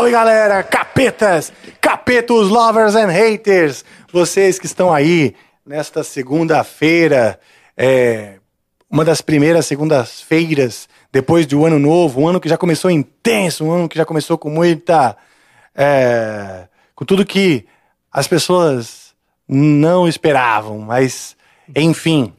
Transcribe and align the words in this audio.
Salve 0.00 0.12
galera, 0.12 0.62
capetas, 0.62 1.52
capetos, 1.78 2.48
lovers 2.48 2.96
and 2.96 3.08
haters, 3.08 3.84
vocês 4.10 4.58
que 4.58 4.64
estão 4.64 4.90
aí 4.90 5.34
nesta 5.64 6.02
segunda-feira, 6.02 7.38
é, 7.76 8.36
uma 8.90 9.04
das 9.04 9.20
primeiras 9.20 9.66
segundas-feiras 9.66 10.88
depois 11.12 11.46
do 11.46 11.66
ano 11.66 11.78
novo, 11.78 12.22
um 12.22 12.28
ano 12.28 12.40
que 12.40 12.48
já 12.48 12.56
começou 12.56 12.90
intenso, 12.90 13.62
um 13.62 13.72
ano 13.72 13.90
que 13.90 13.98
já 13.98 14.06
começou 14.06 14.38
com 14.38 14.48
muita, 14.48 15.14
é, 15.74 16.66
com 16.94 17.04
tudo 17.04 17.26
que 17.26 17.66
as 18.10 18.26
pessoas 18.26 19.14
não 19.46 20.08
esperavam, 20.08 20.78
mas 20.78 21.36
enfim, 21.76 22.32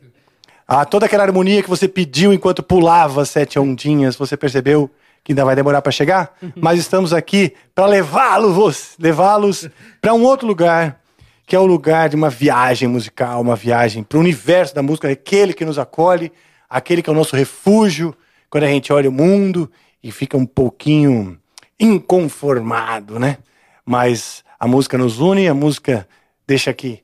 ah, 0.68 0.84
toda 0.84 1.06
aquela 1.06 1.26
harmonia 1.26 1.62
que 1.62 1.70
você 1.70 1.88
pediu 1.88 2.34
enquanto 2.34 2.64
pulava 2.64 3.24
sete 3.24 3.60
ondinhas, 3.60 4.16
você 4.16 4.36
percebeu 4.36 4.90
que 5.24 5.32
ainda 5.32 5.46
vai 5.46 5.56
demorar 5.56 5.82
para 5.82 5.92
chegar? 5.92 6.36
Mas 6.56 6.80
estamos 6.80 7.14
aqui 7.14 7.54
para 7.76 7.86
levá-los, 7.86 8.96
levá-los 9.00 9.70
para 10.02 10.14
um 10.14 10.24
outro 10.24 10.48
lugar, 10.48 11.00
que 11.46 11.56
é 11.56 11.60
o 11.60 11.66
lugar 11.66 12.10
de 12.10 12.16
uma 12.16 12.30
viagem 12.30 12.88
musical, 12.88 13.42
uma 13.42 13.56
viagem 13.56 14.04
para 14.04 14.18
o 14.18 14.22
universo 14.22 14.74
da 14.74 14.82
música, 14.82 15.10
aquele 15.10 15.54
que 15.54 15.66
nos 15.66 15.78
acolhe, 15.78 16.32
aquele 16.70 17.02
que 17.02 17.10
é 17.10 17.14
o 17.14 17.16
nosso 17.16 17.36
refúgio 17.36 18.16
quando 18.50 18.64
a 18.64 18.68
gente 18.68 18.92
olha 18.92 19.10
o 19.10 19.14
mundo 19.14 19.72
e 20.04 20.12
fica 20.12 20.38
um 20.38 20.46
pouquinho 20.46 21.40
inconformado, 21.80 23.20
né? 23.20 23.38
Mas 23.86 24.44
a 24.60 24.68
música 24.68 24.98
nos 24.98 25.20
une, 25.20 25.48
a 25.48 25.54
música 25.54 26.08
deixa 26.46 26.70
aqui 26.72 27.04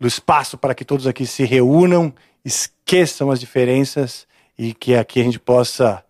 do 0.00 0.06
espaço 0.06 0.56
para 0.56 0.74
que 0.74 0.84
todos 0.84 1.06
aqui 1.06 1.26
se 1.26 1.44
reúnam, 1.44 2.12
esqueçam 2.44 3.30
as 3.30 3.40
diferenças 3.40 4.26
e 4.58 4.72
que 4.72 4.94
aqui 4.94 5.20
a 5.20 5.24
gente 5.24 5.38
possa 5.38 6.04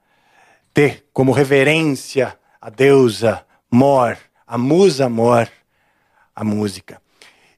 ter 0.78 1.06
como 1.12 1.32
reverência 1.32 2.38
a 2.60 2.70
deusa 2.70 3.44
Mor, 3.68 4.16
a 4.46 4.56
musa 4.56 5.08
Mor, 5.08 5.48
a 6.32 6.44
música. 6.44 7.02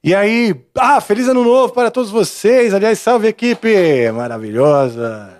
E 0.03 0.15
aí, 0.15 0.59
ah, 0.75 0.99
feliz 0.99 1.27
ano 1.27 1.43
novo 1.43 1.71
para 1.71 1.91
todos 1.91 2.09
vocês. 2.09 2.73
Aliás, 2.73 2.97
salve 2.97 3.27
equipe 3.27 4.11
maravilhosa. 4.11 5.37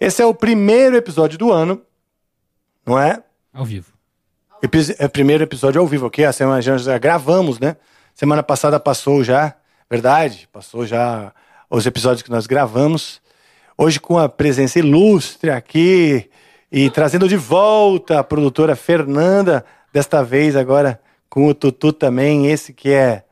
Esse 0.00 0.22
é 0.22 0.26
o 0.26 0.34
primeiro 0.34 0.96
episódio 0.96 1.38
do 1.38 1.52
ano, 1.52 1.80
não 2.84 2.98
é? 2.98 3.22
Ao 3.54 3.64
vivo. 3.64 3.92
Epi 4.60 4.78
é 4.98 5.06
o 5.06 5.10
primeiro 5.10 5.44
episódio 5.44 5.80
ao 5.80 5.86
vivo 5.86 6.06
aqui. 6.06 6.24
A 6.24 6.32
semana 6.32 6.60
já, 6.60 6.76
já 6.78 6.98
gravamos, 6.98 7.60
né? 7.60 7.76
Semana 8.12 8.42
passada 8.42 8.80
passou 8.80 9.22
já, 9.22 9.54
verdade? 9.88 10.48
Passou 10.52 10.84
já 10.84 11.32
os 11.70 11.86
episódios 11.86 12.22
que 12.22 12.30
nós 12.30 12.48
gravamos. 12.48 13.22
Hoje 13.80 14.00
com 14.00 14.18
a 14.18 14.28
presença 14.28 14.80
ilustre 14.80 15.48
aqui 15.48 16.28
e 16.70 16.90
trazendo 16.90 17.28
de 17.28 17.36
volta 17.36 18.18
a 18.18 18.24
produtora 18.24 18.76
Fernanda, 18.76 19.64
desta 19.92 20.22
vez 20.22 20.54
agora 20.54 21.00
com 21.28 21.46
o 21.46 21.54
Tutu 21.54 21.92
também, 21.92 22.46
esse 22.46 22.72
que 22.72 22.90
é, 22.90 23.24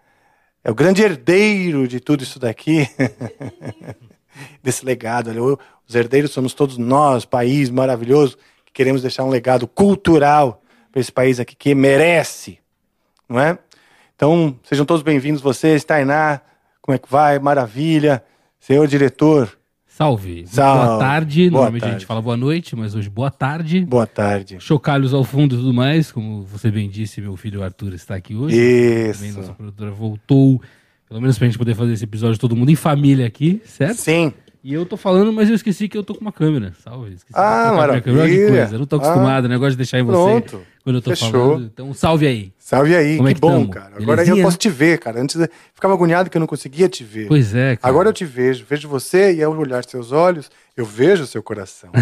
é 0.65 0.71
o 0.71 0.75
grande 0.75 1.03
herdeiro 1.03 1.87
de 1.87 2.01
tudo 2.01 2.23
isso 2.23 2.39
daqui, 2.39 2.89
desse 4.63 4.85
legado. 4.85 5.31
Os 5.87 5.95
herdeiros 5.95 6.31
somos 6.31 6.55
todos 6.55 6.79
nós, 6.79 7.25
país 7.25 7.71
maravilhoso, 7.71 8.39
que 8.65 8.73
queremos 8.73 9.03
deixar 9.03 9.25
um 9.25 9.31
legado 9.31 9.67
cultural 9.67 10.63
para 10.91 11.01
esse 11.01 11.13
país 11.13 11.39
aqui 11.39 11.55
que 11.55 11.75
merece, 11.75 12.59
não 13.29 13.39
é? 13.39 13.59
Então, 14.15 14.59
sejam 14.65 14.87
todos 14.87 15.03
bem-vindos 15.03 15.43
vocês, 15.43 15.85
Tainá, 15.85 16.41
como 16.81 16.95
é 16.95 16.99
que 16.99 17.11
vai? 17.11 17.39
Maravilha. 17.39 18.25
Senhor 18.59 18.87
diretor. 18.87 19.59
Salve. 20.01 20.45
Salve. 20.47 20.87
Boa 20.89 20.99
tarde. 20.99 21.41
Boa 21.49 21.51
Normalmente 21.53 21.81
tarde. 21.81 21.97
a 21.97 21.99
gente 21.99 22.07
fala 22.07 22.21
boa 22.21 22.37
noite, 22.37 22.77
mas 22.77 22.95
hoje 22.95 23.09
boa 23.09 23.31
tarde. 23.31 23.81
Boa 23.87 24.07
tarde. 24.07 24.59
Chocalhos 24.61 25.15
ao 25.15 25.25
fundo 25.25 25.55
e 25.55 25.59
tudo 25.59 25.73
mais, 25.73 26.13
como 26.13 26.43
você 26.43 26.71
bem 26.71 26.91
disse, 26.91 27.19
meu 27.23 27.35
filho 27.35 27.63
Arthur 27.63 27.95
está 27.95 28.15
aqui 28.15 28.35
hoje. 28.35 28.55
Isso. 28.59 29.21
Também 29.21 29.33
nossa 29.33 29.55
produtora 29.55 29.91
voltou, 29.91 30.61
pelo 31.09 31.19
menos 31.19 31.39
pra 31.39 31.47
gente 31.47 31.57
poder 31.57 31.75
fazer 31.75 31.95
esse 31.95 32.05
episódio 32.05 32.39
todo 32.39 32.55
mundo 32.55 32.71
em 32.71 32.75
família 32.77 33.27
aqui, 33.27 33.63
certo? 33.65 33.97
Sim. 33.97 34.35
E 34.63 34.75
eu 34.75 34.85
tô 34.85 34.99
falando, 34.99 35.33
mas 35.33 35.49
eu 35.49 35.55
esqueci 35.55 35.89
que 35.89 35.97
eu 35.97 36.03
tô 36.05 36.15
com 36.15 36.21
uma 36.21 36.33
câmera. 36.33 36.75
Salve. 36.85 37.15
Esqueci 37.15 37.33
Ah, 37.35 37.71
minha 37.73 38.03
câmera. 38.03 38.23
Maravilha. 38.27 38.49
coisa. 38.49 38.75
Eu 38.75 38.79
não 38.81 38.87
tô 38.87 38.97
acostumado, 38.97 39.47
o 39.47 39.49
negócio 39.49 39.71
de 39.71 39.77
deixar 39.79 39.99
em 39.99 40.03
você 40.03 40.13
Pronto. 40.43 40.61
Quando 40.87 40.97
eu 40.97 41.03
tô 41.03 41.11
Fechou. 41.11 41.31
falando. 41.33 41.65
Então, 41.67 41.93
salve 41.93 42.29
aí. 42.29 42.53
Salve 42.61 42.95
aí, 42.95 43.17
Como 43.17 43.29
é 43.29 43.33
que 43.33 43.35
que 43.35 43.41
bom, 43.41 43.51
tamo? 43.63 43.71
cara. 43.71 43.87
Agora 43.97 44.21
eu 44.23 44.27
Belezinha? 44.27 44.45
posso 44.45 44.57
te 44.57 44.69
ver, 44.69 45.01
cara. 45.01 45.21
Antes 45.21 45.35
eu 45.35 45.49
ficava 45.75 45.93
agoniado 45.95 46.31
que 46.31 46.37
eu 46.37 46.41
não 46.41 46.47
conseguia 46.47 46.89
te 46.89 47.03
ver. 47.03 47.27
Pois 47.27 47.53
é, 47.57 47.75
cara. 47.75 47.93
Agora 47.93 48.09
eu 48.09 48.13
te 48.13 48.25
vejo. 48.25 48.65
Vejo 48.71 48.89
você 48.89 49.35
e 49.35 49.43
ao 49.43 49.53
olhar 49.57 49.85
seus 49.85 50.13
olhos, 50.13 50.49
eu 50.77 50.85
vejo 50.85 51.27
seu 51.27 51.43
coração. 51.43 51.91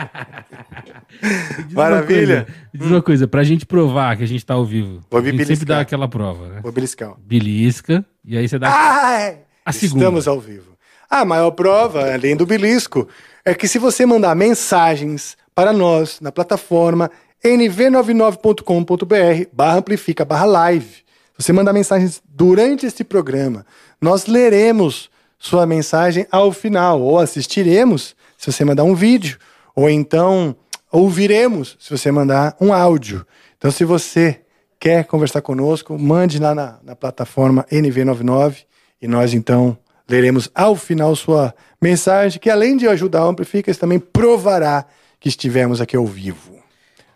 Diz 1.66 1.72
uma 1.72 1.82
Maravilha. 1.82 2.44
coisa, 2.44 2.58
Diz 2.72 2.86
uma 2.86 3.02
coisa, 3.02 3.26
pra 3.28 3.42
gente 3.42 3.66
provar 3.66 4.16
que 4.16 4.22
a 4.22 4.26
gente 4.26 4.46
tá 4.46 4.54
ao 4.54 4.64
vivo, 4.64 5.00
Vou 5.10 5.18
a 5.20 5.22
gente 5.24 5.32
sempre 5.32 5.44
beliscar. 5.46 5.66
dá 5.76 5.80
aquela 5.80 6.06
prova, 6.08 6.46
né? 6.48 6.60
Vou 6.62 6.70
beliscar. 6.70 7.14
Belisca, 7.18 8.04
e 8.24 8.38
aí 8.38 8.48
você 8.48 8.56
dá... 8.58 8.68
Ai! 8.70 9.38
A 9.64 9.72
segunda. 9.72 10.04
Estamos 10.04 10.28
ao 10.28 10.38
vivo. 10.40 10.70
A 11.10 11.24
maior 11.24 11.50
prova, 11.50 12.12
além 12.14 12.36
do 12.36 12.46
belisco, 12.46 13.08
é 13.44 13.52
que 13.52 13.66
se 13.66 13.78
você 13.80 14.06
mandar 14.06 14.34
mensagens 14.36 15.36
para 15.54 15.72
nós 15.72 16.20
na 16.20 16.30
plataforma 16.30 17.10
nv99.com.br 17.44 19.48
barra 19.52 19.78
amplifica 19.78 20.24
barra 20.24 20.44
live, 20.44 21.02
você 21.36 21.52
mandar 21.52 21.72
mensagens 21.72 22.22
durante 22.28 22.86
este 22.86 23.02
programa, 23.02 23.64
nós 24.00 24.26
leremos 24.26 25.10
sua 25.38 25.66
mensagem 25.66 26.26
ao 26.30 26.52
final, 26.52 27.00
ou 27.00 27.18
assistiremos 27.18 28.14
se 28.36 28.52
você 28.52 28.64
mandar 28.64 28.84
um 28.84 28.94
vídeo, 28.94 29.38
ou 29.74 29.88
então 29.88 30.54
ouviremos 30.92 31.76
se 31.80 31.90
você 31.90 32.10
mandar 32.10 32.56
um 32.60 32.72
áudio. 32.72 33.26
Então, 33.56 33.70
se 33.70 33.84
você 33.84 34.40
quer 34.78 35.04
conversar 35.04 35.40
conosco, 35.40 35.98
mande 35.98 36.38
lá 36.38 36.54
na, 36.54 36.78
na 36.82 36.96
plataforma 36.96 37.64
NV99 37.70 38.64
e 39.00 39.06
nós 39.06 39.32
então 39.32 39.78
leremos 40.08 40.50
ao 40.54 40.74
final 40.74 41.14
sua 41.14 41.54
mensagem, 41.80 42.40
que 42.40 42.50
além 42.50 42.76
de 42.76 42.88
ajudar 42.88 43.24
o 43.24 43.28
Amplifica, 43.28 43.72
também 43.74 43.98
provará 43.98 44.84
que 45.20 45.28
estivemos 45.28 45.80
aqui 45.80 45.96
ao 45.96 46.06
vivo. 46.06 46.49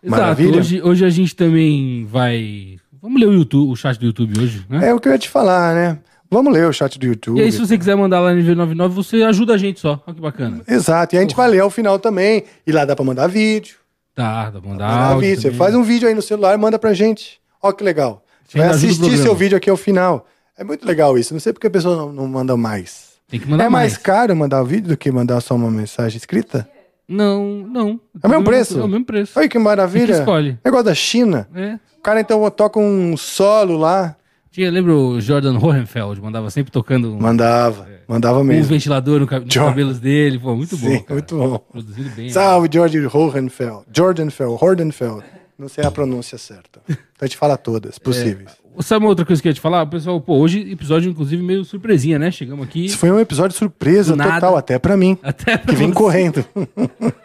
Exato, 0.04 0.20
Maravilha? 0.22 0.58
hoje, 0.58 0.82
hoje 0.82 1.04
a 1.04 1.10
gente 1.10 1.34
também 1.34 2.04
vai... 2.04 2.76
Vamos 3.00 3.20
ler 3.20 3.28
o, 3.28 3.32
YouTube, 3.32 3.70
o 3.70 3.76
chat 3.76 3.98
do 3.98 4.06
YouTube 4.06 4.40
hoje, 4.40 4.64
né? 4.68 4.88
É 4.88 4.94
o 4.94 5.00
que 5.00 5.08
eu 5.08 5.12
ia 5.12 5.18
te 5.18 5.28
falar, 5.28 5.74
né? 5.74 5.98
Vamos 6.30 6.52
ler 6.52 6.66
o 6.66 6.72
chat 6.72 6.98
do 6.98 7.06
YouTube. 7.06 7.38
E 7.38 7.42
aí, 7.42 7.52
se 7.52 7.58
você 7.58 7.78
quiser 7.78 7.94
mandar 7.94 8.20
lá 8.20 8.32
no 8.32 8.42
NV99, 8.42 8.88
você 8.88 9.22
ajuda 9.22 9.54
a 9.54 9.58
gente 9.58 9.78
só. 9.80 10.02
Olha 10.06 10.14
que 10.14 10.20
bacana. 10.20 10.62
Exato, 10.66 11.14
e 11.14 11.18
a 11.18 11.20
gente 11.20 11.36
vai 11.36 11.48
ler 11.48 11.60
ao 11.60 11.70
final 11.70 11.98
também. 11.98 12.44
E 12.66 12.72
lá 12.72 12.84
dá 12.84 12.96
pra 12.96 13.04
mandar 13.04 13.26
vídeo. 13.28 13.76
Tá, 14.14 14.50
dá 14.50 14.60
pra 14.60 14.70
mandar 14.70 14.88
Mandar 14.88 15.06
áudio 15.12 15.28
vídeo. 15.28 15.42
Você 15.42 15.48
também. 15.48 15.58
faz 15.58 15.74
um 15.74 15.82
vídeo 15.82 16.08
aí 16.08 16.14
no 16.14 16.22
celular, 16.22 16.56
manda 16.58 16.78
pra 16.78 16.92
gente. 16.92 17.40
Ó 17.62 17.72
que 17.72 17.84
legal. 17.84 18.24
Você 18.46 18.58
vai 18.58 18.68
assistir 18.68 19.18
seu 19.18 19.34
vídeo 19.34 19.56
aqui 19.56 19.70
ao 19.70 19.76
final. 19.76 20.26
É 20.56 20.64
muito 20.64 20.86
legal 20.86 21.18
isso. 21.18 21.32
Não 21.32 21.40
sei 21.40 21.52
porque 21.52 21.66
a 21.66 21.70
pessoa 21.70 21.96
não, 21.96 22.12
não 22.12 22.26
manda 22.26 22.56
mais. 22.56 23.14
Tem 23.28 23.40
que 23.40 23.48
mandar 23.48 23.64
é 23.64 23.68
mais, 23.68 23.92
mais. 23.92 24.02
caro 24.02 24.36
mandar 24.36 24.62
o 24.62 24.64
vídeo 24.64 24.88
do 24.88 24.96
que 24.96 25.10
mandar 25.10 25.40
só 25.40 25.54
uma 25.54 25.70
mensagem 25.70 26.16
escrita? 26.16 26.68
Não, 27.08 27.66
não. 27.68 28.00
É 28.22 28.26
o 28.26 28.30
mesmo 28.30 28.44
preço? 28.44 28.80
É 28.80 28.82
o 28.84 28.88
mesmo 28.88 29.04
preço. 29.04 29.38
Olha 29.38 29.48
que 29.48 29.58
maravilha. 29.58 30.06
Você 30.06 30.12
que 30.12 30.18
escolhe. 30.20 30.58
Negócio 30.64 30.84
da 30.86 30.94
China. 30.94 31.48
É. 31.54 31.74
O 31.98 32.02
cara 32.02 32.20
então 32.20 32.50
toca 32.50 32.78
um 32.78 33.16
solo 33.16 33.76
lá. 33.76 34.16
Tinha, 34.50 34.70
lembra 34.70 34.94
o 34.94 35.20
Jordan 35.20 35.58
Hohenfeld? 35.58 36.20
Mandava 36.20 36.48
sempre 36.50 36.70
tocando 36.70 37.12
um, 37.12 37.18
Mandava. 37.18 37.88
Mandava 38.06 38.38
um 38.38 38.44
mesmo. 38.44 38.64
ventilador 38.64 39.18
no, 39.20 39.26
nos 39.26 39.52
Jordan. 39.52 39.70
cabelos 39.70 39.98
dele. 39.98 40.38
Pô, 40.38 40.54
muito 40.54 40.76
bom. 40.76 40.88
Sim, 40.88 40.98
cara. 41.00 41.14
muito 41.14 41.36
bom. 41.36 41.58
Produzido 41.58 42.10
bem. 42.10 42.26
né? 42.26 42.30
Salve, 42.32 42.68
George 42.72 42.98
Hohenfeld. 43.06 43.84
Jordanfeld, 43.92 44.58
Hordenfeld. 44.62 45.24
Não 45.58 45.68
sei 45.68 45.84
a 45.84 45.90
pronúncia 45.90 46.38
certa. 46.38 46.80
Então 47.14 47.26
a 47.26 47.26
gente 47.26 47.36
fala 47.36 47.56
todas 47.56 47.98
possíveis. 47.98 48.50
Sabe 48.80 49.04
uma 49.04 49.08
outra 49.10 49.24
coisa 49.24 49.40
que 49.40 49.48
eu 49.48 49.50
ia 49.50 49.54
te 49.54 49.60
falar? 49.60 49.86
Pessoal, 49.86 50.20
pô, 50.20 50.36
hoje 50.38 50.70
episódio, 50.70 51.10
inclusive, 51.10 51.42
meio 51.42 51.64
surpresinha, 51.64 52.18
né? 52.18 52.30
Chegamos 52.30 52.66
aqui. 52.66 52.84
Isso 52.86 52.98
foi 52.98 53.10
um 53.10 53.20
episódio 53.20 53.56
surpresa 53.56 54.16
nada. 54.16 54.34
total, 54.34 54.56
até 54.56 54.78
pra 54.78 54.96
mim. 54.96 55.16
Até 55.22 55.56
pra 55.56 55.72
Que 55.72 55.76
vem 55.78 55.88
você. 55.88 55.94
correndo. 55.94 56.44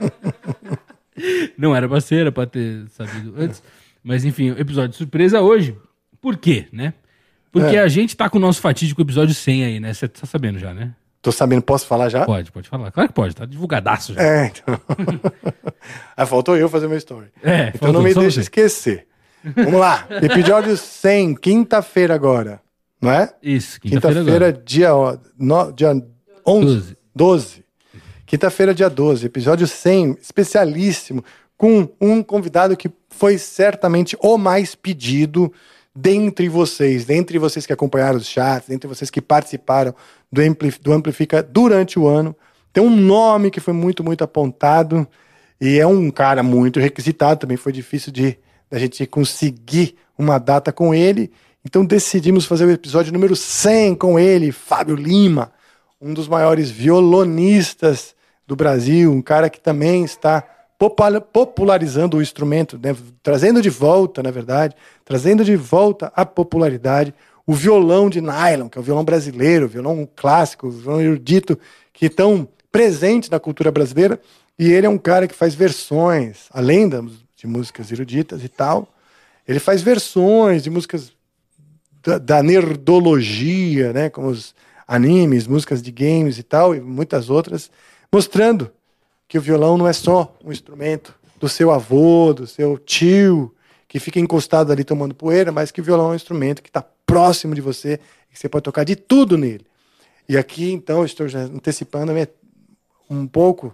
Não 1.57 1.75
era 1.75 1.87
pra 1.89 1.99
ser, 1.99 2.21
era 2.21 2.31
pra 2.31 2.45
ter 2.45 2.85
sabido 2.89 3.33
antes. 3.37 3.61
Mas 4.03 4.23
enfim, 4.23 4.49
episódio 4.57 4.95
surpresa 4.95 5.41
hoje. 5.41 5.75
Por 6.21 6.37
quê, 6.37 6.67
né? 6.71 6.93
Porque 7.51 7.75
É. 7.75 7.79
a 7.81 7.87
gente 7.87 8.15
tá 8.15 8.29
com 8.29 8.37
o 8.37 8.41
nosso 8.41 8.61
fatídico 8.61 9.01
episódio 9.01 9.33
100 9.33 9.63
aí, 9.65 9.79
né? 9.79 9.93
Você 9.93 10.07
tá 10.07 10.25
sabendo 10.25 10.59
já, 10.59 10.73
né? 10.73 10.93
Tô 11.21 11.31
sabendo, 11.33 11.61
posso 11.61 11.85
falar 11.85 12.07
já? 12.07 12.25
Pode, 12.25 12.49
pode 12.51 12.69
falar. 12.69 12.91
Claro 12.91 13.09
que 13.09 13.15
pode, 13.15 13.35
tá 13.35 13.45
divulgadaço 13.45 14.13
já. 14.13 14.21
É, 14.21 14.45
então. 14.45 14.79
ah, 16.15 16.25
faltou 16.25 16.55
eu 16.55 16.69
fazer 16.69 16.87
meu 16.87 16.97
story. 16.97 17.27
É, 17.43 17.69
então 17.69 17.79
faltou 17.79 17.93
não 17.93 18.01
me 18.03 18.13
deixa 18.13 18.35
você. 18.35 18.39
esquecer. 18.41 19.05
Vamos 19.55 19.79
lá. 19.79 20.07
Episódio 20.21 20.75
100, 20.75 21.35
quinta-feira 21.35 22.13
agora. 22.13 22.61
Não 23.01 23.11
é? 23.11 23.33
Isso, 23.41 23.79
quinta-feira 23.79 24.19
Quinta-feira, 24.19 24.53
dia, 24.53 24.93
ó, 24.93 25.17
no, 25.37 25.71
dia 25.71 25.91
11. 26.45 26.65
12. 26.65 26.97
12. 27.15 27.65
Quinta-feira, 28.25 28.73
dia 28.73 28.89
12. 28.89 29.25
Episódio 29.25 29.67
100, 29.67 30.17
especialíssimo, 30.21 31.23
com 31.57 31.89
um 31.99 32.21
convidado 32.21 32.75
que 32.75 32.91
foi 33.09 33.37
certamente 33.37 34.17
o 34.21 34.37
mais 34.37 34.75
pedido 34.75 35.51
dentre 35.95 36.47
vocês, 36.47 37.05
dentre 37.05 37.37
vocês 37.37 37.65
que 37.65 37.73
acompanharam 37.73 38.17
os 38.17 38.27
chats, 38.27 38.69
dentre 38.69 38.87
vocês 38.87 39.09
que 39.09 39.21
participaram 39.21 39.93
do, 40.31 40.41
do 40.81 40.93
Amplifica 40.93 41.41
durante 41.41 41.97
o 41.97 42.07
ano. 42.07 42.35
Tem 42.71 42.83
um 42.83 42.95
nome 42.95 43.49
que 43.49 43.59
foi 43.59 43.73
muito, 43.73 44.03
muito 44.03 44.23
apontado 44.23 45.07
e 45.59 45.79
é 45.79 45.87
um 45.87 46.11
cara 46.11 46.43
muito 46.43 46.79
requisitado. 46.79 47.41
Também 47.41 47.57
foi 47.57 47.71
difícil 47.71 48.11
de 48.11 48.37
a 48.71 48.77
gente 48.77 49.05
conseguir 49.05 49.95
uma 50.17 50.37
data 50.37 50.71
com 50.71 50.93
ele. 50.93 51.31
Então 51.65 51.85
decidimos 51.85 52.45
fazer 52.45 52.65
o 52.65 52.71
episódio 52.71 53.11
número 53.13 53.35
100 53.35 53.95
com 53.95 54.19
ele, 54.19 54.51
Fábio 54.51 54.95
Lima, 54.95 55.51
um 56.01 56.13
dos 56.13 56.27
maiores 56.27 56.69
violonistas 56.69 58.15
do 58.47 58.55
Brasil, 58.55 59.11
um 59.11 59.21
cara 59.21 59.49
que 59.49 59.59
também 59.59 60.03
está 60.03 60.43
popula- 60.77 61.21
popularizando 61.21 62.17
o 62.17 62.21
instrumento, 62.21 62.79
né? 62.81 62.95
trazendo 63.21 63.61
de 63.61 63.69
volta, 63.69 64.23
na 64.23 64.31
verdade, 64.31 64.75
trazendo 65.03 65.43
de 65.43 65.55
volta 65.55 66.11
a 66.15 66.25
popularidade, 66.25 67.13
o 67.45 67.53
violão 67.53 68.09
de 68.09 68.21
nylon, 68.21 68.69
que 68.69 68.77
é 68.77 68.81
o 68.81 68.83
violão 68.83 69.03
brasileiro, 69.03 69.65
o 69.65 69.69
violão 69.69 70.07
clássico, 70.15 70.67
o 70.67 70.71
violão 70.71 71.01
erudito, 71.01 71.57
que 71.91 72.05
estão 72.05 72.47
presentes 72.71 73.29
na 73.29 73.39
cultura 73.39 73.71
brasileira, 73.71 74.19
e 74.57 74.71
ele 74.71 74.85
é 74.85 74.89
um 74.89 74.97
cara 74.97 75.27
que 75.27 75.35
faz 75.35 75.53
versões, 75.55 76.45
além 76.51 76.87
da- 76.87 77.03
de 77.39 77.47
músicas 77.47 77.89
eruditas 77.91 78.43
e 78.43 78.49
tal, 78.49 78.93
ele 79.47 79.59
faz 79.59 79.81
versões 79.81 80.61
de 80.61 80.69
músicas 80.69 81.13
da, 82.03 82.17
da 82.17 82.43
nerdologia, 82.43 83.93
né, 83.93 84.09
como 84.09 84.27
os 84.27 84.53
animes, 84.85 85.47
músicas 85.47 85.81
de 85.81 85.91
games 85.91 86.37
e 86.37 86.43
tal, 86.43 86.75
e 86.75 86.81
muitas 86.81 87.29
outras, 87.29 87.71
mostrando 88.11 88.69
que 89.27 89.37
o 89.37 89.41
violão 89.41 89.77
não 89.77 89.87
é 89.87 89.93
só 89.93 90.35
um 90.43 90.51
instrumento 90.51 91.15
do 91.39 91.47
seu 91.47 91.71
avô, 91.71 92.33
do 92.33 92.45
seu 92.45 92.77
tio, 92.77 93.55
que 93.87 93.99
fica 93.99 94.19
encostado 94.19 94.71
ali 94.71 94.83
tomando 94.83 95.15
poeira, 95.15 95.51
mas 95.51 95.71
que 95.71 95.79
o 95.79 95.83
violão 95.83 96.09
é 96.09 96.11
um 96.11 96.15
instrumento 96.15 96.61
que 96.61 96.69
está 96.69 96.83
próximo 97.05 97.55
de 97.55 97.61
você, 97.61 97.99
que 98.29 98.37
você 98.37 98.49
pode 98.49 98.63
tocar 98.63 98.83
de 98.83 98.95
tudo 98.95 99.37
nele. 99.37 99.65
E 100.27 100.37
aqui, 100.37 100.71
então, 100.71 101.05
estou 101.05 101.27
já 101.27 101.39
antecipando 101.39 102.11
um 103.09 103.25
pouco 103.25 103.73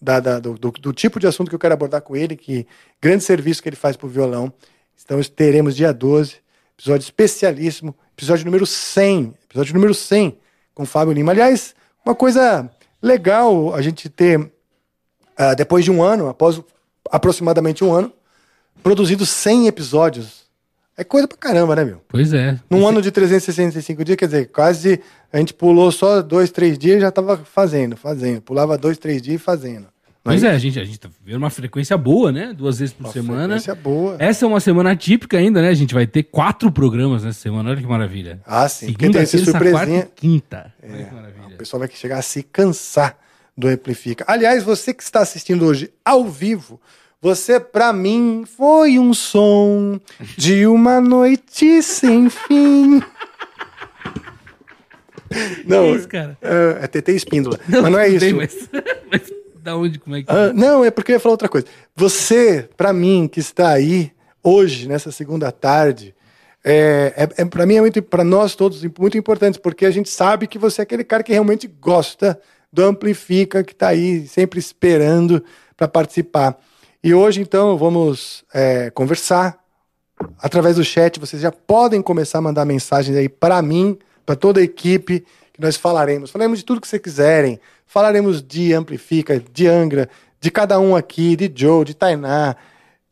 da- 0.00 0.20
da- 0.20 0.38
do, 0.40 0.54
do- 0.54 0.70
do 0.70 0.92
tipo 0.92 1.20
de 1.20 1.26
assunto 1.26 1.48
que 1.48 1.54
eu 1.54 1.58
quero 1.58 1.74
abordar 1.74 2.00
com 2.02 2.16
ele, 2.16 2.36
que 2.36 2.66
grande 3.00 3.22
serviço 3.24 3.62
que 3.62 3.68
ele 3.68 3.76
faz 3.76 3.96
para 3.96 4.06
o 4.06 4.10
violão. 4.10 4.52
Então, 5.02 5.20
teremos 5.22 5.74
dia 5.76 5.92
12, 5.92 6.36
episódio 6.78 7.04
especialíssimo, 7.04 7.94
episódio 8.16 8.44
número 8.44 8.64
100, 8.66 9.34
episódio 9.44 9.74
número 9.74 9.94
100 9.94 10.38
com 10.74 10.82
o 10.84 10.86
Fábio 10.86 11.12
Lima. 11.12 11.32
Aliás, 11.32 11.74
uma 12.04 12.14
coisa 12.14 12.70
legal 13.02 13.74
a 13.74 13.82
gente 13.82 14.08
ter, 14.08 14.50
ah, 15.36 15.54
depois 15.54 15.84
de 15.84 15.90
um 15.90 16.02
ano, 16.02 16.28
após 16.28 16.60
aproximadamente 17.10 17.82
um 17.84 17.92
ano, 17.92 18.12
produzido 18.82 19.26
100 19.26 19.66
episódios. 19.66 20.39
É 20.96 21.04
coisa 21.04 21.26
pra 21.26 21.36
caramba, 21.38 21.74
né, 21.76 21.84
meu? 21.84 22.02
Pois 22.08 22.32
é. 22.34 22.58
Num 22.68 22.86
ano 22.86 23.00
de 23.00 23.10
365 23.10 24.04
dias, 24.04 24.16
quer 24.16 24.26
dizer, 24.26 24.46
quase 24.50 25.00
a 25.32 25.38
gente 25.38 25.54
pulou 25.54 25.90
só 25.90 26.20
dois, 26.20 26.50
três 26.50 26.78
dias 26.78 26.98
e 26.98 27.00
já 27.00 27.10
tava 27.10 27.38
fazendo, 27.38 27.96
fazendo. 27.96 28.42
Pulava 28.42 28.76
dois, 28.76 28.98
três 28.98 29.22
dias 29.22 29.36
e 29.40 29.42
fazendo. 29.42 29.86
Não 30.22 30.32
Pois 30.32 30.44
é, 30.44 30.50
a 30.50 30.58
gente, 30.58 30.78
a 30.78 30.84
gente 30.84 31.00
tá 31.00 31.08
vendo 31.24 31.38
uma 31.38 31.48
frequência 31.48 31.96
boa, 31.96 32.30
né? 32.30 32.52
Duas 32.52 32.78
vezes 32.78 32.92
por 32.92 33.04
Uma 33.06 33.12
semana. 33.12 33.42
frequência 33.58 33.74
boa. 33.74 34.16
Essa 34.18 34.44
é 34.44 34.48
uma 34.48 34.60
semana 34.60 34.90
atípica 34.92 35.38
ainda, 35.38 35.62
né? 35.62 35.68
A 35.70 35.74
gente 35.74 35.94
vai 35.94 36.06
ter 36.06 36.24
quatro 36.24 36.70
programas 36.70 37.24
nessa 37.24 37.40
semana. 37.40 37.70
Olha 37.70 37.80
que 37.80 37.86
maravilha. 37.86 38.38
Ah, 38.44 38.68
sim, 38.68 38.88
porque 38.92 39.06
Segunda, 39.06 39.18
tem 39.18 39.22
essa 39.22 39.38
surpresinha. 39.38 40.02
quarta 40.02 40.10
quinta. 40.14 40.74
Olha 40.82 41.04
que 41.04 41.14
maravilha. 41.14 41.54
O 41.54 41.56
pessoal 41.56 41.80
vai 41.80 41.88
chegar 41.90 42.18
a 42.18 42.22
se 42.22 42.42
cansar 42.42 43.16
do 43.56 43.66
Amplifica. 43.68 44.22
Aliás, 44.28 44.62
você 44.62 44.92
que 44.92 45.02
está 45.02 45.20
assistindo 45.20 45.64
hoje 45.64 45.90
ao 46.04 46.28
vivo, 46.28 46.78
você, 47.20 47.60
pra 47.60 47.92
mim, 47.92 48.44
foi 48.46 48.98
um 48.98 49.12
som 49.12 50.00
de 50.36 50.66
uma 50.66 51.00
noite 51.00 51.82
sem 51.82 52.30
fim. 52.30 53.02
Não, 55.64 55.84
Que 55.84 55.98
isso, 55.98 56.08
cara? 56.08 56.38
é, 56.40 56.84
é 56.84 56.86
TT 56.86 57.12
Espíndola. 57.12 57.60
mas 57.68 57.92
não 57.92 57.98
é 57.98 58.08
isso. 58.08 58.20
bem, 58.24 58.32
mas, 58.34 58.68
mas 59.10 59.32
da 59.62 59.76
onde, 59.76 59.98
como 59.98 60.16
é 60.16 60.22
que... 60.22 60.30
Ah, 60.30 60.52
não, 60.52 60.84
é 60.84 60.90
porque 60.90 61.12
eu 61.12 61.16
ia 61.16 61.20
falar 61.20 61.34
outra 61.34 61.48
coisa. 61.48 61.66
Você, 61.94 62.68
pra 62.76 62.92
mim, 62.92 63.28
que 63.30 63.38
está 63.38 63.68
aí 63.68 64.12
hoje, 64.42 64.88
nessa 64.88 65.12
segunda 65.12 65.52
tarde, 65.52 66.14
é, 66.64 67.12
é, 67.16 67.42
é, 67.42 67.44
para 67.44 67.66
mim 67.66 67.76
é 67.76 67.80
muito, 67.80 68.02
para 68.02 68.24
nós 68.24 68.54
todos, 68.54 68.82
muito 68.98 69.16
importante, 69.16 69.60
porque 69.60 69.84
a 69.84 69.90
gente 69.90 70.08
sabe 70.08 70.46
que 70.46 70.58
você 70.58 70.80
é 70.80 70.84
aquele 70.84 71.04
cara 71.04 71.22
que 71.22 71.32
realmente 71.32 71.66
gosta 71.66 72.40
do 72.72 72.82
Amplifica, 72.82 73.62
que 73.62 73.72
está 73.72 73.88
aí 73.88 74.26
sempre 74.26 74.58
esperando 74.58 75.44
para 75.76 75.86
participar. 75.86 76.58
E 77.02 77.14
hoje, 77.14 77.40
então, 77.40 77.78
vamos 77.78 78.44
é, 78.52 78.90
conversar 78.90 79.58
através 80.38 80.76
do 80.76 80.84
chat. 80.84 81.18
Vocês 81.18 81.40
já 81.40 81.50
podem 81.50 82.02
começar 82.02 82.38
a 82.38 82.42
mandar 82.42 82.66
mensagens 82.66 83.16
aí 83.16 83.26
para 83.26 83.62
mim, 83.62 83.98
para 84.26 84.36
toda 84.36 84.60
a 84.60 84.62
equipe, 84.62 85.24
que 85.50 85.60
nós 85.62 85.76
falaremos. 85.76 86.30
Falaremos 86.30 86.58
de 86.58 86.64
tudo 86.66 86.78
que 86.78 86.86
vocês 86.86 87.00
quiserem. 87.00 87.58
Falaremos 87.86 88.42
de 88.42 88.74
Amplifica, 88.74 89.40
de 89.40 89.66
Angra, 89.66 90.10
de 90.38 90.50
cada 90.50 90.78
um 90.78 90.94
aqui, 90.94 91.36
de 91.36 91.50
Joe, 91.54 91.86
de 91.86 91.94
Tainá, 91.94 92.54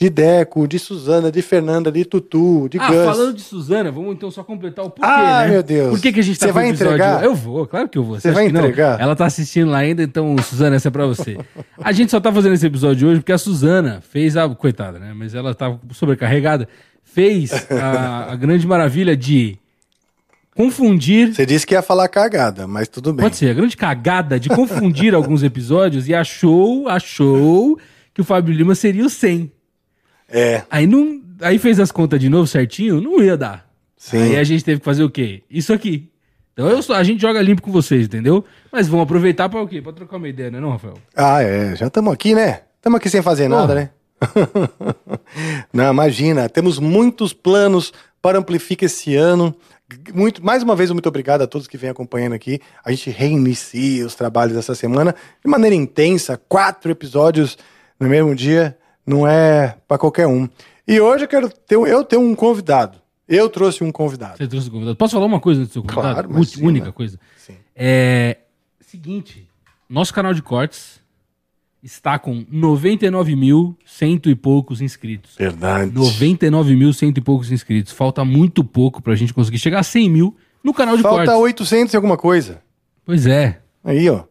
de 0.00 0.08
Deco, 0.08 0.68
de 0.68 0.78
Suzana, 0.78 1.32
de 1.32 1.42
Fernanda, 1.42 1.90
de 1.90 2.04
Tutu, 2.04 2.68
de 2.70 2.78
Ah, 2.78 2.86
Gus. 2.86 3.04
falando 3.04 3.34
de 3.34 3.42
Suzana, 3.42 3.90
vamos 3.90 4.14
então 4.14 4.30
só 4.30 4.44
completar 4.44 4.84
o 4.84 4.90
porquê, 4.90 5.10
Ah, 5.12 5.42
né? 5.44 5.50
meu 5.50 5.62
Deus. 5.62 5.90
Por 5.90 6.00
que, 6.00 6.12
que 6.12 6.20
a 6.20 6.22
gente 6.22 6.38
tá 6.38 6.46
Você 6.46 6.52
vai 6.52 6.68
episódio- 6.68 6.94
entregar? 6.94 7.24
Eu 7.24 7.34
vou, 7.34 7.66
claro 7.66 7.88
que 7.88 7.98
eu 7.98 8.04
vou. 8.04 8.20
Você 8.20 8.30
vai 8.30 8.46
entregar? 8.46 9.00
Ela 9.00 9.16
tá 9.16 9.26
assistindo 9.26 9.70
lá 9.72 9.78
ainda, 9.78 10.00
então, 10.00 10.36
Suzana, 10.38 10.76
essa 10.76 10.86
é 10.86 10.90
pra 10.92 11.04
você. 11.04 11.36
A 11.82 11.90
gente 11.90 12.12
só 12.12 12.20
tá 12.20 12.32
fazendo 12.32 12.52
esse 12.54 12.64
episódio 12.64 13.08
hoje 13.08 13.18
porque 13.20 13.32
a 13.32 13.38
Suzana 13.38 14.00
fez 14.08 14.36
a... 14.36 14.48
Coitada, 14.48 15.00
né? 15.00 15.12
Mas 15.16 15.34
ela 15.34 15.52
tava 15.52 15.80
sobrecarregada. 15.92 16.68
Fez 17.02 17.50
a, 17.68 18.32
a 18.32 18.36
grande 18.36 18.68
maravilha 18.68 19.16
de 19.16 19.58
confundir... 20.54 21.34
Você 21.34 21.44
disse 21.44 21.66
que 21.66 21.74
ia 21.74 21.82
falar 21.82 22.06
cagada, 22.08 22.68
mas 22.68 22.86
tudo 22.86 23.12
bem. 23.12 23.24
Pode 23.24 23.36
ser, 23.36 23.50
a 23.50 23.54
grande 23.54 23.76
cagada 23.76 24.38
de 24.38 24.48
confundir 24.48 25.12
alguns 25.14 25.42
episódios 25.42 26.08
e 26.08 26.14
achou, 26.14 26.88
achou 26.88 27.78
que 28.14 28.20
o 28.20 28.24
Fábio 28.24 28.54
Lima 28.54 28.74
seria 28.76 29.04
o 29.04 29.10
100. 29.10 29.50
É, 30.28 30.62
Aí 30.70 30.86
não, 30.86 31.20
aí 31.40 31.58
fez 31.58 31.80
as 31.80 31.90
contas 31.90 32.20
de 32.20 32.28
novo 32.28 32.46
certinho, 32.46 33.00
não 33.00 33.22
ia 33.22 33.36
dar. 33.36 33.68
Sim. 33.96 34.22
Aí 34.22 34.36
a 34.36 34.44
gente 34.44 34.64
teve 34.64 34.78
que 34.80 34.84
fazer 34.84 35.02
o 35.02 35.10
quê? 35.10 35.42
Isso 35.50 35.72
aqui. 35.72 36.10
Então 36.52 36.68
eu 36.68 36.80
a 36.94 37.02
gente 37.04 37.20
joga 37.20 37.40
limpo 37.40 37.62
com 37.62 37.70
vocês, 37.70 38.06
entendeu? 38.06 38.44
Mas 38.70 38.88
vamos 38.88 39.04
aproveitar 39.04 39.48
para 39.48 39.62
o 39.62 39.68
quê? 39.68 39.80
Para 39.80 39.92
trocar 39.92 40.16
uma 40.16 40.28
ideia, 40.28 40.50
né, 40.50 40.60
não, 40.60 40.70
Rafael? 40.70 40.94
Ah, 41.16 41.42
é. 41.42 41.74
Já 41.76 41.86
estamos 41.86 42.12
aqui, 42.12 42.34
né? 42.34 42.62
Estamos 42.76 42.96
aqui 42.96 43.08
sem 43.08 43.22
fazer 43.22 43.48
nada, 43.48 43.74
né? 43.74 43.90
Não, 45.72 45.90
imagina. 45.90 46.48
Temos 46.48 46.78
muitos 46.78 47.32
planos 47.32 47.92
para 48.20 48.38
Amplifica 48.38 48.86
esse 48.86 49.14
ano. 49.14 49.54
Muito, 50.12 50.44
mais 50.44 50.62
uma 50.62 50.76
vez, 50.76 50.90
muito 50.90 51.08
obrigado 51.08 51.42
a 51.42 51.46
todos 51.46 51.66
que 51.66 51.78
vêm 51.78 51.90
acompanhando 51.90 52.34
aqui. 52.34 52.60
A 52.84 52.90
gente 52.90 53.10
reinicia 53.10 54.04
os 54.04 54.14
trabalhos 54.14 54.54
dessa 54.54 54.74
semana 54.74 55.14
de 55.44 55.50
maneira 55.50 55.74
intensa. 55.74 56.40
Quatro 56.48 56.90
episódios 56.90 57.56
no 57.98 58.08
mesmo 58.08 58.34
dia. 58.34 58.76
Não 59.08 59.26
é 59.26 59.76
para 59.88 59.98
qualquer 59.98 60.26
um. 60.26 60.48
E 60.86 61.00
hoje 61.00 61.24
eu 61.24 61.28
quero 61.28 61.48
ter, 61.48 61.76
um- 61.76 61.86
eu 61.86 62.04
tenho 62.04 62.22
um 62.22 62.34
convidado. 62.34 62.98
Eu 63.26 63.48
trouxe 63.48 63.82
um 63.84 63.90
convidado. 63.92 64.38
Você 64.38 64.46
trouxe 64.46 64.68
o 64.68 64.70
convidado. 64.70 64.96
Posso 64.96 65.14
falar 65.14 65.26
uma 65.26 65.40
coisa 65.40 65.64
do 65.64 65.70
seu 65.72 65.82
convidado? 65.82 66.12
Claro, 66.14 66.28
Ú- 66.28 66.32
imagina. 66.34 66.66
Única 66.68 66.92
coisa. 66.92 67.18
Sim. 67.36 67.54
É. 67.76 68.38
Seguinte, 68.80 69.46
nosso 69.88 70.14
canal 70.14 70.32
de 70.32 70.40
cortes 70.40 70.98
está 71.82 72.18
com 72.18 72.44
99 72.50 73.36
mil 73.36 73.76
cento 73.84 74.28
e 74.30 74.34
poucos 74.34 74.80
inscritos. 74.80 75.36
Verdade. 75.36 75.92
99 75.92 76.74
mil 76.74 76.92
cento 76.92 77.18
e 77.18 77.20
poucos 77.20 77.52
inscritos. 77.52 77.92
Falta 77.92 78.24
muito 78.24 78.64
pouco 78.64 79.02
pra 79.02 79.14
gente 79.14 79.32
conseguir 79.34 79.58
chegar 79.58 79.80
a 79.80 79.82
100 79.82 80.08
mil 80.10 80.36
no 80.64 80.72
canal 80.74 80.96
de 80.96 81.02
Falta 81.02 81.24
cortes. 81.26 81.34
800 81.42 81.92
e 81.92 81.96
alguma 81.96 82.16
coisa. 82.16 82.62
Pois 83.04 83.26
é. 83.26 83.60
Aí, 83.84 84.08
ó. 84.10 84.24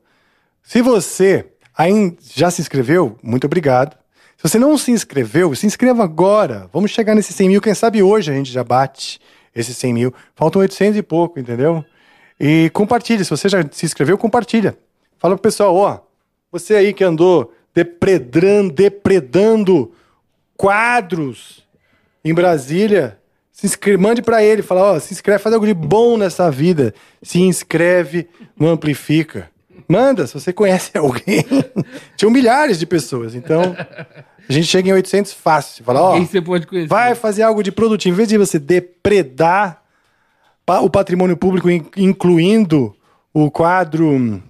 Se 0.64 0.82
você 0.82 1.46
ainda 1.78 2.18
já 2.36 2.50
se 2.52 2.62
inscreveu, 2.62 3.18
muito 3.24 3.46
obrigado. 3.46 3.96
Se 4.38 4.44
você 4.48 4.60
não 4.60 4.78
se 4.78 4.92
inscreveu, 4.92 5.54
se 5.56 5.66
inscreva 5.66 6.04
agora. 6.04 6.70
Vamos 6.72 6.92
chegar 6.92 7.16
nesses 7.16 7.36
100 7.36 7.50
mil. 7.50 7.62
Quem 7.62 7.74
sabe 7.74 8.04
hoje 8.04 8.32
a 8.32 8.36
gente 8.36 8.52
já 8.52 8.64
bate 8.64 9.20
esses 9.56 9.76
100 9.76 9.94
mil. 9.94 10.14
Faltam 10.36 10.62
800 10.62 10.96
e 10.96 11.02
pouco, 11.02 11.40
entendeu? 11.40 11.84
E 12.40 12.70
compartilhe. 12.72 13.24
Se 13.24 13.32
você 13.32 13.50
já 13.50 13.66
se 13.72 13.86
inscreveu, 13.88 14.16
compartilha. 14.16 14.78
Fala 15.18 15.36
pro 15.36 15.42
pessoal, 15.42 15.76
ó, 15.76 16.00
você 16.52 16.76
aí 16.76 16.94
que 16.94 17.04
andou 17.04 17.52
depredando, 17.74 18.72
depredando 18.72 19.92
quadros 20.56 21.68
em 22.24 22.32
Brasília, 22.32 23.20
se 23.52 23.66
inscreve, 23.66 23.98
mande 23.98 24.22
para 24.22 24.44
ele, 24.44 24.62
fala, 24.62 24.94
ó, 24.94 25.00
se 25.00 25.14
inscreve, 25.14 25.40
faz 25.40 25.52
algo 25.52 25.66
de 25.66 25.74
bom 25.74 26.16
nessa 26.16 26.52
vida. 26.52 26.94
Se 27.24 27.40
inscreve 27.40 28.30
no 28.56 28.68
Amplifica. 28.68 29.50
Manda, 29.88 30.28
se 30.28 30.34
você 30.34 30.52
conhece 30.52 30.92
alguém. 30.98 31.46
Tinham 32.16 32.32
milhares 32.32 32.78
de 32.80 32.86
pessoas, 32.86 33.34
então 33.36 33.76
a 34.50 34.52
gente 34.52 34.68
chega 34.68 34.90
em 34.90 34.94
800 34.94 35.34
fácil. 35.34 35.84
Fala, 35.84 36.02
ó, 36.02 36.20
você 36.20 36.42
pode 36.42 36.68
conhecer? 36.68 36.88
vai 36.90 37.16
fazer 37.16 37.44
algo 37.44 37.64
de 37.64 37.72
produtivo. 37.72 38.14
Em 38.14 38.18
vez 38.18 38.30
de 38.30 38.38
você 38.38 38.60
depredar 38.60 39.82
o 40.82 40.90
patrimônio 40.90 41.38
público, 41.38 41.70
in- 41.70 41.86
incluindo 41.96 42.96
o 43.34 43.50
quadro... 43.50 44.42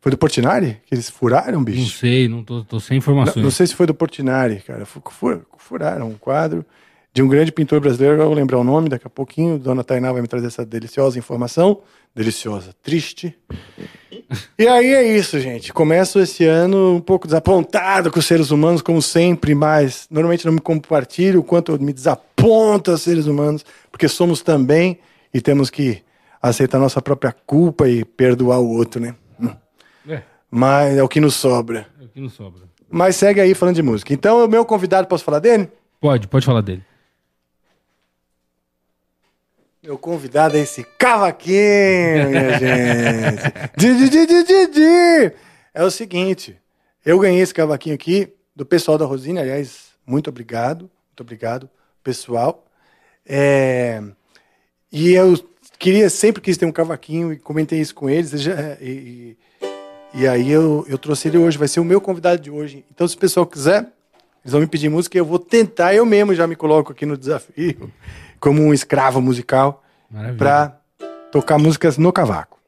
Foi 0.00 0.10
do 0.10 0.18
Portinari? 0.18 0.78
Que 0.84 0.96
eles 0.96 1.08
furaram, 1.08 1.58
Não 1.58 1.64
bicho? 1.64 1.96
sei, 1.96 2.26
não 2.28 2.42
tô, 2.42 2.64
tô 2.64 2.80
sem 2.80 2.96
Não, 2.96 2.98
informações. 2.98 3.42
não 3.44 3.52
sei 3.52 3.68
se 3.68 3.74
foi 3.76 3.86
do 3.86 3.94
Portinari, 3.94 4.56
cara. 4.66 4.84
Fu- 4.84 5.00
fu- 5.10 5.42
Furaram 5.56 6.08
um 6.08 6.14
quadro 6.14 6.66
de 7.14 7.22
um 7.22 7.28
grande 7.28 7.52
pintor 7.52 7.78
brasileiro, 7.80 8.20
eu 8.20 8.26
vou 8.26 8.34
lembrar 8.34 8.58
o 8.58 8.64
nome 8.64 8.88
daqui 8.88 9.06
a 9.06 9.10
pouquinho. 9.10 9.58
Dona 9.58 9.84
Tainá 9.84 10.12
vai 10.12 10.22
me 10.22 10.28
trazer 10.28 10.46
essa 10.46 10.64
deliciosa 10.64 11.18
informação. 11.18 11.80
Deliciosa, 12.14 12.74
triste. 12.82 13.36
E 14.58 14.66
aí 14.66 14.92
é 14.94 15.16
isso, 15.16 15.38
gente. 15.40 15.72
Começo 15.72 16.18
esse 16.20 16.44
ano 16.44 16.96
um 16.96 17.00
pouco 17.00 17.26
desapontado 17.26 18.10
com 18.10 18.18
os 18.18 18.26
seres 18.26 18.50
humanos, 18.50 18.80
como 18.82 19.00
sempre, 19.02 19.54
mas 19.54 20.06
normalmente 20.10 20.46
não 20.46 20.52
me 20.54 20.60
compartilho 20.60 21.40
o 21.40 21.44
quanto 21.44 21.78
me 21.82 21.92
desaponto 21.92 22.90
aos 22.90 23.02
seres 23.02 23.26
humanos, 23.26 23.64
porque 23.90 24.08
somos 24.08 24.42
também 24.42 24.98
e 25.32 25.40
temos 25.40 25.68
que 25.70 26.02
aceitar 26.40 26.78
nossa 26.78 27.00
própria 27.00 27.34
culpa 27.46 27.88
e 27.88 28.04
perdoar 28.04 28.58
o 28.60 28.68
outro, 28.70 29.00
né? 29.00 29.14
É, 30.08 30.22
Mas 30.50 30.96
é 30.96 31.02
o 31.02 31.08
que 31.08 31.20
nos 31.20 31.34
sobra. 31.34 31.86
é 32.00 32.04
o 32.04 32.08
que 32.08 32.20
não 32.20 32.28
sobra. 32.28 32.62
Mas 32.90 33.16
segue 33.16 33.40
aí 33.40 33.54
falando 33.54 33.76
de 33.76 33.82
música. 33.82 34.12
Então, 34.12 34.44
o 34.44 34.48
meu 34.48 34.64
convidado, 34.64 35.06
posso 35.06 35.24
falar 35.24 35.38
dele? 35.38 35.70
Pode, 36.00 36.26
pode 36.26 36.44
falar 36.44 36.60
dele. 36.60 36.82
Meu 39.82 39.98
convidado 39.98 40.56
é 40.56 40.60
esse 40.60 40.84
cavaquinho, 40.96 42.28
minha 42.30 42.58
gente. 42.58 43.42
Di, 43.76 43.96
di, 43.96 44.08
di, 44.08 44.26
di, 44.26 44.44
di, 44.44 44.66
di. 44.68 45.32
É 45.74 45.82
o 45.82 45.90
seguinte, 45.90 46.56
eu 47.04 47.18
ganhei 47.18 47.40
esse 47.40 47.52
cavaquinho 47.52 47.94
aqui 47.94 48.32
do 48.54 48.64
pessoal 48.64 48.96
da 48.96 49.04
Rosine, 49.04 49.40
aliás, 49.40 49.86
muito 50.06 50.30
obrigado, 50.30 50.82
muito 51.08 51.20
obrigado, 51.20 51.68
pessoal. 52.04 52.64
É, 53.26 54.00
E 54.92 55.14
eu 55.14 55.34
queria, 55.80 56.08
sempre 56.08 56.40
quis 56.40 56.56
ter 56.56 56.66
um 56.66 56.70
cavaquinho 56.72 57.32
e 57.32 57.36
comentei 57.38 57.80
isso 57.80 57.94
com 57.94 58.08
eles. 58.08 58.32
e 58.34 58.48
E, 58.80 58.88
e- 58.88 59.36
e 60.14 60.28
aí 60.28 60.48
eu, 60.52 60.84
eu 60.88 60.98
trouxe 60.98 61.26
ele 61.26 61.38
hoje, 61.38 61.56
vai 61.58 61.66
ser 61.66 61.80
o 61.80 61.84
meu 61.84 61.98
convidado 62.00 62.40
de 62.40 62.50
hoje. 62.50 62.84
Então, 62.94 63.08
se 63.08 63.16
o 63.16 63.18
pessoal 63.18 63.46
quiser, 63.46 63.78
eles 64.44 64.52
vão 64.52 64.60
me 64.60 64.66
pedir 64.66 64.90
música 64.90 65.16
e 65.16 65.20
eu 65.20 65.24
vou 65.24 65.38
tentar, 65.38 65.92
eu 65.94 66.04
mesmo 66.04 66.34
já 66.34 66.46
me 66.46 66.54
coloco 66.54 66.92
aqui 66.92 67.06
no 67.06 67.16
desafio, 67.16 67.90
como 68.42 68.60
um 68.60 68.74
escravo 68.74 69.22
musical, 69.22 69.84
para 70.36 70.76
tocar 71.30 71.58
músicas 71.58 71.96
no 71.96 72.12
cavaco. 72.12 72.58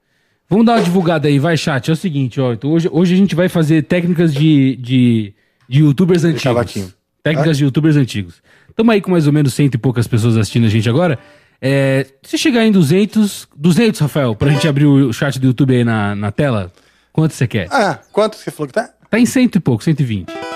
Vamos 0.48 0.64
dar 0.64 0.74
uma 0.76 0.82
divulgada 0.82 1.26
aí, 1.26 1.40
vai, 1.40 1.56
chat. 1.56 1.90
É 1.90 1.92
o 1.92 1.96
seguinte, 1.96 2.40
ó. 2.40 2.52
Então 2.52 2.70
hoje, 2.70 2.88
hoje 2.92 3.14
a 3.14 3.16
gente 3.16 3.34
vai 3.34 3.48
fazer 3.48 3.82
técnicas 3.82 4.32
de, 4.32 4.76
de, 4.76 5.34
de 5.68 5.80
youtubers 5.80 6.22
antigos. 6.22 6.44
cavaquinho. 6.44 6.92
Técnicas 7.24 7.58
de 7.58 7.64
youtubers 7.64 7.96
antigos. 7.96 8.40
Estamos 8.70 8.94
aí 8.94 9.00
com 9.00 9.10
mais 9.10 9.26
ou 9.26 9.32
menos 9.32 9.52
cento 9.52 9.74
e 9.74 9.78
poucas 9.78 10.06
pessoas 10.06 10.36
assistindo 10.36 10.66
a 10.66 10.70
gente 10.70 10.88
agora. 10.88 11.18
É, 11.60 12.06
se 12.22 12.38
chegar 12.38 12.64
em 12.64 12.70
200, 12.70 13.48
200, 13.56 14.00
Rafael, 14.00 14.36
pra 14.36 14.50
gente 14.50 14.68
abrir 14.68 14.86
o 14.86 15.12
chat 15.12 15.40
do 15.40 15.46
YouTube 15.48 15.74
aí 15.74 15.82
na, 15.82 16.14
na 16.14 16.30
tela, 16.30 16.72
quanto 17.12 17.34
você 17.34 17.48
quer? 17.48 17.66
Ah, 17.72 17.98
quanto 18.12 18.36
você 18.36 18.52
falou 18.52 18.68
que 18.68 18.74
tá? 18.74 18.90
Tá 19.10 19.18
em 19.18 19.26
cento 19.26 19.56
e 19.56 19.60
pouco, 19.60 19.82
120. 19.82 20.53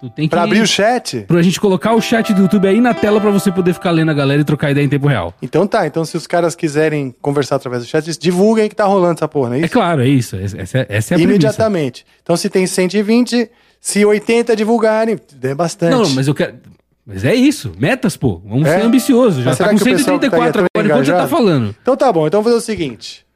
Tu 0.00 0.08
tem 0.10 0.26
que... 0.26 0.30
Para 0.30 0.42
abrir 0.42 0.60
o 0.60 0.66
chat? 0.66 1.20
Pra 1.26 1.42
gente 1.42 1.60
colocar 1.60 1.92
o 1.94 2.00
chat 2.00 2.32
do 2.32 2.42
YouTube 2.42 2.68
aí 2.68 2.80
na 2.80 2.94
tela 2.94 3.20
pra 3.20 3.30
você 3.30 3.50
poder 3.50 3.72
ficar 3.72 3.90
lendo 3.90 4.10
a 4.10 4.14
galera 4.14 4.40
e 4.40 4.44
trocar 4.44 4.70
ideia 4.70 4.84
em 4.84 4.88
tempo 4.88 5.08
real. 5.08 5.34
Então 5.42 5.66
tá, 5.66 5.86
então 5.86 6.04
se 6.04 6.16
os 6.16 6.26
caras 6.26 6.54
quiserem 6.54 7.14
conversar 7.20 7.56
através 7.56 7.82
do 7.82 7.88
chat, 7.88 8.04
eles 8.04 8.16
divulguem 8.16 8.68
que 8.68 8.76
tá 8.76 8.84
rolando 8.84 9.14
essa 9.14 9.26
porra, 9.26 9.50
não 9.50 9.56
é 9.56 9.60
É 9.60 9.64
isso? 9.64 9.72
claro, 9.72 10.02
é 10.02 10.08
isso. 10.08 10.36
Essa, 10.36 10.56
essa 10.58 10.78
é 10.78 10.82
a 10.84 10.86
premissa. 11.18 11.22
Imediatamente. 11.24 12.06
Então 12.22 12.36
se 12.36 12.48
tem 12.48 12.66
120, 12.66 13.50
se 13.80 14.04
80 14.04 14.54
divulgarem, 14.54 15.18
é 15.42 15.54
bastante. 15.54 15.90
Não, 15.90 16.08
mas 16.10 16.28
eu 16.28 16.34
quero. 16.34 16.54
Mas 17.04 17.24
é 17.24 17.34
isso, 17.34 17.72
metas, 17.78 18.16
pô. 18.16 18.40
Vamos 18.46 18.68
É? 18.68 18.78
ser 18.78 18.84
ambiciosos. 18.84 19.42
Já 19.42 19.56
tá 19.56 19.70
com 19.70 19.76
que 19.76 19.82
o 19.82 19.84
pessoal 19.84 20.16
estaria 20.16 20.30
134 20.30 20.58
agora, 20.60 20.68
tão 20.72 20.84
enquanto 20.84 21.06
você 21.06 21.12
tá 21.12 21.26
falando. 21.26 21.74
Então 21.82 21.96
tá 21.96 22.12
bom, 22.12 22.26
então 22.26 22.42
vamos 22.42 22.52
fazer 22.60 22.72
o 22.72 22.76
seguinte. 22.76 23.26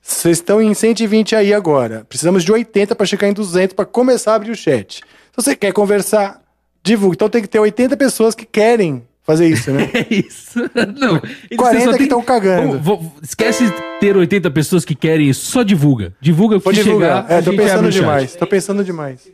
Vocês 0.00 0.38
estão 0.38 0.62
em 0.62 0.72
120 0.72 1.36
aí 1.36 1.52
agora. 1.52 2.06
Precisamos 2.08 2.42
de 2.42 2.50
80 2.50 2.94
para 2.96 3.04
chegar 3.06 3.28
em 3.28 3.32
200 3.34 3.74
para 3.74 3.84
começar 3.84 4.32
a 4.32 4.34
abrir 4.36 4.50
o 4.50 4.56
chat. 4.56 5.02
Se 5.38 5.44
você 5.44 5.56
quer 5.56 5.72
conversar, 5.72 6.40
divulgue. 6.82 7.14
Então 7.14 7.28
tem 7.28 7.40
que 7.40 7.48
ter 7.48 7.60
80 7.60 7.96
pessoas 7.96 8.34
que 8.34 8.44
querem 8.44 9.06
fazer 9.22 9.46
isso, 9.46 9.70
né? 9.70 9.88
É 9.94 10.06
isso. 10.12 10.58
Não. 10.98 11.16
eles 11.48 11.56
40 11.56 11.84
só 11.84 11.92
que 11.92 11.98
tem- 11.98 12.08
tão 12.08 12.22
cagando. 12.22 12.78
Vou- 12.80 12.98
vou- 13.00 13.12
esquece 13.22 13.64
ter 14.00 14.16
80 14.16 14.50
pessoas 14.50 14.84
que 14.84 14.96
querem 14.96 15.28
isso. 15.28 15.46
Só 15.46 15.62
divulga. 15.62 16.12
Divulga 16.20 16.56
o 16.56 16.58
que 16.58 16.64
Vou 16.64 16.72
divulgar. 16.72 17.22
chegar. 17.22 17.38
É, 17.38 17.42
tô 17.42 17.52
pensando 17.52 17.86
o 17.86 17.90
demais. 17.90 18.34
Tô 18.34 18.46
pensando 18.48 18.84
demais. 18.84 19.30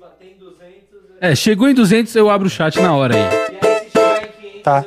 É, 1.20 1.34
chegou 1.34 1.68
em 1.68 1.74
200, 1.74 2.14
eu 2.16 2.28
abro 2.28 2.48
o 2.48 2.50
chat 2.50 2.78
na 2.80 2.94
hora 2.94 3.14
aí. 3.16 4.60
Tá. 4.62 4.84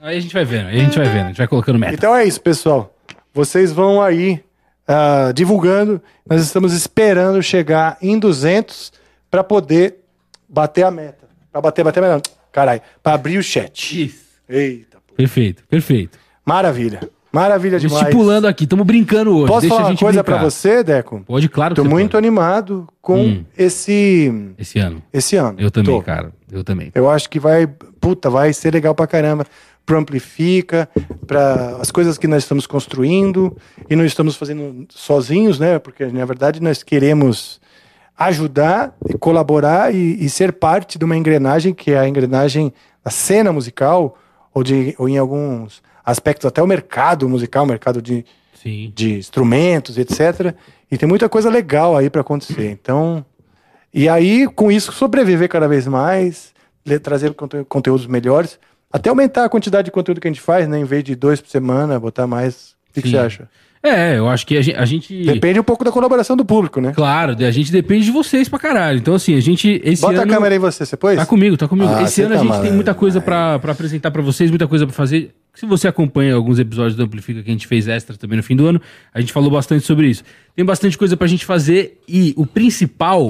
Aí 0.00 0.18
a 0.18 0.20
gente 0.20 0.32
vai 0.32 0.44
vendo, 0.44 0.68
aí 0.68 0.76
a 0.80 0.84
gente 0.84 0.96
vai 0.96 1.08
vendo, 1.08 1.24
a 1.24 1.28
gente 1.28 1.38
vai 1.38 1.48
colocando 1.48 1.78
meta. 1.80 1.94
Então 1.94 2.14
é 2.14 2.24
isso, 2.24 2.40
pessoal. 2.40 2.94
Vocês 3.34 3.72
vão 3.72 4.00
aí 4.00 4.40
ah, 4.86 5.32
divulgando. 5.34 6.00
Nós 6.28 6.40
estamos 6.42 6.72
esperando 6.72 7.42
chegar 7.42 7.98
em 8.00 8.16
200 8.18 8.92
para 9.28 9.42
poder 9.42 9.96
bater 10.48 10.84
a 10.84 10.90
meta. 10.90 11.26
Para 11.52 11.60
bater, 11.60 11.84
bater 11.84 12.02
a 12.04 12.14
meta. 12.16 12.30
Caralho, 12.52 12.80
para 13.02 13.14
abrir 13.14 13.38
o 13.38 13.42
chat. 13.42 14.04
Isso. 14.06 14.24
Eita, 14.48 14.98
pô. 15.06 15.14
Perfeito, 15.14 15.62
perfeito. 15.68 16.18
Maravilha. 16.44 17.00
Maravilha 17.30 17.78
demais. 17.78 18.00
Estipulando 18.04 18.46
aqui, 18.48 18.64
estamos 18.64 18.86
brincando 18.86 19.36
hoje. 19.36 19.46
Posso 19.48 19.60
Deixa 19.60 19.76
falar 19.76 19.88
a 19.88 19.90
uma 19.92 19.98
coisa 19.98 20.24
pra 20.24 20.38
você, 20.38 20.82
Deco? 20.82 21.22
Pode, 21.26 21.46
claro 21.50 21.74
que 21.74 21.80
Tô 21.80 21.84
você 21.86 21.90
muito 21.90 22.12
pode. 22.12 22.26
animado 22.26 22.88
com 23.02 23.20
Hum. 23.20 23.44
esse 23.56 24.32
Esse 24.58 24.78
ano. 24.78 25.02
esse 25.12 25.36
ano. 25.36 25.56
Eu 25.60 25.70
também, 25.70 25.94
Tô. 25.94 26.02
cara. 26.02 26.32
Eu 26.50 26.64
também. 26.64 26.90
Eu 26.94 27.10
acho 27.10 27.28
que 27.28 27.38
vai, 27.38 27.66
puta, 27.66 28.30
vai 28.30 28.50
ser 28.54 28.72
legal 28.72 28.94
pra 28.94 29.06
caramba. 29.06 29.44
Pro 29.84 29.98
Amplifica, 29.98 30.88
para 31.26 31.76
as 31.80 31.90
coisas 31.90 32.16
que 32.18 32.26
nós 32.26 32.42
estamos 32.44 32.66
construindo 32.66 33.56
e 33.88 33.96
não 33.96 34.04
estamos 34.04 34.34
fazendo 34.36 34.86
sozinhos, 34.90 35.58
né? 35.58 35.78
Porque 35.78 36.06
na 36.06 36.24
verdade 36.24 36.60
nós 36.62 36.82
queremos 36.82 37.60
ajudar, 38.18 38.96
e 39.08 39.16
colaborar 39.16 39.94
e, 39.94 40.24
e 40.24 40.28
ser 40.28 40.52
parte 40.52 40.98
de 40.98 41.04
uma 41.04 41.16
engrenagem 41.16 41.72
que 41.72 41.92
é 41.92 41.98
a 41.98 42.08
engrenagem 42.08 42.72
da 43.04 43.10
cena 43.10 43.52
musical 43.52 44.18
ou 44.52 44.64
de 44.64 44.94
ou 44.98 45.08
em 45.08 45.16
alguns 45.16 45.80
aspectos 46.04 46.46
até 46.46 46.60
o 46.62 46.66
mercado 46.66 47.28
musical, 47.28 47.64
o 47.64 47.68
mercado 47.68 48.02
de 48.02 48.24
Sim. 48.54 48.92
de 48.94 49.18
instrumentos, 49.18 49.96
etc. 49.98 50.54
E 50.90 50.98
tem 50.98 51.08
muita 51.08 51.28
coisa 51.28 51.48
legal 51.48 51.96
aí 51.96 52.10
para 52.10 52.22
acontecer. 52.22 52.70
Então, 52.72 53.24
e 53.94 54.08
aí 54.08 54.48
com 54.48 54.70
isso 54.72 54.90
sobreviver 54.90 55.48
cada 55.48 55.68
vez 55.68 55.86
mais, 55.86 56.52
trazer 57.02 57.34
conte- 57.34 57.64
conteúdos 57.68 58.06
melhores, 58.06 58.58
até 58.92 59.10
aumentar 59.10 59.44
a 59.44 59.48
quantidade 59.48 59.84
de 59.86 59.90
conteúdo 59.92 60.20
que 60.20 60.26
a 60.26 60.30
gente 60.30 60.40
faz, 60.40 60.66
né? 60.66 60.78
Em 60.78 60.84
vez 60.84 61.04
de 61.04 61.14
dois 61.14 61.40
por 61.40 61.50
semana, 61.50 62.00
botar 62.00 62.26
mais. 62.26 62.76
O 62.90 62.94
que, 62.94 63.02
que 63.02 63.10
você 63.10 63.18
acha? 63.18 63.48
É, 63.88 64.18
eu 64.18 64.28
acho 64.28 64.46
que 64.46 64.56
a 64.56 64.62
gente. 64.62 64.76
A 64.76 64.84
gente 64.84 65.24
Depende 65.24 65.58
um 65.58 65.64
pouco 65.64 65.84
da 65.84 65.90
colaboração 65.90 66.36
do 66.36 66.44
público, 66.44 66.80
né? 66.80 66.92
Claro, 66.94 67.36
a 67.38 67.50
gente 67.50 67.72
depende 67.72 68.04
de 68.04 68.10
vocês 68.10 68.48
pra 68.48 68.58
caralho. 68.58 68.98
Então, 68.98 69.14
assim, 69.14 69.34
a 69.34 69.40
gente. 69.40 69.80
Esse 69.84 70.02
Bota 70.02 70.22
ano... 70.22 70.32
a 70.32 70.34
câmera 70.34 70.54
aí 70.54 70.58
você, 70.58 70.84
você 70.84 70.96
pôs? 70.96 71.16
Tá 71.16 71.26
comigo, 71.26 71.56
tá 71.56 71.66
comigo. 71.66 71.90
Ah, 71.90 72.02
Esse 72.02 72.22
ano 72.22 72.34
a 72.34 72.38
tá 72.38 72.44
gente 72.44 72.60
tem 72.62 72.72
muita 72.72 72.94
coisa 72.94 73.20
pra, 73.20 73.58
pra 73.58 73.72
apresentar 73.72 74.10
pra 74.10 74.22
vocês, 74.22 74.50
muita 74.50 74.66
coisa 74.66 74.86
pra 74.86 74.94
fazer. 74.94 75.34
Se 75.54 75.66
você 75.66 75.88
acompanha 75.88 76.34
alguns 76.34 76.58
episódios 76.58 76.94
do 76.94 77.02
Amplifica 77.02 77.42
que 77.42 77.50
a 77.50 77.52
gente 77.52 77.66
fez 77.66 77.88
extra 77.88 78.16
também 78.16 78.36
no 78.36 78.42
fim 78.42 78.54
do 78.54 78.66
ano, 78.66 78.80
a 79.12 79.20
gente 79.20 79.32
falou 79.32 79.50
bastante 79.50 79.84
sobre 79.84 80.08
isso. 80.08 80.22
Tem 80.54 80.64
bastante 80.64 80.96
coisa 80.96 81.16
pra 81.16 81.26
gente 81.26 81.44
fazer 81.44 82.00
e 82.06 82.32
o 82.36 82.46
principal, 82.46 83.24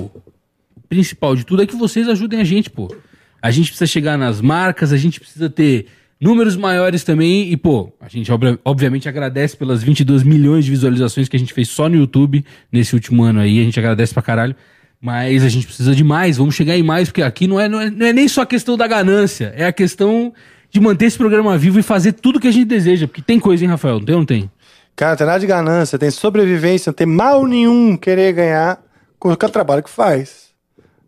o 0.76 0.80
principal 0.88 1.34
de 1.34 1.46
tudo 1.46 1.62
é 1.62 1.66
que 1.66 1.74
vocês 1.74 2.06
ajudem 2.08 2.40
a 2.40 2.44
gente, 2.44 2.68
pô. 2.68 2.94
A 3.40 3.50
gente 3.50 3.68
precisa 3.68 3.86
chegar 3.86 4.18
nas 4.18 4.40
marcas, 4.40 4.92
a 4.92 4.96
gente 4.96 5.20
precisa 5.20 5.48
ter 5.48 5.86
números 6.20 6.56
maiores 6.56 7.04
também 7.04 7.50
e, 7.52 7.56
pô, 7.56 7.92
a 8.00 8.08
gente 8.08 8.30
obra- 8.32 8.58
obviamente 8.64 9.08
agradece 9.08 9.56
pelas 9.56 9.82
22 9.82 10.22
milhões 10.22 10.64
de 10.64 10.70
visualizações 10.70 11.28
que 11.28 11.36
a 11.36 11.38
gente 11.38 11.52
fez 11.54 11.68
só 11.68 11.88
no 11.88 11.96
YouTube 11.96 12.44
nesse 12.72 12.94
último 12.94 13.22
ano 13.22 13.40
aí, 13.40 13.60
a 13.60 13.64
gente 13.64 13.78
agradece 13.78 14.12
pra 14.12 14.22
caralho. 14.22 14.54
Mas 15.00 15.44
a 15.44 15.48
gente 15.48 15.64
precisa 15.66 15.94
de 15.94 16.02
mais, 16.02 16.38
vamos 16.38 16.56
chegar 16.56 16.76
em 16.76 16.82
mais, 16.82 17.08
porque 17.08 17.22
aqui 17.22 17.46
não 17.46 17.60
é, 17.60 17.68
não 17.68 17.80
é, 17.80 17.88
não 17.88 18.04
é 18.06 18.12
nem 18.12 18.26
só 18.26 18.42
a 18.42 18.46
questão 18.46 18.76
da 18.76 18.84
ganância, 18.88 19.52
é 19.56 19.64
a 19.64 19.72
questão 19.72 20.32
de 20.70 20.80
manter 20.80 21.04
esse 21.06 21.16
programa 21.16 21.56
vivo 21.56 21.78
e 21.78 21.82
fazer 21.84 22.12
tudo 22.14 22.40
que 22.40 22.48
a 22.48 22.50
gente 22.50 22.64
deseja. 22.66 23.06
Porque 23.06 23.22
tem 23.22 23.38
coisa, 23.38 23.62
hein, 23.62 23.70
Rafael? 23.70 24.00
Não 24.00 24.04
tem 24.04 24.14
ou 24.16 24.20
não 24.22 24.26
tem? 24.26 24.50
Cara, 24.96 25.16
tem 25.16 25.24
nada 25.24 25.38
de 25.38 25.46
ganância, 25.46 25.96
tem 26.00 26.10
sobrevivência, 26.10 26.90
não 26.90 26.94
tem 26.96 27.06
mal 27.06 27.46
nenhum 27.46 27.96
querer 27.96 28.32
ganhar 28.32 28.82
com 29.20 29.30
o 29.30 29.36
trabalho 29.36 29.84
que 29.84 29.88
faz. 29.90 30.48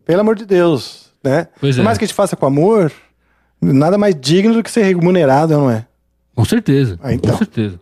Pelo 0.05 0.21
amor 0.21 0.37
de 0.37 0.45
Deus, 0.45 1.11
né? 1.21 1.47
Pois 1.59 1.75
Por 1.75 1.81
é. 1.81 1.83
mais 1.83 1.97
que 1.97 2.05
a 2.05 2.07
gente 2.07 2.15
faça 2.15 2.37
com 2.37 2.45
amor, 2.45 2.93
nada 3.61 3.97
mais 3.97 4.15
digno 4.19 4.53
do 4.53 4.63
que 4.63 4.71
ser 4.71 4.83
remunerado, 4.83 5.53
não 5.53 5.69
é? 5.69 5.85
Com 6.35 6.45
certeza. 6.45 6.99
Ah, 7.03 7.13
então. 7.13 7.31
Com 7.31 7.37
certeza. 7.37 7.79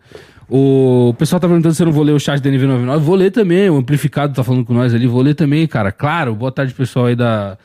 O 0.50 1.14
pessoal 1.18 1.40
tá 1.40 1.48
perguntando 1.48 1.76
se 1.76 1.82
eu 1.82 1.86
não 1.86 1.94
vou 1.94 2.04
ler 2.04 2.14
o 2.14 2.20
chat 2.20 2.42
da 2.42 2.50
NV99. 2.50 2.98
Vou 3.00 3.16
ler 3.16 3.32
também, 3.32 3.70
o 3.70 3.78
Amplificado 3.78 4.34
tá 4.34 4.44
falando 4.44 4.66
com 4.66 4.74
nós 4.74 4.94
ali. 4.94 5.06
Vou 5.06 5.22
ler 5.22 5.36
também, 5.36 5.68
cara. 5.68 5.92
Claro, 5.92 6.34
boa 6.34 6.52
tarde, 6.52 6.74
pessoal 6.74 7.06
aí 7.06 7.16
da, 7.16 7.56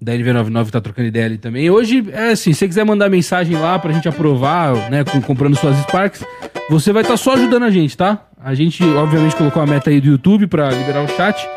da 0.00 0.12
NV99 0.12 0.64
que 0.66 0.72
tá 0.72 0.80
trocando 0.80 1.06
ideia 1.06 1.26
ali 1.26 1.38
também. 1.38 1.70
Hoje, 1.70 2.04
é 2.10 2.32
assim, 2.32 2.52
se 2.52 2.58
você 2.58 2.68
quiser 2.68 2.84
mandar 2.84 3.08
mensagem 3.08 3.56
lá 3.56 3.78
pra 3.78 3.92
gente 3.92 4.08
aprovar, 4.08 4.90
né, 4.90 5.04
com, 5.04 5.20
comprando 5.22 5.54
suas 5.54 5.76
Sparks, 5.82 6.24
você 6.68 6.92
vai 6.92 7.02
estar 7.02 7.16
só 7.16 7.34
ajudando 7.34 7.62
a 7.62 7.70
gente, 7.70 7.96
tá? 7.96 8.26
A 8.42 8.54
gente, 8.54 8.82
obviamente, 8.82 9.36
colocou 9.36 9.62
a 9.62 9.66
meta 9.66 9.90
aí 9.90 10.00
do 10.00 10.08
YouTube 10.08 10.48
pra 10.48 10.68
liberar 10.70 11.04
o 11.04 11.08
chat. 11.08 11.48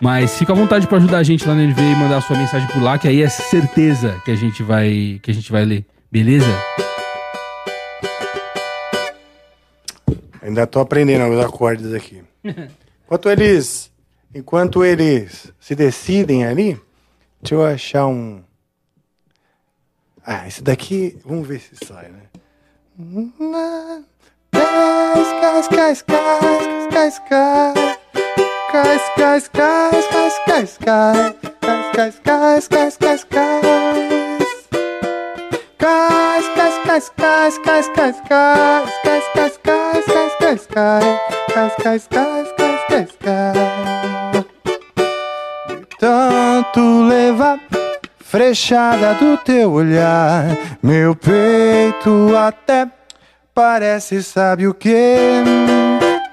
Mas 0.00 0.36
fica 0.36 0.52
à 0.52 0.56
vontade 0.56 0.86
pra 0.86 0.98
ajudar 0.98 1.18
a 1.18 1.22
gente 1.22 1.46
lá 1.46 1.54
na 1.54 1.62
NV 1.62 1.80
e 1.80 1.96
mandar 1.96 2.18
a 2.18 2.20
sua 2.20 2.36
mensagem 2.36 2.68
por 2.68 2.82
lá, 2.82 2.98
que 2.98 3.06
aí 3.06 3.22
é 3.22 3.28
certeza 3.28 4.20
que 4.24 4.30
a 4.30 4.34
gente 4.36 4.62
vai, 4.62 5.20
que 5.22 5.30
a 5.30 5.34
gente 5.34 5.50
vai 5.50 5.64
ler. 5.64 5.86
Beleza? 6.10 6.46
Ainda 10.42 10.66
tô 10.66 10.80
aprendendo 10.80 11.32
os 11.32 11.44
acordes 11.44 11.94
aqui. 11.94 12.22
Enquanto 13.06 13.30
eles, 13.30 13.92
enquanto 14.34 14.84
eles 14.84 15.52
se 15.60 15.74
decidem 15.74 16.46
ali, 16.46 16.80
deixa 17.42 17.54
eu 17.54 17.64
achar 17.64 18.06
um. 18.06 18.42
Ah, 20.24 20.48
esse 20.48 20.62
daqui, 20.62 21.18
vamos 21.24 21.46
ver 21.46 21.60
se 21.60 21.76
sai, 21.84 22.08
né? 22.08 22.22
Cais, 24.52 25.68
cais, 25.68 25.68
cais, 25.68 26.02
cais, 26.02 26.86
cais, 26.90 27.18
cais. 27.28 28.01
Cais, 28.72 29.02
cais, 29.16 29.48
cais, 29.48 30.06
cais. 30.46 30.78
Cais, 30.78 30.78
cais, 31.92 32.20
cais, 32.24 32.68
cais, 32.68 32.96
cais, 32.96 33.24
cais. 33.24 33.62
Cais, 35.78 36.46
cais, 36.54 36.78
cais, 36.86 37.10
cais, 37.12 37.58
cais, 37.58 37.88
cais, 37.92 38.20
cais, 38.24 38.84
cais, 39.04 39.58
cais, 39.58 39.58
cais, 39.62 40.06
cais, 40.06 40.36
cais, 40.40 40.66
cais, 40.66 40.96
cais, 41.52 41.74
cais, 41.82 42.06
cais, 42.06 42.52
cais, 42.56 42.80
cais, 42.88 43.12
cais. 43.20 44.46
De 45.68 45.86
tanto 45.98 47.02
levar 47.02 47.60
frechada 48.24 49.12
do 49.16 49.36
teu 49.36 49.70
olhar, 49.70 50.46
meu 50.82 51.14
peito 51.14 52.34
até 52.34 52.88
parece 53.54 54.22
sabe 54.22 54.66
o 54.66 54.72
que? 54.72 55.42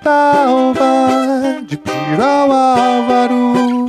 Talva 0.01 1.38
de 1.61 1.77
Pirau 1.77 2.51
Álvaro, 2.51 3.87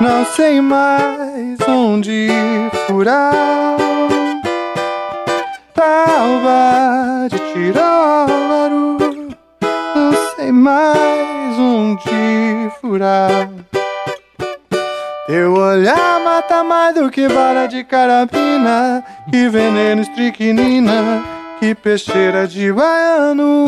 não 0.00 0.24
sei 0.34 0.60
mais 0.60 1.58
onde 1.68 2.28
furar. 2.86 3.76
Talva 5.74 7.28
de 7.30 7.38
Tirolaru 7.52 8.96
Não 9.94 10.12
sei 10.34 10.50
mais 10.50 11.58
onde 11.58 12.70
furar. 12.80 13.50
Teu 15.26 15.52
olhar 15.52 16.20
mata 16.24 16.64
mais 16.64 16.94
do 16.94 17.10
que 17.10 17.28
bala 17.28 17.66
de 17.66 17.82
carabina 17.82 19.04
Que 19.30 19.48
veneno 19.48 20.02
estricnina 20.02 21.24
Que 21.58 21.74
peixeira 21.74 22.46
de 22.46 22.72
baiano 22.72 23.66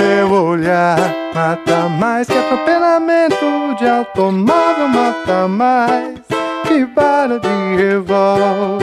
Teu 0.00 0.32
olhar 0.32 0.96
mata 1.34 1.90
mais 1.90 2.26
que 2.26 2.32
atropelamento 2.32 3.74
de 3.78 3.86
automóvel 3.86 4.88
Mata 4.88 5.46
mais 5.46 6.18
que 6.66 6.86
bala 6.86 7.38
de 7.38 7.76
revólver 7.76 8.80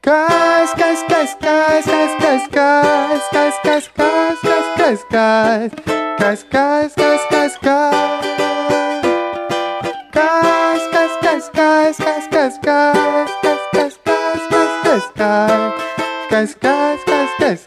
Cais, 0.00 0.72
cais, 0.74 1.02
cais, 1.08 1.34
cais, 1.40 1.84
cais, 1.86 2.14
cais, 2.20 2.46
cais, 2.52 3.28
cais, 3.32 3.58
cais, 3.64 3.64
cais, 3.64 3.88
cais, 4.44 4.68
cais, 4.76 5.04
cais, 5.10 5.72
cais, 6.20 6.44
cais, 6.44 6.94
cais, 6.94 7.26
cais, 7.28 7.56
cais. 7.58 8.22
Cais, 10.12 10.86
cais, 10.92 11.16
cais, 11.20 11.50
cais, 11.50 11.96
cais, 12.30 12.58
cais, 12.62 13.30
cais, 13.42 13.64
cais, 13.72 13.96
cais, 14.84 15.06
cais, 15.16 15.74
cais, 16.30 16.54
cais, 16.54 17.15
cais. 17.38 17.66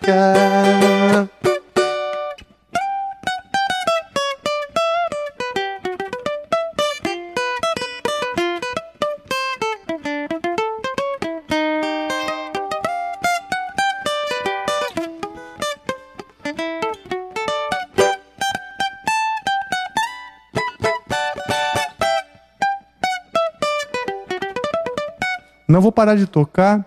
Não 25.67 25.81
vou 25.81 25.91
parar 25.91 26.15
de 26.15 26.25
tocar 26.25 26.83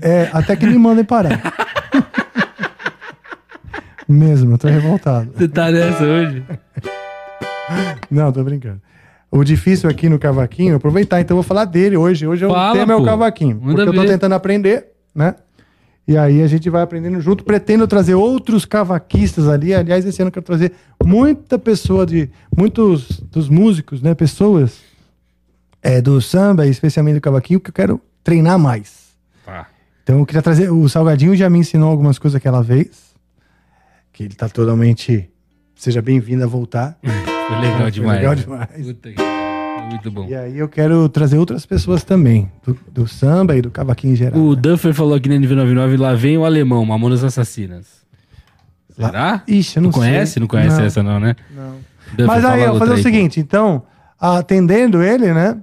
é, 0.00 0.28
até 0.32 0.56
que 0.56 0.66
me 0.66 0.78
mandem 0.78 1.04
parar. 1.04 1.54
Mesmo, 4.08 4.54
eu 4.54 4.58
tô 4.58 4.68
revoltado. 4.68 5.30
Você 5.34 5.48
tá 5.48 5.70
nessa 5.70 6.04
hoje? 6.04 6.42
Não, 8.10 8.32
tô 8.32 8.42
brincando. 8.42 8.80
O 9.30 9.42
difícil 9.42 9.88
aqui 9.88 10.08
no 10.08 10.18
cavaquinho, 10.18 10.76
aproveitar, 10.76 11.20
então 11.20 11.34
eu 11.34 11.42
vou 11.42 11.48
falar 11.48 11.64
dele 11.64 11.96
hoje. 11.96 12.26
Hoje 12.26 12.44
é 12.44 12.46
o 12.46 12.50
Fala, 12.50 12.78
tema 12.78 12.92
é 12.92 12.96
o 12.96 12.98
pô. 12.98 13.04
cavaquinho. 13.06 13.56
Manda 13.60 13.76
porque 13.76 13.88
eu 13.88 13.94
tô 13.94 14.02
ver. 14.02 14.08
tentando 14.08 14.34
aprender, 14.34 14.88
né? 15.14 15.34
E 16.06 16.16
aí 16.18 16.42
a 16.42 16.46
gente 16.46 16.68
vai 16.68 16.82
aprendendo 16.82 17.20
junto. 17.20 17.44
Pretendo 17.44 17.86
trazer 17.86 18.14
outros 18.14 18.64
cavaquistas 18.64 19.48
ali. 19.48 19.72
Aliás, 19.72 20.04
esse 20.04 20.20
ano 20.20 20.28
eu 20.28 20.32
quero 20.32 20.44
trazer 20.44 20.72
muita 21.02 21.58
pessoa 21.58 22.04
de. 22.04 22.28
Muitos 22.54 23.20
dos 23.20 23.48
músicos, 23.48 24.02
né? 24.02 24.14
Pessoas 24.14 24.80
é, 25.80 26.00
do 26.02 26.20
samba, 26.20 26.66
especialmente 26.66 27.14
do 27.14 27.20
cavaquinho, 27.20 27.60
que 27.60 27.70
eu 27.70 27.74
quero 27.74 28.00
treinar 28.22 28.58
mais. 28.58 29.12
Tá. 29.46 29.66
Então 30.02 30.18
eu 30.18 30.26
queria 30.26 30.42
trazer. 30.42 30.70
O 30.70 30.86
Salgadinho 30.88 31.34
já 31.34 31.48
me 31.48 31.58
ensinou 31.58 31.90
algumas 31.90 32.18
coisas 32.18 32.36
aquela 32.36 32.62
vez. 32.62 33.11
Que 34.12 34.24
ele 34.24 34.34
tá 34.34 34.48
totalmente. 34.48 35.28
Seja 35.74 36.00
bem-vindo 36.02 36.44
a 36.44 36.46
voltar. 36.46 36.98
Foi 37.02 37.58
legal 37.60 37.90
demais. 37.90 38.18
legal 38.20 38.34
demais. 38.34 38.68
Foi 38.70 39.14
Muito 39.90 40.10
bom. 40.10 40.26
E 40.28 40.34
aí 40.34 40.58
eu 40.58 40.68
quero 40.68 41.08
trazer 41.08 41.38
outras 41.38 41.66
pessoas 41.66 42.04
também, 42.04 42.50
do, 42.64 42.78
do 42.90 43.08
samba 43.08 43.56
e 43.56 43.62
do 43.62 43.70
cavaquinho 43.70 44.12
em 44.12 44.16
geral. 44.16 44.38
O 44.40 44.54
né? 44.54 44.60
Duffer 44.60 44.94
falou 44.94 45.14
aqui 45.14 45.28
na 45.28 45.34
NV99, 45.36 45.98
lá 45.98 46.14
vem 46.14 46.38
o 46.38 46.44
alemão, 46.44 46.84
Mamonas 46.84 47.24
Assassinas. 47.24 48.02
Será? 48.94 49.42
Ixi, 49.48 49.76
eu 49.78 49.82
não 49.82 49.90
Tu 49.90 49.94
conhece? 49.98 50.32
sei. 50.34 50.40
Não 50.40 50.46
conhece 50.46 50.76
Não. 50.78 50.84
essa 50.84 51.02
não, 51.02 51.18
né? 51.18 51.34
Não. 51.54 51.76
Duffer, 52.10 52.26
Mas 52.26 52.44
aí, 52.44 52.62
eu 52.62 52.70
vou 52.70 52.78
fazer 52.78 52.92
o 52.92 52.96
aí, 52.96 53.02
seguinte, 53.02 53.40
então, 53.40 53.82
atendendo 54.20 55.02
ele, 55.02 55.32
né? 55.32 55.58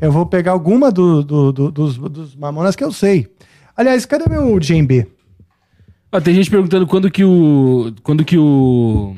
Eu 0.00 0.10
vou 0.10 0.24
pegar 0.24 0.52
alguma 0.52 0.90
do, 0.90 1.22
do- 1.22 1.52
do- 1.52 1.70
dos, 1.70 1.98
dos 1.98 2.34
mamonas 2.36 2.74
que 2.74 2.82
eu 2.84 2.92
sei. 2.92 3.28
Aliás, 3.76 4.06
cadê 4.06 4.24
meu 4.28 4.58
djembe? 4.58 5.06
Ó, 6.12 6.20
tem 6.20 6.34
gente 6.34 6.50
perguntando 6.50 6.86
quando 6.86 7.10
que 7.10 7.24
o... 7.24 7.92
Quando 8.02 8.24
que 8.24 8.36
o... 8.38 9.16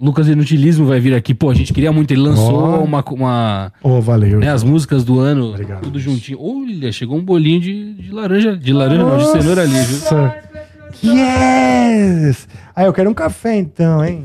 Lucas 0.00 0.26
Inutilismo 0.28 0.86
vai 0.86 0.98
vir 0.98 1.12
aqui. 1.14 1.34
Pô, 1.34 1.50
a 1.50 1.54
gente 1.54 1.74
queria 1.74 1.92
muito. 1.92 2.10
Ele 2.10 2.22
lançou 2.22 2.54
Ó. 2.54 2.82
uma... 2.82 3.04
uma 3.10 3.72
Oh, 3.82 4.00
valeu. 4.00 4.38
né, 4.38 4.48
as 4.50 4.64
músicas 4.64 5.04
do 5.04 5.20
ano, 5.20 5.50
Obrigado, 5.50 5.82
tudo 5.82 6.00
juntinho. 6.00 6.38
Olha, 6.40 6.90
chegou 6.90 7.18
um 7.18 7.22
bolinho 7.22 7.60
de, 7.60 7.92
de 7.94 8.10
laranja. 8.10 8.56
De 8.56 8.72
laranja 8.72 9.04
não, 9.04 9.18
de 9.18 9.26
cenoura 9.26 9.60
ali, 9.62 9.78
viu? 9.78 9.98
Nossa. 9.98 10.34
Yes! 11.04 12.48
Ah, 12.74 12.84
eu 12.84 12.92
quero 12.94 13.10
um 13.10 13.14
café 13.14 13.56
então, 13.58 14.02
hein? 14.02 14.24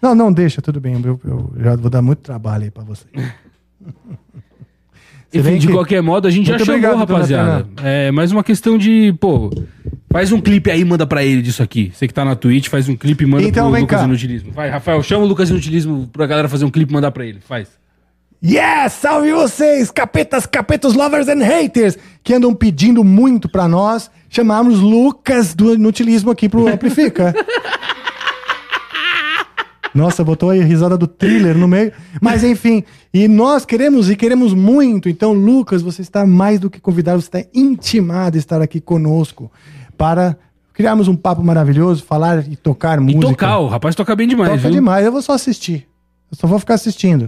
Não, 0.00 0.14
não, 0.14 0.30
deixa, 0.30 0.60
tudo 0.60 0.78
bem. 0.78 1.00
Eu, 1.02 1.18
eu 1.24 1.52
já 1.58 1.74
vou 1.74 1.88
dar 1.90 2.02
muito 2.02 2.18
trabalho 2.18 2.64
aí 2.64 2.70
pra 2.70 2.84
você. 2.84 3.06
Enfim, 5.32 5.58
de 5.58 5.66
que- 5.66 5.72
qualquer 5.72 6.02
modo, 6.02 6.28
a 6.28 6.30
gente 6.30 6.46
já 6.46 6.56
Muito 6.56 6.68
obrigado, 6.68 6.90
dona 6.92 7.00
rapaziada. 7.00 7.66
É 7.82 8.10
mais 8.10 8.30
uma 8.30 8.44
questão 8.44 8.76
de, 8.78 9.12
pô, 9.20 9.50
faz 10.10 10.32
um 10.32 10.40
clipe 10.40 10.70
aí 10.70 10.80
e 10.80 10.84
manda 10.84 11.06
pra 11.06 11.24
ele 11.24 11.42
disso 11.42 11.62
aqui. 11.62 11.92
Você 11.94 12.08
que 12.08 12.14
tá 12.14 12.24
na 12.24 12.34
Twitch, 12.34 12.68
faz 12.68 12.88
um 12.88 12.96
clipe 12.96 13.24
e 13.24 13.26
manda 13.26 13.44
Então, 13.44 13.64
pro 13.66 13.72
vem 13.72 13.82
Lucas 13.82 14.00
cá. 14.00 14.06
Inutilismo. 14.06 14.52
Vai, 14.52 14.68
Rafael, 14.68 15.02
chama 15.02 15.24
o 15.24 15.26
Lucas 15.26 15.50
Inutilismo 15.50 16.08
pra 16.12 16.26
galera 16.26 16.48
fazer 16.48 16.64
um 16.64 16.70
clipe 16.70 16.90
e 16.90 16.94
mandar 16.94 17.10
pra 17.10 17.24
ele. 17.24 17.40
Faz. 17.40 17.68
Yes! 18.44 18.92
Salve 18.92 19.32
vocês, 19.32 19.90
capetas, 19.90 20.46
capetos, 20.46 20.94
lovers 20.94 21.26
and 21.28 21.42
haters, 21.42 21.98
que 22.22 22.32
andam 22.32 22.54
pedindo 22.54 23.02
muito 23.02 23.48
pra 23.48 23.66
nós 23.66 24.10
chamarmos 24.28 24.78
Lucas 24.78 25.54
do 25.54 25.74
Inutilismo 25.74 26.30
aqui 26.30 26.48
pro 26.48 26.68
Amplifica. 26.68 27.34
Nossa, 29.94 30.22
botou 30.22 30.50
aí 30.50 30.60
a 30.60 30.64
risada 30.64 30.96
do 30.96 31.08
thriller 31.08 31.56
no 31.56 31.66
meio. 31.66 31.92
Mas 32.20 32.44
enfim, 32.44 32.84
e 33.12 33.26
nós 33.26 33.64
queremos 33.64 34.08
e 34.08 34.14
queremos 34.14 34.54
muito. 34.54 35.08
Então, 35.08 35.32
Lucas, 35.32 35.82
você 35.82 36.02
está 36.02 36.24
mais 36.24 36.60
do 36.60 36.70
que 36.70 36.78
convidado, 36.78 37.20
você 37.20 37.26
está 37.26 37.50
intimado 37.52 38.36
a 38.36 38.38
estar 38.38 38.62
aqui 38.62 38.80
conosco 38.80 39.50
para 39.98 40.38
criarmos 40.72 41.08
um 41.08 41.16
papo 41.16 41.42
maravilhoso, 41.42 42.04
falar 42.04 42.48
e 42.48 42.54
tocar 42.54 42.98
E 42.98 43.02
música. 43.02 43.26
tocar, 43.26 43.58
o 43.58 43.66
rapaz 43.66 43.96
toca 43.96 44.14
bem 44.14 44.28
demais, 44.28 44.50
Toca 44.50 44.62
viu? 44.62 44.70
demais, 44.70 45.04
eu 45.04 45.10
vou 45.10 45.20
só 45.20 45.32
assistir. 45.32 45.88
Eu 46.30 46.36
só 46.38 46.46
vou 46.46 46.58
ficar 46.60 46.74
assistindo. 46.74 47.26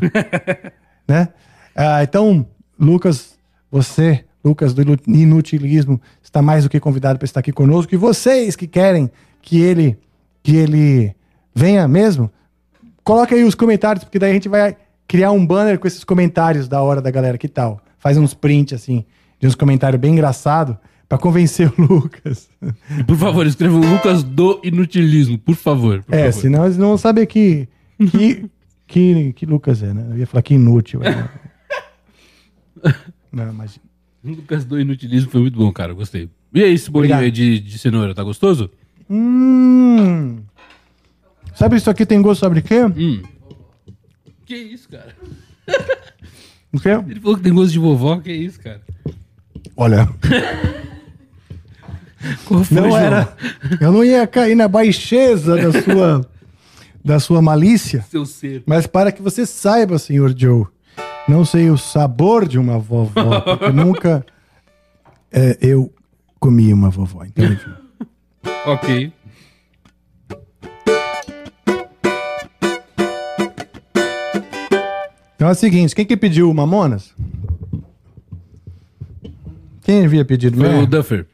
né? 1.07 1.29
Ah, 1.75 2.03
então, 2.03 2.47
Lucas, 2.79 3.37
você, 3.71 4.25
Lucas 4.45 4.73
do 4.73 4.83
Inutilismo, 5.09 6.01
está 6.23 6.41
mais 6.41 6.63
do 6.63 6.71
que 6.71 6.79
convidado 6.79 7.19
para 7.19 7.27
estar 7.27 7.41
aqui 7.41 7.51
conosco. 7.51 7.93
E 7.93 7.99
vocês 7.99 8.55
que 8.55 8.69
querem 8.69 9.11
que 9.43 9.61
ele, 9.61 9.99
que 10.43 10.55
ele 10.55 11.15
venha 11.53 11.89
mesmo, 11.89 12.31
coloque 13.03 13.35
aí 13.35 13.43
os 13.43 13.57
comentários, 13.57 14.05
porque 14.05 14.19
daí 14.19 14.31
a 14.31 14.35
gente 14.35 14.49
vai 14.49 14.77
criar 15.09 15.33
um 15.33 15.45
banner 15.45 15.79
com 15.81 15.89
esses 15.89 16.05
comentários 16.05 16.69
da 16.69 16.81
hora 16.81 17.03
da 17.03 17.11
galera. 17.11 17.37
Que 17.37 17.49
tal? 17.49 17.81
Faz 17.99 18.17
uns 18.17 18.33
prints 18.33 18.75
assim, 18.81 19.05
de 19.41 19.49
uns 19.49 19.57
comentários 19.57 20.01
bem 20.01 20.13
engraçados 20.13 20.77
para 21.11 21.19
convencer 21.19 21.69
o 21.77 21.83
Lucas. 21.83 22.49
E, 22.97 23.03
por 23.03 23.17
favor, 23.17 23.45
escreva 23.45 23.75
o 23.75 23.81
Lucas 23.81 24.23
do 24.23 24.61
Inutilismo, 24.63 25.37
por 25.37 25.57
favor. 25.57 26.05
por 26.05 26.15
é, 26.15 26.31
favor. 26.31 26.41
senão 26.41 26.65
eles 26.65 26.77
não 26.77 26.87
vão 26.87 26.97
saber 26.99 27.27
que, 27.27 27.69
que, 28.13 28.49
que, 28.87 29.33
que 29.33 29.45
Lucas 29.45 29.83
é, 29.83 29.93
né? 29.93 30.07
Eu 30.11 30.19
ia 30.19 30.27
falar 30.29 30.43
que 30.43 30.55
inútil. 30.55 31.01
né? 31.01 31.29
Não, 33.33 33.51
imagina. 33.51 33.85
Lucas 34.23 34.65
do 34.65 34.81
Inutilismo 34.81 35.33
foi 35.33 35.41
muito 35.41 35.59
bom, 35.59 35.73
cara. 35.73 35.93
Gostei. 35.93 36.31
E 36.55 36.63
aí, 36.63 36.73
esse 36.73 36.89
bolinho 36.89 37.17
Obrigado. 37.17 37.25
aí 37.25 37.31
de, 37.33 37.59
de 37.59 37.79
cenoura, 37.81 38.15
tá 38.15 38.23
gostoso? 38.23 38.71
Hum. 39.11 40.39
Sabe 41.57 41.75
isso 41.77 41.91
aqui 41.91 42.07
tem 42.07 42.23
gosto 42.23 42.39
sobre 42.39 42.61
o 42.61 42.63
quê? 42.63 42.85
Hum. 42.85 43.21
Que 44.47 44.57
isso, 44.57 44.89
cara? 44.89 45.17
O 46.73 46.79
quê? 46.79 46.91
Ele 46.91 47.19
falou 47.19 47.37
que 47.37 47.43
tem 47.43 47.53
gosto 47.53 47.73
de 47.73 47.81
vovó, 47.81 48.21
que 48.21 48.33
isso, 48.33 48.61
cara? 48.61 48.81
Olha, 49.77 50.09
Qual 52.45 52.65
foi, 52.65 52.77
não 52.77 52.91
João? 52.91 53.01
era. 53.01 53.37
Eu 53.81 53.93
não 53.93 54.05
ia 54.05 54.27
cair 54.27 54.55
na 54.55 54.69
baixeza 54.69 55.57
da 55.57 55.83
sua, 55.83 56.27
da 57.05 57.19
sua 57.19 57.41
malícia. 57.41 58.05
Seu 58.11 58.27
ser. 58.27 58.63
Mas 58.67 58.87
para 58.87 59.11
que 59.11 59.23
você 59.23 59.47
saiba, 59.47 59.99
senhor 59.99 60.35
Joe, 60.37 60.67
não 61.27 61.45
sei 61.45 61.71
o 61.71 61.79
sabor 61.79 62.47
de 62.47 62.59
uma 62.59 62.79
vovó, 62.79 63.41
porque 63.41 63.71
nunca 63.73 64.25
é, 65.33 65.57
eu 65.61 65.93
comi 66.39 66.73
uma 66.73 66.91
vovó. 66.91 67.25
Então, 67.25 67.45
enfim. 67.45 67.71
Ok. 68.67 69.13
Então 75.37 75.49
é 75.49 75.53
o 75.53 75.55
seguinte, 75.55 75.95
quem 75.95 76.05
que 76.05 76.17
pediu 76.17 76.51
o 76.51 76.55
Mamonas? 76.55 77.15
Quem 79.83 80.05
havia 80.05 80.25
pedido? 80.25 80.59
Foi 80.59 80.69
né? 80.69 80.83
o 80.83 80.87
Duffer. 80.87 81.27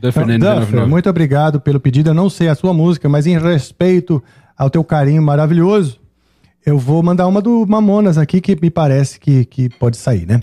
Duffer, 0.00 0.22
Então, 0.22 0.26
né? 0.26 0.38
Duffer, 0.38 0.54
99. 0.76 0.86
muito 0.90 1.10
obrigado 1.10 1.60
pelo 1.60 1.78
pedido. 1.80 2.10
Eu 2.10 2.14
não 2.14 2.30
sei 2.30 2.48
a 2.48 2.54
sua 2.54 2.72
música, 2.72 3.08
mas 3.08 3.26
em 3.26 3.38
respeito 3.38 4.22
ao 4.56 4.70
teu 4.70 4.82
carinho 4.84 5.22
maravilhoso, 5.22 5.98
eu 6.64 6.78
vou 6.78 7.02
mandar 7.02 7.26
uma 7.26 7.40
do 7.40 7.66
Mamonas 7.66 8.18
aqui 8.18 8.40
que 8.40 8.56
me 8.60 8.70
parece 8.70 9.18
que, 9.18 9.44
que 9.44 9.68
pode 9.68 9.96
sair, 9.96 10.26
né? 10.26 10.40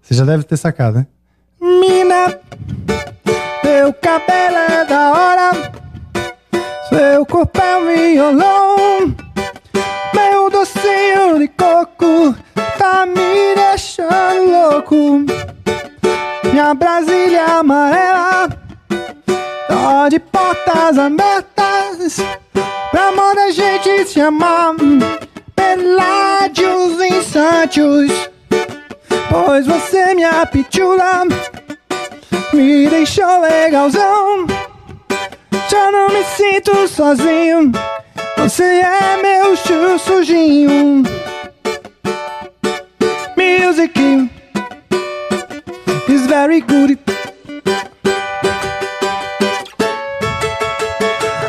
Você 0.00 0.14
já 0.14 0.24
deve 0.24 0.44
ter 0.44 0.56
sacado, 0.56 0.98
né? 0.98 1.06
Mina, 1.60 2.38
teu 3.62 3.92
cabelo 3.94 4.56
é 4.56 4.84
da 4.84 5.10
hora, 5.12 5.72
seu 6.88 7.26
corpo 7.26 7.60
é 7.60 7.76
um 7.78 8.12
violão. 8.12 8.76
Meu 10.14 10.50
docinho 10.50 11.38
de 11.40 11.48
coco 11.48 12.34
tá 12.78 13.04
me 13.06 13.54
deixando 13.96 14.50
louco. 14.50 15.24
Minha 16.44 16.74
Brasília 16.74 17.44
amarela 17.46 18.48
tá 19.68 20.08
de 20.10 20.18
portas 20.20 20.98
abertas 20.98 22.18
pra 22.90 23.10
da 23.34 23.50
gente 23.50 24.04
se 24.06 24.20
amar. 24.20 24.74
Peládios 25.54 27.00
insantos, 27.00 28.12
pois 29.30 29.66
você 29.66 30.14
minha 30.14 30.44
pitula 30.44 31.24
me 32.52 32.88
deixou 32.88 33.40
legalzão. 33.40 34.46
Já 35.70 35.90
não 35.90 36.08
me 36.08 36.22
sinto 36.24 36.86
sozinho. 36.86 37.72
Você 38.36 38.62
é 38.62 39.16
meu 39.22 39.56
chu 39.56 39.98
sujinho. 39.98 41.25
Music 43.46 43.96
is 46.08 46.26
very 46.26 46.60
good. 46.60 46.98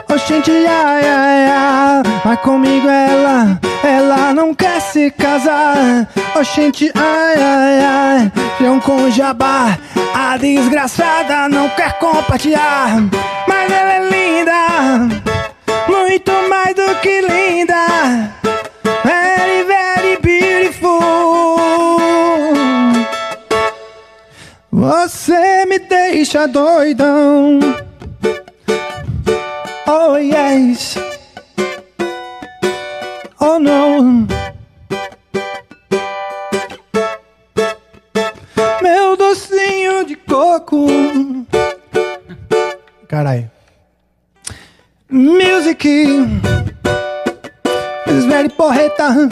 Oxente, 0.08 0.52
ai, 0.52 1.04
ai, 1.06 1.46
ai, 1.50 2.04
mas 2.24 2.40
comigo 2.42 2.88
ela, 2.88 3.60
ela 3.84 4.34
não 4.34 4.54
quer 4.54 4.80
se 4.80 5.10
casar. 5.10 6.08
Oxente, 6.36 6.92
ai, 6.94 7.36
ai, 7.42 7.80
ai, 7.80 8.32
feijão 8.58 8.80
com 8.80 9.10
jabá. 9.10 9.78
A 10.14 10.38
desgraçada 10.38 11.50
não 11.50 11.68
quer 11.70 11.98
compartilhar, 11.98 12.90
mas 13.48 13.72
ela 13.72 13.94
é 13.94 14.10
linda 14.10 15.18
muito 15.88 16.32
mais 16.50 16.76
do 16.76 16.96
que 17.02 17.22
linda. 17.22 17.47
Você 24.88 25.66
me 25.66 25.80
deixa 25.80 26.48
doidão. 26.48 27.60
Oh 29.86 30.16
yes. 30.16 30.96
Oh 33.38 33.60
no. 33.60 34.26
Meu 38.82 39.18
docinho 39.18 40.06
de 40.06 40.16
coco. 40.16 40.88
Caralho. 43.10 43.52
Music 45.10 45.86
is 48.08 48.24
very 48.24 48.48
porreta. 48.48 49.28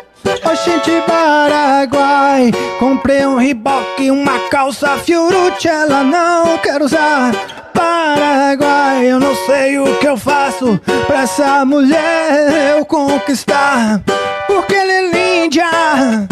Oxente 0.44 1.02
Paraguai. 1.06 2.52
Comprei 2.78 3.26
um 3.26 3.38
riboque, 3.38 4.10
uma 4.10 4.38
calça 4.50 4.98
Fiorucci. 4.98 5.68
Ela 5.68 6.02
não 6.02 6.58
quer 6.58 6.82
usar. 6.82 7.32
Paraguai, 7.72 9.06
eu 9.06 9.20
não 9.20 9.34
sei 9.46 9.78
o 9.78 9.96
que 9.98 10.08
eu 10.08 10.16
faço 10.16 10.80
pra 11.06 11.22
essa 11.22 11.64
mulher 11.64 12.76
eu 12.76 12.84
conquistar. 12.86 14.02
Porque 14.46 14.74
ela 14.74 14.92
é 14.92 15.02
linda, 15.10 16.28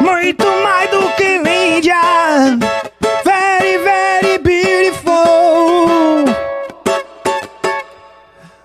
muito 0.00 0.46
mais 0.62 0.90
do 0.90 1.08
que 1.16 1.38
linda. 1.38 2.58
Very, 3.24 3.78
very 3.78 4.38
beautiful. 4.38 6.24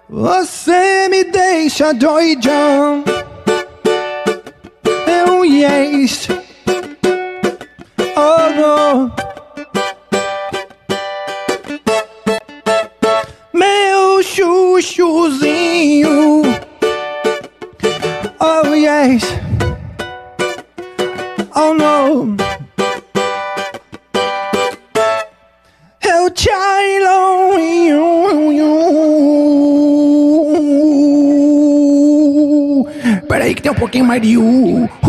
Você 0.09 1.07
me 1.09 1.23
deixa 1.23 1.93
doidão. 1.93 3.03
Eu 5.39 5.45
yes. 5.45 6.27
Oh 8.13 8.49
no. 8.57 9.09
Meu 13.53 14.21
chuchuzinho. 14.21 16.11
Oh 18.41 18.73
yes. 18.73 19.23
Oh 21.55 21.73
no. 21.73 22.35
Eu 26.03 26.29
te 26.31 26.49
amo. 26.49 26.79
Que 33.59 33.63
tem 33.63 33.71
um 33.71 33.75
pouquinho 33.75 34.05
mais 34.05 34.21
de 34.21 34.37
u. 34.37 34.89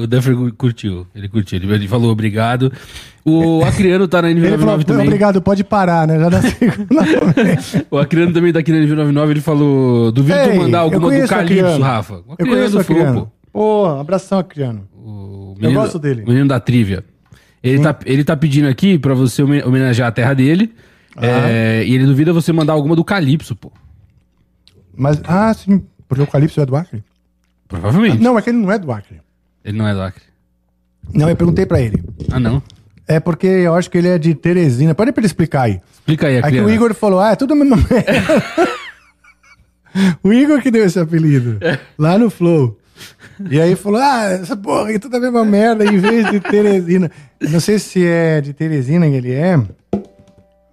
O 0.00 0.06
Duffer 0.06 0.34
curtiu. 0.56 1.06
Ele 1.14 1.28
curtiu. 1.28 1.58
Ele 1.62 1.86
falou 1.88 2.10
obrigado. 2.10 2.72
O 3.24 3.62
Acriano 3.64 4.08
tá 4.08 4.22
na 4.22 4.30
Ele 4.30 4.40
falou, 4.56 4.78
NV99 4.78 4.84
também. 4.84 5.06
obrigado, 5.06 5.42
pode 5.42 5.62
parar, 5.64 6.06
né? 6.06 6.18
Já 6.18 6.30
na 6.30 6.42
segunda. 6.42 7.04
O 7.90 7.98
Acriano 7.98 8.32
também 8.32 8.52
tá 8.52 8.60
aqui 8.60 8.72
na 8.72 8.78
NV99. 8.78 9.30
Ele 9.30 9.40
falou: 9.40 10.10
duvido 10.12 10.38
tu 10.38 10.50
Ei, 10.50 10.58
mandar 10.58 10.78
eu 10.78 10.82
alguma 10.84 11.00
do 11.00 11.06
conheço 11.08 11.28
Calypso. 11.28 11.80
Rafa. 11.82 12.14
O 12.14 12.16
Eu 12.16 12.32
Acriano 12.32 12.52
conheço 12.56 12.72
do 12.72 12.78
o 12.78 12.80
Acriano. 12.80 13.32
Pô, 13.52 13.86
abração, 13.86 14.38
Acriano. 14.38 14.88
O 14.94 15.54
Eu 15.60 15.72
gosto 15.72 15.98
dele. 15.98 16.22
O 16.22 16.28
menino 16.28 16.48
da 16.48 16.58
trivia. 16.60 17.04
Ele 17.62 17.80
tá, 17.82 17.98
ele 18.06 18.22
tá 18.24 18.36
pedindo 18.36 18.68
aqui 18.68 18.98
pra 18.98 19.12
você 19.14 19.42
homen- 19.42 19.64
homenagear 19.64 20.08
a 20.08 20.12
terra 20.12 20.32
dele. 20.34 20.72
Ah. 21.16 21.26
É, 21.48 21.84
e 21.84 21.94
ele 21.94 22.06
duvida 22.06 22.32
você 22.32 22.52
mandar 22.52 22.72
alguma 22.72 22.94
do 22.94 23.04
Calypso, 23.04 23.56
pô. 23.56 23.72
Mas, 24.94 25.20
ah, 25.24 25.52
sim, 25.54 25.82
porque 26.08 26.22
o 26.22 26.26
Calypso 26.26 26.60
é 26.60 26.66
do 26.66 26.76
Acre? 26.76 27.02
Provavelmente. 27.68 28.22
Não, 28.22 28.38
é 28.38 28.42
que 28.42 28.50
ele 28.50 28.58
não 28.58 28.70
é 28.70 28.78
do 28.78 28.92
Acre. 28.92 29.20
Ele 29.64 29.76
não 29.76 29.88
é 29.88 29.94
do 29.94 30.02
Acre. 30.02 30.22
Não, 31.12 31.28
eu 31.28 31.36
perguntei 31.36 31.66
pra 31.66 31.80
ele. 31.80 32.02
Ah, 32.30 32.40
não. 32.40 32.62
É 33.08 33.20
porque 33.20 33.46
eu 33.46 33.74
acho 33.74 33.90
que 33.90 33.98
ele 33.98 34.08
é 34.08 34.18
de 34.18 34.34
Teresina. 34.34 34.94
Pode 34.94 35.12
pra 35.12 35.20
ele 35.20 35.26
explicar 35.26 35.62
aí. 35.62 35.80
Explica 35.92 36.26
aí, 36.26 36.40
Aí 36.42 36.52
que 36.52 36.60
o 36.60 36.70
Igor 36.70 36.92
falou, 36.94 37.20
ah, 37.20 37.30
é 37.30 37.36
tudo 37.36 37.52
a 37.52 37.56
mesma 37.56 37.76
merda. 37.76 38.76
O 40.22 40.32
Igor 40.32 40.60
que 40.60 40.70
deu 40.70 40.84
esse 40.84 40.98
apelido. 40.98 41.58
Lá 41.98 42.18
no 42.18 42.28
Flow. 42.28 42.78
E 43.50 43.60
aí 43.60 43.76
falou: 43.76 44.00
Ah, 44.00 44.24
essa 44.30 44.56
porra 44.56 44.88
aí 44.88 44.98
tudo 44.98 45.16
a 45.16 45.20
mesma 45.20 45.44
merda, 45.44 45.84
em 45.84 45.98
vez 45.98 46.30
de 46.30 46.40
Teresina. 46.40 47.10
Não 47.40 47.60
sei 47.60 47.78
se 47.78 48.04
é 48.04 48.40
de 48.40 48.52
Teresina 48.52 49.06
que 49.08 49.14
ele 49.14 49.32
é, 49.32 49.58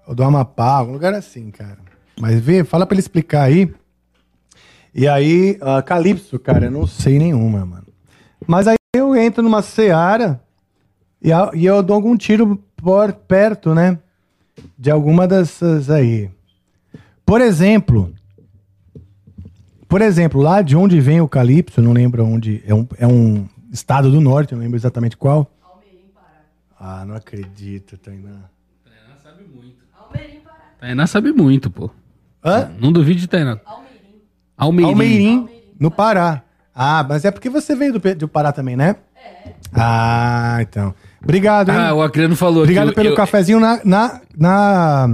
ou 0.07 0.13
do 0.15 0.23
Amapá, 0.23 0.73
algum 0.77 0.93
lugar 0.93 1.13
assim, 1.13 1.49
cara. 1.51 1.77
Mas 2.19 2.39
vê, 2.39 2.63
fala 2.63 2.85
pra 2.85 2.93
ele 2.95 3.01
explicar 3.01 3.43
aí. 3.43 3.73
E 4.93 5.07
aí, 5.07 5.57
ah, 5.61 5.81
Calypso, 5.81 6.37
cara, 6.37 6.65
eu 6.65 6.71
não 6.71 6.85
sei 6.85 7.17
nenhuma, 7.17 7.65
mano. 7.65 7.87
Mas 8.45 8.67
aí 8.67 8.75
eu 8.95 9.15
entro 9.15 9.41
numa 9.41 9.61
seara 9.61 10.39
e, 11.21 11.31
a- 11.31 11.49
e 11.53 11.65
eu 11.65 11.81
dou 11.81 11.95
algum 11.95 12.15
tiro 12.15 12.57
por 12.75 13.11
perto, 13.13 13.73
né? 13.73 13.97
De 14.77 14.91
alguma 14.91 15.27
dessas 15.27 15.89
aí. 15.89 16.29
Por 17.25 17.41
exemplo, 17.41 18.13
por 19.87 20.01
exemplo, 20.01 20.41
lá 20.41 20.61
de 20.61 20.75
onde 20.75 20.99
vem 20.99 21.21
o 21.21 21.27
Calypso, 21.27 21.81
não 21.81 21.93
lembro 21.93 22.23
onde. 22.25 22.61
É 22.67 22.73
um, 22.75 22.87
é 22.97 23.07
um 23.07 23.47
estado 23.71 24.11
do 24.11 24.19
norte, 24.21 24.53
não 24.53 24.61
lembro 24.61 24.77
exatamente 24.77 25.17
qual. 25.17 25.49
Ah, 26.79 27.03
não 27.05 27.15
acredito, 27.15 27.97
Tainá. 27.97 28.49
Tainá 30.83 31.07
sabe 31.07 31.31
muito, 31.31 31.69
pô. 31.69 31.89
Hã? 32.43 32.69
Não 32.77 32.91
duvide 32.91 33.21
de 33.21 33.27
Tainá. 33.27 33.57
Almeirim. 34.57 34.91
Almeirim, 34.91 35.49
no 35.79 35.89
Pará. 35.89 36.43
Ah, 36.75 37.05
mas 37.07 37.23
é 37.23 37.31
porque 37.31 37.49
você 37.49 37.73
veio 37.73 37.97
do, 37.97 38.15
do 38.15 38.27
Pará 38.27 38.51
também, 38.51 38.75
né? 38.75 38.97
É. 39.15 39.51
Ah, 39.73 40.57
então. 40.59 40.93
Obrigado, 41.23 41.69
hein? 41.69 41.77
Ah, 41.77 41.93
o 41.93 42.01
Acriano 42.01 42.35
falou 42.35 42.63
Obrigado 42.63 42.89
que 42.89 42.95
pelo 42.95 43.07
eu, 43.07 43.15
cafezinho 43.15 43.61
na, 43.61 43.79
na, 43.85 44.19
na, 44.37 45.07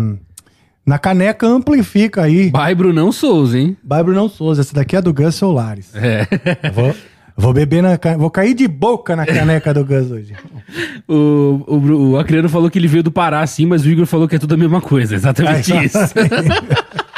na 0.83 0.97
caneca 0.97 1.45
amplifica 1.45 2.23
aí. 2.23 2.49
By 2.49 2.73
Brunão 2.75 3.11
Souza, 3.11 3.59
hein? 3.59 3.77
Vai, 3.83 4.03
Brunão 4.03 4.27
Souza. 4.27 4.61
Essa 4.61 4.73
daqui 4.73 4.95
é 4.95 5.01
do 5.03 5.13
Gus 5.13 5.35
Solares. 5.35 5.93
É. 5.93 6.25
Vou, 6.73 6.95
vou 7.39 7.53
beber 7.53 7.81
na 7.81 7.97
ca- 7.97 8.17
Vou 8.17 8.29
cair 8.29 8.53
de 8.53 8.67
boca 8.67 9.15
na 9.15 9.25
caneca 9.25 9.73
do 9.73 9.85
Gus 9.85 10.11
hoje. 10.11 10.33
O, 11.07 11.63
o, 11.65 12.09
o 12.11 12.17
Acriano 12.19 12.47
falou 12.47 12.69
que 12.69 12.77
ele 12.77 12.87
veio 12.87 13.01
do 13.01 13.11
Pará, 13.11 13.45
sim, 13.47 13.65
mas 13.65 13.83
o 13.83 13.89
Igor 13.89 14.05
falou 14.05 14.27
que 14.27 14.35
é 14.35 14.39
tudo 14.39 14.53
a 14.53 14.57
mesma 14.57 14.79
coisa. 14.79 15.15
Exatamente 15.15 15.73
Ah, 15.73 15.83
isso. 15.83 15.97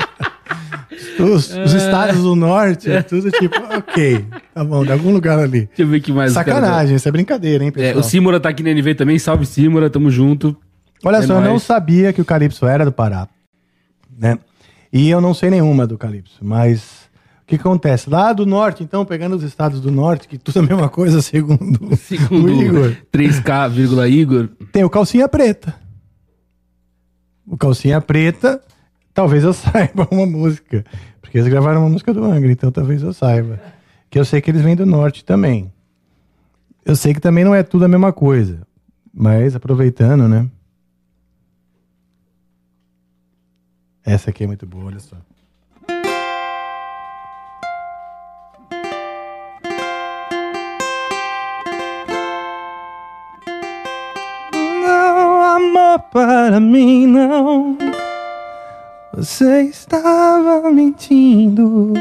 Os, 1.19 1.51
os 1.55 1.73
estados 1.73 2.21
do 2.21 2.35
norte 2.35 2.91
é 2.91 3.01
tudo 3.01 3.29
tipo, 3.31 3.55
ok, 3.77 4.25
tá 4.53 4.63
bom, 4.63 4.83
de 4.83 4.91
algum 4.91 5.11
lugar 5.11 5.37
ali. 5.39 5.65
Deixa 5.67 5.81
eu 5.83 5.87
ver 5.87 5.99
que 5.99 6.11
mais. 6.11 6.31
Sacanagem, 6.31 6.95
isso 6.95 7.07
é 7.07 7.11
brincadeira, 7.11 7.63
hein, 7.63 7.69
É, 7.69 7.71
pessoal? 7.71 7.99
o 7.99 8.03
Simora 8.03 8.39
tá 8.39 8.49
aqui 8.49 8.63
na 8.63 8.71
NV 8.71 8.95
também. 8.95 9.19
Salve, 9.19 9.45
Simora. 9.45 9.89
Tamo 9.89 10.09
junto. 10.09 10.55
Olha 11.03 11.17
É 11.17 11.21
só, 11.21 11.35
eu 11.35 11.41
não 11.41 11.49
nóis. 11.51 11.63
sabia 11.63 12.11
que 12.13 12.21
o 12.21 12.25
Calypso 12.25 12.65
era 12.65 12.85
do 12.85 12.91
Pará, 12.91 13.27
né? 14.17 14.37
E 14.91 15.09
eu 15.09 15.21
não 15.21 15.33
sei 15.33 15.49
nenhuma 15.49 15.85
do 15.85 15.97
Calypso, 15.97 16.37
mas 16.41 17.09
que 17.57 17.67
acontece? 17.67 18.09
Lá 18.09 18.33
do 18.33 18.45
norte, 18.45 18.83
então, 18.83 19.05
pegando 19.05 19.35
os 19.35 19.43
estados 19.43 19.81
do 19.81 19.91
norte, 19.91 20.27
que 20.27 20.37
tudo 20.37 20.59
é 20.59 20.59
a 20.59 20.65
mesma 20.65 20.89
coisa, 20.89 21.21
segundo, 21.21 21.95
Segundo 21.97 22.45
o 22.45 22.61
Igor, 22.61 22.95
3K, 23.11 23.69
vírgula 23.69 24.07
Igor. 24.07 24.49
tem 24.71 24.83
o 24.83 24.89
Calcinha 24.89 25.27
Preta. 25.27 25.75
O 27.45 27.57
Calcinha 27.57 27.99
Preta, 27.99 28.61
talvez 29.13 29.43
eu 29.43 29.53
saiba 29.53 30.07
uma 30.11 30.25
música, 30.25 30.85
porque 31.21 31.37
eles 31.37 31.49
gravaram 31.49 31.81
uma 31.81 31.89
música 31.89 32.13
do 32.13 32.23
Angra, 32.23 32.51
então 32.51 32.71
talvez 32.71 33.01
eu 33.01 33.13
saiba. 33.13 33.59
Que 34.09 34.19
eu 34.19 34.25
sei 34.25 34.41
que 34.41 34.51
eles 34.51 34.61
vêm 34.61 34.75
do 34.75 34.85
norte 34.85 35.23
também. 35.23 35.71
Eu 36.85 36.95
sei 36.95 37.13
que 37.13 37.19
também 37.21 37.43
não 37.43 37.55
é 37.55 37.63
tudo 37.63 37.85
a 37.85 37.87
mesma 37.87 38.11
coisa, 38.11 38.61
mas 39.13 39.55
aproveitando, 39.55 40.27
né? 40.27 40.49
Essa 44.03 44.31
aqui 44.31 44.43
é 44.43 44.47
muito 44.47 44.65
boa, 44.65 44.85
olha 44.85 44.99
só. 44.99 45.15
Amor, 55.71 55.99
para 56.11 56.59
mim 56.59 57.07
não. 57.07 57.77
Você 59.13 59.63
estava 59.63 60.69
mentindo. 60.71 61.93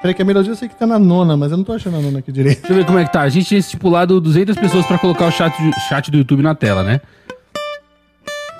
Peraí, 0.00 0.14
que 0.14 0.22
a 0.22 0.24
melodia 0.24 0.52
eu 0.52 0.56
sei 0.56 0.68
que 0.68 0.76
tá 0.76 0.86
na 0.86 0.98
nona, 0.98 1.36
mas 1.36 1.50
eu 1.50 1.56
não 1.56 1.64
tô 1.64 1.72
achando 1.72 1.96
a 1.96 2.00
nona 2.00 2.20
aqui 2.20 2.30
direito. 2.30 2.60
Deixa 2.60 2.72
eu 2.72 2.76
ver 2.76 2.86
como 2.86 2.98
é 2.98 3.04
que 3.04 3.12
tá. 3.12 3.22
A 3.22 3.28
gente 3.28 3.46
tinha 3.46 3.58
estipulado 3.58 4.20
200 4.20 4.56
pessoas 4.56 4.86
pra 4.86 4.98
colocar 4.98 5.26
o 5.26 5.30
chat, 5.30 5.52
chat 5.88 6.10
do 6.10 6.18
YouTube 6.18 6.42
na 6.42 6.54
tela, 6.54 6.84
né? 6.84 7.00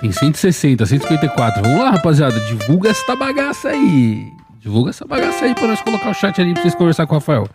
Tem 0.01 0.11
160, 0.11 0.85
154. 0.85 1.61
Vamos 1.61 1.79
lá, 1.79 1.91
rapaziada. 1.91 2.39
Divulga 2.41 2.89
essa 2.89 3.15
bagaça 3.15 3.69
aí. 3.69 4.27
Divulga 4.59 4.89
essa 4.89 5.05
bagaça 5.05 5.45
aí 5.45 5.55
pra 5.55 5.67
nós 5.67 5.81
colocar 5.81 6.09
o 6.09 6.13
chat 6.13 6.39
ali 6.41 6.53
pra 6.53 6.61
vocês 6.61 6.75
conversar 6.75 7.07
com 7.07 7.15
o 7.15 7.19
Rafael. 7.19 7.47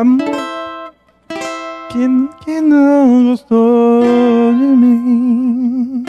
Amor 0.00 0.94
que, 1.90 2.08
que 2.42 2.60
não 2.62 3.32
gostou 3.32 4.02
de 4.54 4.64
mim. 4.64 6.04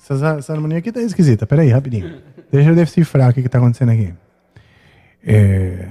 Essa, 0.00 0.36
essa 0.38 0.52
harmonia 0.54 0.78
aqui 0.78 0.90
tá 0.90 1.02
esquisita. 1.02 1.46
Peraí, 1.46 1.68
rapidinho. 1.68 2.22
Deixa 2.50 2.70
eu 2.70 2.74
decifrar 2.74 3.28
o 3.28 3.34
que, 3.34 3.42
que 3.42 3.48
tá 3.50 3.58
acontecendo 3.58 3.90
aqui. 3.90 4.14
É... 5.22 5.86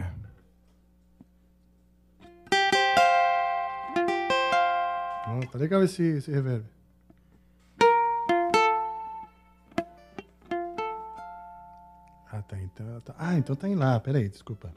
Tá 5.52 5.60
legal 5.60 5.84
esse, 5.84 6.02
esse 6.02 6.32
reverb. 6.32 6.64
Ah, 12.32 12.42
tá. 12.42 12.58
Então, 12.82 13.02
tá. 13.02 13.16
Ah, 13.18 13.38
então 13.38 13.56
tá 13.56 13.68
em 13.68 13.76
lá. 13.76 14.00
Peraí, 14.00 14.28
desculpa. 14.30 14.72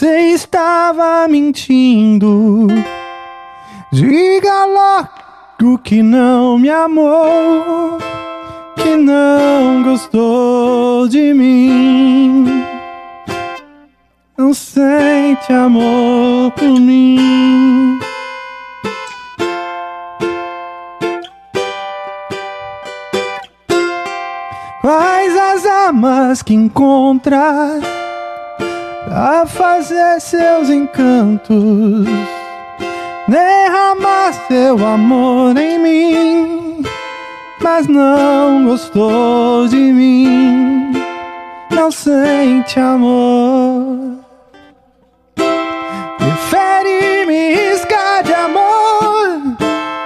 Você 0.00 0.30
estava 0.30 1.28
mentindo. 1.28 2.68
Diga 3.92 4.64
logo 4.64 5.76
que 5.80 6.02
não 6.02 6.58
me 6.58 6.70
amou, 6.70 7.98
que 8.76 8.96
não 8.96 9.82
gostou 9.82 11.06
de 11.06 11.34
mim. 11.34 12.64
Não 14.38 14.54
sente 14.54 15.52
amor 15.52 16.50
por 16.52 16.80
mim. 16.80 18.00
Quais 24.80 25.36
as 25.36 25.66
armas 25.66 26.42
que 26.42 26.54
encontra 26.54 27.99
a 29.10 29.44
fazer 29.44 30.20
seus 30.20 30.70
encantos? 30.70 32.06
Derramar 33.26 34.32
seu 34.48 34.84
amor 34.86 35.56
em 35.56 35.78
mim, 35.78 36.82
mas 37.60 37.86
não 37.86 38.64
gostou 38.64 39.66
de 39.68 39.76
mim, 39.76 40.92
não 41.70 41.90
sente 41.90 42.78
amor. 42.78 44.18
Me 45.36 46.32
fere, 46.48 47.26
me 47.26 47.54
risca 47.54 48.22
de 48.24 48.32
amor, 48.32 49.56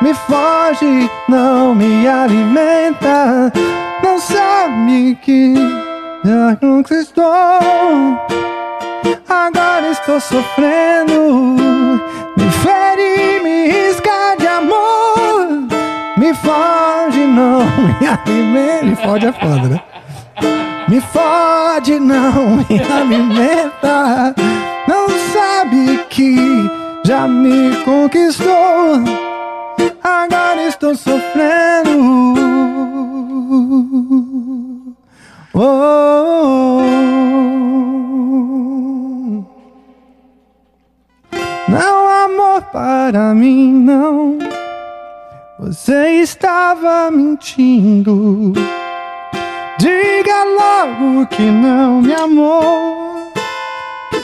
me 0.00 0.14
foge, 0.14 1.10
não 1.28 1.74
me 1.74 2.06
alimenta, 2.08 3.52
não 4.02 4.18
sabe 4.18 5.18
que 5.22 5.54
já 6.24 6.56
conquistou. 6.56 7.24
Agora 9.28 9.90
estou 9.90 10.20
sofrendo, 10.20 12.00
me 12.36 12.50
fere, 12.62 13.40
me 13.42 13.66
risca 13.66 14.36
de 14.38 14.46
amor, 14.46 15.48
me 16.16 16.32
foge, 16.34 17.26
não 17.26 17.64
me 17.64 18.06
alimenta. 18.06 18.84
Me 18.86 18.96
fode 18.96 19.26
é 19.26 19.32
foda, 19.32 19.68
né? 19.68 19.80
Me 20.88 21.00
fode, 21.00 21.98
não 21.98 22.56
me 22.68 22.80
alimenta. 22.92 24.34
Não 24.86 25.08
sabe 25.32 25.98
que 26.10 26.36
já 27.04 27.26
me 27.26 27.74
conquistou. 27.84 29.02
Agora 30.02 30.62
estou 30.68 30.94
sofrendo. 30.94 32.34
Oh, 35.56 35.60
oh, 35.60 36.80
oh. 36.80 37.14
Não 41.68 42.09
amor 42.09 42.62
para 42.72 43.35
mim, 43.35 43.72
não. 43.72 44.38
Você 45.59 46.20
estava 46.20 47.11
mentindo. 47.11 48.53
Diga 49.79 50.44
logo 50.44 51.27
que 51.27 51.42
não 51.42 52.00
me 52.00 52.14
amou, 52.14 53.33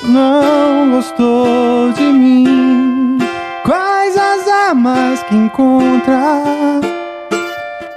não 0.04 0.90
gostou 0.90 1.92
de 1.92 2.04
mim. 2.04 3.18
Quais 3.64 4.16
as 4.16 4.46
armas 4.48 5.22
que 5.24 5.34
encontra 5.34 6.42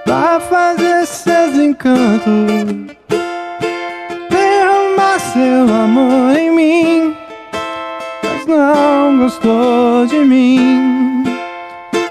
pra 0.04 0.40
fazer 0.40 1.06
seus 1.06 1.56
encantos? 1.56 2.96
Derramar 4.30 5.20
seu 5.20 5.74
amor 5.74 6.36
em 6.36 6.52
mim, 6.52 7.18
mas 8.46 8.58
não 8.58 9.18
gostou 9.18 10.06
de 10.08 10.20
mim. 10.20 11.24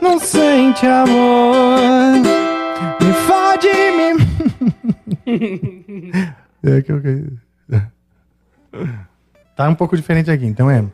Não 0.01 0.19
sente 0.19 0.87
amor, 0.87 1.79
me 3.01 3.13
fode, 3.27 3.69
me 3.97 4.13
é 6.65 6.83
que 6.83 6.93
eu... 6.93 7.01
Tá 9.55 9.69
um 9.69 9.75
pouco 9.75 9.97
diferente 9.97 10.31
aqui, 10.31 10.47
então 10.47 10.71
é. 10.71 10.85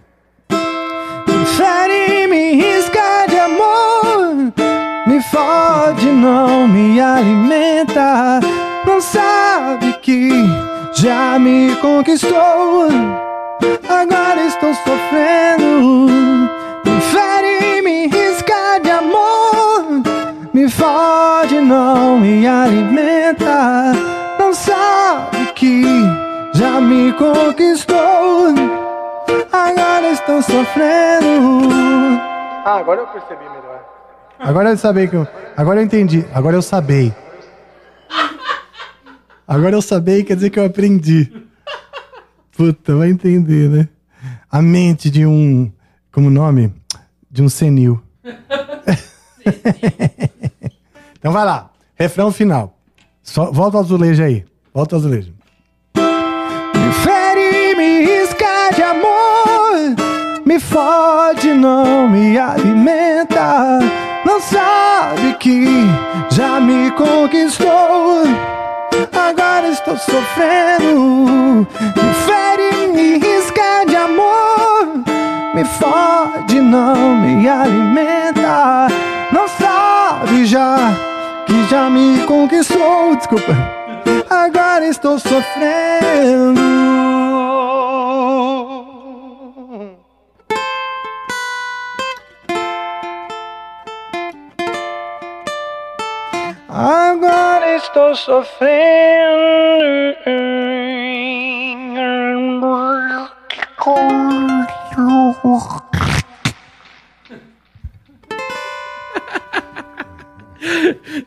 Fere 1.57 2.27
me 2.29 2.55
risca 2.55 3.27
de 3.29 3.38
amor, 3.38 4.53
me 5.07 5.22
fode, 5.22 6.07
não 6.07 6.68
me 6.68 7.01
alimenta. 7.01 8.40
Não 8.87 9.01
sabe 9.01 9.92
que 10.03 10.31
já 10.94 11.38
me 11.38 11.74
conquistou. 11.77 12.88
Agora 13.88 14.40
estou 14.46 14.74
sofrendo. 14.74 16.08
Me 16.84 17.00
fere, 17.00 17.82
me 17.82 18.06
risca 18.06 18.78
de 18.82 18.90
amor, 18.90 20.02
me 20.52 20.68
fode, 20.68 21.60
não 21.60 22.18
me 22.18 22.46
alimenta. 22.46 23.92
Não 24.38 24.52
sabe 24.54 25.52
que 25.54 25.82
já 26.54 26.80
me 26.80 27.12
conquistou. 27.12 28.54
Agora 29.52 30.10
estou 30.10 30.42
sofrendo. 30.42 32.18
Ah, 32.64 32.78
agora 32.78 33.00
eu 33.00 33.06
percebi 33.08 33.44
melhor. 33.44 33.84
Agora 34.38 34.70
eu 34.70 34.76
sabei 34.76 35.08
que 35.08 35.16
eu. 35.16 35.26
Agora 35.56 35.80
eu 35.80 35.84
entendi. 35.84 36.24
Agora 36.32 36.56
eu 36.56 36.62
sabei. 36.62 37.12
Agora 39.46 39.74
eu 39.74 39.82
sabei 39.82 40.22
quer 40.22 40.34
dizer 40.34 40.50
que 40.50 40.60
eu 40.60 40.64
aprendi. 40.66 41.47
Puta, 42.58 42.96
vai 42.96 43.08
entender, 43.08 43.70
né? 43.70 43.88
A 44.50 44.60
mente 44.60 45.08
de 45.08 45.24
um. 45.24 45.70
Como 46.10 46.28
nome? 46.28 46.74
De 47.30 47.40
um 47.40 47.48
senil. 47.48 48.02
então 51.16 51.30
vai 51.30 51.44
lá. 51.44 51.70
Refrão 51.94 52.32
final. 52.32 52.76
Só, 53.22 53.52
volta 53.52 53.76
ao 53.76 53.84
azulejo 53.84 54.24
aí. 54.24 54.44
Volta 54.74 54.96
ao 54.96 54.98
azulejo. 54.98 55.32
Me 55.94 56.92
fere, 57.04 57.76
me 57.76 58.00
risca 58.04 58.70
de 58.74 58.82
amor. 58.82 59.94
Me 60.44 60.58
fode, 60.58 61.54
não 61.54 62.08
me 62.08 62.36
alimenta. 62.36 63.78
Não 64.26 64.40
sabe 64.40 65.34
que 65.34 65.64
já 66.32 66.58
me 66.58 66.90
conquistou. 66.90 68.47
Agora 69.28 69.68
estou 69.68 69.94
sofrendo. 69.98 71.66
Me 71.96 72.14
fere, 72.24 72.86
me 72.94 73.18
risca 73.18 73.84
de 73.86 73.94
amor. 73.94 75.04
Me 75.54 75.64
fode, 75.64 76.58
não 76.62 77.14
me 77.16 77.46
alimenta. 77.46 78.88
Não 79.30 79.46
sabe 79.46 80.46
já 80.46 80.78
que 81.46 81.68
já 81.68 81.90
me 81.90 82.24
conquistou. 82.24 83.16
Desculpa. 83.16 83.54
Agora 84.30 84.86
estou 84.86 85.18
sofrendo. 85.18 87.07
Estou 97.98 98.14
sofrendo. 98.14 98.78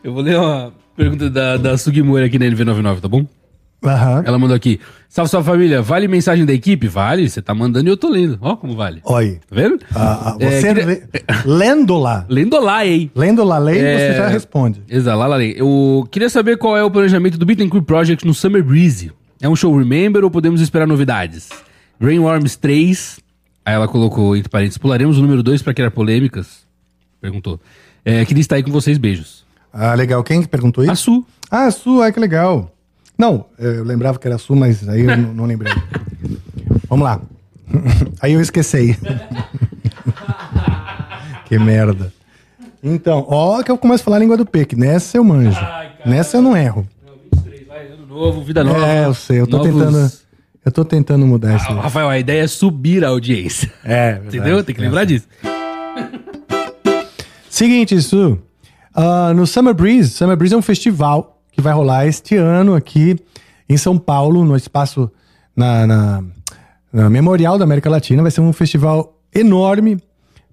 Eu 0.03 0.13
vou 0.13 0.23
ler 0.23 0.37
uma 0.37 0.73
pergunta 0.95 1.29
da, 1.29 1.57
da 1.57 1.77
Sugimori 1.77 2.25
aqui 2.25 2.39
na 2.39 2.45
NV99, 2.45 3.01
tá 3.01 3.07
bom? 3.07 3.25
Aham. 3.83 4.23
Ela 4.25 4.37
mandou 4.37 4.55
aqui. 4.55 4.79
Salve, 5.09 5.29
salve 5.31 5.49
família. 5.49 5.81
Vale 5.81 6.07
mensagem 6.07 6.45
da 6.45 6.53
equipe? 6.53 6.87
Vale. 6.87 7.27
Você 7.29 7.41
tá 7.41 7.53
mandando 7.53 7.89
e 7.89 7.91
eu 7.91 7.97
tô 7.97 8.09
lendo. 8.09 8.37
Ó 8.39 8.55
como 8.55 8.75
vale. 8.75 9.01
Oi. 9.03 9.39
Tá 9.49 9.55
vendo? 9.55 9.79
Ah, 9.95 10.33
ah, 10.33 10.37
É, 10.39 10.51
você 10.61 10.67
queria- 10.67 10.85
lê- 10.85 11.03
lendo 11.45 11.97
lá, 11.97 12.25
Lendo 12.29 12.59
lá, 12.61 12.85
hein? 12.85 13.09
lendo 13.15 13.43
lá 13.43 13.57
lei, 13.57 13.79
É. 13.79 13.97
você 14.11 14.17
já 14.17 14.27
responde. 14.27 14.81
Exato, 14.87 15.17
lá, 15.17 15.25
lá, 15.27 15.35
lá. 15.37 15.43
Eu 15.43 16.07
queria 16.11 16.29
saber 16.29 16.57
qual 16.57 16.77
é 16.77 16.83
o 16.83 16.91
planejamento 16.91 17.37
do 17.37 17.45
Beat 17.45 17.67
Crew 17.69 17.81
Project 17.81 18.25
no 18.25 18.33
Summer 18.33 18.63
Breeze. 18.63 19.11
É 19.41 19.49
um 19.49 19.55
show 19.55 19.75
Remember 19.75 20.23
ou 20.23 20.29
podemos 20.29 20.61
esperar 20.61 20.85
novidades? 20.87 21.49
Rainworms 21.99 22.55
3. 22.55 23.19
Aí 23.65 23.73
ela 23.73 23.87
colocou 23.87 24.35
entre 24.35 24.49
parênteses: 24.49 24.77
pularemos 24.77 25.17
o 25.17 25.21
número 25.21 25.41
2 25.41 25.61
pra 25.63 25.73
criar 25.73 25.89
polêmicas? 25.91 26.65
Perguntou. 27.19 27.59
É, 28.05 28.23
queria 28.25 28.41
estar 28.41 28.55
aí 28.57 28.63
com 28.63 28.71
vocês, 28.71 28.97
beijos. 28.99 29.43
Ah, 29.73 29.93
legal. 29.95 30.23
Quem 30.23 30.41
que 30.41 30.47
perguntou 30.47 30.83
isso? 30.83 30.91
A 30.91 30.95
Su. 30.95 31.25
Ah, 31.49 31.65
a 31.65 31.71
Su, 31.71 32.01
ai 32.01 32.11
que 32.11 32.19
legal. 32.19 32.71
Não, 33.21 33.45
eu 33.59 33.83
lembrava 33.83 34.17
que 34.17 34.27
era 34.27 34.35
a 34.35 34.39
Su, 34.39 34.55
mas 34.55 34.89
aí 34.89 35.01
eu 35.01 35.15
não, 35.15 35.45
lembrei. 35.45 35.71
Vamos 36.89 37.05
lá. 37.05 37.21
Aí 38.19 38.33
eu 38.33 38.41
esqueci. 38.41 38.97
que 41.45 41.59
merda. 41.59 42.11
Então, 42.83 43.23
ó 43.29 43.61
que 43.61 43.69
eu 43.69 43.77
começo 43.77 44.01
a 44.01 44.05
falar 44.05 44.17
a 44.17 44.19
língua 44.21 44.35
do 44.35 44.43
P, 44.45 44.65
que 44.65 44.75
nessa 44.75 45.17
eu 45.17 45.23
manjo. 45.23 45.59
nessa 46.03 46.37
eu 46.37 46.41
não 46.41 46.57
erro. 46.57 46.87
23, 47.31 47.67
vai, 47.67 47.87
ano 47.91 48.07
novo, 48.07 48.43
vida 48.43 48.63
nova. 48.63 48.87
É, 48.87 49.05
eu 49.05 49.13
sei, 49.13 49.39
eu 49.39 49.45
tô 49.45 49.57
Novos- 49.59 49.71
tentando. 49.71 50.11
Eu 50.65 50.71
tô 50.71 50.83
tentando 50.83 51.27
mudar 51.27 51.55
isso. 51.57 51.65
Ah, 51.69 51.81
Rafael, 51.81 52.09
a 52.09 52.17
ideia 52.17 52.41
é 52.41 52.47
subir 52.47 53.05
a 53.05 53.09
audiência. 53.09 53.71
É, 53.83 54.13
verdade. 54.13 54.37
Entendeu? 54.37 54.63
Tem 54.63 54.73
que 54.75 54.81
lembrar 54.81 55.05
disso. 55.05 55.27
Seguinte, 57.49 58.01
Su. 58.01 58.39
ah, 58.95 59.31
no 59.35 59.45
Summer 59.45 59.75
Breeze, 59.75 60.09
Summer 60.09 60.35
Breeze 60.35 60.55
é 60.55 60.57
um 60.57 60.61
festival 60.63 61.30
que 61.51 61.61
vai 61.61 61.73
rolar 61.73 62.05
este 62.07 62.35
ano 62.35 62.75
aqui 62.75 63.17
em 63.69 63.77
São 63.77 63.97
Paulo, 63.97 64.43
no 64.45 64.55
espaço 64.55 65.09
na, 65.55 65.85
na- 65.87 66.23
na 66.91 67.09
Memorial 67.09 67.57
da 67.57 67.63
América 67.63 67.89
Latina. 67.89 68.21
Vai 68.21 68.31
ser 68.31 68.41
um 68.41 68.51
festival 68.53 69.17
enorme. 69.33 69.97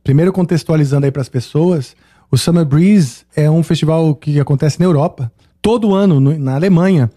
Primeiro 0.04 0.32
contextualizando 0.32 1.04
aí 1.06 1.10
para 1.12 1.22
as 1.22 1.28
pessoas, 1.28 1.96
o 2.30 2.36
Summer 2.38 2.64
Breeze 2.64 3.24
é 3.34 3.50
um 3.50 3.62
festival 3.62 4.14
que 4.14 4.38
acontece 4.38 4.78
na 4.78 4.86
Europa, 4.86 5.30
todo 5.60 5.94
ano 5.94 6.20
no- 6.20 6.38
na 6.38 6.54
Alemanha. 6.54 7.10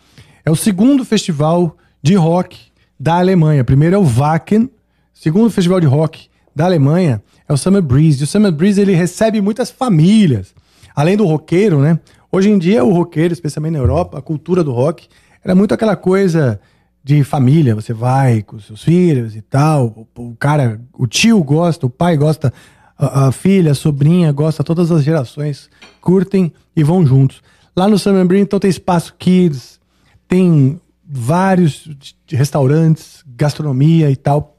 É 0.43 0.49
o 0.49 0.55
segundo 0.55 1.05
festival 1.05 1.77
de 2.01 2.15
rock 2.15 2.57
da 2.99 3.17
Alemanha. 3.19 3.63
Primeiro 3.63 3.95
é 3.95 3.99
o 3.99 4.03
Wacken, 4.03 4.69
segundo 5.13 5.49
festival 5.51 5.79
de 5.79 5.85
rock 5.87 6.27
da 6.55 6.65
Alemanha 6.65 7.21
é 7.47 7.53
o 7.53 7.57
Summer 7.57 7.81
Breeze. 7.81 8.21
E 8.21 8.23
o 8.23 8.27
Summer 8.27 8.51
Breeze 8.51 8.81
ele 8.81 8.93
recebe 8.95 9.39
muitas 9.39 9.69
famílias, 9.69 10.53
além 10.95 11.15
do 11.15 11.25
roqueiro, 11.25 11.79
né? 11.79 11.99
Hoje 12.33 12.49
em 12.49 12.57
dia 12.57 12.81
o 12.85 12.93
roqueiro, 12.93 13.33
especialmente 13.33 13.73
na 13.73 13.79
Europa, 13.79 14.17
a 14.17 14.21
cultura 14.21 14.63
do 14.63 14.71
rock 14.71 15.09
era 15.43 15.53
muito 15.53 15.73
aquela 15.73 15.97
coisa 15.97 16.61
de 17.03 17.25
família. 17.25 17.75
Você 17.75 17.93
vai 17.93 18.41
com 18.41 18.57
seus 18.57 18.81
filhos 18.81 19.35
e 19.35 19.41
tal. 19.41 20.07
O, 20.15 20.33
cara, 20.35 20.79
o 20.93 21.05
tio 21.05 21.43
gosta, 21.43 21.85
o 21.85 21.89
pai 21.89 22.15
gosta, 22.15 22.53
a, 22.97 23.27
a 23.27 23.31
filha, 23.33 23.71
a 23.71 23.75
sobrinha 23.75 24.31
gosta, 24.31 24.63
todas 24.63 24.93
as 24.93 25.03
gerações 25.03 25.69
curtem 25.99 26.53
e 26.73 26.85
vão 26.85 27.05
juntos. 27.05 27.41
Lá 27.75 27.89
no 27.89 27.99
Summer 27.99 28.25
Breeze 28.25 28.43
então 28.43 28.59
tem 28.61 28.69
espaço 28.69 29.13
kids, 29.19 29.77
tem 30.25 30.79
vários 31.05 31.89
restaurantes, 32.29 33.25
gastronomia 33.27 34.09
e 34.09 34.15
tal. 34.15 34.57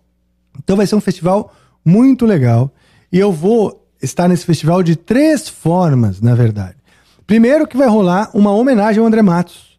Então 0.62 0.76
vai 0.76 0.86
ser 0.86 0.94
um 0.94 1.00
festival 1.00 1.54
muito 1.82 2.26
legal. 2.26 2.70
E 3.10 3.18
eu 3.18 3.32
vou 3.32 3.88
estar 4.02 4.28
nesse 4.28 4.44
festival 4.44 4.82
de 4.82 4.94
três 4.94 5.48
formas, 5.48 6.20
na 6.20 6.34
verdade. 6.34 6.81
Primeiro 7.32 7.66
que 7.66 7.78
vai 7.78 7.88
rolar 7.88 8.30
uma 8.34 8.50
homenagem 8.50 9.00
ao 9.00 9.06
André 9.06 9.22
Matos. 9.22 9.78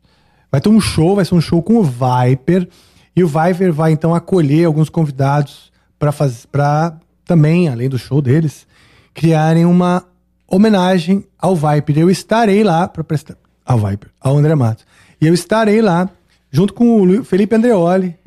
Vai 0.52 0.60
ter 0.60 0.70
um 0.70 0.82
show, 0.82 1.16
vai 1.16 1.24
ser 1.24 1.36
um 1.36 1.40
show 1.40 1.62
com 1.62 1.76
o 1.76 1.84
Viper. 1.84 2.68
E 3.16 3.24
o 3.24 3.28
Viper 3.28 3.72
vai 3.72 3.92
então 3.92 4.16
acolher 4.16 4.66
alguns 4.66 4.90
convidados 4.90 5.72
para 6.00 6.98
também, 7.24 7.70
além 7.70 7.88
do 7.88 8.00
show 8.00 8.24
deles, 8.24 8.66
criarem 9.14 9.66
uma 9.66 10.04
homenagem 10.48 11.24
ao 11.38 11.56
Viper. 11.56 12.00
Eu 12.00 12.10
estarei 12.10 12.64
lá 12.64 12.88
para 12.88 13.04
prestar. 13.04 13.38
Ao 13.64 13.78
Viper, 13.78 14.10
ao 14.20 14.36
André 14.36 14.56
Matos. 14.56 14.84
E 15.22 15.28
eu 15.28 15.34
estarei 15.36 15.80
lá, 15.80 16.10
junto 16.50 16.74
com 16.74 17.04
o 17.04 17.24
Felipe 17.24 17.56
Andreoli, 17.56 18.18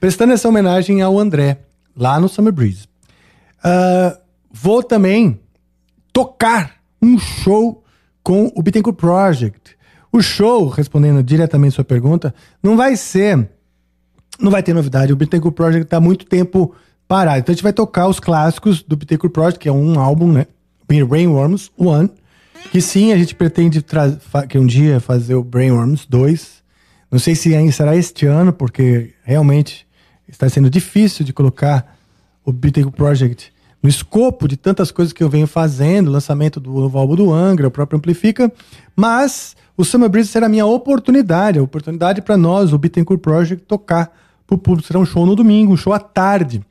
prestando 0.00 0.32
essa 0.32 0.48
homenagem 0.48 1.02
ao 1.02 1.18
André, 1.18 1.58
lá 1.94 2.18
no 2.18 2.26
Summer 2.26 2.54
Breeze. 2.54 2.88
Ah, 3.62 4.16
vou 4.50 4.82
também 4.82 5.38
tocar 6.10 6.76
um 7.02 7.18
show 7.18 7.82
com 8.26 8.50
o 8.56 8.60
Bittencourt 8.60 8.96
Project. 8.96 9.76
O 10.10 10.20
show, 10.20 10.66
respondendo 10.66 11.22
diretamente 11.22 11.76
sua 11.76 11.84
pergunta, 11.84 12.34
não 12.60 12.76
vai 12.76 12.96
ser. 12.96 13.48
Não 14.40 14.50
vai 14.50 14.64
ter 14.64 14.74
novidade. 14.74 15.12
O 15.12 15.16
Bittencourt 15.16 15.54
Project 15.54 15.84
está 15.84 16.00
muito 16.00 16.26
tempo 16.26 16.74
parado. 17.06 17.38
Então 17.38 17.52
a 17.52 17.54
gente 17.54 17.62
vai 17.62 17.72
tocar 17.72 18.08
os 18.08 18.18
clássicos 18.18 18.82
do 18.82 18.96
Bittencourt 18.96 19.32
Project, 19.32 19.60
que 19.60 19.68
é 19.68 19.72
um 19.72 20.00
álbum, 20.00 20.32
né? 20.32 20.48
Brainworms 20.88 21.70
One. 21.78 22.10
Que 22.72 22.80
sim, 22.80 23.12
a 23.12 23.16
gente 23.16 23.32
pretende 23.32 23.84
que 24.48 24.58
um 24.58 24.66
dia 24.66 24.98
fazer 24.98 25.36
o 25.36 25.44
Brainworms 25.44 26.04
2. 26.06 26.64
Não 27.08 27.20
sei 27.20 27.36
se 27.36 27.54
ainda 27.54 27.70
será 27.70 27.94
este 27.94 28.26
ano, 28.26 28.52
porque 28.52 29.14
realmente 29.22 29.86
está 30.26 30.48
sendo 30.48 30.68
difícil 30.68 31.24
de 31.24 31.32
colocar 31.32 31.96
o 32.44 32.50
Bittencourt 32.50 32.96
Project 32.96 33.52
no 33.86 33.88
escopo 33.88 34.48
de 34.48 34.56
tantas 34.56 34.90
coisas 34.90 35.12
que 35.12 35.22
eu 35.22 35.28
venho 35.28 35.46
fazendo, 35.46 36.10
lançamento 36.10 36.58
do 36.58 36.72
novo 36.72 36.98
álbum 36.98 37.14
do 37.14 37.32
Angra, 37.32 37.68
o 37.68 37.70
próprio 37.70 37.96
Amplifica, 37.96 38.52
mas 38.96 39.54
o 39.76 39.84
Summer 39.84 40.08
Breeze 40.08 40.28
será 40.28 40.46
a 40.46 40.48
minha 40.48 40.66
oportunidade, 40.66 41.60
a 41.60 41.62
oportunidade 41.62 42.20
para 42.20 42.36
nós, 42.36 42.72
o 42.72 42.78
Bittencourt 42.78 43.20
Project, 43.20 43.64
tocar 43.64 44.12
pro 44.44 44.58
público. 44.58 44.88
Será 44.88 44.98
um 44.98 45.06
show 45.06 45.24
no 45.24 45.36
domingo, 45.36 45.72
um 45.72 45.76
show 45.76 45.92
à 45.92 46.00
tarde, 46.00 46.66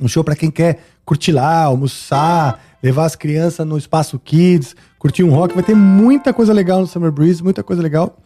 um 0.00 0.08
show 0.08 0.24
para 0.24 0.34
quem 0.34 0.50
quer 0.50 0.80
curtir 1.04 1.30
lá, 1.30 1.62
almoçar, 1.62 2.60
levar 2.82 3.04
as 3.04 3.14
crianças 3.14 3.64
no 3.64 3.78
Espaço 3.78 4.18
Kids, 4.18 4.74
curtir 4.98 5.22
um 5.22 5.30
rock. 5.30 5.54
Vai 5.54 5.62
ter 5.62 5.76
muita 5.76 6.32
coisa 6.34 6.52
legal 6.52 6.80
no 6.80 6.86
Summer 6.88 7.12
Breeze, 7.12 7.44
muita 7.44 7.62
coisa 7.62 7.80
legal. 7.80 8.18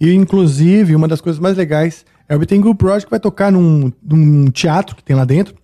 E, 0.00 0.14
inclusive, 0.14 0.96
uma 0.96 1.06
das 1.06 1.20
coisas 1.20 1.38
mais 1.38 1.58
legais 1.58 2.06
é 2.26 2.34
o 2.34 2.38
Bittencourt 2.38 2.78
Project, 2.78 3.04
que 3.04 3.10
vai 3.10 3.20
tocar 3.20 3.52
num, 3.52 3.92
num 4.02 4.50
teatro 4.50 4.96
que 4.96 5.04
tem 5.04 5.14
lá 5.14 5.26
dentro, 5.26 5.54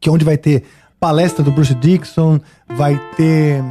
que 0.00 0.08
é 0.08 0.12
onde 0.12 0.24
vai 0.24 0.38
ter 0.38 0.64
palestra 0.98 1.44
do 1.44 1.52
Bruce 1.52 1.74
Dixon, 1.74 2.40
vai 2.68 3.00
ter, 3.16 3.62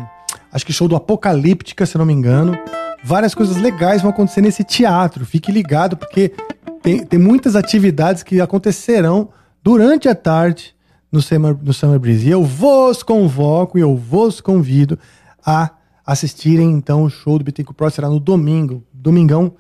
acho 0.52 0.66
que 0.66 0.74
show 0.74 0.88
do 0.88 0.96
Apocalíptica, 0.96 1.86
se 1.86 1.98
não 1.98 2.06
me 2.06 2.14
engano. 2.14 2.58
Várias 3.04 3.36
coisas 3.36 3.58
legais 3.58 4.02
vão 4.02 4.12
acontecer 4.12 4.42
nesse 4.42 4.64
teatro. 4.64 5.26
Fique 5.26 5.52
ligado, 5.52 5.98
porque 5.98 6.32
tem, 6.82 7.06
tem 7.06 7.20
muitas 7.20 7.56
atividades 7.56 8.24
que 8.24 8.40
acontecerão 8.40 9.30
durante 9.64 10.08
a 10.08 10.16
tarde 10.16 10.76
no 11.12 11.22
Summer, 11.22 11.56
no 11.62 11.74
Summer 11.74 12.00
Breeze. 12.00 12.28
E 12.28 12.32
eu 12.32 12.44
vos 12.44 13.04
convoco 13.04 13.78
e 13.78 13.82
eu 13.82 13.96
vos 13.96 14.42
convido 14.42 14.98
a 15.46 15.72
assistirem, 16.06 16.72
então, 16.72 17.04
o 17.04 17.10
show 17.10 17.38
do 17.38 17.46
Bittencourt 17.46 17.78
Pro 17.78 17.90
será 17.90 18.10
no 18.10 18.20
domingo. 18.20 18.84
Domingão, 18.92 19.54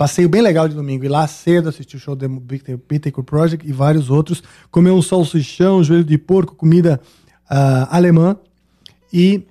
passeio 0.00 0.30
bem 0.30 0.40
legal 0.40 0.66
de 0.66 0.74
domingo. 0.74 1.04
Ir 1.04 1.08
lá 1.08 1.26
cedo, 1.26 1.68
assistir 1.68 1.98
o 1.98 2.00
show 2.00 2.16
do 2.16 2.26
Bitte- 2.26 2.80
Bittencourt 2.88 3.26
Project 3.26 3.68
e 3.68 3.70
vários 3.70 4.08
outros. 4.08 4.42
Comer 4.70 4.92
um 4.92 5.02
salsichão, 5.02 5.84
joelho 5.84 6.04
de 6.04 6.16
porco, 6.16 6.54
comida 6.54 6.98
ah, 7.46 7.86
alemã. 7.94 8.34
E 9.12 9.46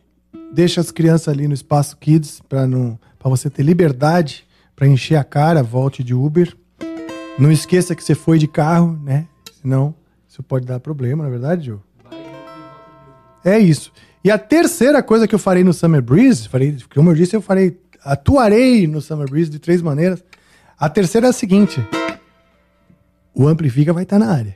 deixa 0.52 0.82
as 0.82 0.89
crianças 0.89 1.28
ali 1.28 1.47
no 1.47 1.54
Espaço 1.54 1.95
Kids 1.97 2.41
para 2.50 2.66
não 2.66 2.97
para 3.20 3.30
você 3.30 3.47
ter 3.47 3.62
liberdade 3.62 4.43
para 4.76 4.88
encher 4.88 5.18
a 5.18 5.24
cara, 5.24 5.62
volte 5.62 6.04
de 6.04 6.16
Uber. 6.16 6.58
Não 7.38 7.52
esqueça 7.52 7.93
que 7.93 8.04
você 8.04 8.16
foi 8.16 8.39
de 8.39 8.47
carro, 8.47 9.00
né? 9.04 9.28
Senão 9.62 9.93
isso 10.28 10.41
pode 10.41 10.66
dar 10.66 10.80
problema, 10.80 11.22
na 11.22 11.30
é 11.30 11.32
verdade, 11.32 11.68
Joe? 11.68 11.80
É 13.45 13.60
isso. 13.60 13.91
E 14.24 14.32
a 14.32 14.39
terceira 14.39 15.04
coisa 15.04 15.28
que 15.28 15.36
eu 15.36 15.39
farei 15.39 15.64
no 15.64 15.74
Summer 15.74 16.02
Breeze, 16.02 16.50
farei, 16.50 16.76
como 16.91 17.12
eu 17.12 17.14
disse, 17.14 17.36
eu 17.36 17.41
farei, 17.41 17.80
atuarei 18.04 18.88
no 18.88 19.00
Summer 19.00 19.30
Breeze 19.30 19.52
de 19.52 19.60
três 19.60 19.80
maneiras. 19.80 20.24
A 20.80 20.88
terceira 20.88 21.28
é 21.28 21.30
a 21.30 21.34
seguinte: 21.34 21.84
o 23.34 23.48
Amplifica 23.48 23.92
vai 23.92 24.04
estar 24.04 24.18
na 24.18 24.32
área. 24.32 24.56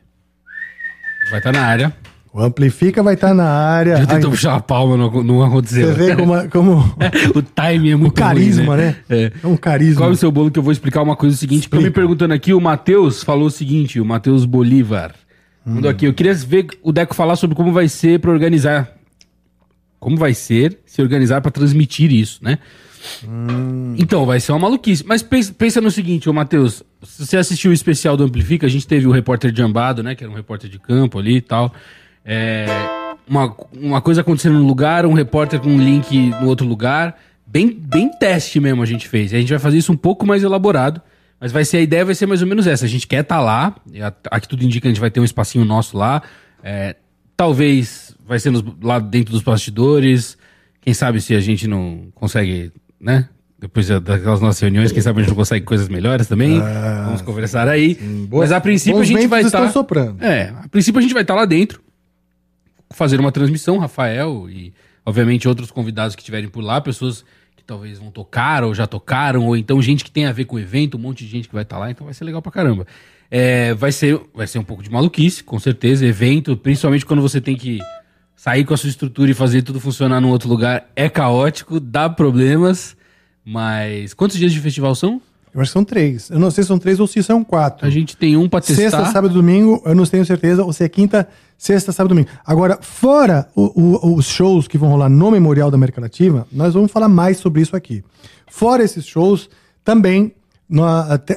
Vai 1.30 1.40
estar 1.40 1.52
na 1.52 1.62
área. 1.62 1.94
O 2.34 2.42
Amplifica 2.42 3.04
vai 3.04 3.14
estar 3.14 3.34
na 3.34 3.48
área. 3.48 3.98
Já 3.98 4.08
tentou 4.08 4.32
Ai, 4.32 4.36
puxar 4.36 4.56
a 4.56 4.60
palma, 4.60 4.98
não, 4.98 5.24
não 5.24 5.44
aconteceu. 5.44 5.90
Você 5.90 5.94
vê 5.94 6.16
como, 6.16 6.50
como 6.50 6.96
o 7.36 7.42
timing 7.42 7.92
é 7.92 7.96
muito 7.96 8.12
o 8.12 8.16
carisma, 8.16 8.76
ruim, 8.76 8.86
né? 8.86 8.96
É. 9.10 9.32
É 9.44 9.48
um 9.48 9.56
carisma. 9.56 10.02
Qual 10.02 10.10
é 10.10 10.14
o 10.14 10.16
seu 10.16 10.32
bolo 10.32 10.50
que 10.50 10.58
eu 10.58 10.64
vou 10.64 10.72
explicar 10.72 11.04
uma 11.04 11.16
coisa 11.16 11.36
seguinte? 11.36 11.64
Estão 11.64 11.82
me 11.82 11.92
perguntando 11.92 12.34
aqui, 12.34 12.54
o 12.54 12.60
Matheus 12.60 13.22
falou 13.22 13.48
o 13.48 13.52
seguinte, 13.52 14.00
o 14.00 14.06
Matheus 14.06 14.46
Bolívar. 14.46 15.14
Mandou 15.66 15.92
aqui, 15.92 16.06
eu 16.06 16.14
queria 16.14 16.34
ver 16.34 16.68
o 16.82 16.92
Deco 16.92 17.14
falar 17.14 17.36
sobre 17.36 17.56
como 17.56 17.72
vai 17.72 17.88
ser 17.88 18.20
pra 18.20 18.32
organizar. 18.32 18.92
Como 20.00 20.18
vai 20.18 20.34
ser 20.34 20.80
se 20.86 21.02
organizar 21.02 21.40
pra 21.40 21.52
transmitir 21.52 22.12
isso, 22.12 22.40
né? 22.44 22.58
Então, 23.98 24.26
vai 24.26 24.40
ser 24.40 24.52
uma 24.52 24.60
maluquice. 24.60 25.04
Mas 25.06 25.22
pensa, 25.22 25.54
pensa 25.54 25.82
no 25.82 25.92
seguinte, 25.92 26.30
ô 26.30 26.34
Matheus, 26.34 26.84
você 27.02 27.38
assistiu 27.38 27.72
o 27.72 27.74
especial 27.74 28.16
do 28.18 28.24
Amplifica, 28.24 28.66
a 28.66 28.70
gente 28.70 28.88
teve 28.88 29.08
o 29.08 29.12
repórter 29.12 29.54
Jambado, 29.56 30.02
né? 30.04 30.16
Que 30.16 30.24
era 30.24 30.32
um 30.32 30.36
repórter 30.36 30.70
de 30.70 30.80
campo 30.80 31.20
ali 31.20 31.38
e 31.38 31.42
tal. 31.42 31.74
É, 32.26 32.66
uma, 33.28 33.56
uma 33.74 34.02
coisa 34.02 34.22
acontecendo 34.22 34.58
num 34.58 34.66
lugar, 34.68 35.06
um 35.06 35.14
repórter 35.14 35.60
com 35.60 35.70
um 35.70 35.78
link 35.82 36.16
no 36.42 36.48
outro 36.48 36.66
lugar. 36.66 37.20
Bem, 37.46 37.70
bem 37.70 38.10
teste 38.18 38.60
mesmo 38.60 38.82
a 38.82 38.86
gente 38.86 39.08
fez. 39.08 39.34
A 39.34 39.38
gente 39.38 39.50
vai 39.50 39.60
fazer 39.60 39.78
isso 39.78 39.92
um 39.92 39.98
pouco 39.98 40.26
mais 40.26 40.44
elaborado. 40.44 41.02
Mas 41.40 41.52
vai 41.52 41.66
ser 41.66 41.78
a 41.78 41.82
ideia 41.82 42.06
vai 42.06 42.16
ser 42.16 42.26
mais 42.26 42.42
ou 42.42 42.48
menos 42.48 42.66
essa. 42.66 42.86
A 42.86 42.88
gente 42.88 43.06
quer 43.06 43.22
estar 43.22 43.42
lá. 43.42 43.76
e 43.92 44.02
a- 44.02 44.14
Aqui 44.32 44.48
tudo 44.48 44.64
indica 44.64 44.84
que 44.84 44.88
a 44.88 44.92
gente 44.92 45.02
vai 45.02 45.12
ter 45.12 45.20
um 45.20 45.26
espacinho 45.26 45.66
nosso 45.66 45.98
lá. 45.98 46.22
É, 46.64 46.96
talvez 47.36 48.16
vai 48.26 48.40
ser 48.40 48.50
nos- 48.50 48.64
lá 48.82 48.98
dentro 48.98 49.34
dos 49.34 49.42
bastidores. 49.44 50.38
Quem 50.80 50.94
sabe 50.94 51.20
se 51.20 51.36
a 51.36 51.42
gente 51.42 51.68
não 51.68 52.08
consegue, 52.16 52.72
né? 53.04 53.28
Depois 53.60 53.88
da- 53.88 54.00
daquelas 54.00 54.42
nossas 54.42 54.60
reuniões, 54.62 54.92
quem 54.92 55.02
sabe 55.02 55.20
a 55.20 55.22
gente 55.22 55.30
não 55.30 55.36
consegue 55.38 55.66
coisas 55.66 55.88
melhores 55.88 56.28
também. 56.28 56.60
Vamos 57.06 57.22
conversar 57.22 57.68
aí. 57.68 57.98
Mas 58.32 58.52
a 58.52 58.60
princípio 58.60 59.00
a 59.00 59.04
gente 59.04 59.28
vai 59.28 59.42
estar. 59.42 59.70
soprando. 59.72 60.22
É, 60.24 60.50
a 60.64 60.68
princípio 60.70 61.00
a 61.00 61.02
gente 61.02 61.14
vai 61.14 61.22
estar 61.24 61.36
lá 61.36 61.46
dentro, 61.46 61.82
fazer 62.92 63.20
uma 63.20 63.32
transmissão, 63.32 63.78
Rafael 63.78 64.50
e, 64.50 64.74
obviamente, 65.06 65.48
outros 65.48 65.72
convidados 65.72 66.16
que 66.16 66.22
estiverem 66.22 66.50
por 66.50 66.62
lá, 66.62 66.82
pessoas 66.82 67.24
que 67.56 67.64
talvez 67.64 67.98
vão 68.00 68.12
tocar 68.12 68.64
ou 68.64 68.74
já 68.76 68.86
tocaram, 68.86 69.46
ou 69.46 69.56
então 69.56 69.82
gente 69.82 70.04
que 70.04 70.12
tem 70.12 70.26
a 70.26 70.32
ver 70.32 70.46
com 70.46 70.56
o 70.58 70.60
evento, 70.60 70.98
um 70.98 71.00
monte 71.02 71.24
de 71.24 71.30
gente 71.32 71.48
que 71.48 71.54
vai 71.54 71.64
estar 71.64 71.78
lá, 71.78 71.90
então 71.90 72.06
vai 72.06 72.14
ser 72.14 72.24
legal 72.26 72.42
pra 72.42 72.52
caramba. 72.52 72.86
É, 73.32 73.74
vai, 73.74 73.92
ser, 73.92 74.20
vai 74.34 74.46
ser 74.46 74.60
um 74.60 74.64
pouco 74.64 74.84
de 74.84 74.92
maluquice, 74.92 75.44
com 75.44 75.58
certeza, 75.58 76.06
evento, 76.06 76.56
principalmente 76.58 77.06
quando 77.06 77.22
você 77.22 77.40
tem 77.42 77.56
que 77.56 77.80
sair 78.44 78.66
com 78.66 78.74
a 78.74 78.78
sua 78.78 78.90
estrutura 78.90 79.32
e 79.32 79.34
fazer 79.34 79.62
tudo 79.62 79.80
funcionar 79.80 80.20
num 80.20 80.30
outro 80.30 80.50
lugar, 80.50 80.90
é 80.98 81.08
caótico, 81.08 81.80
dá 81.80 82.10
problemas, 82.10 82.94
mas... 83.46 84.14
Quantos 84.14 84.36
dias 84.38 84.52
de 84.52 84.60
festival 84.60 84.94
são? 84.96 85.22
Eu 85.54 85.62
acho 85.62 85.70
que 85.70 85.74
são 85.74 85.86
três. 85.86 86.30
Eu 86.30 86.40
não 86.40 86.52
sei 86.52 86.62
se 86.64 86.68
são 86.68 86.78
três 86.78 87.00
ou 87.00 87.08
se 87.08 87.24
são 87.24 87.42
quatro. 87.42 87.88
A 87.88 87.90
gente 87.90 88.18
tem 88.18 88.36
um 88.36 88.50
pra 88.50 88.60
testar. 88.60 88.76
Sexta, 88.82 89.06
sábado 89.06 89.32
e 89.32 89.34
domingo, 89.36 89.82
eu 89.86 89.96
não 89.96 90.06
tenho 90.06 90.26
certeza, 90.26 90.62
ou 90.62 90.74
se 90.74 90.84
é 90.84 90.90
quinta, 90.90 91.26
sexta, 91.58 91.94
sábado 91.94 92.12
e 92.12 92.16
domingo. 92.16 92.30
Agora, 92.46 92.80
fora 92.82 93.48
o- 93.56 93.72
o- 94.10 94.16
os 94.18 94.26
shows 94.26 94.68
que 94.68 94.78
vão 94.78 94.90
rolar 94.90 95.08
no 95.10 95.32
Memorial 95.32 95.72
da 95.72 95.76
América 95.76 96.02
Latina, 96.02 96.46
nós 96.52 96.74
vamos 96.74 96.92
falar 96.92 97.08
mais 97.08 97.38
sobre 97.38 97.62
isso 97.62 97.78
aqui. 97.78 98.04
Fora 98.48 98.84
esses 98.84 99.06
shows, 99.06 99.50
também 99.86 100.34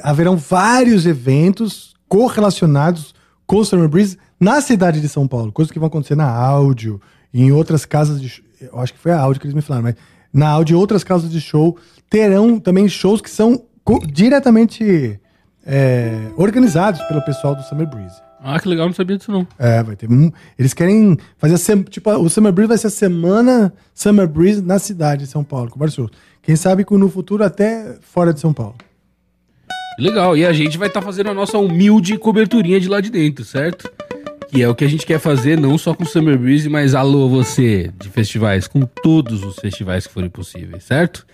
haverão 0.03 0.35
vários 0.35 1.05
eventos 1.05 1.93
correlacionados 2.09 3.13
com 3.45 3.57
o 3.57 3.65
Summer 3.65 3.87
Breeze 3.87 4.17
na 4.39 4.61
cidade 4.61 5.01
de 5.01 5.09
São 5.09 5.27
Paulo. 5.27 5.51
Coisas 5.51 5.71
que 5.71 5.79
vão 5.79 5.87
acontecer 5.87 6.15
na 6.15 6.29
áudio, 6.29 7.01
em 7.33 7.51
outras 7.51 7.85
casas 7.85 8.21
de. 8.21 8.43
Eu 8.61 8.79
acho 8.79 8.93
que 8.93 8.99
foi 8.99 9.11
a 9.11 9.19
áudio 9.19 9.39
que 9.41 9.47
eles 9.47 9.55
me 9.55 9.61
falaram, 9.61 9.83
mas 9.83 9.95
na 10.33 10.47
áudio 10.49 10.73
e 10.75 10.77
outras 10.77 11.03
casas 11.03 11.29
de 11.31 11.39
show 11.41 11.77
terão 12.09 12.59
também 12.59 12.87
shows 12.87 13.21
que 13.21 13.29
são 13.29 13.61
diretamente 14.11 15.19
é, 15.65 16.29
organizados 16.35 17.01
pelo 17.03 17.21
pessoal 17.23 17.55
do 17.55 17.61
Summer 17.63 17.87
Breeze. 17.87 18.15
Ah, 18.39 18.59
que 18.59 18.67
legal, 18.69 18.85
não 18.85 18.93
sabia 18.93 19.17
disso 19.17 19.31
não. 19.31 19.47
É, 19.57 19.81
vai 19.81 19.95
ter. 19.95 20.07
Eles 20.57 20.73
querem 20.73 21.17
fazer 21.37 21.55
a 21.55 21.57
sem- 21.57 21.81
tipo 21.83 22.09
o 22.11 22.29
Summer 22.29 22.51
Breeze 22.51 22.67
vai 22.69 22.77
ser 22.77 22.87
a 22.87 22.91
semana 22.91 23.73
Summer 23.93 24.27
Breeze 24.27 24.61
na 24.61 24.77
cidade 24.79 25.25
de 25.25 25.29
São 25.31 25.43
Paulo, 25.43 25.69
com 25.71 25.79
vários. 25.79 25.97
Quem 26.41 26.55
sabe 26.55 26.85
que 26.85 26.95
no 26.95 27.09
futuro 27.09 27.43
até 27.43 27.97
fora 28.01 28.33
de 28.33 28.39
São 28.39 28.53
Paulo. 28.53 28.75
Legal, 29.99 30.37
e 30.37 30.45
a 30.45 30.53
gente 30.53 30.77
vai 30.77 30.87
estar 30.87 31.01
fazendo 31.01 31.29
a 31.31 31.33
nossa 31.33 31.57
humilde 31.57 32.17
coberturinha 32.19 32.79
de 32.79 32.87
lá 32.87 33.01
de 33.01 33.09
dentro, 33.09 33.43
certo? 33.43 33.91
Que 34.49 34.61
é 34.61 34.69
o 34.69 34.73
que 34.73 34.85
a 34.85 34.89
gente 34.89 35.05
quer 35.05 35.19
fazer, 35.19 35.59
não 35.59 35.77
só 35.77 35.93
com 35.93 36.03
o 36.03 36.07
Summer 36.07 36.37
Breeze, 36.37 36.69
mas 36.69 36.95
alô 36.95 37.27
você 37.27 37.91
de 37.99 38.09
festivais, 38.09 38.67
com 38.67 38.81
todos 38.81 39.43
os 39.43 39.57
festivais 39.57 40.07
que 40.07 40.13
forem 40.13 40.29
possíveis, 40.29 40.83
certo? 40.83 41.25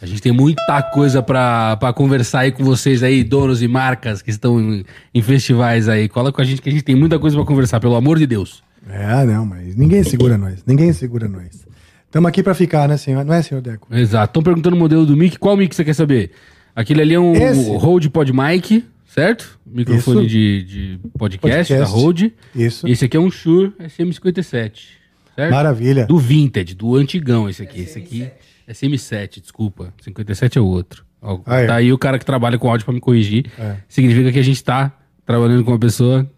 A 0.00 0.06
gente 0.06 0.22
tem 0.22 0.32
muita 0.32 0.82
coisa 0.82 1.22
pra 1.22 1.76
pra 1.76 1.92
conversar 1.92 2.40
aí 2.40 2.52
com 2.52 2.64
vocês 2.64 3.02
aí, 3.02 3.22
donos 3.22 3.60
e 3.60 3.68
marcas 3.68 4.22
que 4.22 4.30
estão 4.30 4.58
em, 4.58 4.84
em 5.12 5.20
festivais 5.20 5.88
aí. 5.88 6.08
Cola 6.08 6.32
com 6.32 6.40
a 6.40 6.44
gente 6.44 6.62
que 6.62 6.68
a 6.68 6.72
gente 6.72 6.84
tem 6.84 6.94
muita 6.94 7.18
coisa 7.18 7.36
pra 7.36 7.44
conversar, 7.44 7.80
pelo 7.80 7.96
amor 7.96 8.18
de 8.18 8.26
Deus. 8.26 8.62
É, 8.88 9.24
não, 9.26 9.44
mas 9.44 9.76
ninguém 9.76 10.02
segura 10.02 10.38
nós. 10.38 10.62
Ninguém 10.66 10.92
segura 10.92 11.28
nós. 11.28 11.66
Estamos 12.06 12.28
aqui 12.28 12.42
pra 12.42 12.54
ficar, 12.54 12.88
né, 12.88 12.96
senhor? 12.96 13.24
Não 13.24 13.34
é, 13.34 13.42
senhor 13.42 13.60
Deco? 13.60 13.86
Exato. 13.94 14.30
Estão 14.30 14.42
perguntando 14.42 14.74
o 14.74 14.78
modelo 14.78 15.04
do 15.04 15.16
mic. 15.16 15.38
Qual 15.38 15.56
mic 15.56 15.74
você 15.74 15.84
quer 15.84 15.94
saber? 15.94 16.30
Aquele 16.74 17.02
ali 17.02 17.14
é 17.14 17.20
um 17.20 17.34
Esse. 17.34 17.70
Rode 17.76 18.08
Pod 18.08 18.32
Mic, 18.32 18.84
certo? 19.06 19.59
Microfone 19.72 20.26
de, 20.26 20.62
de 20.64 21.00
podcast, 21.18 21.72
Podcast. 21.72 21.74
da 21.74 21.84
Rode. 21.84 22.32
Isso. 22.54 22.86
Esse 22.88 23.04
aqui 23.04 23.16
é 23.16 23.20
um 23.20 23.30
Shure 23.30 23.72
SM57, 23.80 24.42
certo? 25.36 25.50
Maravilha. 25.50 26.06
Do 26.06 26.18
Vintage, 26.18 26.74
do 26.74 26.96
antigão 26.96 27.48
esse 27.48 27.62
aqui. 27.62 27.80
Esse 27.80 27.98
aqui 27.98 28.22
é 28.66 28.72
SM7, 28.72 29.40
desculpa. 29.40 29.92
57 30.02 30.58
é 30.58 30.60
o 30.60 30.66
outro. 30.66 31.04
Ó, 31.22 31.40
Ah, 31.46 31.60
é. 31.60 31.66
Tá 31.66 31.74
aí 31.76 31.92
o 31.92 31.98
cara 31.98 32.18
que 32.18 32.24
trabalha 32.24 32.58
com 32.58 32.68
áudio 32.70 32.84
pra 32.84 32.94
me 32.94 33.00
corrigir. 33.00 33.46
É. 33.58 33.76
Significa 33.88 34.32
que 34.32 34.38
a 34.38 34.42
gente 34.44 34.62
tá 34.62 34.92
trabalhando 35.26 35.62
com 35.64 35.70
uma 35.72 35.78
pessoa, 35.78 36.28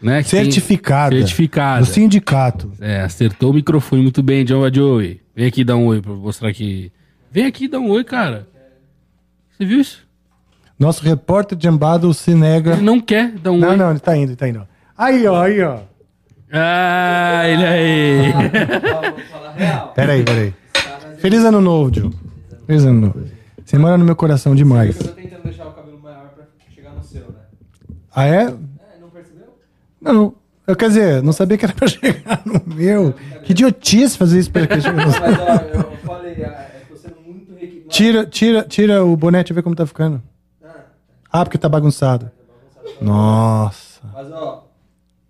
né? 0.00 0.22
Certificada. 0.22 1.14
Certificada. 1.16 1.80
Do 1.80 1.86
sindicato. 1.86 2.72
É, 2.80 3.00
acertou 3.00 3.50
o 3.50 3.54
microfone 3.54 4.02
muito 4.02 4.22
bem, 4.22 4.44
John 4.44 4.62
Joey. 4.72 5.20
Vem 5.34 5.46
aqui 5.46 5.64
dar 5.64 5.76
um 5.76 5.86
oi 5.86 6.00
pra 6.00 6.12
mostrar 6.12 6.52
que. 6.52 6.90
Vem 7.32 7.46
aqui 7.46 7.68
dar 7.68 7.78
um 7.80 7.88
oi, 7.90 8.02
cara. 8.04 8.48
Você 9.52 9.64
viu 9.64 9.80
isso? 9.80 10.06
Nosso 10.80 11.04
repórter 11.04 11.56
de 11.56 11.68
ambado 11.68 12.12
se 12.14 12.34
nega. 12.34 12.72
Ele 12.72 12.82
não 12.82 12.98
quer 13.00 13.32
dar 13.32 13.52
um 13.52 13.58
Não, 13.58 13.68
oi. 13.70 13.76
não, 13.76 13.90
ele 13.90 14.00
tá 14.00 14.16
indo, 14.16 14.30
ele 14.30 14.36
tá 14.36 14.48
indo. 14.48 14.66
Aí, 14.96 15.26
ó, 15.26 15.42
aí, 15.42 15.62
ó. 15.62 15.78
Ah, 16.52 17.42
ele 17.46 17.64
aí. 17.66 18.32
Peraí, 19.94 20.22
peraí. 20.24 20.54
Feliz 21.18 21.44
ano 21.44 21.60
novo, 21.60 21.94
Joe. 21.94 22.10
Feliz 22.66 22.84
ano 22.84 23.00
novo. 23.00 23.24
Você 23.64 23.76
mora 23.78 23.98
no 23.98 24.04
meu 24.04 24.16
coração 24.16 24.54
demais. 24.54 24.96
tô 24.96 25.08
tentando 25.08 25.42
deixar 25.44 25.66
o 25.68 25.72
cabelo 25.72 26.00
maior 26.02 26.30
pra 26.34 26.44
chegar 26.74 26.92
no 26.94 27.02
seu, 27.04 27.20
né? 27.22 27.40
Ah, 28.14 28.26
é? 28.26 28.42
É, 28.44 28.54
não 29.00 29.10
percebeu? 29.10 29.48
Não. 30.00 30.34
Eu, 30.66 30.74
quer 30.76 30.88
dizer, 30.88 31.22
não 31.22 31.32
sabia 31.32 31.58
que 31.58 31.64
era 31.66 31.74
pra 31.74 31.86
chegar 31.88 32.42
no 32.46 32.62
meu. 32.74 33.12
Que 33.44 33.52
idiotice 33.52 34.16
fazer 34.16 34.38
isso 34.38 34.50
pra 34.50 34.66
que 34.66 34.80
chegue 34.80 34.96
no 34.96 35.12
seu. 35.12 35.20
Mas 35.20 35.38
ó, 35.38 35.54
eu 35.74 35.96
falei, 35.98 36.32
é, 36.32 36.70
tô 36.88 36.96
sendo 36.96 37.16
muito. 37.24 37.52
Tira, 37.88 38.24
tira, 38.26 38.62
tira 38.62 39.04
o 39.04 39.14
bonete 39.16 39.52
e 39.52 39.54
vê 39.54 39.60
como 39.62 39.76
tá 39.76 39.86
ficando. 39.86 40.22
Ah, 41.32 41.44
porque 41.44 41.58
tá 41.58 41.68
bagunçado. 41.68 42.30
Nossa. 43.00 44.00
Mas 44.12 44.32
ó, 44.32 44.66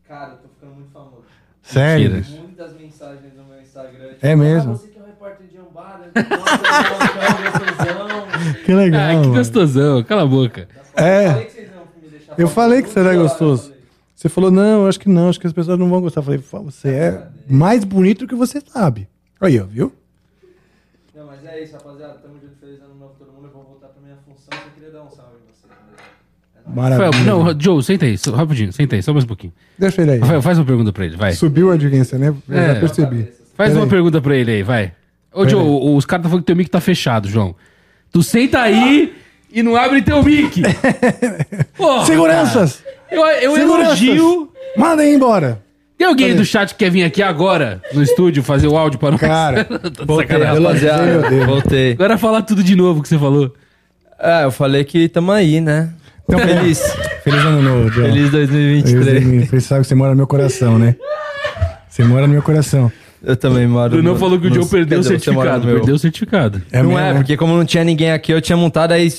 cara, 0.09 0.33
eu 0.33 0.37
tô 0.39 0.49
ficando 0.49 0.75
muito 0.75 0.91
famoso. 0.91 1.23
Sério? 1.63 2.11
Mentira. 2.13 2.41
Muitas 2.41 2.73
mensagens 2.75 3.35
no 3.37 3.45
meu 3.45 3.61
Instagram. 3.61 4.09
tipo, 4.15 4.27
É 4.27 4.37
mesmo? 4.37 4.73
Ah, 4.73 4.77
você 4.77 4.89
que 4.89 4.99
é 4.99 5.03
um 5.03 5.07
repórter 5.07 5.47
de 5.47 5.59
Ambada, 5.59 6.11
nossa, 6.15 7.51
gostosão. 7.51 8.27
Que 8.65 8.75
legal. 8.75 9.01
Ah, 9.03 9.09
que 9.11 9.17
mano. 9.17 9.35
gostosão. 9.35 10.05
Cala 10.05 10.23
a 10.23 10.27
boca. 10.27 10.69
É. 10.97 11.29
Falei 11.31 11.45
que 11.47 11.53
vocês 11.53 11.71
não 11.75 12.03
me 12.03 12.09
deixar 12.11 12.35
Eu 12.39 12.49
falei 12.49 12.83
que 12.83 12.89
você 12.89 13.01
era 13.01 13.15
gostoso. 13.17 13.71
eu. 13.73 13.81
Você 14.17 14.29
falou, 14.29 14.51
não, 14.51 14.87
acho 14.87 15.01
que 15.01 15.09
não, 15.09 15.31
acho 15.31 15.41
que 15.41 15.47
as 15.47 15.53
pessoas 15.53 15.79
não 15.79 15.89
vão 15.89 16.01
gostar. 16.03 16.21
Eu 16.21 16.25
falei, 16.25 16.41
"Fá, 16.41 16.59
você 16.59 16.89
é 16.91 17.29
mais 17.49 17.85
bonito 17.85 18.21
do 18.21 18.29
que 18.29 18.35
você 18.35 18.61
sabe. 18.61 19.09
Aí, 19.41 19.59
ó, 19.59 19.65
viu? 19.65 19.95
Não, 21.15 21.27
mas 21.27 21.43
é 21.47 21.63
isso, 21.63 21.73
rapaziada. 21.75 22.15
Tamo 22.15 22.35
junto, 22.39 22.55
feliz 22.61 22.81
ano 22.83 22.95
novo 22.97 23.15
todo 23.19 23.33
mundo. 23.33 23.47
Eu 23.47 23.51
vou 23.53 23.63
voltar 23.65 23.89
pra 23.89 24.03
minha 24.03 24.17
função. 24.17 24.49
Só 24.53 24.71
queria 24.75 24.91
dar 24.91 25.03
um 25.05 25.11
salve 25.11 25.37
em 25.37 25.51
vocês. 25.51 25.71
né? 25.73 26.60
Maravilha. 26.75 27.07
Rafael, 27.11 27.25
não, 27.45 27.57
Joe, 27.61 27.83
senta 27.83 28.07
aí, 28.07 28.17
só- 28.19 28.33
rapidinho, 28.35 28.73
senta 28.73 28.97
aí, 28.97 29.03
só 29.03 29.13
mais 29.13 29.25
um 29.25 29.29
pouquinho. 29.29 29.53
Deixa 29.79 30.03
ele 30.03 30.13
aí. 30.13 30.19
Rafael, 30.19 30.43
faz 30.43 30.59
uma 30.59 30.65
pergunta 30.65 30.93
pra 30.93 31.05
ele, 31.07 31.17
vai. 31.17 31.33
Subiu 31.33 31.69
a 31.71 31.73
audiência, 31.73 32.19
né? 32.19 32.35
Eu 32.49 32.57
É. 32.59 32.75
já 32.75 32.81
percebi. 32.81 33.29
Faz 33.57 33.71
uma 33.73 33.81
Peraí. 33.81 33.91
pergunta 33.91 34.21
pra 34.21 34.37
ele 34.37 34.51
aí, 34.51 34.63
vai. 34.63 34.93
Ô, 35.33 35.47
Joe, 35.49 35.63
os 35.97 36.05
caras 36.05 36.21
estão 36.23 36.31
falando 36.31 36.43
que 36.43 36.47
teu 36.47 36.57
mic 36.57 36.71
tá 36.71 36.81
fechado, 36.81 37.29
João. 37.29 37.55
Tu 38.13 38.23
senta 38.23 38.61
aí 38.61 39.13
e 39.53 39.63
não 39.63 39.77
abre 39.77 40.03
teu 40.03 40.23
mic. 40.23 40.63
Porra, 41.77 42.05
Seguranças! 42.07 42.83
cara. 42.83 42.97
Eu, 43.11 43.27
eu 43.27 43.55
Seguranças! 43.57 44.03
elogio. 44.03 44.51
Manda 44.77 45.03
aí 45.03 45.15
embora. 45.15 45.63
Tem 45.99 46.07
alguém 46.07 46.29
aí 46.29 46.35
do 46.35 46.45
chat 46.45 46.73
que 46.73 46.85
quer 46.85 46.91
vir 46.91 47.05
aqui 47.05 47.23
agora, 47.23 47.83
no 47.93 48.03
estúdio, 48.03 48.43
fazer 48.43 48.67
o 48.67 48.77
áudio 48.77 48.99
pra 48.99 49.11
nós? 49.11 49.21
Cara, 49.21 49.65
de 49.69 50.17
sacanagem. 50.17 50.63
rapaziada. 50.63 51.07
Meu 51.07 51.31
Deus. 51.31 51.47
Voltei. 51.47 51.93
Agora 51.93 52.17
fala 52.17 52.41
tudo 52.41 52.63
de 52.65 52.75
novo 52.75 53.03
que 53.03 53.09
você 53.09 53.19
falou. 53.19 53.53
Ah, 54.19 54.43
eu 54.43 54.51
falei 54.51 54.83
que 54.85 55.09
tamo 55.09 55.31
aí, 55.31 55.61
né? 55.61 55.91
Então, 56.35 56.41
feliz. 56.41 56.81
Feliz 57.25 57.41
ano 57.45 57.63
novo, 57.63 57.89
Joe. 57.91 58.05
Feliz 58.05 58.31
2023. 58.31 59.49
Você 59.51 59.61
sabe 59.61 59.81
que 59.83 59.89
você 59.89 59.95
mora 59.95 60.11
no 60.11 60.17
meu 60.17 60.27
coração, 60.27 60.79
né? 60.79 60.97
Você 61.89 62.05
mora 62.05 62.27
no 62.27 62.33
meu 62.33 62.43
coração. 62.43 62.91
Eu 63.23 63.37
também 63.37 63.67
moro. 63.67 63.91
Bruno 63.91 64.13
no- 64.15 64.19
falou 64.19 64.41
que 64.41 64.47
o 64.47 64.55
Joe 64.55 64.65
perdeu 64.67 65.01
o 65.01 65.05
certificado. 65.05 65.67
Perdeu 65.67 65.95
o 65.95 65.99
certificado. 65.99 66.63
É 66.73 66.79
não 66.83 66.89
mesmo, 66.89 66.99
é, 67.01 67.13
né? 67.13 67.19
porque 67.19 67.37
como 67.37 67.55
não 67.55 67.67
tinha 67.67 67.85
ninguém 67.85 68.11
aqui, 68.13 68.33
eu 68.33 68.41
tinha 68.41 68.57
montado, 68.57 68.93
aí 68.93 69.13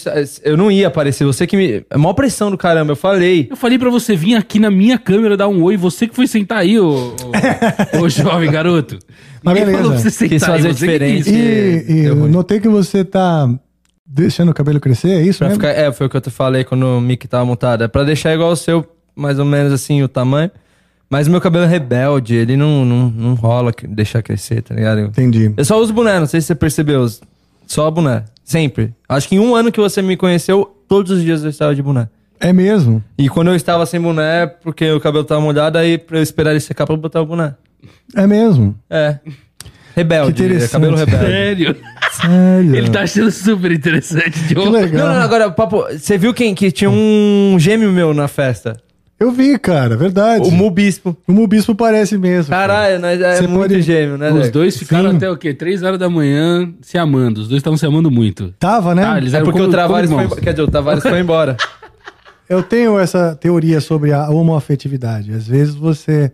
eu 0.43 0.57
não 0.57 0.71
ia 0.71 0.87
aparecer. 0.87 1.23
Você 1.23 1.45
que 1.45 1.55
me. 1.55 1.85
É 1.87 1.97
maior 1.97 2.13
pressão 2.13 2.49
do 2.49 2.57
caramba, 2.57 2.93
eu 2.93 2.95
falei. 2.95 3.47
Eu 3.51 3.55
falei 3.55 3.77
pra 3.77 3.91
você 3.91 4.15
vir 4.15 4.35
aqui 4.35 4.57
na 4.57 4.71
minha 4.71 4.97
câmera 4.97 5.37
dar 5.37 5.47
um 5.47 5.61
oi, 5.61 5.77
você 5.77 6.07
que 6.07 6.15
foi 6.15 6.25
sentar 6.25 6.57
aí, 6.59 6.79
ô, 6.79 7.13
ô, 7.93 8.01
ô 8.01 8.09
jovem 8.09 8.49
garoto. 8.49 8.97
Mas 9.43 9.53
beleza. 9.53 9.77
falou 9.77 9.91
pra 9.91 10.01
você 10.01 10.09
sentar 10.09 10.29
Quis 10.29 10.43
aí, 10.43 10.49
fazer 10.49 10.73
você 10.73 10.85
que 10.87 10.91
diferente. 10.93 11.23
quis. 11.25 11.33
E, 11.89 11.93
e 12.01 12.05
eu 12.05 12.15
notei 12.15 12.59
que 12.59 12.67
você 12.69 13.03
tá 13.05 13.47
deixando 14.13 14.49
o 14.49 14.53
cabelo 14.53 14.79
crescer, 14.79 15.09
é 15.11 15.21
isso 15.21 15.39
Pra 15.39 15.47
mesmo? 15.49 15.61
ficar, 15.61 15.73
é, 15.73 15.91
foi 15.91 16.07
o 16.07 16.09
que 16.09 16.17
eu 16.17 16.21
te 16.21 16.29
falei 16.29 16.63
quando 16.63 16.83
o 16.85 16.99
mic 17.01 17.27
tava 17.27 17.45
montado. 17.45 17.83
É 17.83 17.87
pra 17.87 18.03
deixar 18.03 18.33
igual 18.33 18.51
o 18.51 18.55
seu, 18.55 18.85
mais 19.15 19.39
ou 19.39 19.45
menos 19.45 19.71
assim, 19.71 20.01
o 20.03 20.07
tamanho. 20.07 20.51
Mas 21.09 21.27
o 21.27 21.31
meu 21.31 21.41
cabelo 21.41 21.65
é 21.65 21.67
rebelde, 21.67 22.35
ele 22.35 22.55
não, 22.55 22.85
não, 22.85 23.09
não 23.09 23.33
rola 23.33 23.73
que- 23.73 23.85
deixar 23.87 24.21
crescer, 24.21 24.61
tá 24.61 24.73
ligado? 24.73 24.99
Eu, 24.99 25.07
Entendi. 25.07 25.53
eu 25.57 25.65
só 25.65 25.77
uso 25.79 25.91
boné, 25.93 26.19
não 26.19 26.25
sei 26.27 26.39
se 26.41 26.47
você 26.47 26.55
percebeu. 26.55 27.05
Só 27.67 27.89
boné. 27.91 28.23
Sempre. 28.43 28.93
Acho 29.07 29.27
que 29.29 29.35
em 29.35 29.39
um 29.39 29.55
ano 29.55 29.71
que 29.71 29.79
você 29.79 30.01
me 30.01 30.15
conheceu, 30.17 30.73
todos 30.87 31.11
os 31.11 31.21
dias 31.21 31.43
eu 31.43 31.49
estava 31.49 31.73
de 31.75 31.81
boné. 31.81 32.07
É 32.39 32.51
mesmo? 32.51 33.03
E 33.17 33.29
quando 33.29 33.47
eu 33.49 33.55
estava 33.55 33.85
sem 33.85 33.99
boné, 34.01 34.47
porque 34.47 34.89
o 34.91 34.99
cabelo 34.99 35.23
tava 35.23 35.39
molhado, 35.41 35.77
aí 35.77 35.97
pra 35.97 36.17
eu 36.17 36.23
esperar 36.23 36.51
ele 36.51 36.59
secar 36.59 36.85
pra 36.85 36.95
eu 36.95 36.99
botar 36.99 37.21
o 37.21 37.25
boné. 37.25 37.55
É 38.15 38.25
mesmo. 38.25 38.75
É. 38.89 39.19
Rebelde. 39.95 40.33
Que 40.33 40.41
é 40.43 40.45
interessante. 40.45 40.71
cabelo 40.71 40.95
rebelde. 40.95 41.25
Sério? 41.25 41.75
Sério. 42.11 42.75
Ele 42.75 42.89
tá 42.89 43.01
achando 43.01 43.31
super 43.31 43.71
interessante, 43.71 44.31
Que 44.47 44.53
Joe. 44.53 44.69
legal. 44.69 45.07
Não, 45.07 45.15
não, 45.15 45.21
agora, 45.21 45.49
papo. 45.51 45.83
Você 45.91 46.17
viu 46.17 46.33
quem 46.33 46.53
que 46.55 46.71
tinha 46.71 46.89
um 46.89 47.55
gêmeo 47.59 47.91
meu 47.91 48.13
na 48.13 48.27
festa? 48.27 48.77
Eu 49.19 49.31
vi, 49.31 49.59
cara, 49.59 49.95
verdade. 49.95 50.47
O 50.47 50.51
Mubispo. 50.51 51.15
O 51.27 51.31
Mubispo 51.31 51.75
parece 51.75 52.17
mesmo. 52.17 52.49
cara. 52.49 52.73
Caralho, 52.73 52.99
nós 52.99 53.21
é 53.21 53.35
Você 53.35 53.47
muito 53.47 53.69
pode- 53.69 53.81
gêmeo, 53.83 54.17
né? 54.17 54.31
Os 54.31 54.39
Deco? 54.39 54.51
dois 54.53 54.75
ficaram 54.77 55.11
Sim. 55.11 55.17
até 55.17 55.29
o 55.29 55.37
quê? 55.37 55.53
Três 55.53 55.83
horas 55.83 55.99
da 55.99 56.09
manhã 56.09 56.73
se 56.81 56.97
amando. 56.97 57.39
Os 57.41 57.47
dois 57.47 57.59
estavam 57.59 57.77
se 57.77 57.85
amando 57.85 58.09
muito. 58.09 58.51
Tava, 58.57 58.95
né? 58.95 59.03
Ah, 59.05 59.17
eles 59.19 59.33
É 59.35 59.41
porque 59.43 59.59
como- 59.59 59.71
o 59.71 59.75
Tavares 59.75 60.09
foi. 60.11 60.27
Quer 60.41 60.51
dizer, 60.53 60.63
o 60.63 60.67
Tavares 60.71 61.03
foi 61.03 61.19
embora. 61.19 61.55
Eu 62.49 62.63
tenho 62.63 62.99
essa 62.99 63.35
teoria 63.35 63.79
sobre 63.79 64.11
a 64.11 64.27
homoafetividade. 64.29 65.31
Às 65.33 65.47
vezes 65.47 65.73
você 65.75 66.31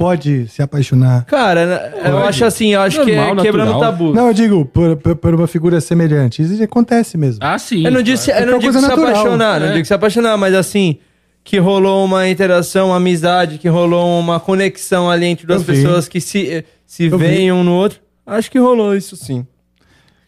pode 0.00 0.48
se 0.48 0.62
apaixonar. 0.62 1.26
Cara, 1.26 1.66
né, 1.66 1.92
eu 2.06 2.12
Pode. 2.12 2.28
acho 2.28 2.44
assim, 2.46 2.72
eu 2.72 2.80
acho 2.80 2.96
Normal, 3.04 3.34
que 3.34 3.40
é 3.40 3.44
quebrando 3.44 3.66
natural. 3.72 3.92
tabu. 3.92 4.14
Não, 4.14 4.28
eu 4.28 4.32
digo, 4.32 4.64
por, 4.64 4.96
por- 4.96 5.14
por 5.14 5.34
uma 5.34 5.46
figura 5.46 5.78
semelhante. 5.78 6.40
Isso 6.40 6.62
acontece 6.62 7.18
mesmo. 7.18 7.38
Ah, 7.44 7.58
sim. 7.58 7.84
eu 7.84 7.90
não 7.92 8.00
disse, 8.00 8.30
eu 8.30 8.36
É 8.36 8.46
não 8.46 8.54
uma 8.54 8.58
digo 8.60 8.72
se 8.72 8.80
natural. 8.80 9.10
apaixonar, 9.10 9.60
não 9.60 9.66
É. 9.66 9.72
digo 9.74 9.84
se 9.84 9.92
apaixonar, 9.92 10.38
mas 10.38 10.54
assim, 10.54 10.96
que 11.44 11.58
rolou 11.58 12.02
uma 12.06 12.26
interação, 12.30 12.86
uma 12.88 12.96
amizade, 12.96 13.58
que 13.58 13.68
rolou 13.68 14.18
uma 14.18 14.40
conexão 14.40 15.10
ali 15.10 15.26
entre 15.26 15.46
duas 15.46 15.60
Eu 15.68 15.74
vi. 15.74 15.82
pessoas 15.82 16.08
que 16.08 16.18
se, 16.18 16.64
se 16.86 17.04
Eu 17.04 17.18
veem 17.18 17.46
vi. 17.48 17.52
um 17.52 17.62
no 17.62 17.72
outro. 17.72 18.00
Acho 18.26 18.50
que 18.50 18.58
rolou 18.58 18.96
isso 18.96 19.16
sim. 19.16 19.46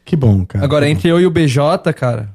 Que 0.05 0.15
bom, 0.15 0.45
cara. 0.45 0.63
Agora, 0.63 0.87
entre 0.87 1.09
eu 1.09 1.19
e 1.19 1.25
o 1.27 1.31
BJ, 1.31 1.93
cara, 1.95 2.29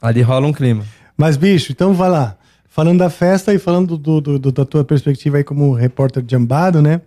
ali 0.00 0.22
rola 0.22 0.46
um 0.46 0.52
clima. 0.52 0.82
Mas, 1.14 1.36
bicho, 1.36 1.72
então 1.72 1.92
vai 1.92 2.08
lá. 2.08 2.36
Falando 2.74 2.98
da 2.98 3.08
festa 3.08 3.54
e 3.54 3.58
falando 3.58 3.96
do, 3.96 4.20
do- 4.20 4.36
do- 4.38 4.50
da 4.50 4.64
tua 4.64 4.82
perspectiva 4.82 5.36
aí 5.36 5.44
como 5.44 5.72
repórter 5.74 6.20
de 6.24 6.34
ambado, 6.34 6.82
né? 6.82 7.00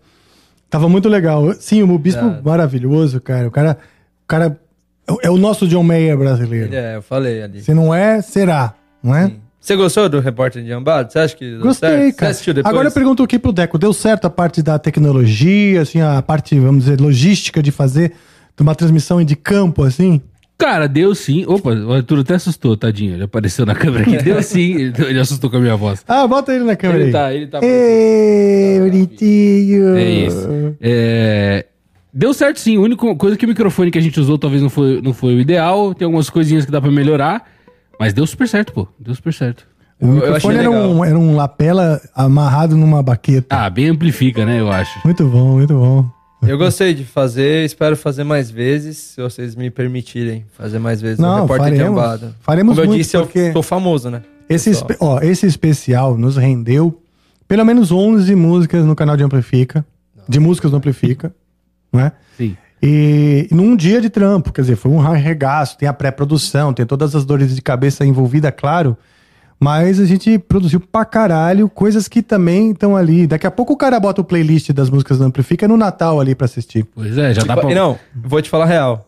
Tava 0.70 0.88
muito 0.88 1.10
legal. 1.10 1.54
Sim, 1.56 1.84
o 1.84 1.88
Mubispo 1.88 2.24
É. 2.24 2.42
maravilhoso, 2.42 3.20
cara. 3.20 3.50
O 3.50 3.52
cara, 3.52 3.78
o 4.24 4.28
cara 4.28 4.58
é 5.06 5.12
o- 5.12 5.20
é 5.24 5.30
o 5.30 5.36
nosso 5.38 5.68
John 5.68 5.84
Mayer 5.84 6.18
brasileiro. 6.18 6.68
Ele 6.68 6.76
é, 6.78 6.96
eu 6.96 7.02
falei 7.02 7.42
ali. 7.44 7.62
Se 7.62 7.74
não 7.74 7.94
é, 7.94 8.22
será, 8.22 8.76
não 9.04 9.14
é? 9.14 9.30
Você 9.60 9.76
gostou 9.76 10.08
do 10.08 10.22
repórter 10.22 10.64
de 10.64 10.72
Ambado? 10.72 11.12
Você 11.12 11.20
acha 11.20 11.36
que 11.36 11.44
deu 11.52 11.60
Gostei, 11.60 11.90
certo? 11.90 12.06
Você 12.06 12.12
cara. 12.14 12.32
assistiu 12.32 12.54
depois? 12.54 12.74
Agora 12.74 12.88
eu 12.88 12.92
pergunto 12.94 13.22
aqui 13.24 13.38
pro 13.38 13.52
Deco, 13.52 13.78
deu 13.78 13.92
certo 13.92 14.24
a 14.24 14.30
parte 14.30 14.62
da 14.64 14.80
tecnologia, 14.80 15.82
assim, 15.82 16.00
a 16.00 16.22
parte, 16.22 16.58
vamos 16.58 16.86
dizer, 16.86 17.02
logística 17.02 17.62
de 17.62 17.72
fazer 17.72 18.14
uma 18.58 18.74
transmissão 18.74 19.22
de 19.22 19.36
campo, 19.36 19.84
assim? 19.84 20.22
Cara, 20.58 20.88
deu 20.88 21.14
sim. 21.14 21.46
Opa, 21.46 21.70
o 21.72 21.94
Arthur 21.94 22.20
até 22.22 22.34
assustou, 22.36 22.76
tadinho. 22.76 23.14
Ele 23.14 23.24
apareceu 23.24 23.66
na 23.66 23.76
câmera 23.76 24.04
aqui. 24.04 24.18
Deu 24.24 24.42
sim. 24.42 24.74
Ele, 24.76 24.94
ele 25.10 25.20
assustou 25.20 25.50
com 25.52 25.58
a 25.58 25.60
minha 25.60 25.76
voz. 25.76 26.04
Ah, 26.08 26.26
bota 26.28 26.52
ele 26.54 26.64
na 26.64 26.76
câmera 26.76 27.00
Ele 27.00 27.06
aí. 27.08 27.12
tá, 27.12 27.34
ele 27.34 27.48
tá. 27.48 27.60
Ê, 27.62 28.80
bonitinho. 28.82 29.96
É 29.96 30.10
isso. 30.10 30.76
É, 30.82 31.66
Deu 32.12 32.34
certo 32.34 32.60
sim. 32.60 32.76
A 32.78 32.80
única 32.80 33.16
coisa 33.16 33.38
que 33.38 33.46
o 33.46 33.48
microfone 33.48 33.92
que 33.92 33.98
a 34.00 34.02
gente 34.02 34.20
usou 34.20 34.38
talvez 34.40 34.62
não 34.62 34.70
foi, 34.70 35.00
não 35.02 35.14
foi 35.14 35.36
o 35.36 35.40
ideal. 35.40 35.94
Tem 35.94 36.06
algumas 36.06 36.30
coisinhas 36.30 36.66
que 36.66 36.72
dá 36.72 36.82
pra 36.82 36.90
melhorar. 36.90 37.46
Mas 38.00 38.12
deu 38.14 38.26
super 38.26 38.48
certo, 38.48 38.74
pô. 38.74 38.88
Deu 39.00 39.14
super 39.14 39.34
certo. 39.34 39.68
O 40.02 40.06
Eu- 40.08 40.12
eu 40.14 40.36
achei 40.36 40.50
microfone 40.50 40.58
era 40.58 40.70
legal. 40.70 40.90
um, 40.92 41.06
era 41.06 41.18
um 41.20 41.36
lapela 41.36 42.02
amarrado 42.16 42.76
numa 42.76 43.04
baqueta. 43.04 43.56
Ah, 43.56 43.70
bem 43.70 43.90
amplifica, 43.90 44.44
né? 44.46 44.60
Eu 44.60 44.72
acho. 44.72 45.00
Muito 45.06 45.24
bom, 45.28 45.56
muito 45.58 45.74
bom. 45.76 46.17
Eu 46.42 46.58
gostei 46.58 46.94
de 46.94 47.04
fazer, 47.04 47.66
espero 47.66 47.98
fazer 47.98 48.24
mais 48.24 48.50
vezes, 48.50 48.98
se 48.98 49.22
vocês 49.22 49.56
me 49.56 49.70
permitirem 49.70 50.46
fazer 50.54 50.80
mais 50.80 51.02
vezes 51.02 51.20
Não, 51.20 51.36
no 51.38 51.42
repórter 51.42 51.66
faremos. 51.78 52.00
Ambada. 52.00 52.36
Faremos 52.42 52.76
Como 52.76 52.86
eu 52.86 52.88
muito, 52.90 53.02
disse, 53.02 53.18
porque- 53.18 53.40
eu 53.40 53.54
tô 53.54 53.64
famoso, 53.64 54.10
né? 54.10 54.22
Esse, 54.50 54.70
espe- 54.70 54.96
ó, 55.00 55.20
esse 55.22 55.46
especial 55.46 56.18
nos 56.18 56.38
rendeu 56.38 57.02
pelo 57.48 57.66
menos 57.66 57.92
11 57.92 58.34
músicas 58.36 58.86
no 58.86 58.96
canal 58.96 59.18
de 59.18 59.24
Amplifica. 59.24 59.86
De 60.30 60.40
músicas 60.40 60.72
do 60.72 60.78
Amplifica, 60.78 61.34
não 61.92 62.00
é? 62.02 62.12
Sim. 62.38 62.56
E, 62.82 63.48
e 63.52 63.56
num 63.56 63.76
dia 63.76 64.00
de 64.00 64.10
trampo, 64.10 64.54
quer 64.54 64.62
dizer, 64.62 64.76
foi 64.76 64.92
um 64.92 65.02
arregaço, 65.02 65.78
tem 65.78 65.90
a 65.90 65.94
pré-produção, 65.94 66.72
tem 66.74 66.86
todas 66.86 67.16
as 67.16 67.26
dores 67.26 67.56
de 67.56 67.62
cabeça 67.62 68.06
envolvidas, 68.06 68.54
claro. 68.56 68.96
Mas 69.60 70.00
a 70.00 70.06
gente 70.06 70.38
produziu 70.38 70.80
pra 70.80 71.04
caralho 71.04 71.68
coisas 71.68 72.08
que 72.08 72.22
também 72.22 72.72
estão 72.72 72.96
ali. 72.96 73.26
Daqui 73.26 73.48
a 73.48 73.52
pouco 73.52 73.74
o 73.74 73.78
cara 73.78 74.00
bota 74.00 74.22
o 74.22 74.24
playlist 74.24 74.72
das 74.72 74.90
músicas 74.90 75.18
do 75.18 75.24
Amplifica 75.24 75.68
no 75.68 75.76
Natal 75.76 76.20
ali 76.20 76.36
pra 76.36 76.46
assistir. 76.46 76.86
Pois 76.94 77.18
é, 77.18 77.34
já 77.34 77.42
dá 77.44 77.58
pra... 77.58 77.74
Não, 77.74 77.98
vou 78.16 78.40
te 78.42 78.50
falar 78.50 78.66
a 78.66 78.68
real. 78.68 79.04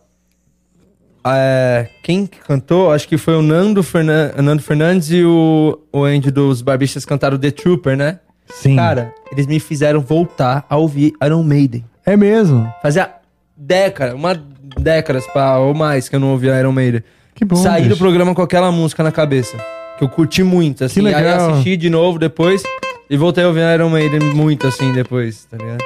É, 1.24 1.86
quem 2.02 2.26
que 2.26 2.38
cantou? 2.40 2.90
Acho 2.92 3.06
que 3.06 3.18
foi 3.18 3.34
o 3.36 3.42
Nando, 3.42 3.82
Fernan- 3.82 4.32
Nando 4.42 4.62
Fernandes 4.62 5.10
e 5.10 5.22
o, 5.22 5.78
o 5.92 6.02
Andy 6.04 6.30
dos 6.30 6.62
Barbistas 6.62 7.04
cantaram 7.04 7.38
The 7.38 7.50
Trooper, 7.50 7.96
né? 7.96 8.18
Sim. 8.48 8.74
Cara, 8.74 9.14
eles 9.30 9.46
me 9.46 9.60
fizeram 9.60 10.00
voltar 10.00 10.64
a 10.68 10.76
ouvir 10.76 11.12
Iron 11.24 11.42
Maiden. 11.42 11.84
É 12.04 12.16
mesmo. 12.16 12.72
Fazia 12.82 13.10
década, 13.56 14.16
uma 14.16 14.34
décadas 14.80 15.26
pra, 15.26 15.58
ou 15.58 15.74
mais 15.74 16.08
que 16.08 16.16
eu 16.16 16.20
não 16.20 16.32
ouvia 16.32 16.58
Iron 16.58 16.72
Maiden. 16.72 17.04
Que 17.34 17.44
bom. 17.44 17.54
Saí 17.56 17.82
do 17.82 17.90
bicho. 17.90 17.98
programa 18.00 18.34
com 18.34 18.42
aquela 18.42 18.72
música 18.72 19.02
na 19.02 19.12
cabeça. 19.12 19.56
Que 20.00 20.04
eu 20.04 20.08
curti 20.08 20.42
muito, 20.42 20.82
assim. 20.82 21.00
Que 21.02 21.08
Aí 21.08 21.14
legal. 21.14 21.50
assisti 21.52 21.76
de 21.76 21.88
novo 21.90 22.18
depois 22.18 22.62
e 23.08 23.16
voltei 23.16 23.44
a 23.44 23.48
ouvir 23.48 23.60
Iron 23.74 23.90
Maiden 23.90 24.20
muito, 24.34 24.66
assim, 24.66 24.92
depois, 24.92 25.44
tá 25.44 25.56
ligado? 25.58 25.84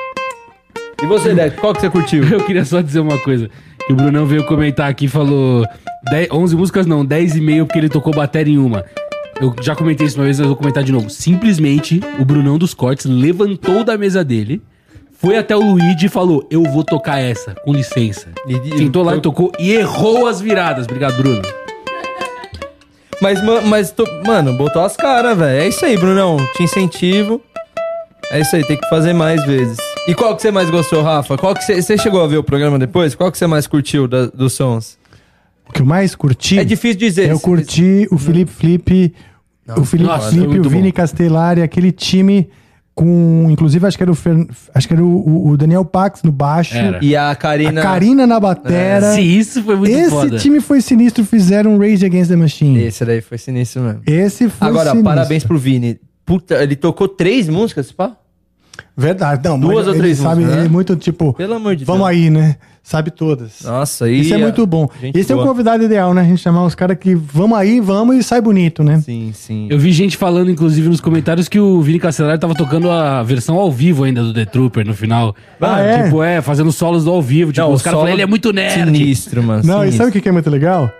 E 1.03 1.07
você, 1.07 1.35
Deck, 1.35 1.57
qual 1.59 1.75
que 1.75 1.81
você 1.81 1.91
curtiu? 1.91 2.23
Eu 2.31 2.45
queria 2.47 2.65
só 2.65 2.81
dizer 2.81 3.01
uma 3.01 3.19
coisa. 3.19 3.51
Que 3.87 3.93
o 3.93 3.97
Brunão 3.97 4.25
veio 4.25 4.45
comentar 4.47 4.89
aqui 4.89 5.05
e 5.07 5.09
falou 5.09 5.67
10, 6.11 6.29
11 6.31 6.57
músicas 6.57 6.87
não, 6.87 7.05
10 7.05 7.37
e 7.37 7.41
meio 7.41 7.67
porque 7.67 7.79
ele 7.79 7.89
tocou 7.91 8.15
bateria 8.15 8.55
em 8.55 8.59
uma. 8.59 8.85
Eu 9.41 9.53
já 9.61 9.75
comentei 9.75 10.07
isso 10.07 10.17
uma 10.17 10.25
vez, 10.25 10.39
mas 10.39 10.47
vou 10.47 10.57
comentar 10.57 10.83
de 10.85 10.93
novo. 10.93 11.11
Simplesmente, 11.11 12.01
o 12.19 12.25
Brunão 12.25 12.57
dos 12.57 12.73
Cortes 12.73 13.05
levantou 13.07 13.83
da 13.85 13.99
mesa 13.99 14.23
dele, 14.25 14.63
foi 15.19 15.37
até 15.37 15.57
o 15.57 15.61
Luigi 15.61 16.07
e 16.07 16.09
falou, 16.09 16.47
eu 16.51 16.63
vou 16.63 16.85
tocar 16.85 17.19
essa, 17.19 17.55
com 17.65 17.73
licença. 17.73 18.29
E- 18.47 18.79
Sentou 18.79 19.03
lá 19.03 19.17
e 19.17 19.21
tocou 19.21 19.51
e 19.59 19.73
errou 19.73 20.27
as 20.29 20.41
viradas. 20.41 20.85
Obrigado, 20.87 21.17
Bruno. 21.17 21.43
Mas, 23.21 23.43
ma- 23.43 23.61
mas 23.63 23.91
tô- 23.91 24.07
mano, 24.27 24.53
botou 24.55 24.83
as 24.83 24.97
caras, 24.97 25.37
velho. 25.39 25.61
É 25.63 25.69
isso 25.69 25.85
aí, 25.85 25.97
Brunão. 25.97 26.37
Te 26.57 26.63
incentivo. 26.63 27.41
É 28.31 28.41
isso 28.41 28.55
aí, 28.57 28.65
tem 28.67 28.77
que 28.77 28.89
fazer 28.89 29.13
mais 29.13 29.45
vezes. 29.47 29.77
E 30.09 30.15
qual 30.15 30.35
que 30.35 30.43
você 30.43 30.51
mais 30.51 30.69
gostou, 30.71 31.03
Rafa? 31.03 31.37
Qual 31.39 31.55
que 31.55 31.63
você, 31.81 31.97
chegou 31.97 32.23
a 32.23 32.27
ver 32.27 32.37
o 32.39 32.43
programa 32.45 32.79
depois? 32.79 33.15
Qual 33.15 33.31
que 33.31 33.39
você 33.39 33.47
mais 33.47 33.67
curtiu 33.67 34.07
da- 34.09 34.27
dos 34.27 34.53
sons? 34.55 34.99
O 35.69 35.73
que 35.73 35.81
eu 35.83 35.87
mais 35.87 36.15
curti. 36.15 36.59
É 36.59 36.65
difícil 36.65 36.99
dizer. 36.99 37.31
Eu 37.31 37.41
curti 37.41 38.07
o 38.11 38.19
Felipe 38.19 38.51
Flip, 38.53 39.15
o 39.77 39.85
Felipe 39.85 40.11
Flip, 40.21 40.47
muito 40.47 40.67
o 40.67 40.71
Vini 40.71 40.93
Castellari, 40.93 41.63
aquele 41.63 41.91
time 41.93 42.51
com. 42.95 43.47
Inclusive, 43.51 43.87
acho 43.87 43.97
que 43.97 44.03
era 44.03 44.13
o, 44.13 44.15
Fer- 44.15 44.47
acho 44.75 44.87
que 44.89 44.95
era 44.95 45.05
o, 45.05 45.49
o 45.49 45.57
Daniel 45.57 45.85
Pax 45.85 46.23
no 46.23 46.31
baixo. 46.33 46.77
Era. 46.77 46.99
E 47.03 47.15
a 47.17 47.31
A 47.31 47.35
Karina... 47.37 47.83
Karina 47.83 48.27
na 48.27 48.39
batera. 48.39 49.15
Sim, 49.15 49.23
isso 49.23 49.63
foi 49.63 49.77
muito 49.77 49.91
Esse 49.93 50.11
foda. 50.11 50.39
time 50.39 50.61
foi 50.61 50.81
sinistro, 50.81 51.25
fizeram 51.25 51.75
um 51.75 51.79
Rage 51.79 52.05
Against 52.07 52.31
the 52.31 52.37
Machine. 52.37 52.83
Esse 52.85 53.05
daí 53.05 53.21
foi 53.21 53.39
sinistro 53.39 53.83
mesmo. 53.83 54.01
Esse 54.07 54.49
foi 54.49 54.69
Agora, 54.69 54.91
sinistro. 54.91 55.05
parabéns 55.11 55.45
pro 55.45 55.59
Vini. 55.59 55.99
Puta, 56.25 56.63
ele 56.63 56.77
tocou 56.77 57.07
três 57.09 57.49
músicas, 57.49 57.93
pá? 57.93 58.17
Verdade, 58.97 59.49
não, 59.49 59.59
Duas 59.59 59.77
mas 59.79 59.87
ou 59.89 59.93
ele 59.95 60.01
três 60.01 60.19
sabe, 60.19 60.35
músicas, 60.37 60.53
ele 60.53 60.61
né? 60.63 60.67
é 60.67 60.71
muito 60.71 60.97
tipo, 60.97 61.33
Pelo 61.35 61.55
amor 61.55 61.75
de 61.77 61.85
vamos 61.85 62.07
Deus. 62.09 62.11
aí, 62.11 62.31
né? 62.31 62.57
Sabe 62.83 63.11
todas. 63.11 63.63
Nossa, 63.63 64.11
e... 64.11 64.21
Isso 64.21 64.35
é 64.35 64.37
a- 64.37 64.41
muito 64.41 64.67
bom. 64.67 64.89
Esse 65.15 65.33
é 65.33 65.35
o 65.35 65.39
boa. 65.39 65.49
convidado 65.49 65.83
ideal, 65.85 66.13
né? 66.13 66.21
A 66.21 66.25
gente 66.25 66.41
chamar 66.43 66.65
os 66.67 66.75
caras 66.75 66.99
que 66.99 67.15
vamos 67.15 67.57
aí, 67.57 67.81
vamos 67.81 68.15
e 68.17 68.23
sai 68.23 68.41
bonito, 68.43 68.85
né? 68.85 69.01
Sim, 69.01 69.33
sim. 69.35 69.67
Eu 69.71 69.79
vi 69.79 69.91
gente 69.91 70.17
falando, 70.19 70.51
inclusive, 70.51 70.87
nos 70.89 71.01
comentários 71.01 71.49
que 71.49 71.59
o 71.59 71.81
Vini 71.81 71.99
Castellari 71.99 72.39
tava 72.39 72.55
tocando 72.55 72.91
a 72.91 73.23
versão 73.23 73.57
ao 73.57 73.73
vivo 73.73 74.05
ainda 74.05 74.23
do 74.23 74.35
The 74.35 74.45
Trooper 74.45 74.87
no 74.87 74.93
final. 74.95 75.35
Ah, 75.61 75.81
é? 75.81 76.03
Tipo, 76.05 76.23
é, 76.23 76.43
fazendo 76.43 76.71
solos 76.71 77.05
do 77.05 77.11
ao 77.11 77.23
vivo. 77.23 77.53
Tipo, 77.53 77.67
Não, 77.67 77.73
os 77.73 77.81
caras 77.81 77.95
solo 77.97 78.03
falaram, 78.07 78.15
ele 78.17 78.23
é 78.23 78.27
muito 78.27 78.53
nerd. 78.53 78.85
Sinistro, 78.85 79.43
mano. 79.43 79.63
Não, 79.65 79.77
e 79.77 79.87
sinistro. 79.87 79.97
sabe 79.99 80.11
o 80.11 80.13
que 80.13 80.21
que 80.21 80.29
é 80.29 80.33
muito 80.33 80.51
legal? 80.51 80.91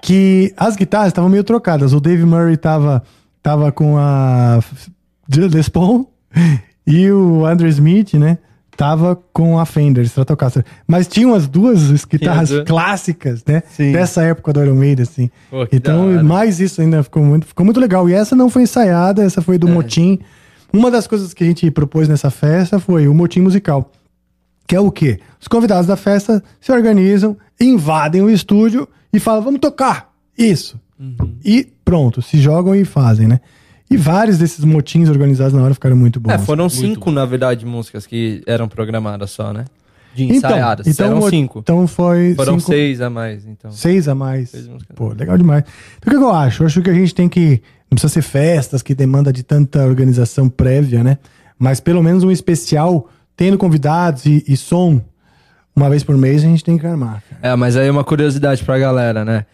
Que 0.00 0.52
as 0.56 0.76
guitarras 0.76 1.08
estavam 1.08 1.28
meio 1.28 1.42
trocadas. 1.42 1.92
O 1.92 1.98
Dave 2.00 2.24
Murray 2.24 2.56
tava, 2.56 3.02
tava 3.42 3.72
com 3.72 3.96
a 3.98 4.60
Les 5.28 5.68
Paul 5.68 6.08
e 6.86 7.10
o 7.10 7.44
Andrew 7.46 7.68
Smith, 7.68 8.14
né? 8.14 8.38
Tava 8.76 9.16
com 9.32 9.58
a 9.58 9.64
Fender 9.64 10.04
Stratocaster. 10.04 10.64
Mas 10.86 11.06
tinham 11.06 11.32
as 11.32 11.46
duas 11.46 12.04
guitarras 12.04 12.50
duas. 12.50 12.64
clássicas, 12.64 13.44
né? 13.46 13.62
Sim. 13.68 13.92
Dessa 13.92 14.22
época 14.22 14.52
do 14.52 14.62
Iron 14.64 14.74
Maiden, 14.74 15.04
assim. 15.04 15.30
Pô, 15.48 15.66
então, 15.70 16.22
mais 16.24 16.58
isso 16.58 16.80
ainda 16.80 17.02
ficou 17.04 17.22
muito, 17.22 17.46
ficou 17.46 17.64
muito 17.64 17.78
legal. 17.78 18.08
E 18.10 18.12
essa 18.14 18.34
não 18.34 18.50
foi 18.50 18.62
ensaiada, 18.62 19.22
essa 19.22 19.40
foi 19.40 19.54
É. 19.54 19.58
do 19.58 19.68
Motim. 19.68 20.18
Uma 20.72 20.90
das 20.90 21.06
coisas 21.06 21.32
que 21.32 21.44
a 21.44 21.46
gente 21.46 21.70
propôs 21.70 22.08
nessa 22.08 22.30
festa 22.30 22.80
foi 22.80 23.06
o 23.06 23.14
Motim 23.14 23.40
Musical. 23.42 23.92
Que 24.66 24.74
é 24.74 24.80
o 24.80 24.90
quê? 24.90 25.20
Os 25.40 25.46
convidados 25.46 25.86
da 25.86 25.96
festa 25.96 26.42
se 26.60 26.72
organizam, 26.72 27.36
invadem 27.60 28.22
o 28.22 28.30
estúdio 28.30 28.88
e 29.12 29.20
falam, 29.20 29.42
vamos 29.42 29.60
tocar. 29.60 30.10
Isso. 30.36 30.80
Uhum. 30.98 31.36
E 31.44 31.68
pronto, 31.84 32.20
se 32.22 32.38
jogam 32.38 32.74
e 32.74 32.84
fazem, 32.84 33.28
né? 33.28 33.40
E 33.90 33.96
vários 33.96 34.38
desses 34.38 34.64
motins 34.64 35.08
organizados 35.08 35.52
na 35.52 35.62
hora 35.62 35.74
ficaram 35.74 35.96
muito 35.96 36.18
bons. 36.18 36.32
É, 36.32 36.38
foram 36.38 36.68
cinco, 36.68 37.10
na 37.10 37.24
verdade, 37.24 37.64
músicas 37.66 38.06
que 38.06 38.42
eram 38.46 38.66
programadas 38.68 39.30
só, 39.30 39.52
né? 39.52 39.64
De 40.14 40.24
Então, 40.24 40.36
ensaiadas. 40.36 40.86
então, 40.86 41.06
eram 41.06 41.18
o- 41.18 41.28
cinco. 41.30 41.58
Então 41.58 41.86
foi 41.86 42.34
Foram 42.34 42.58
cinco- 42.58 42.72
seis 42.72 43.00
a 43.00 43.10
mais, 43.10 43.44
então. 43.46 43.70
Seis 43.72 44.08
a 44.08 44.14
mais. 44.14 44.50
Seis. 44.50 44.68
Pô, 44.94 45.08
legal 45.12 45.36
demais. 45.36 45.64
Então 45.98 46.08
o 46.08 46.10
que 46.10 46.16
que 46.18 46.24
eu 46.24 46.32
acho? 46.32 46.62
Eu 46.62 46.66
acho 46.66 46.80
que 46.82 46.90
a 46.90 46.94
gente 46.94 47.14
tem 47.14 47.28
que. 47.28 47.60
Não 47.90 47.96
precisa 47.96 48.12
ser 48.12 48.22
festas 48.22 48.80
que 48.82 48.94
demanda 48.94 49.32
de 49.32 49.42
tanta 49.42 49.84
organização 49.84 50.48
prévia, 50.48 51.02
né? 51.04 51.18
Mas 51.58 51.78
pelo 51.80 52.02
menos 52.02 52.24
um 52.24 52.30
especial, 52.30 53.08
tendo 53.36 53.58
convidados 53.58 54.24
e, 54.26 54.42
e 54.48 54.56
som, 54.56 55.00
uma 55.76 55.90
vez 55.90 56.02
por 56.02 56.16
mês 56.16 56.42
a 56.42 56.46
gente 56.46 56.64
tem 56.64 56.78
que 56.78 56.86
armar. 56.86 57.22
cara. 57.28 57.52
É, 57.52 57.56
mas 57.56 57.76
aí 57.76 57.90
uma 57.90 58.02
curiosidade 58.04 58.62
pra 58.64 58.78
galera, 58.78 59.24
né? 59.24 59.44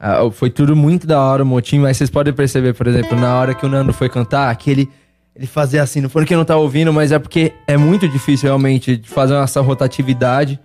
Ah, 0.00 0.28
foi 0.30 0.48
tudo 0.50 0.76
muito 0.76 1.06
da 1.06 1.20
hora 1.20 1.42
o 1.42 1.46
motim, 1.46 1.78
mas 1.80 1.96
vocês 1.96 2.08
podem 2.10 2.32
perceber, 2.32 2.72
por 2.74 2.86
exemplo, 2.86 3.18
na 3.18 3.36
hora 3.38 3.54
que 3.54 3.66
o 3.66 3.68
Nando 3.68 3.92
foi 3.92 4.08
cantar, 4.08 4.54
que 4.56 4.70
ele, 4.70 4.88
ele 5.34 5.46
fazia 5.46 5.82
assim, 5.82 6.00
não 6.00 6.08
foi 6.08 6.24
que 6.24 6.36
não 6.36 6.44
tá 6.44 6.56
ouvindo, 6.56 6.92
mas 6.92 7.10
é 7.10 7.18
porque 7.18 7.52
é 7.66 7.76
muito 7.76 8.08
difícil 8.08 8.46
realmente 8.46 9.00
fazer 9.04 9.34
essa 9.34 9.60
rotatividade. 9.60 10.58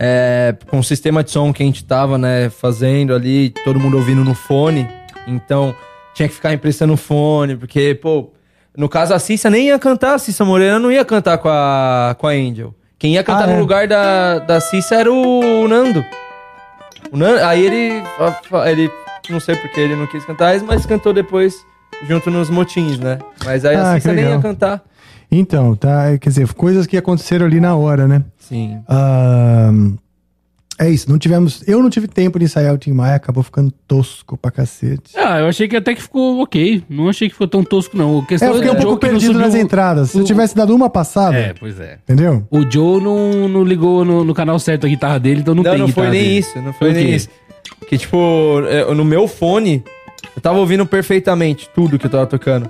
É, 0.00 0.54
com 0.68 0.78
o 0.78 0.84
sistema 0.84 1.24
de 1.24 1.32
som 1.32 1.52
que 1.52 1.60
a 1.60 1.66
gente 1.66 1.84
tava, 1.84 2.16
né, 2.16 2.48
fazendo 2.50 3.12
ali, 3.12 3.50
todo 3.64 3.80
mundo 3.80 3.96
ouvindo 3.96 4.22
no 4.22 4.32
fone. 4.32 4.88
Então, 5.26 5.74
tinha 6.14 6.28
que 6.28 6.34
ficar 6.36 6.52
emprestando 6.52 6.92
o 6.92 6.96
fone, 6.96 7.56
porque, 7.56 7.96
pô, 7.96 8.30
no 8.76 8.88
caso 8.88 9.12
a 9.12 9.18
Cissa 9.18 9.50
nem 9.50 9.66
ia 9.66 9.78
cantar, 9.78 10.14
a 10.14 10.18
Cissa 10.18 10.44
Moreira 10.44 10.78
não 10.78 10.92
ia 10.92 11.04
cantar 11.04 11.38
com 11.38 11.48
a, 11.48 12.14
com 12.16 12.28
a 12.28 12.30
Angel. 12.30 12.72
Quem 12.96 13.14
ia 13.14 13.24
cantar 13.24 13.44
Ah, 13.44 13.46
no 13.48 13.54
é? 13.54 13.58
lugar 13.58 13.88
da, 13.88 14.38
da 14.38 14.60
Cissa 14.60 14.94
era 14.94 15.12
o 15.12 15.66
Nando. 15.66 16.04
Nando, 17.12 17.44
aí 17.44 17.64
ele, 17.64 18.02
ele, 18.66 18.90
não 19.30 19.40
sei 19.40 19.56
porque 19.56 19.80
ele 19.80 19.96
não 19.96 20.06
quis 20.06 20.24
cantar, 20.24 20.60
mas 20.62 20.86
cantou 20.86 21.12
depois 21.12 21.54
junto 22.06 22.30
nos 22.30 22.50
motins, 22.50 22.98
né? 22.98 23.18
Mas 23.44 23.64
aí 23.64 23.76
Ah, 23.76 23.92
a 23.92 23.94
que 23.94 24.02
Cissa 24.02 24.14
nem 24.14 24.24
ia 24.24 24.38
cantar. 24.38 24.82
Então, 25.30 25.74
tá? 25.74 26.16
Quer 26.18 26.28
dizer, 26.30 26.52
coisas 26.54 26.86
que 26.86 26.96
aconteceram 26.96 27.46
ali 27.46 27.60
na 27.60 27.76
hora, 27.76 28.08
né? 28.08 28.24
Sim. 28.38 28.80
Ahn, 28.88 29.96
é 30.78 30.88
isso, 30.90 31.10
não 31.10 31.18
tivemos. 31.18 31.62
Eu 31.66 31.82
não 31.82 31.90
tive 31.90 32.06
tempo 32.06 32.38
de 32.38 32.44
ensaiar 32.44 32.74
o 32.74 32.78
Tim 32.78 32.92
Maia, 32.92 33.16
acabou 33.16 33.42
ficando 33.42 33.72
tosco 33.86 34.36
pra 34.36 34.50
cacete. 34.50 35.12
Ah, 35.16 35.40
eu 35.40 35.46
achei 35.48 35.66
que 35.68 35.76
até 35.76 35.94
que 35.94 36.02
ficou 36.02 36.40
ok. 36.40 36.82
Não 36.88 37.08
achei 37.08 37.28
que 37.28 37.34
ficou 37.34 37.48
tão 37.48 37.64
tosco, 37.64 37.96
não. 37.96 38.18
A 38.20 38.22
É, 38.22 38.26
questão 38.26 38.48
eu 38.48 38.54
fiquei 38.54 38.70
um 38.70 38.74
do 38.74 38.80
Joe 38.82 38.86
pouco 38.90 39.04
não 39.06 39.10
perdido 39.12 39.32
subiu- 39.32 39.46
nas 39.46 39.54
entradas. 39.54 40.10
Se 40.10 40.18
eu 40.18 40.24
tivesse 40.24 40.54
dado 40.54 40.74
uma 40.74 40.88
passada, 40.88 41.36
É, 41.36 41.52
pois 41.52 41.78
é. 41.80 41.98
entendeu? 42.04 42.46
O 42.50 42.62
Joe 42.70 43.02
não, 43.02 43.48
não 43.48 43.64
ligou 43.64 44.04
no, 44.04 44.22
no 44.24 44.34
canal 44.34 44.58
certo 44.58 44.86
a 44.86 44.88
guitarra 44.88 45.18
dele, 45.18 45.40
então 45.40 45.54
não, 45.54 45.62
Não, 45.62 45.70
tem 45.72 45.80
não, 45.80 45.88
foi 45.88 46.08
nem 46.10 46.22
dele. 46.22 46.38
isso, 46.38 46.60
não 46.62 46.72
foi 46.72 46.90
o 46.90 46.92
nem 46.94 47.14
isso. 47.14 47.28
Que, 47.88 47.98
tipo, 47.98 48.62
é, 48.68 48.94
no 48.94 49.04
meu 49.04 49.26
fone, 49.26 49.82
eu 50.36 50.40
tava 50.42 50.58
ouvindo 50.58 50.84
perfeitamente 50.86 51.68
tudo 51.74 51.98
que 51.98 52.06
eu 52.06 52.10
tava 52.10 52.26
tocando. 52.26 52.68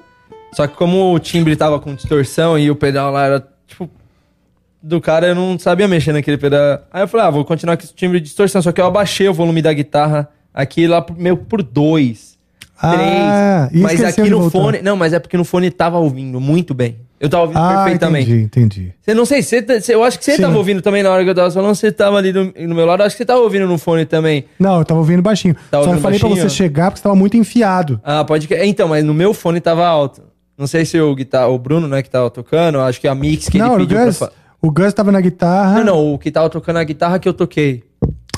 Só 0.53 0.67
que 0.67 0.75
como 0.77 1.13
o 1.15 1.19
timbre 1.19 1.55
tava 1.57 1.79
com 1.79 1.95
distorção 1.95 2.59
e 2.59 2.71
o 2.71 2.75
pedal 2.77 3.13
lá 3.13 3.27
era, 3.27 3.49
tipo, 3.67 3.89
do 4.83 5.01
cara, 5.01 5.29
eu 5.29 5.35
não 5.35 5.59
sabia 5.59 5.89
mexer 5.89 6.13
naquele 6.13 6.39
pedal. 6.39 6.81
Aí 6.93 7.03
eu 7.03 7.09
falei, 7.09 7.27
ah, 7.27 7.31
vou 7.31 7.45
continuar 7.45 7.77
com 7.77 7.83
esse 7.85 7.95
timbre 7.95 8.21
de 8.21 8.27
distorção. 8.27 8.63
Só 8.63 8.71
que 8.73 8.81
eu 8.81 8.87
abaixei 8.87 9.29
o 9.29 9.35
volume 9.35 9.61
da 9.63 9.73
guitarra 9.73 10.29
aqui 10.55 10.87
lá 10.87 11.03
pro- 11.03 11.17
meio 11.17 11.37
por 11.37 11.63
dois. 11.63 12.37
Ah, 12.81 13.69
três. 13.71 13.83
Mas 13.83 14.05
aqui 14.05 14.31
no 14.31 14.41
voltar. 14.43 14.59
fone. 14.59 14.83
Não, 14.83 14.97
mas 14.97 15.13
é 15.13 15.19
porque 15.19 15.37
no 15.37 15.45
fone 15.45 15.69
tava 15.71 15.99
ouvindo 15.99 16.41
muito 16.41 16.73
bem. 16.75 16.99
Eu 17.21 17.29
tava 17.29 17.43
ouvindo 17.43 17.59
Ah, 17.59 17.81
perfeitamente. 17.83 18.31
entendi, 18.31 18.45
entendi. 18.45 18.93
Você 19.03 19.13
não 19.13 19.25
sei, 19.27 19.43
você, 19.43 19.61
tá- 19.61 19.81
você- 19.81 19.93
eu 19.93 20.05
acho 20.05 20.17
que 20.17 20.25
você 20.25 20.37
Sim. 20.37 20.43
tava 20.43 20.57
ouvindo 20.57 20.81
também 20.81 21.03
na 21.03 21.11
hora 21.11 21.25
que 21.25 21.31
eu 21.31 21.35
tava 21.35 21.51
falando, 21.51 21.75
você 21.75 21.91
tava 21.91 22.17
ali 22.17 22.33
do, 22.33 22.55
no 22.57 22.75
meu 22.77 22.87
lado, 22.87 23.03
acho 23.03 23.17
que 23.17 23.19
você 23.19 23.27
tava 23.27 23.41
ouvindo 23.41 23.67
no 23.67 23.77
fone 23.77 24.07
também. 24.07 24.45
Não, 24.61 24.79
eu 24.79 24.85
tava 24.85 25.01
ouvindo 25.01 25.21
baixinho. 25.21 25.55
Tá 25.55 25.61
Só 25.73 25.77
eu 25.79 25.89
ouvindo 25.89 26.03
falei 26.03 26.19
pra 26.21 26.29
baixinho? 26.29 26.49
você 26.49 26.55
chegar 26.57 26.85
porque 26.93 26.99
você 26.99 27.03
tava 27.03 27.17
muito 27.17 27.37
enfiado. 27.37 28.01
Ah, 28.05 28.23
pode 28.25 28.47
que. 28.47 28.55
Então, 28.65 28.87
mas 28.87 29.05
no 29.05 29.13
meu 29.13 29.35
fone 29.35 29.61
tava 29.61 29.85
alto. 29.85 30.23
Não 30.57 30.69
sei 30.69 30.85
se 30.85 31.01
o 31.01 31.13
guitar, 31.17 31.51
o 31.51 31.59
Bruno, 31.59 31.89
né, 31.89 32.01
que 32.03 32.09
tava 32.11 32.31
tocando, 32.31 32.79
acho 32.81 33.01
que 33.01 33.09
a 33.09 33.15
mix 33.17 33.49
que 33.49 33.59
não, 33.59 33.75
ele 33.75 33.87
pediu 33.89 34.05
Gus, 34.05 34.19
pra 34.19 34.29
fa- 34.29 34.33
o 34.61 34.71
Gus 34.71 34.93
tava 34.93 35.13
na 35.13 35.21
guitarra. 35.21 35.79
Não, 35.79 35.85
não, 35.85 36.15
o 36.15 36.19
que 36.19 36.31
tava 36.31 36.49
tocando 36.51 36.79
a 36.79 36.85
guitarra 36.85 37.19
que 37.19 37.29
eu 37.29 37.35
toquei. 37.35 37.85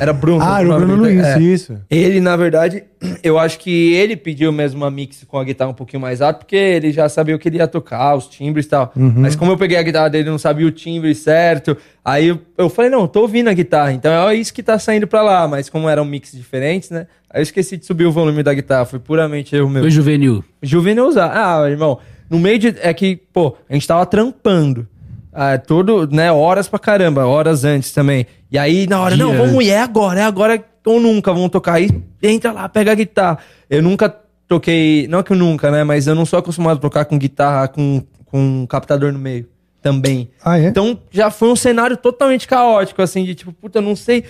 Era 0.01 0.14
Bruno. 0.14 0.43
Ah, 0.43 0.61
era 0.61 0.71
o 0.71 0.77
Bruno 0.79 0.97
Luiz, 0.97 1.23
É. 1.23 1.39
isso. 1.39 1.79
Ele, 1.91 2.21
na 2.23 2.35
verdade, 2.35 2.85
eu 3.23 3.39
acho 3.39 3.59
que 3.59 3.93
ele 3.93 4.16
pediu 4.16 4.51
mesmo 4.51 4.81
uma 4.81 4.91
mix 4.91 5.25
com 5.29 5.39
a 5.39 5.45
guitarra 5.45 5.71
um 5.73 5.75
pouquinho 5.75 6.01
mais 6.01 6.23
alta, 6.23 6.39
porque 6.39 6.57
ele 6.57 6.91
já 6.91 7.07
sabia 7.07 7.37
o 7.37 7.39
que 7.39 7.47
ele 7.51 7.59
ia 7.59 7.66
tocar, 7.68 8.16
os 8.16 8.27
timbres 8.27 8.64
e 8.64 8.68
tal. 8.71 8.91
Uhum. 8.97 9.12
Mas 9.16 9.37
como 9.37 9.53
eu 9.53 9.59
peguei 9.59 9.77
a 9.77 9.83
guitarra 9.83 10.09
dele, 10.09 10.31
não 10.31 10.39
sabia 10.39 10.66
o 10.66 10.71
timbre 10.71 11.14
certo, 11.14 11.77
aí 12.03 12.29
eu, 12.29 12.41
eu 12.57 12.71
falei, 12.71 12.91
não, 12.91 13.07
tô 13.07 13.21
ouvindo 13.21 13.51
a 13.51 13.53
guitarra, 13.53 13.93
então 13.93 14.11
é 14.27 14.35
isso 14.35 14.55
que 14.55 14.62
tá 14.62 14.79
saindo 14.79 15.07
pra 15.07 15.21
lá. 15.21 15.47
Mas 15.47 15.68
como 15.68 15.87
eram 15.87 16.07
mix 16.07 16.33
diferentes, 16.33 16.89
né? 16.89 17.07
Aí 17.29 17.41
eu 17.41 17.43
esqueci 17.43 17.77
de 17.77 17.85
subir 17.85 18.07
o 18.07 18.11
volume 18.12 18.43
da 18.43 18.55
guitarra, 18.55 18.87
foi 18.87 18.99
puramente 18.99 19.55
erro 19.55 19.68
meu. 19.68 19.83
Foi 19.83 19.91
juvenil. 19.91 20.43
Juvenil 20.62 21.07
usar. 21.09 21.31
Ah, 21.35 21.68
irmão, 21.68 21.99
no 22.31 22.39
meio 22.39 22.59
de. 22.59 22.75
É 22.81 22.95
que, 22.95 23.21
pô, 23.35 23.55
a 23.68 23.75
gente 23.75 23.87
tava 23.87 24.07
trampando. 24.07 24.89
Ah, 25.33 25.59
todo, 25.59 26.09
né, 26.11 26.33
horas 26.33 26.68
pra 26.68 26.78
caramba, 26.78 27.26
horas 27.26 27.64
antes 27.64 27.93
também. 27.93 28.26
E 28.51 28.59
aí, 28.59 28.87
na 28.87 29.01
hora, 29.01 29.14
Dia 29.14 29.24
não, 29.24 29.37
vamos, 29.37 29.66
é 29.66 29.81
agora, 29.81 30.20
é 30.20 30.24
agora 30.24 30.64
ou 30.85 30.99
nunca, 30.99 31.33
vamos 31.33 31.51
tocar. 31.51 31.74
Aí 31.74 31.89
entra 32.22 32.53
lá, 32.53 32.68
pega 32.68 32.93
a 32.93 32.95
guitarra. 32.95 33.39
Eu 33.68 33.83
nunca 33.83 34.09
toquei, 34.49 35.07
não 35.09 35.22
que 35.22 35.33
eu 35.33 35.37
nunca, 35.37 35.70
né, 35.70 35.85
mas 35.85 36.07
eu 36.07 36.14
não 36.14 36.26
sou 36.26 36.39
acostumado 36.39 36.78
a 36.78 36.81
tocar 36.81 37.05
com 37.05 37.18
guitarra 37.18 37.68
com, 37.68 38.03
com 38.26 38.62
um 38.62 38.66
captador 38.66 39.12
no 39.12 39.18
meio 39.18 39.49
também. 39.81 40.31
Ah, 40.45 40.59
é? 40.59 40.66
Então 40.66 40.99
já 41.11 41.31
foi 41.31 41.49
um 41.49 41.57
cenário 41.57 41.97
totalmente 41.97 42.49
caótico, 42.49 43.01
assim, 43.01 43.24
de 43.24 43.35
tipo, 43.35 43.53
puta, 43.53 43.78
eu 43.78 43.83
não 43.83 43.95
sei 43.95 44.24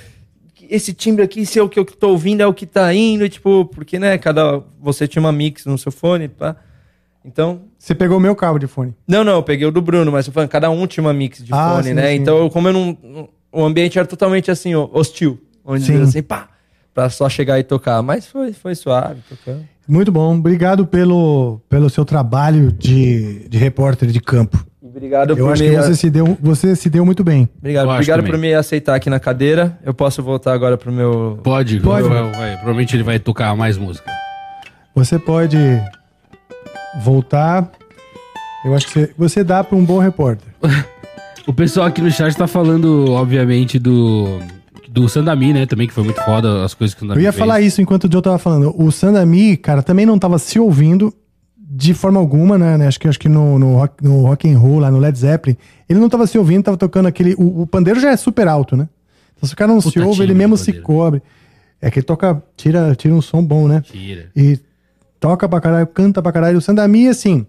esse 0.69 0.93
timbre 0.93 1.25
aqui, 1.25 1.47
se 1.47 1.59
é 1.59 1.63
o 1.63 1.69
que 1.69 1.79
eu 1.79 1.85
tô 1.85 2.11
ouvindo, 2.11 2.43
é 2.43 2.47
o 2.47 2.55
que 2.55 2.67
tá 2.67 2.93
indo, 2.95 3.25
e, 3.25 3.29
tipo, 3.29 3.65
porque, 3.67 3.99
né, 3.99 4.19
cada. 4.19 4.63
Você 4.81 5.09
tinha 5.09 5.21
uma 5.21 5.33
mix 5.33 5.65
no 5.67 5.79
seu 5.79 5.91
fone, 5.91 6.29
pá. 6.29 6.57
Então. 7.25 7.63
Você 7.79 7.95
pegou 7.95 8.17
o 8.17 8.21
meu 8.21 8.35
cabo 8.35 8.59
de 8.59 8.67
fone. 8.67 8.95
Não, 9.07 9.23
não, 9.25 9.35
eu 9.35 9.43
peguei 9.43 9.67
o 9.67 9.71
do 9.71 9.83
Bruno, 9.83 10.11
mas 10.11 10.27
eu 10.27 10.33
falando, 10.33 10.49
cada 10.49 10.71
um 10.71 10.87
tinha 10.87 11.05
uma 11.05 11.13
mix 11.13 11.45
de 11.45 11.53
Ah, 11.53 11.73
fone, 11.75 11.89
sim, 11.89 11.95
né? 11.95 12.09
sim. 12.09 12.15
Então, 12.17 12.49
como 12.51 12.69
eu 12.69 12.73
não. 12.73 13.29
O 13.53 13.65
ambiente 13.65 13.99
era 13.99 14.07
totalmente 14.07 14.51
assim, 14.51 14.75
hostil. 14.75 15.39
Onde 15.65 15.85
Sim. 15.85 16.03
assim, 16.03 16.23
pá, 16.23 16.49
pra 16.95 17.11
só 17.11 17.29
chegar 17.29 17.59
e 17.59 17.63
tocar. 17.63 18.01
Mas 18.03 18.27
foi, 18.27 18.53
foi 18.53 18.75
suave, 18.75 19.21
tocando. 19.29 19.65
Muito 19.87 20.11
bom. 20.13 20.37
Obrigado 20.39 20.87
pelo, 20.87 21.61
pelo 21.69 21.91
seu 21.91 22.05
trabalho 22.05 22.73
de, 22.73 23.49
de 23.49 23.59
repórter 23.59 24.09
de 24.11 24.21
campo. 24.21 24.65
Obrigado 24.83 25.31
Eu 25.31 25.37
por 25.47 25.53
acho 25.53 25.63
me. 25.63 25.71
que 25.71 25.77
você 25.77 25.95
se 25.97 26.11
deu, 26.11 26.39
você 26.41 26.75
se 26.75 26.89
deu 26.89 27.05
muito 27.05 27.23
bem. 27.23 27.49
Obrigado, 27.59 27.87
Eu 27.87 27.93
obrigado 27.93 28.25
por 28.25 28.39
me 28.39 28.55
aceitar 28.55 28.95
aqui 28.95 29.11
na 29.11 29.21
cadeira. 29.21 29.79
Eu 29.85 29.93
posso 29.93 30.23
voltar 30.23 30.53
agora 30.53 30.77
pro 30.79 30.91
meu. 30.93 31.39
Pode, 31.43 31.81
Pode. 31.81 32.09
Vai, 32.09 32.23
vai. 32.31 32.53
Provavelmente 32.55 32.97
ele 32.97 33.03
vai 33.03 33.19
tocar 33.19 33.55
mais 33.55 33.77
música. 33.77 34.11
Você 34.95 35.19
pode 35.19 35.57
voltar. 36.99 37.71
Eu 38.65 38.75
acho 38.75 38.89
que 38.89 39.11
você, 39.17 39.43
dá 39.43 39.65
para 39.65 39.77
um 39.77 39.85
bom 39.85 39.99
repórter. 39.99 40.49
O 41.47 41.55
pessoal 41.55 41.87
aqui 41.87 42.03
no 42.03 42.11
chat 42.13 42.37
tá 42.37 42.47
falando, 42.47 43.11
obviamente, 43.11 43.79
do. 43.79 44.39
Do 44.89 45.09
Sandami, 45.09 45.53
né? 45.53 45.67
Também, 45.67 45.89
que 45.89 45.95
foi 45.95 46.05
muito 46.05 46.23
foda 46.23 46.65
as 46.65 46.75
coisas 46.75 46.95
que 46.95 47.01
o 47.01 47.03
Sandami 47.03 47.21
Eu 47.21 47.25
ia 47.25 47.33
fez. 47.33 47.39
falar 47.39 47.61
isso 47.61 47.81
enquanto 47.81 48.05
o 48.05 48.13
Joe 48.13 48.23
tava 48.23 48.39
falando. 48.39 48.73
O 48.77 48.93
Sandami, 48.93 49.57
cara, 49.57 49.83
também 49.83 50.05
não 50.05 50.19
tava 50.19 50.39
se 50.39 50.61
ouvindo 50.61 51.13
de 51.57 51.95
forma 51.95 52.21
alguma, 52.21 52.59
né? 52.59 52.77
né? 52.77 52.87
Acho 52.89 53.01
que, 53.01 53.09
acho 53.09 53.19
que 53.19 53.29
no, 53.29 53.59
no, 53.59 53.77
rock, 53.77 54.05
no 54.05 54.23
rock 54.23 54.49
and 54.49 54.59
roll, 54.59 54.81
lá 54.81 54.91
no 54.91 54.99
Led 54.99 55.17
Zeppelin, 55.17 55.57
ele 55.89 55.99
não 55.99 56.09
tava 56.09 56.27
se 56.27 56.37
ouvindo, 56.37 56.65
tava 56.65 56.77
tocando 56.77 57.07
aquele... 57.07 57.35
O, 57.35 57.63
o 57.63 57.67
pandeiro 57.67 57.99
já 57.99 58.11
é 58.11 58.17
super 58.17 58.47
alto, 58.47 58.77
né? 58.77 58.89
Então 59.37 59.49
se 59.49 59.55
o 59.55 59.57
cara 59.57 59.73
não 59.73 59.81
se 59.81 59.89
Puta 59.93 60.05
ouve, 60.05 60.23
ele 60.23 60.35
mesmo 60.35 60.57
de 60.57 60.63
se 60.63 60.73
cobre. 60.75 61.23
É 61.81 61.91
que 61.91 62.01
ele 62.01 62.07
toca, 62.07 62.43
tira, 62.57 62.95
tira 62.95 63.15
um 63.15 63.23
som 63.23 63.43
bom, 63.43 63.67
né? 63.67 63.81
Tira. 63.81 64.31
E 64.37 64.59
toca 65.21 65.49
pra 65.49 65.61
caralho, 65.61 65.87
canta 65.87 66.21
pra 66.23 66.33
caralho. 66.33 66.59
O 66.59 66.61
Sandami, 66.63 67.07
assim, 67.07 67.47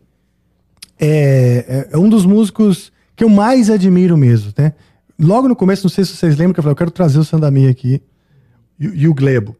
é, 1.00 1.88
é 1.92 1.98
um 1.98 2.10
dos 2.10 2.26
músicos 2.26 2.92
que 3.16 3.24
eu 3.24 3.30
mais 3.30 3.70
admiro 3.70 4.18
mesmo, 4.18 4.52
né? 4.58 4.74
Logo 5.20 5.48
no 5.48 5.56
começo, 5.56 5.84
não 5.86 5.90
sei 5.90 6.04
se 6.04 6.16
vocês 6.16 6.36
lembram, 6.38 6.54
que 6.54 6.60
eu 6.60 6.64
falei, 6.64 6.74
eu 6.74 6.78
quero 6.78 6.92
trazer 6.92 7.20
o 7.20 7.24
Sandami 7.24 7.68
aqui. 7.68 8.02
E, 8.80 8.86
e 9.04 9.08
o 9.08 9.14
Glebo. 9.14 9.56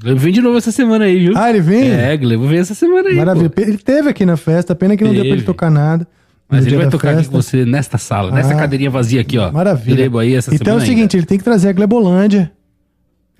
Glebo 0.00 0.18
vem 0.20 0.32
de 0.32 0.40
novo 0.40 0.56
essa 0.58 0.70
semana 0.70 1.04
aí, 1.06 1.18
viu? 1.18 1.32
Ah, 1.36 1.50
ele 1.50 1.60
vem? 1.60 1.90
É, 1.90 2.16
Glebo 2.16 2.46
vem 2.46 2.58
essa 2.58 2.74
semana 2.74 3.08
aí. 3.08 3.16
Maravilha. 3.16 3.50
pô. 3.50 3.60
Ele 3.60 3.78
teve 3.78 4.08
aqui 4.10 4.24
na 4.26 4.36
festa, 4.36 4.74
pena 4.74 4.96
que 4.96 5.02
não 5.04 5.10
deu 5.12 5.20
pra 5.20 5.28
ele 5.28 5.36
Teve. 5.36 5.46
tocar 5.46 5.70
nada. 5.70 6.06
Mas 6.48 6.64
ele 6.64 6.76
vai 6.76 6.88
tocar 6.88 7.08
aqui 7.08 7.18
festa. 7.18 7.32
com 7.32 7.42
você 7.42 7.64
nesta 7.64 7.98
sala, 7.98 8.30
nessa 8.30 8.52
Ah. 8.54 8.56
cadeirinha 8.56 8.88
vazia 8.90 9.20
aqui, 9.20 9.36
ó. 9.36 9.50
Maravilha. 9.50 9.96
Glebo 9.96 10.18
aí 10.20 10.34
essa 10.34 10.54
então 10.54 10.74
é 10.74 10.76
o 10.76 10.80
semana 10.80 10.86
seguinte, 10.86 11.16
ele 11.16 11.26
tem 11.26 11.38
que 11.38 11.42
trazer 11.44 11.68
a 11.70 11.72
Glebolândia. 11.72 12.52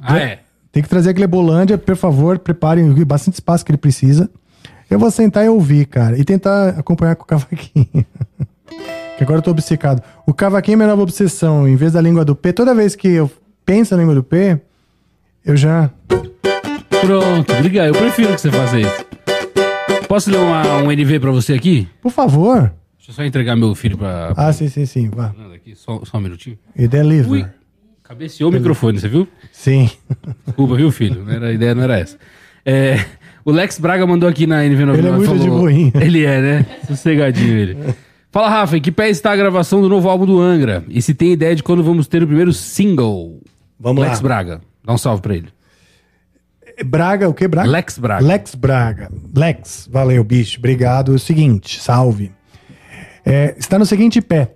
ainda. 0.02 0.12
Ah, 0.14 0.18
é? 0.18 0.40
Tem 0.76 0.82
que 0.82 0.90
trazer 0.90 1.08
a 1.08 1.12
Glebolândia, 1.14 1.78
por 1.78 1.96
favor, 1.96 2.38
preparem 2.38 2.92
bastante 3.06 3.32
espaço 3.32 3.64
que 3.64 3.70
ele 3.70 3.78
precisa. 3.78 4.28
Eu 4.90 4.98
vou 4.98 5.10
sentar 5.10 5.42
e 5.42 5.48
ouvir, 5.48 5.86
cara, 5.86 6.18
e 6.18 6.22
tentar 6.22 6.68
acompanhar 6.78 7.16
com 7.16 7.22
o 7.22 7.26
cavaquinho. 7.26 7.86
que 9.16 9.22
agora 9.24 9.38
eu 9.38 9.42
tô 9.42 9.52
obcecado. 9.52 10.02
O 10.26 10.34
cavaquinho 10.34 10.74
é 10.74 10.76
minha 10.76 10.88
nova 10.88 11.00
obsessão. 11.00 11.66
Em 11.66 11.76
vez 11.76 11.94
da 11.94 12.00
língua 12.02 12.26
do 12.26 12.36
P, 12.36 12.52
toda 12.52 12.74
vez 12.74 12.94
que 12.94 13.08
eu 13.08 13.30
penso 13.64 13.94
na 13.94 14.02
língua 14.02 14.14
do 14.16 14.22
P, 14.22 14.60
eu 15.46 15.56
já. 15.56 15.90
Pronto, 17.00 17.54
obrigado. 17.54 17.86
Eu 17.86 17.94
prefiro 17.94 18.34
que 18.34 18.40
você 18.42 18.50
faça 18.50 18.78
isso. 18.78 19.06
Posso 20.06 20.30
ler 20.30 20.36
uma- 20.40 20.76
um 20.82 20.92
NV 20.92 21.20
pra 21.20 21.30
você 21.30 21.54
aqui? 21.54 21.88
Por 22.02 22.12
favor. 22.12 22.70
Deixa 22.98 23.12
eu 23.12 23.14
só 23.14 23.24
entregar 23.24 23.56
meu 23.56 23.74
filho 23.74 23.96
pra. 23.96 24.34
Ah, 24.36 24.52
sim, 24.52 24.68
sim, 24.68 24.84
sim. 24.84 25.08
Vá. 25.08 25.34
Só, 25.74 26.04
só 26.04 26.18
um 26.18 26.20
minutinho. 26.20 26.58
E 26.76 26.86
deliver. 26.86 27.30
Ui, 27.30 27.46
cabeceou 28.06 28.50
o 28.50 28.52
microfone, 28.52 29.00
você 29.00 29.08
viu? 29.08 29.26
Sim. 29.50 29.90
Desculpa, 30.46 30.76
viu, 30.76 30.90
filho? 30.90 31.24
Não 31.24 31.32
era, 31.32 31.48
a 31.48 31.52
ideia 31.52 31.74
não 31.74 31.82
era 31.82 31.98
essa. 31.98 32.16
É, 32.64 33.04
o 33.44 33.50
Lex 33.50 33.78
Braga 33.78 34.06
mandou 34.06 34.28
aqui 34.28 34.46
na 34.46 34.62
NV99. 34.62 34.98
Ele 34.98 35.08
é 35.08 35.12
muito 35.12 35.38
de 35.38 35.48
boinha. 35.48 35.92
Ele 35.94 36.24
é, 36.24 36.40
né? 36.40 36.66
Sossegadinho 36.86 37.58
ele. 37.58 37.78
Fala, 38.30 38.48
Rafa, 38.48 38.76
em 38.76 38.80
que 38.80 38.92
pé 38.92 39.08
está 39.08 39.32
a 39.32 39.36
gravação 39.36 39.80
do 39.80 39.88
novo 39.88 40.08
álbum 40.08 40.26
do 40.26 40.40
Angra? 40.40 40.84
E 40.88 41.00
se 41.00 41.14
tem 41.14 41.32
ideia 41.32 41.54
de 41.54 41.62
quando 41.62 41.82
vamos 41.82 42.06
ter 42.06 42.22
o 42.22 42.26
primeiro 42.26 42.52
single? 42.52 43.40
Vamos 43.78 44.02
Lex 44.02 44.18
lá. 44.18 44.22
Braga. 44.22 44.60
Dá 44.84 44.92
um 44.92 44.98
salve 44.98 45.22
pra 45.22 45.34
ele. 45.34 45.48
Braga, 46.84 47.28
o 47.28 47.34
que, 47.34 47.48
Braga? 47.48 47.68
Lex 47.68 47.98
Braga. 47.98 48.24
Lex 48.24 48.54
Braga. 48.54 49.10
Lex, 49.34 49.88
valeu, 49.90 50.22
bicho. 50.22 50.58
Obrigado. 50.58 51.12
É 51.12 51.14
o 51.14 51.18
seguinte, 51.18 51.80
salve. 51.80 52.30
É, 53.24 53.54
está 53.58 53.78
no 53.78 53.86
seguinte 53.86 54.20
pé. 54.20 54.52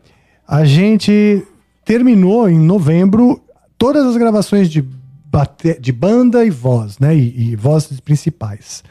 A 0.47 0.65
gente 0.65 1.43
terminou 1.91 2.49
em 2.49 2.57
novembro 2.57 3.43
todas 3.77 4.07
as 4.07 4.17
gravações 4.17 4.71
de, 4.71 4.81
bate- 5.25 5.81
de 5.81 5.91
banda 5.91 6.45
e 6.45 6.51
voz, 6.51 7.01
né? 7.01 7.17
E, 7.17 7.51
e 7.51 7.57
vozes 7.57 7.99
principais. 7.99 8.85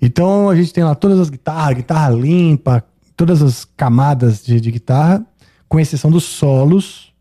Então 0.00 0.48
a 0.48 0.56
gente 0.56 0.72
tem 0.72 0.82
lá 0.82 0.94
todas 0.94 1.20
as 1.20 1.28
guitarras, 1.28 1.76
guitarra 1.76 2.08
limpa, 2.08 2.82
todas 3.14 3.42
as 3.42 3.66
camadas 3.76 4.42
de, 4.42 4.58
de 4.58 4.70
guitarra, 4.70 5.22
com 5.68 5.78
exceção 5.78 6.10
dos 6.10 6.24
solos. 6.24 7.12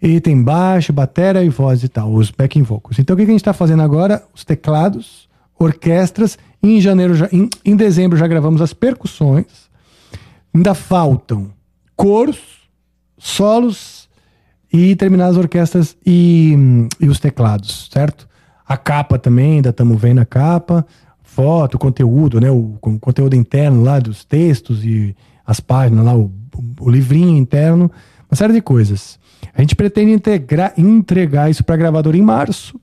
E 0.00 0.22
tem 0.22 0.42
baixo, 0.42 0.90
bateria 0.90 1.44
e 1.44 1.50
voz 1.50 1.84
e 1.84 1.88
tal, 1.88 2.14
os 2.14 2.30
backing 2.30 2.62
vocals. 2.62 2.98
Então 2.98 3.12
o 3.12 3.16
que 3.18 3.24
a 3.24 3.26
gente 3.26 3.36
está 3.36 3.52
fazendo 3.52 3.82
agora? 3.82 4.24
Os 4.34 4.42
teclados, 4.42 5.28
orquestras. 5.58 6.38
Em 6.62 6.80
janeiro, 6.80 7.14
já, 7.14 7.28
em, 7.30 7.46
em 7.62 7.76
dezembro 7.76 8.16
já 8.16 8.26
gravamos 8.26 8.62
as 8.62 8.72
percussões. 8.72 9.68
Ainda 10.54 10.72
faltam 10.72 11.52
coros, 11.94 12.61
solos 13.22 14.08
e 14.72 14.96
terminar 14.96 15.28
as 15.28 15.36
orquestras 15.36 15.96
e, 16.04 16.56
e 16.98 17.08
os 17.08 17.20
teclados, 17.20 17.88
certo? 17.92 18.28
A 18.66 18.76
capa 18.76 19.18
também, 19.18 19.56
ainda 19.56 19.70
estamos 19.70 20.00
vendo 20.00 20.18
a 20.20 20.24
capa, 20.24 20.84
foto, 21.22 21.78
conteúdo, 21.78 22.40
né? 22.40 22.50
O, 22.50 22.76
con- 22.80 22.98
conteúdo 22.98 23.36
interno 23.36 23.82
lá 23.82 24.00
dos 24.00 24.24
textos 24.24 24.84
e 24.84 25.14
as 25.46 25.60
páginas 25.60 26.04
lá, 26.04 26.16
o, 26.16 26.32
o 26.80 26.90
livrinho 26.90 27.36
interno, 27.36 27.90
uma 28.28 28.36
série 28.36 28.52
de 28.52 28.60
coisas. 28.60 29.20
A 29.54 29.60
gente 29.60 29.76
pretende 29.76 30.12
integrar, 30.12 30.72
entregar 30.76 31.50
isso 31.50 31.62
para 31.62 31.74
a 31.76 31.78
gravadora 31.78 32.16
em 32.16 32.22
março. 32.22 32.80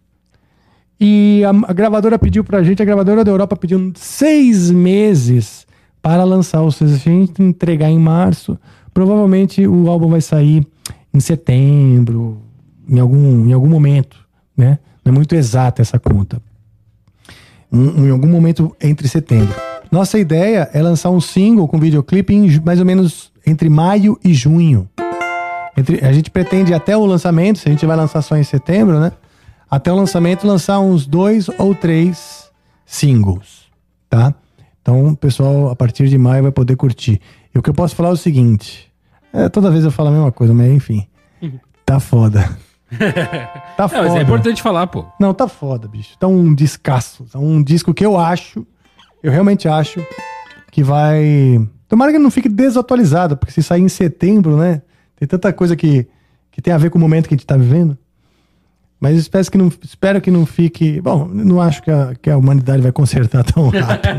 E 1.00 1.44
a, 1.44 1.50
a 1.50 1.74
gravadora 1.74 2.18
pediu 2.18 2.44
pra 2.44 2.64
gente, 2.64 2.82
a 2.82 2.86
gravadora 2.86 3.24
da 3.24 3.32
Europa 3.32 3.56
pediu 3.56 3.92
seis 3.96 4.72
meses 4.72 5.66
para 6.02 6.24
lançar. 6.24 6.62
Ou 6.62 6.72
seja, 6.72 6.98
se 6.98 7.10
a 7.10 7.12
gente 7.12 7.42
entregar 7.42 7.90
em 7.90 8.00
março, 8.00 8.58
provavelmente 9.00 9.66
o 9.66 9.90
álbum 9.90 10.10
vai 10.10 10.20
sair 10.20 10.68
em 11.14 11.22
setembro, 11.22 12.42
em 12.86 13.00
algum, 13.00 13.48
em 13.48 13.54
algum 13.54 13.70
momento, 13.70 14.18
né? 14.58 14.78
Não 15.06 15.14
é 15.14 15.16
muito 15.16 15.34
exata 15.36 15.82
essa 15.82 15.98
conta. 15.98 16.42
Um- 17.72 18.08
em 18.08 18.10
algum 18.12 18.28
momento 18.28 18.76
entre 18.82 19.08
setembro. 19.08 19.56
Nossa 19.90 20.20
ideia 20.20 20.70
é 20.74 20.82
lançar 20.82 21.12
um 21.12 21.22
single 21.22 21.66
com 21.66 21.80
videoclipe 21.80 22.34
em 22.34 22.60
mais 22.60 22.78
ou 22.82 22.86
menos 22.86 23.32
entre 23.48 23.70
maio 23.70 24.20
e 24.22 24.34
junho. 24.34 24.90
Entre- 25.78 26.06
a 26.06 26.12
gente 26.12 26.30
pretende 26.30 26.74
até 26.74 26.98
o 26.98 27.06
lançamento, 27.06 27.60
se 27.60 27.70
a 27.70 27.72
gente 27.72 27.86
vai 27.86 27.96
lançar 27.96 28.22
só 28.22 28.36
em 28.36 28.44
setembro, 28.44 29.00
né? 29.00 29.14
Até 29.72 29.94
o 29.94 29.96
lançamento 29.96 30.46
lançar 30.46 30.82
uns 30.82 31.08
dois 31.08 31.48
ou 31.58 31.74
três 31.74 32.50
singles, 32.86 33.70
tá? 34.10 34.34
Então 34.82 35.08
o 35.08 35.16
pessoal 35.16 35.70
a 35.70 35.76
partir 35.76 36.10
de 36.10 36.18
maio 36.18 36.44
vai 36.44 36.52
poder 36.52 36.76
curtir. 36.76 37.22
E 37.56 37.58
o 37.58 37.62
que 37.62 37.70
eu 37.70 37.74
posso 37.74 37.96
falar 37.96 38.10
é 38.10 38.14
o 38.14 38.18
seguinte: 38.18 38.89
é, 39.34 39.50
toda 39.50 39.72
vez 39.72 39.84
eu 39.84 39.92
falo 39.92 40.10
a 40.10 40.12
mesma 40.12 40.32
coisa, 40.32 40.54
mas 40.54 40.72
enfim, 40.72 41.08
tá 41.86 42.00
foda. 42.00 42.58
tá 43.78 43.84
Não, 43.84 43.90
foda. 43.90 44.04
mas 44.04 44.16
é 44.16 44.22
importante 44.22 44.62
falar, 44.62 44.88
pô. 44.88 45.06
Não, 45.20 45.34
tá 45.34 45.48
foda, 45.48 45.88
bicho. 45.88 46.18
Tá 46.18 46.28
um 46.28 46.54
descasso. 46.54 47.26
Tá 47.26 47.38
um 47.38 47.62
disco 47.62 47.94
que 47.94 48.06
eu 48.06 48.18
acho, 48.18 48.66
eu 49.22 49.32
realmente 49.32 49.68
acho, 49.68 50.04
que 50.72 50.84
vai. 50.84 51.60
Tomara 51.88 52.12
que 52.12 52.20
não 52.20 52.32
fique 52.32 52.50
desatualizado, 52.50 53.38
porque 53.38 53.52
se 53.52 53.64
sair 53.64 53.82
em 53.82 53.90
setembro, 53.90 54.58
né? 54.58 54.82
Tem 55.16 55.28
tanta 55.28 55.52
coisa 55.52 55.76
que, 55.76 56.08
que 56.52 56.62
tem 56.62 56.74
a 56.74 56.78
ver 56.78 56.90
com 56.90 56.98
o 56.98 57.02
momento 57.02 57.28
que 57.28 57.34
a 57.34 57.38
gente 57.38 57.46
tá 57.46 57.58
vivendo. 57.58 57.98
Mas 59.00 59.18
espero 59.18 59.50
que 59.50 59.58
não, 59.58 59.72
espero 59.84 60.20
que 60.20 60.30
não 60.30 60.46
fique. 60.46 61.00
Bom, 61.00 61.26
não 61.26 61.62
acho 61.62 61.82
que 61.82 61.90
a, 61.90 62.14
que 62.22 62.30
a 62.30 62.38
humanidade 62.38 62.82
vai 62.82 62.92
consertar 62.92 63.44
tão 63.44 63.70
rápido. 63.72 64.18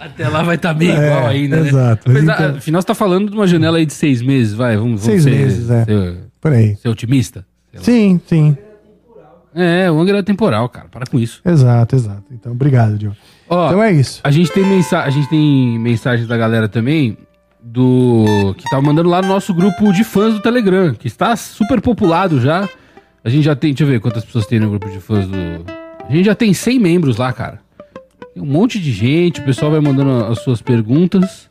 Até 0.00 0.28
lá 0.28 0.42
vai 0.42 0.56
estar 0.56 0.72
bem 0.74 0.90
É, 0.90 0.94
igual 1.06 1.26
ainda, 1.26 1.60
né? 1.60 1.68
exato. 1.68 2.10
Mas, 2.10 2.24
Mas 2.24 2.28
ah, 2.28 2.42
então- 2.44 2.56
afinal, 2.56 2.80
você 2.82 2.86
tá 2.86 2.94
falando 2.94 3.30
de 3.30 3.36
uma 3.36 3.46
janela 3.46 3.78
aí 3.78 3.84
de 3.86 3.92
seis 3.92 4.22
meses, 4.22 4.54
vai. 4.54 4.76
Vamos, 4.76 5.02
vamos 5.02 5.04
Seis 5.04 5.22
ser, 5.22 5.30
meses, 5.30 5.70
é. 5.70 5.84
Ser, 5.84 6.16
Por 6.40 6.52
aí. 6.52 6.76
ser 6.76 6.88
otimista? 6.88 7.44
Sim, 7.74 8.20
sim. 8.26 8.56
É, 9.54 9.90
o 9.90 9.98
Angra 10.00 10.18
é 10.18 10.22
temporal, 10.22 10.68
cara. 10.68 10.86
Para 10.90 11.06
com 11.06 11.18
isso. 11.18 11.40
Exato, 11.44 11.96
exato. 11.96 12.22
Então, 12.30 12.52
obrigado, 12.52 12.96
Diogo. 12.96 13.16
Ó, 13.48 13.66
Então 13.68 13.82
é 13.82 13.92
isso. 13.92 14.20
a 14.22 14.30
gente 14.30 14.50
tem 14.52 14.64
mensa 14.64 15.00
a 15.00 15.10
gente 15.10 15.28
tem 15.28 15.78
mensagem 15.78 16.24
da 16.26 16.36
galera 16.36 16.68
também 16.68 17.18
do 17.62 18.54
que 18.56 18.64
tá 18.70 18.80
mandando 18.80 19.08
lá 19.08 19.20
no 19.20 19.28
nosso 19.28 19.52
grupo 19.52 19.92
de 19.92 20.04
fãs 20.04 20.34
do 20.34 20.40
Telegram, 20.40 20.94
que 20.94 21.06
está 21.08 21.34
super 21.36 21.80
populado 21.80 22.40
já. 22.40 22.68
A 23.24 23.28
gente 23.28 23.42
já 23.44 23.54
tem, 23.54 23.70
deixa 23.72 23.82
eu 23.84 23.88
ver 23.88 24.00
quantas 24.00 24.24
pessoas 24.24 24.46
tem 24.46 24.58
no 24.60 24.70
grupo 24.70 24.88
de 24.88 24.98
fãs 25.00 25.26
do 25.26 25.36
A 26.08 26.10
gente 26.12 26.24
já 26.24 26.34
tem 26.34 26.54
100 26.54 26.78
membros 26.78 27.16
lá, 27.16 27.32
cara. 27.32 27.60
Tem 28.34 28.42
um 28.42 28.46
monte 28.46 28.78
de 28.78 28.92
gente, 28.92 29.40
o 29.40 29.44
pessoal 29.44 29.70
vai 29.72 29.80
mandando 29.80 30.24
as 30.26 30.40
suas 30.42 30.62
perguntas 30.62 31.48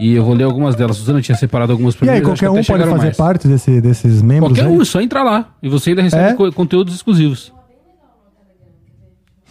e 0.00 0.14
eu 0.14 0.24
vou 0.24 0.34
ler 0.34 0.44
algumas 0.44 0.74
delas. 0.76 0.96
Suzana 0.96 1.20
tinha 1.20 1.36
separado 1.36 1.72
algumas 1.72 1.94
E 1.94 1.98
perguntas. 1.98 2.24
aí, 2.26 2.32
acho 2.32 2.40
que 2.40 2.46
qualquer 2.46 2.60
um 2.60 2.64
pode 2.78 2.90
fazer 2.90 3.04
mais. 3.06 3.16
parte 3.16 3.48
desse, 3.48 3.80
desses 3.80 4.22
membros? 4.22 4.52
Qualquer 4.58 4.70
aí? 4.70 4.76
um, 4.78 4.82
é 4.82 4.84
só 4.84 5.00
entrar 5.00 5.22
lá. 5.24 5.54
E 5.62 5.68
você 5.68 5.90
ainda 5.90 6.02
recebe 6.02 6.30
É? 6.30 6.34
co- 6.34 6.52
conteúdos 6.52 6.94
exclusivos. 6.94 7.52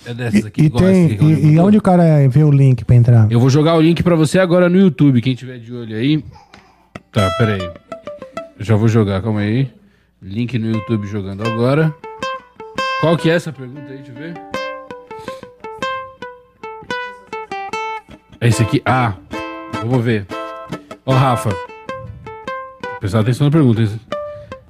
É 0.05 0.13
dessas 0.15 0.45
aqui 0.45 0.63
E, 0.63 0.69
tem, 0.69 1.11
e, 1.11 1.53
e 1.53 1.59
onde 1.59 1.78
o 1.78 1.82
cara 1.82 2.28
vê 2.28 2.43
o 2.43 2.49
link 2.49 2.84
pra 2.84 2.95
entrar? 2.95 3.32
Eu 3.32 3.39
vou 3.39 3.49
jogar 3.51 3.76
o 3.76 3.82
link 3.82 4.01
pra 4.01 4.15
você 4.15 4.39
agora 4.39 4.67
no 4.67 4.80
YouTube, 4.80 5.22
quem 5.22 5.36
tiver 5.36 5.59
de 5.59 5.72
olho 5.74 5.95
aí. 5.95 6.24
Tá, 7.11 7.30
pera 7.38 7.53
aí. 7.55 7.69
Eu 8.57 8.65
já 8.65 8.76
vou 8.76 8.88
jogar, 8.88 9.22
calma 9.22 9.41
aí. 9.41 9.69
Link 10.22 10.57
no 10.57 10.72
YouTube 10.72 11.05
jogando 11.05 11.45
agora. 11.45 11.93
Qual 13.01 13.15
que 13.17 13.30
é 13.30 13.34
essa 13.36 13.51
pergunta 13.51 13.82
aí, 13.82 13.97
deixa 13.97 14.11
eu 14.11 14.15
ver. 14.15 14.34
Esse 18.41 18.61
aqui? 18.61 18.81
Ah, 18.85 19.13
vamos 19.85 20.03
ver. 20.03 20.25
Ó, 21.05 21.13
Rafa. 21.13 21.49
Prestar 22.99 23.19
atenção 23.21 23.47
na 23.47 23.51
pergunta. 23.51 23.87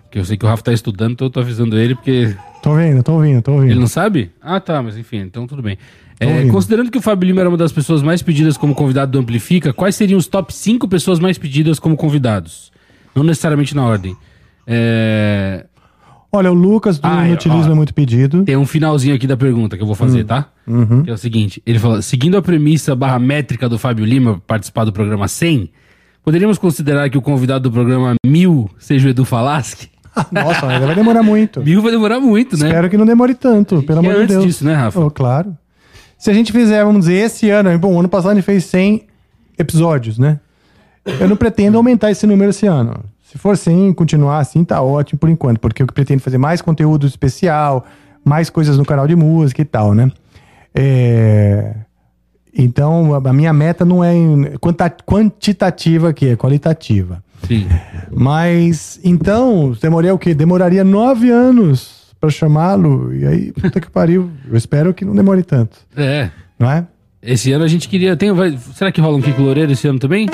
Que 0.09 0.19
eu 0.19 0.25
sei 0.25 0.35
que 0.37 0.45
o 0.45 0.47
Rafa 0.47 0.63
tá 0.63 0.73
estudando, 0.73 1.13
então 1.13 1.27
eu 1.27 1.31
tô 1.31 1.39
avisando 1.39 1.77
ele, 1.77 1.95
porque 1.95 2.35
Tô 2.61 2.71
ouvindo, 2.71 3.01
tô 3.01 3.13
ouvindo, 3.13 3.41
tô 3.41 3.53
ouvindo. 3.53 3.71
ele 3.71 3.79
não 3.79 3.87
sabe? 3.87 4.29
Ah, 4.41 4.59
tá, 4.59 4.81
mas 4.83 4.97
enfim, 4.97 5.17
então 5.19 5.47
tudo 5.47 5.61
bem. 5.61 5.77
É, 6.19 6.45
considerando 6.49 6.91
que 6.91 6.97
o 6.97 7.01
Fábio 7.01 7.25
Lima 7.27 7.39
era 7.39 7.49
uma 7.49 7.57
das 7.57 7.71
pessoas 7.71 8.03
mais 8.03 8.21
pedidas 8.21 8.55
como 8.55 8.75
convidado 8.75 9.11
do 9.13 9.19
Amplifica, 9.19 9.73
quais 9.73 9.95
seriam 9.95 10.19
os 10.19 10.27
top 10.27 10.53
5 10.53 10.87
pessoas 10.87 11.19
mais 11.19 11.37
pedidas 11.37 11.79
como 11.79 11.97
convidados? 11.97 12.71
Não 13.15 13.23
necessariamente 13.23 13.75
na 13.75 13.83
ordem. 13.83 14.15
É, 14.67 15.65
Olha, 16.31 16.49
o 16.51 16.53
Lucas 16.53 16.97
do 16.97 17.05
Ah, 17.07 17.25
é, 17.27 17.31
Nutilismo 17.31 17.69
ó. 17.69 17.71
é 17.73 17.75
muito 17.75 17.93
pedido. 17.93 18.43
Tem 18.45 18.55
um 18.55 18.65
finalzinho 18.65 19.13
aqui 19.15 19.27
da 19.27 19.35
pergunta 19.35 19.75
que 19.75 19.83
eu 19.83 19.87
vou 19.87 19.95
fazer, 19.95 20.23
tá? 20.23 20.47
Que 21.03 21.09
é 21.09 21.13
o 21.13 21.17
seguinte: 21.17 21.61
ele 21.65 21.77
fala, 21.79 22.01
seguindo 22.01 22.37
a 22.37 22.41
premissa 22.41 22.95
barra 22.95 23.19
métrica 23.19 23.67
do 23.67 23.77
Fábio 23.77 24.05
Lima 24.05 24.41
participar 24.47 24.85
do 24.85 24.93
programa 24.93 25.27
100, 25.27 25.69
poderíamos 26.23 26.57
considerar 26.57 27.09
que 27.09 27.17
o 27.17 27.21
convidado 27.21 27.69
do 27.69 27.71
programa 27.73 28.13
1000 28.25 28.69
seja 28.79 29.07
o 29.07 29.11
Edu 29.11 29.25
Falaschi? 29.25 29.89
Nossa, 30.31 30.67
ainda 30.67 30.85
vai 30.87 30.95
demorar 30.95 31.23
muito. 31.23 31.61
Mil 31.61 31.81
vai 31.81 31.91
demorar 31.91 32.19
muito, 32.19 32.57
né? 32.57 32.67
Espero 32.67 32.89
que 32.89 32.97
não 32.97 33.05
demore 33.05 33.33
tanto, 33.33 33.81
pelo 33.83 34.01
E 34.03 34.05
amor 34.05 34.13
de 34.15 34.21
antes 34.23 34.35
Deus. 34.35 34.45
disso, 34.45 34.65
né, 34.65 34.73
Rafa? 34.73 34.99
Oh, 34.99 35.09
claro. 35.11 35.55
Se 36.17 36.29
a 36.29 36.33
gente 36.33 36.51
fizer, 36.51 36.83
vamos 36.83 37.01
dizer, 37.01 37.13
esse 37.15 37.49
ano, 37.49 37.77
bom, 37.79 37.97
ano 37.99 38.07
passado 38.09 38.31
a 38.31 38.35
gente 38.35 38.43
fez 38.43 38.65
100 38.65 39.03
episódios, 39.57 40.17
né? 40.19 40.39
Eu 41.19 41.27
não 41.27 41.35
pretendo 41.35 41.77
aumentar 41.77 42.11
esse 42.11 42.27
número 42.27 42.51
esse 42.51 42.67
ano. 42.67 43.03
Se 43.31 43.37
for 43.37 43.55
100, 43.57 43.93
continuar 43.93 44.39
assim, 44.39 44.63
tá 44.63 44.81
ótimo 44.81 45.17
por 45.19 45.29
enquanto, 45.29 45.57
porque 45.59 45.81
eu 45.81 45.87
pretendo 45.87 46.21
fazer 46.21 46.37
mais 46.37 46.61
conteúdo 46.61 47.07
especial, 47.07 47.85
mais 48.25 48.49
coisas 48.49 48.77
no 48.77 48.83
canal 48.85 49.07
de 49.07 49.15
música 49.15 49.61
e 49.61 49.65
tal, 49.65 49.93
né? 49.93 50.11
É, 50.75 51.73
Então, 52.53 53.15
a 53.15 53.31
minha 53.33 53.53
meta 53.53 53.85
não 53.85 54.03
é 54.03 54.13
quantitativa 55.05 56.09
aqui, 56.09 56.27
é 56.29 56.35
qualitativa. 56.35 57.23
Sim. 57.47 57.65
Mas, 58.11 58.99
então, 59.03 59.73
demorei 59.81 60.11
o 60.11 60.17
quê? 60.17 60.33
Demoraria 60.33 60.83
nove 60.83 61.29
anos 61.31 62.11
pra 62.19 62.29
chamá-lo. 62.29 63.13
E 63.15 63.25
aí, 63.25 63.51
puta 63.53 63.79
que 63.79 63.89
pariu. 63.89 64.29
Eu 64.49 64.57
espero 64.57 64.93
que 64.93 65.05
não 65.05 65.15
demore 65.15 65.41
tanto, 65.43 65.77
É. 65.95 66.29
não 66.59 66.69
é? 66.69 66.85
Esse 67.23 67.51
ano 67.53 67.63
a 67.63 67.67
gente 67.69 67.87
queria. 67.87 68.17
Tem, 68.17 68.31
vai- 68.33 68.57
será 68.75 68.91
que 68.91 68.99
rola 68.99 69.15
um 69.15 69.21
Kiko 69.21 69.41
Loureiro 69.41 69.71
esse 69.71 69.87
ano 69.87 69.99
também? 69.99 70.27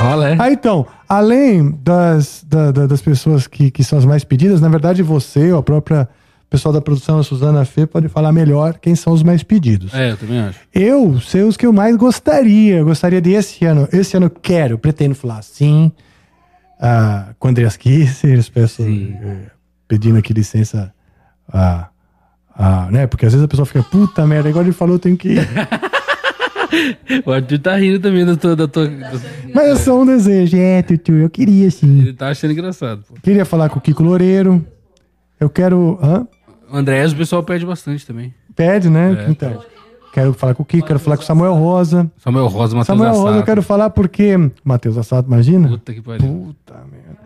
Rola, 0.00 0.30
é? 0.30 0.36
Ah, 0.40 0.50
então, 0.50 0.86
além 1.10 1.72
das, 1.82 2.44
da- 2.48 2.70
da- 2.70 2.86
das 2.86 3.02
pessoas 3.02 3.48
que, 3.48 3.68
que 3.70 3.82
são 3.82 3.98
as 3.98 4.04
mais 4.04 4.22
pedidas, 4.22 4.60
na 4.60 4.68
verdade, 4.68 5.02
você, 5.02 5.50
ou 5.52 5.58
a 5.58 5.62
própria 5.62 6.08
pessoal 6.48 6.72
da 6.72 6.80
produção, 6.80 7.18
a 7.18 7.22
Suzana 7.24 7.64
Fê, 7.64 7.84
pode 7.86 8.08
falar 8.08 8.30
melhor 8.32 8.78
quem 8.80 8.94
são 8.94 9.12
os 9.12 9.22
mais 9.22 9.42
pedidos. 9.42 9.92
É, 9.92 10.12
eu 10.12 10.16
também 10.16 10.38
acho. 10.40 10.58
Eu 10.72 11.20
sei 11.20 11.42
os 11.42 11.56
que 11.56 11.66
eu 11.66 11.72
mais 11.72 11.96
gostaria. 11.96 12.82
Gostaria 12.84 13.20
de 13.20 13.30
esse 13.32 13.64
ano. 13.64 13.88
Esse 13.92 14.16
ano 14.16 14.26
eu 14.26 14.30
quero, 14.30 14.78
pretendo 14.78 15.14
falar 15.16 15.42
sim. 15.42 15.90
Ah, 16.80 17.34
com 17.38 17.48
Andreas 17.48 17.76
Kisser, 17.76 18.42
peço, 18.52 18.82
eh, 18.82 19.50
pedindo 19.86 20.18
aqui 20.18 20.32
licença. 20.32 20.92
Ah, 21.52 21.88
ah, 22.56 22.88
né? 22.90 23.06
Porque 23.06 23.26
às 23.26 23.32
vezes 23.32 23.44
a 23.44 23.48
pessoa 23.48 23.66
fica, 23.66 23.82
puta 23.82 24.26
merda, 24.26 24.48
agora 24.48 24.64
ele 24.66 24.72
falou, 24.72 24.94
eu 24.94 24.98
tenho 25.00 25.16
que 25.16 25.28
ir. 25.34 25.48
O 27.26 27.32
Arthur 27.32 27.58
tá 27.58 27.76
rindo 27.76 27.98
também 28.00 28.24
da 28.24 28.36
tua. 28.36 28.54
Da 28.56 28.68
tua 28.68 28.86
do- 28.86 29.20
Mas 29.54 29.66
é 29.68 29.76
só 29.76 30.00
um 30.00 30.06
desejo. 30.06 30.56
É, 30.56 30.82
Tutu, 30.82 31.12
eu 31.12 31.28
queria 31.30 31.70
sim. 31.70 32.00
ele 32.00 32.12
tá 32.12 32.28
achando 32.28 32.52
engraçado. 32.52 33.02
Pô. 33.08 33.14
Queria 33.22 33.44
falar 33.44 33.68
com 33.68 33.78
o 33.78 33.82
Kiko 33.82 34.02
Loureiro. 34.02 34.64
Eu 35.38 35.48
quero. 35.50 35.98
Hã? 36.02 36.26
O 36.72 36.76
Andrés 36.76 37.12
o 37.12 37.16
pessoal 37.16 37.42
pede 37.42 37.66
bastante 37.66 38.06
também. 38.06 38.32
Pede, 38.54 38.88
né? 38.88 39.24
É, 39.26 39.30
então. 39.30 39.62
Quero 40.12 40.32
falar 40.34 40.54
com 40.54 40.62
o 40.64 40.66
Kiko, 40.66 40.86
quero 40.86 40.98
falar 40.98 41.16
com 41.16 41.22
o 41.22 41.26
Samuel 41.26 41.54
Rosa. 41.54 42.10
Samuel 42.18 42.46
Rosa, 42.48 42.76
Matheus 42.76 42.86
Samuel 42.98 43.14
Rosa 43.14 43.38
eu 43.38 43.42
quero 43.44 43.62
falar 43.62 43.90
porque. 43.90 44.34
Matheus 44.64 44.98
Assato, 44.98 45.28
imagina? 45.28 45.68
Puta 45.68 45.94
que 45.94 46.00
pariu. 46.02 46.26
Puta 46.28 46.74
merda. 46.90 47.20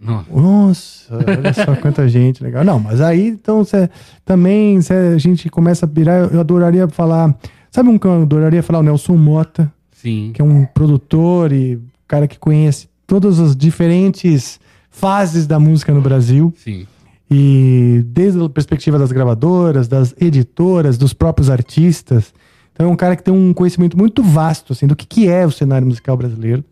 Não. 0.00 0.24
Nossa, 0.32 1.14
olha 1.14 1.52
só 1.52 1.76
quanta 1.76 2.08
gente 2.08 2.42
legal. 2.42 2.64
Não, 2.64 2.80
mas 2.80 3.00
aí 3.00 3.28
então 3.28 3.64
cê, 3.64 3.88
também 4.24 4.80
cê, 4.82 4.94
a 4.94 5.18
gente 5.18 5.48
começa 5.48 5.86
a 5.86 5.88
virar. 5.88 6.32
Eu 6.32 6.40
adoraria 6.40 6.88
falar. 6.88 7.32
Sabe 7.72 7.88
um 7.88 7.96
que 7.96 8.06
eu 8.06 8.22
adoraria 8.22 8.62
falar? 8.62 8.80
O 8.80 8.82
Nelson 8.82 9.16
Mota, 9.16 9.72
Sim. 9.92 10.30
que 10.34 10.42
é 10.42 10.44
um 10.44 10.66
produtor 10.66 11.50
e 11.54 11.80
cara 12.06 12.28
que 12.28 12.38
conhece 12.38 12.86
todas 13.06 13.40
as 13.40 13.56
diferentes 13.56 14.60
fases 14.90 15.46
da 15.46 15.58
música 15.58 15.90
no 15.90 16.02
Brasil. 16.02 16.52
Sim. 16.54 16.86
E 17.30 18.04
desde 18.08 18.44
a 18.44 18.48
perspectiva 18.50 18.98
das 18.98 19.10
gravadoras, 19.10 19.88
das 19.88 20.14
editoras, 20.20 20.98
dos 20.98 21.14
próprios 21.14 21.48
artistas. 21.48 22.34
Então 22.74 22.88
é 22.88 22.90
um 22.90 22.96
cara 22.96 23.16
que 23.16 23.22
tem 23.22 23.32
um 23.32 23.54
conhecimento 23.54 23.96
muito 23.96 24.22
vasto 24.22 24.74
assim, 24.74 24.86
do 24.86 24.94
que, 24.94 25.06
que 25.06 25.26
é 25.26 25.46
o 25.46 25.50
cenário 25.50 25.86
musical 25.86 26.14
brasileiro. 26.14 26.62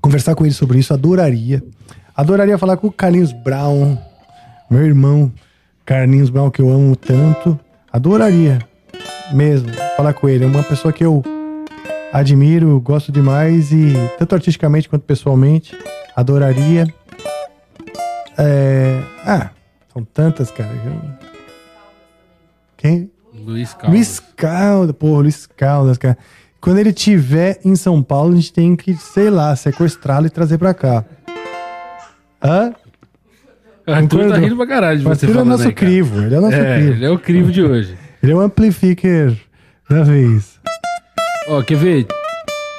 Conversar 0.00 0.34
com 0.34 0.44
ele 0.44 0.52
sobre 0.52 0.80
isso, 0.80 0.92
adoraria. 0.92 1.62
Adoraria 2.16 2.58
falar 2.58 2.76
com 2.76 2.88
o 2.88 2.92
Carlinhos 2.92 3.32
Brown, 3.32 3.96
meu 4.68 4.84
irmão 4.84 5.32
Carlinhos 5.84 6.28
Brown, 6.28 6.50
que 6.50 6.60
eu 6.60 6.68
amo 6.68 6.96
tanto. 6.96 7.56
Adoraria 7.92 8.58
mesmo 9.32 9.68
falar 9.96 10.12
com 10.12 10.28
ele. 10.28 10.44
É 10.44 10.46
uma 10.46 10.62
pessoa 10.62 10.92
que 10.92 11.04
eu 11.04 11.22
admiro, 12.12 12.80
gosto 12.80 13.10
demais 13.12 13.72
e 13.72 13.92
tanto 14.18 14.34
artisticamente 14.34 14.88
quanto 14.88 15.02
pessoalmente. 15.02 15.76
Adoraria. 16.14 16.86
É... 18.38 19.00
Ah, 19.24 19.50
são 19.92 20.02
tantas, 20.04 20.50
cara. 20.50 20.70
Eu- 20.84 21.26
Quem? 22.76 23.10
Luiz 23.34 23.72
Caldas. 23.74 23.90
Luiz 23.90 24.20
Caldas, 24.36 24.96
pô, 24.98 25.20
Luiz 25.20 25.46
Caldas, 25.46 25.98
cara. 25.98 26.16
Quando 26.60 26.78
ele 26.78 26.92
tiver 26.92 27.60
em 27.64 27.76
São 27.76 28.02
Paulo, 28.02 28.32
a 28.32 28.36
gente 28.36 28.52
tem 28.52 28.74
que, 28.74 28.94
sei 28.96 29.30
lá, 29.30 29.54
sequestrá-lo 29.54 30.26
e 30.26 30.30
trazer 30.30 30.58
pra 30.58 30.74
cá. 30.74 31.04
Hã? 32.42 32.72
Arthur 33.86 34.08
tá 34.08 34.24
Concordou. 34.24 34.36
rindo 34.40 34.56
pra 34.56 34.66
caralho 34.66 34.98
de 34.98 35.04
você 35.04 35.26
Arthur 35.26 35.40
é 35.40 35.44
nosso 35.44 35.68
aí, 35.68 35.72
crivo, 35.72 36.22
ele 36.22 36.34
é 36.34 36.40
nosso 36.40 36.56
É, 36.56 36.76
crivo. 36.78 36.92
ele 36.92 37.04
é 37.04 37.10
o 37.10 37.18
crivo 37.18 37.52
de 37.52 37.62
hoje. 37.62 37.96
Ele 38.26 38.32
é 38.32 38.34
o 38.34 38.40
amplifier 38.40 39.36
da 39.88 40.02
vez. 40.02 40.58
Ó, 41.46 41.62
quer 41.62 41.76
ver? 41.76 42.08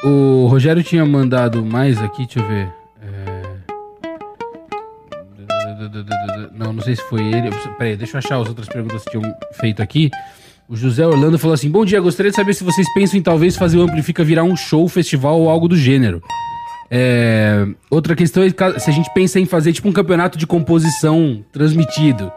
O 0.03 0.45
Rogério 0.47 0.83
tinha 0.83 1.05
mandado 1.05 1.65
mais 1.65 1.97
aqui, 2.01 2.25
deixa 2.25 2.41
eu 2.41 2.47
ver. 2.49 2.69
É... 3.01 3.43
Não, 6.51 6.73
não 6.73 6.83
sei 6.83 6.97
se 6.97 7.01
foi 7.03 7.21
ele. 7.21 7.49
Peraí, 7.77 7.95
deixa 7.95 8.15
eu 8.15 8.17
achar 8.17 8.41
as 8.41 8.49
outras 8.49 8.67
perguntas 8.67 9.05
que 9.05 9.11
tinham 9.11 9.33
feito 9.53 9.81
aqui. 9.81 10.11
O 10.67 10.75
José 10.75 11.07
Orlando 11.07 11.39
falou 11.39 11.53
assim: 11.53 11.71
Bom 11.71 11.85
dia, 11.85 12.01
gostaria 12.01 12.29
de 12.29 12.35
saber 12.35 12.53
se 12.53 12.65
vocês 12.65 12.85
pensam 12.93 13.17
em 13.17 13.23
talvez 13.23 13.55
fazer 13.55 13.77
o 13.77 13.83
Amplifica 13.83 14.25
virar 14.25 14.43
um 14.43 14.57
show, 14.57 14.85
festival 14.89 15.39
ou 15.39 15.49
algo 15.49 15.69
do 15.69 15.77
gênero. 15.77 16.21
É, 16.91 17.65
Outra 17.89 18.17
questão 18.17 18.43
é 18.43 18.49
se 18.79 18.89
a 18.89 18.93
gente 18.93 19.09
pensa 19.13 19.39
em 19.39 19.45
fazer 19.45 19.71
tipo 19.71 19.87
um 19.87 19.93
campeonato 19.93 20.37
de 20.37 20.45
composição 20.45 21.41
transmitido. 21.53 22.29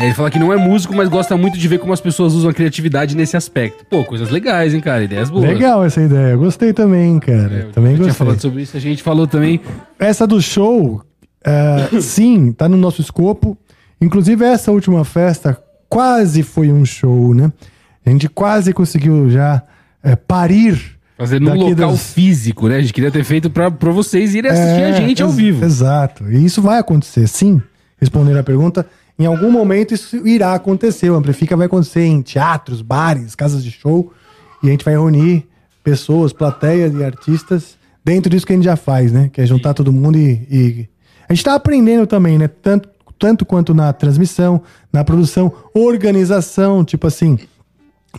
É, 0.00 0.06
ele 0.06 0.14
fala 0.14 0.30
que 0.30 0.38
não 0.38 0.52
é 0.52 0.56
músico, 0.56 0.94
mas 0.94 1.08
gosta 1.08 1.36
muito 1.36 1.58
de 1.58 1.68
ver 1.68 1.78
como 1.78 1.92
as 1.92 2.00
pessoas 2.00 2.32
usam 2.34 2.50
a 2.50 2.54
criatividade 2.54 3.16
nesse 3.16 3.36
aspecto. 3.36 3.84
Pô, 3.88 4.04
coisas 4.04 4.30
legais, 4.30 4.72
hein, 4.74 4.80
cara? 4.80 5.04
Ideias 5.04 5.28
boas. 5.30 5.44
Legal 5.44 5.84
essa 5.84 6.00
ideia. 6.00 6.36
Gostei 6.36 6.72
também, 6.72 7.18
cara. 7.18 7.54
É, 7.68 7.72
também 7.72 7.96
gostei. 7.96 8.14
falado 8.14 8.40
sobre 8.40 8.62
isso, 8.62 8.76
a 8.76 8.80
gente 8.80 9.02
falou 9.02 9.26
também. 9.26 9.60
Essa 9.98 10.26
do 10.26 10.40
show, 10.40 11.02
é, 11.44 11.88
sim, 12.00 12.52
tá 12.52 12.68
no 12.68 12.76
nosso 12.76 13.00
escopo. 13.00 13.56
Inclusive, 14.00 14.44
essa 14.44 14.72
última 14.72 15.04
festa 15.04 15.58
quase 15.88 16.42
foi 16.42 16.72
um 16.72 16.84
show, 16.84 17.34
né? 17.34 17.52
A 18.06 18.10
gente 18.10 18.28
quase 18.28 18.72
conseguiu 18.72 19.28
já 19.28 19.62
é, 20.02 20.16
parir. 20.16 20.98
Fazer 21.18 21.38
num 21.38 21.52
local 21.52 21.90
das- 21.90 22.14
físico, 22.14 22.66
né? 22.66 22.76
A 22.76 22.80
gente 22.80 22.94
queria 22.94 23.10
ter 23.10 23.22
feito 23.24 23.50
pra, 23.50 23.70
pra 23.70 23.90
vocês 23.92 24.34
irem 24.34 24.50
assistir 24.50 24.82
a 24.82 24.88
É, 24.88 24.92
gente 25.06 25.22
ao 25.22 25.28
vivo. 25.28 25.62
Exato. 25.62 26.24
E 26.32 26.42
isso 26.42 26.62
vai 26.62 26.78
acontecer, 26.78 27.26
sim. 27.26 27.60
Respondendo 28.00 28.38
a 28.38 28.42
pergunta, 28.42 28.86
em 29.22 29.26
algum 29.26 29.50
momento 29.50 29.92
isso 29.94 30.26
irá 30.26 30.54
acontecer. 30.54 31.10
O 31.10 31.14
Amplifica 31.16 31.56
vai 31.56 31.66
acontecer 31.66 32.04
em 32.04 32.22
teatros, 32.22 32.80
bares, 32.82 33.34
casas 33.34 33.62
de 33.62 33.70
show. 33.70 34.12
E 34.62 34.68
a 34.68 34.70
gente 34.70 34.84
vai 34.84 34.94
reunir 34.94 35.46
pessoas, 35.84 36.32
plateias 36.32 36.94
e 36.94 37.02
artistas 37.04 37.76
dentro 38.04 38.30
disso 38.30 38.46
que 38.46 38.52
a 38.52 38.56
gente 38.56 38.64
já 38.64 38.76
faz, 38.76 39.12
né? 39.12 39.30
Que 39.32 39.40
é 39.40 39.46
juntar 39.46 39.74
todo 39.74 39.92
mundo 39.92 40.16
e. 40.18 40.46
e- 40.50 40.88
A 41.28 41.34
gente 41.34 41.44
tá 41.44 41.54
aprendendo 41.54 42.06
também, 42.06 42.38
né? 42.38 42.48
Tanto, 42.48 42.88
tanto 43.18 43.44
quanto 43.46 43.72
na 43.74 43.92
transmissão, 43.92 44.62
na 44.92 45.04
produção, 45.04 45.52
organização, 45.74 46.84
tipo 46.84 47.06
assim. 47.06 47.38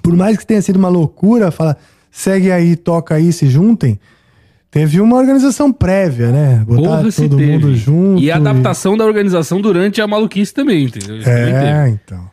Por 0.02 0.16
mais 0.16 0.38
que 0.38 0.46
tenha 0.46 0.62
sido 0.62 0.78
uma 0.78 0.88
loucura, 0.88 1.52
fala, 1.52 1.76
segue 2.10 2.52
aí, 2.52 2.76
toca 2.76 3.16
aí, 3.16 3.34
se 3.34 3.48
juntem. 3.48 4.00
Teve 4.72 5.02
uma 5.02 5.18
organização 5.18 5.72
prévia, 5.72 6.32
né? 6.32 6.64
Botar 6.66 6.82
Porra, 6.82 7.12
se 7.12 7.24
todo 7.28 7.38
teve. 7.38 7.52
mundo 7.52 7.76
junto. 7.76 8.22
E 8.24 8.32
a 8.32 8.38
adaptação 8.38 8.96
da 8.96 9.04
organização 9.06 9.60
durante 9.60 10.02
a 10.02 10.08
maluquice 10.08 10.54
também, 10.54 10.86
entendeu? 10.86 11.18
Isso 11.18 11.30
É, 11.30 11.84
teve. 11.84 11.90
então. 12.06 12.32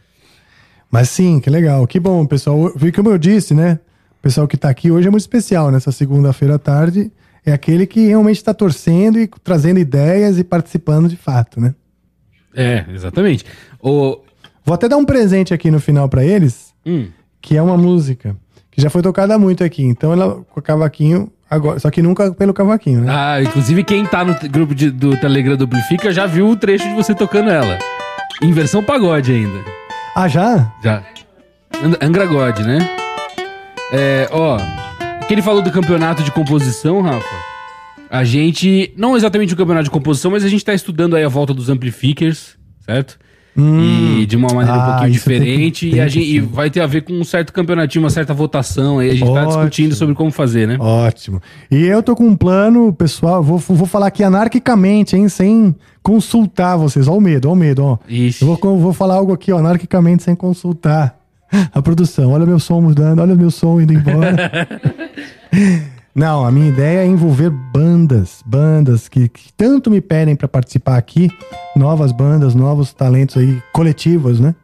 Mas 0.90 1.08
sim, 1.10 1.40
que 1.40 1.50
legal. 1.50 1.84
Que 1.86 1.98
bom, 1.98 2.24
pessoal. 2.24 2.72
Como 2.94 3.10
eu 3.10 3.18
disse, 3.18 3.54
né? 3.54 3.80
O 4.18 4.22
pessoal 4.22 4.46
que 4.46 4.56
tá 4.56 4.68
aqui 4.68 4.88
hoje 4.90 5.08
é 5.08 5.10
muito 5.10 5.22
especial 5.22 5.70
nessa 5.72 5.90
segunda-feira 5.90 6.54
à 6.54 6.58
tarde. 6.58 7.10
É 7.44 7.52
aquele 7.52 7.86
que 7.86 8.06
realmente 8.06 8.36
está 8.36 8.54
torcendo 8.54 9.18
e 9.18 9.28
trazendo 9.42 9.80
ideias 9.80 10.38
e 10.38 10.44
participando 10.44 11.08
de 11.08 11.16
fato, 11.16 11.60
né? 11.60 11.74
É, 12.54 12.84
exatamente. 12.94 13.44
O... 13.82 14.18
Vou 14.64 14.74
até 14.74 14.88
dar 14.88 14.96
um 14.96 15.04
presente 15.04 15.52
aqui 15.52 15.70
no 15.70 15.80
final 15.80 16.08
pra 16.08 16.24
eles, 16.24 16.68
Hum, 16.86 17.08
que 17.40 17.56
é 17.56 17.62
uma 17.62 17.76
música 17.76 18.36
já 18.80 18.88
foi 18.90 19.02
tocada 19.02 19.38
muito 19.38 19.62
aqui. 19.64 19.82
Então 19.82 20.12
ela 20.12 20.36
com 20.50 20.60
o 20.60 20.62
cavaquinho 20.62 21.30
agora, 21.50 21.78
só 21.78 21.90
que 21.90 22.00
nunca 22.02 22.32
pelo 22.32 22.52
cavaquinho, 22.54 23.00
né? 23.02 23.12
Ah, 23.14 23.42
inclusive 23.42 23.82
quem 23.84 24.04
tá 24.06 24.24
no 24.24 24.34
grupo 24.48 24.74
de- 24.74 24.90
do 24.90 25.16
Telegram 25.16 25.56
do 25.56 25.64
Amplifica 25.64 26.12
já 26.12 26.26
viu 26.26 26.48
o 26.48 26.56
trecho 26.56 26.88
de 26.88 26.94
você 26.94 27.14
tocando 27.14 27.50
ela. 27.50 27.78
Em 28.42 28.52
versão 28.52 28.82
pagode 28.82 29.32
ainda. 29.32 29.58
Ah, 30.14 30.28
já? 30.28 30.72
Já. 30.82 31.02
Angra 32.00 32.26
God, 32.26 32.58
né? 32.60 32.78
É, 33.92 34.28
ó. 34.32 34.58
Que 35.26 35.34
ele 35.34 35.42
falou 35.42 35.62
do 35.62 35.70
campeonato 35.70 36.22
de 36.22 36.30
composição, 36.30 37.00
Rafa. 37.02 37.26
A 38.10 38.24
gente. 38.24 38.92
Não 38.96 39.16
exatamente 39.16 39.52
o 39.52 39.56
campeonato 39.56 39.84
de 39.84 39.90
composição, 39.90 40.30
mas 40.30 40.44
a 40.44 40.48
gente 40.48 40.64
tá 40.64 40.72
estudando 40.72 41.14
aí 41.16 41.24
a 41.24 41.28
volta 41.28 41.52
dos 41.52 41.68
amplificers, 41.68 42.56
certo? 42.80 43.18
E 43.56 44.24
de 44.26 44.36
uma 44.36 44.48
maneira 44.52 44.78
um 44.78 44.80
Ah, 44.80 44.86
pouquinho 44.92 45.10
isso 45.16 45.24
tem 45.24 45.38
que- 45.40 45.44
diferente. 45.44 45.90
tem 45.90 46.00
e, 46.00 46.08
gente, 46.08 46.30
e 46.36 46.40
vai 46.40 46.70
ter 46.70 46.80
a 46.80 46.86
ver 46.86 47.02
com 47.02 47.12
um 47.12 47.24
certo 47.24 47.52
campeonatinho, 47.52 48.04
uma 48.04 48.10
certa 48.10 48.32
votação. 48.32 49.00
Aí 49.00 49.10
a 49.10 49.14
gente 49.14 49.24
tá 49.24 49.32
Ótimo. 49.32 49.48
discutindo 49.48 49.94
sobre 49.96 50.14
como 50.14 50.30
fazer, 50.30 50.68
né? 50.68 50.76
Ótimo. 50.78 51.42
E 51.70 51.84
eu 51.84 52.00
tô 52.02 52.14
com 52.14 52.24
um 52.24 52.36
plano, 52.36 52.92
pessoal, 52.92 53.42
vou, 53.42 53.58
vou 53.58 53.86
falar 53.86 54.06
aqui 54.08 54.22
anarquicamente, 54.22 55.16
hein, 55.16 55.28
sem 55.28 55.74
consultar 56.02 56.76
vocês. 56.76 57.08
Ó 57.08 57.16
o 57.16 57.20
medo, 57.20 57.48
ó 57.48 57.52
o 57.52 57.56
medo, 57.56 57.82
ó. 57.84 57.98
Ixi. 58.08 58.42
Eu 58.42 58.56
vou, 58.56 58.78
vou 58.78 58.92
falar 58.92 59.14
algo 59.14 59.32
aqui, 59.32 59.50
ó, 59.52 59.58
anarquicamente, 59.58 60.22
sem 60.22 60.34
consultar 60.36 61.18
a 61.74 61.82
produção. 61.82 62.30
Olha 62.32 62.46
meu 62.46 62.58
som 62.60 62.80
mudando, 62.80 63.20
olha 63.20 63.34
meu 63.34 63.50
som 63.50 63.80
indo 63.80 63.92
embora. 63.92 64.68
Não, 66.18 66.44
a 66.44 66.50
minha 66.50 66.68
ideia 66.68 67.00
é 67.00 67.06
envolver 67.06 67.48
bandas, 67.48 68.42
bandas 68.44 69.08
que, 69.08 69.28
que 69.28 69.52
tanto 69.52 69.88
me 69.90 70.00
pedem 70.00 70.34
para 70.34 70.48
participar 70.48 70.96
aqui, 70.96 71.30
novas 71.76 72.10
bandas, 72.10 72.54
novos 72.56 72.92
talentos 72.92 73.36
aí, 73.36 73.62
coletivos, 73.72 74.40
né? 74.40 74.54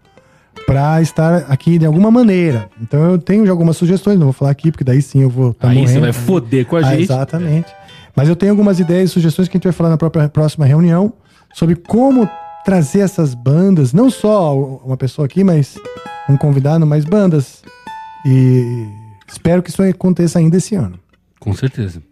Pra 0.66 1.00
estar 1.00 1.44
aqui 1.48 1.78
de 1.78 1.86
alguma 1.86 2.10
maneira. 2.10 2.68
Então 2.82 3.04
eu 3.04 3.18
tenho 3.18 3.48
algumas 3.50 3.76
sugestões, 3.76 4.18
não 4.18 4.26
vou 4.26 4.32
falar 4.32 4.50
aqui, 4.50 4.72
porque 4.72 4.82
daí 4.82 5.00
sim 5.00 5.20
eu 5.22 5.30
vou 5.30 5.50
estar 5.52 5.68
aí 5.68 5.76
morrendo. 5.78 5.92
você 5.92 6.00
vai 6.00 6.12
foder 6.12 6.66
com 6.66 6.76
a 6.76 6.80
Ah, 6.80 6.82
gente. 6.82 7.02
exatamente. 7.04 7.72
Mas 8.16 8.28
eu 8.28 8.34
tenho 8.34 8.50
algumas 8.52 8.80
ideias 8.80 9.10
e 9.10 9.12
sugestões 9.12 9.46
que 9.48 9.56
a 9.56 9.58
gente 9.58 9.64
vai 9.64 9.72
falar 9.72 9.90
na 9.90 9.96
própria 9.96 10.28
próxima 10.28 10.64
reunião 10.66 11.12
sobre 11.52 11.76
como 11.76 12.28
trazer 12.64 13.00
essas 13.00 13.32
bandas, 13.34 13.92
não 13.92 14.10
só 14.10 14.56
uma 14.84 14.96
pessoa 14.96 15.26
aqui, 15.26 15.44
mas 15.44 15.76
um 16.28 16.36
convidado, 16.36 16.84
mas 16.86 17.04
bandas. 17.04 17.62
E 18.26 18.86
espero 19.28 19.62
que 19.62 19.70
isso 19.70 19.82
aconteça 19.82 20.38
ainda 20.40 20.56
esse 20.56 20.74
ano. 20.74 20.98
Com 21.44 21.52
certeza. 21.52 22.02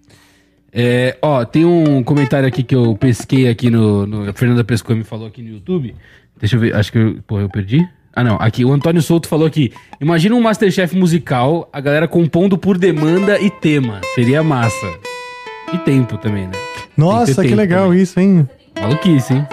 É, 0.70 1.16
ó, 1.22 1.44
tem 1.44 1.64
um 1.64 2.02
comentário 2.02 2.46
aqui 2.46 2.62
que 2.62 2.74
eu 2.74 2.94
pesquei 2.96 3.48
aqui 3.48 3.70
no, 3.70 4.06
no- 4.06 4.28
A 4.28 4.32
Fernanda 4.34 4.62
pescou 4.62 4.94
e 4.94 4.98
me 4.98 5.04
falou 5.04 5.26
aqui 5.26 5.42
no 5.42 5.48
YouTube. 5.48 5.94
Deixa 6.38 6.56
eu 6.56 6.60
ver, 6.60 6.74
acho 6.76 6.92
que 6.92 6.98
eu. 6.98 7.16
Pô, 7.26 7.40
eu 7.40 7.48
perdi? 7.48 7.86
Ah, 8.14 8.22
não. 8.22 8.36
Aqui, 8.38 8.62
o 8.64 8.72
Antônio 8.72 9.00
Souto 9.00 9.26
falou 9.26 9.46
aqui. 9.46 9.72
Imagina 10.00 10.34
um 10.34 10.40
Masterchef 10.42 10.94
musical, 10.96 11.68
a 11.72 11.80
galera 11.80 12.06
compondo 12.06 12.58
por 12.58 12.76
demanda 12.76 13.40
e 13.40 13.48
tema. 13.50 14.00
Seria 14.14 14.42
massa. 14.42 14.86
E 15.72 15.78
tempo 15.78 16.18
também, 16.18 16.46
né? 16.46 16.52
Nossa, 16.94 17.34
que 17.36 17.48
tempo 17.48 17.54
legal 17.56 17.86
também. 17.86 18.02
isso, 18.02 18.20
hein? 18.20 18.46
Maluquice, 18.78 19.32
hein? 19.32 19.46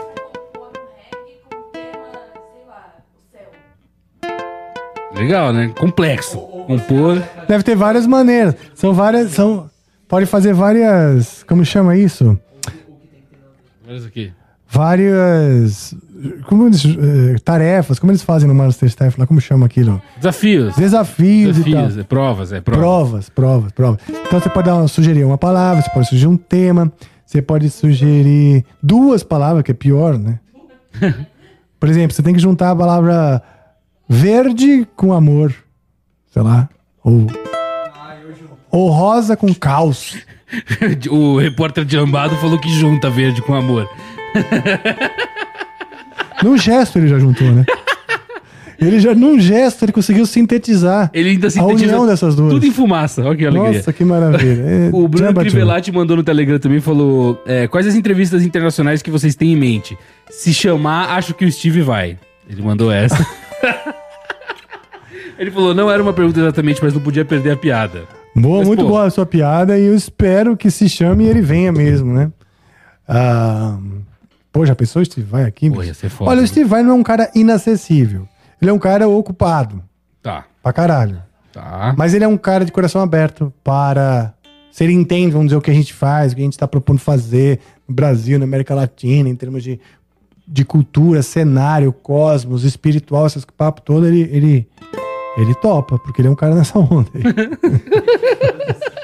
Legal, 5.15 5.51
né? 5.53 5.69
Complexo. 5.77 6.37
Compor. 6.69 7.19
Deve 7.47 7.63
ter 7.63 7.75
várias 7.75 8.05
maneiras. 8.05 8.55
São 8.75 8.93
várias. 8.93 9.31
São, 9.31 9.67
pode 10.07 10.27
fazer 10.27 10.53
várias. 10.53 11.41
Como 11.41 11.65
chama 11.65 11.97
isso? 11.97 12.39
Aqui. 14.05 14.31
Várias. 14.67 15.95
Como 16.45 16.67
eles, 16.67 16.85
eh, 16.85 17.39
tarefas. 17.43 17.97
Como 17.97 18.11
eles 18.11 18.21
fazem 18.21 18.47
no 18.47 18.53
Masterchef 18.53 19.19
lá? 19.19 19.25
Como 19.25 19.41
chama 19.41 19.65
aquilo? 19.65 19.99
Desafios. 20.17 20.75
Desafios, 20.75 21.57
e. 21.57 21.63
Desafios, 21.63 21.97
é 21.97 22.03
provas, 22.03 22.53
é 22.53 22.61
provas. 22.61 22.79
Provas, 22.79 23.29
provas, 23.29 23.71
provas. 23.71 23.99
Então 24.27 24.39
você 24.39 24.49
pode 24.49 24.67
dar 24.67 24.75
uma, 24.75 24.87
sugerir 24.87 25.23
uma 25.23 25.39
palavra, 25.39 25.81
você 25.81 25.89
pode 25.89 26.07
sugerir 26.07 26.27
um 26.27 26.37
tema, 26.37 26.93
você 27.25 27.41
pode 27.41 27.67
sugerir 27.71 28.63
duas 28.83 29.23
palavras, 29.23 29.63
que 29.63 29.71
é 29.71 29.73
pior, 29.73 30.19
né? 30.19 30.39
Por 31.79 31.89
exemplo, 31.89 32.15
você 32.15 32.21
tem 32.21 32.35
que 32.35 32.39
juntar 32.39 32.69
a 32.69 32.75
palavra 32.75 33.41
verde 34.07 34.87
com 34.95 35.13
amor, 35.13 35.51
sei 36.31 36.41
lá, 36.41 36.69
ou 37.03 37.27
ou 38.71 38.89
rosa 38.89 39.35
com 39.35 39.53
caos. 39.53 40.17
o 41.09 41.37
repórter 41.37 41.85
de 41.85 41.97
Lambado 41.97 42.35
falou 42.37 42.59
que 42.59 42.69
junta 42.69 43.09
verde 43.09 43.41
com 43.41 43.53
amor. 43.53 43.87
Num 46.43 46.57
gesto 46.57 46.97
ele 46.97 47.07
já 47.07 47.19
juntou, 47.19 47.51
né? 47.51 47.65
Ele 48.79 48.97
já 48.99 49.13
num 49.13 49.37
gesto 49.37 49.83
ele 49.83 49.91
conseguiu 49.91 50.25
sintetizar 50.25 51.11
Ele 51.13 51.31
ainda 51.31 51.49
a 51.57 51.65
união 51.65 52.07
dessas 52.07 52.33
duas. 52.33 52.53
tudo 52.53 52.65
em 52.65 52.71
fumaça. 52.71 53.21
Olha 53.23 53.35
que 53.35 53.45
alegria. 53.45 53.73
Nossa, 53.73 53.91
que 53.91 54.05
maravilha. 54.05 54.63
É, 54.65 54.89
O 54.93 55.05
Bruno. 55.05 55.33
Crivellati 55.33 55.91
mandou 55.91 56.15
no 56.15 56.23
Telegram 56.23 56.57
também 56.59 56.79
falou: 56.79 57.41
é, 57.45 57.67
Quais 57.67 57.85
as 57.85 57.95
entrevistas 57.95 58.41
internacionais 58.41 59.01
que 59.01 59.11
vocês 59.11 59.35
têm 59.35 59.51
em 59.51 59.57
mente? 59.57 59.97
Se 60.29 60.53
chamar, 60.53 61.09
acho 61.17 61.33
que 61.33 61.43
o 61.43 61.51
Steve 61.51 61.81
vai. 61.81 62.17
Ele 62.49 62.61
mandou 62.61 62.89
essa. 62.89 63.27
Ele 65.39 65.49
falou: 65.49 65.73
Não 65.73 65.89
era 65.89 66.03
uma 66.03 66.13
pergunta 66.13 66.39
exatamente, 66.39 66.83
mas 66.83 66.93
não 66.93 67.01
podia 67.01 67.23
perder 67.25 67.51
a 67.51 67.57
piada. 67.57 68.03
Boa, 68.35 68.59
Mas, 68.59 68.67
muito 68.67 68.83
pô. 68.83 68.89
boa 68.89 69.05
a 69.05 69.09
sua 69.09 69.25
piada 69.25 69.79
e 69.79 69.85
eu 69.85 69.95
espero 69.95 70.55
que 70.55 70.69
se 70.69 70.87
chame 70.87 71.23
e 71.23 71.27
ele 71.27 71.41
venha 71.41 71.71
mesmo, 71.71 72.13
né? 72.13 72.31
Ah, 73.07 73.77
pô, 74.51 74.65
já 74.65 74.75
pensou, 74.75 75.03
Steve 75.03 75.25
Vai 75.27 75.43
aqui? 75.45 75.69
Pô, 75.71 75.81
ia 75.83 75.93
ser 75.95 76.09
foda, 76.09 76.29
Olha, 76.31 76.43
o 76.43 76.47
Steve 76.47 76.69
Vai 76.69 76.83
não 76.83 76.91
é 76.91 76.93
um 76.93 77.03
cara 77.03 77.31
inacessível. 77.33 78.27
Ele 78.61 78.69
é 78.69 78.73
um 78.73 78.77
cara 78.79 79.07
ocupado, 79.07 79.81
Tá, 80.21 80.45
pra 80.61 80.71
caralho. 80.73 81.21
tá. 81.51 81.95
Mas 81.97 82.13
ele 82.13 82.23
é 82.23 82.27
um 82.27 82.37
cara 82.37 82.63
de 82.65 82.71
coração 82.71 83.01
aberto 83.01 83.51
para... 83.63 84.33
Se 84.71 84.83
ele 84.83 84.93
entende, 84.93 85.31
vamos 85.31 85.47
dizer, 85.47 85.57
o 85.57 85.61
que 85.61 85.71
a 85.71 85.73
gente 85.73 85.93
faz, 85.93 86.31
o 86.31 86.35
que 86.35 86.41
a 86.41 86.45
gente 86.45 86.57
tá 86.57 86.67
propondo 86.67 86.99
fazer 86.99 87.59
no 87.87 87.95
Brasil, 87.95 88.37
na 88.37 88.45
América 88.45 88.75
Latina, 88.75 89.27
em 89.27 89.35
termos 89.35 89.63
de, 89.63 89.79
de 90.47 90.63
cultura, 90.63 91.23
cenário, 91.23 91.91
cosmos, 91.91 92.63
espiritual, 92.63 93.25
esses 93.25 93.43
papos 93.45 93.81
todo, 93.83 94.05
ele, 94.05 94.21
ele, 94.31 94.67
ele 95.37 95.53
topa, 95.55 95.97
porque 95.99 96.21
ele 96.21 96.27
é 96.27 96.31
um 96.31 96.35
cara 96.35 96.55
nessa 96.55 96.77
onda 96.79 97.07
aí. 97.15 97.23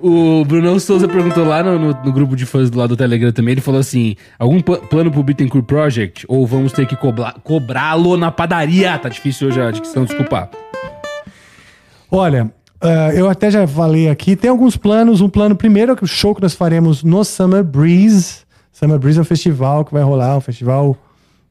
O 0.00 0.44
Brunão 0.44 0.78
Souza 0.78 1.06
perguntou 1.08 1.44
lá 1.44 1.62
no, 1.62 1.78
no- 1.78 2.04
no 2.04 2.12
grupo 2.12 2.34
de 2.36 2.46
fãs 2.46 2.70
do 2.70 2.78
lado 2.78 2.90
do 2.90 2.96
Telegram 2.96 3.32
também. 3.32 3.52
Ele 3.52 3.60
falou 3.60 3.80
assim: 3.80 4.14
algum 4.38 4.60
pla- 4.60 4.78
plano 4.78 5.10
pro 5.10 5.22
Bittencourt 5.22 5.64
Project? 5.64 6.24
Ou 6.28 6.46
vamos 6.46 6.72
ter 6.72 6.86
que 6.86 6.96
cobrá-lo 7.42 8.16
na 8.16 8.30
padaria? 8.30 8.96
Tá 8.98 9.08
difícil 9.08 9.48
hoje 9.48 9.60
a 9.60 9.70
dicção, 9.70 10.04
desculpa. 10.04 10.50
Olha, 12.10 12.50
ah, 12.80 13.10
eu 13.12 13.28
até 13.28 13.50
já 13.50 13.66
falei 13.66 14.08
aqui, 14.08 14.34
tem 14.36 14.50
alguns 14.50 14.76
planos. 14.76 15.20
Um 15.20 15.28
plano 15.28 15.54
primeiro 15.56 15.92
é 15.92 15.96
o 16.00 16.06
show 16.06 16.34
que 16.34 16.42
nós 16.42 16.54
faremos 16.54 17.02
no 17.02 17.22
Summer 17.24 17.62
Breeze. 17.64 18.38
Summer 18.72 18.98
Breeze 18.98 19.18
é 19.18 19.22
um 19.22 19.24
festival 19.24 19.84
que 19.84 19.92
vai 19.92 20.02
rolar, 20.02 20.36
um 20.36 20.40
festival 20.40 20.96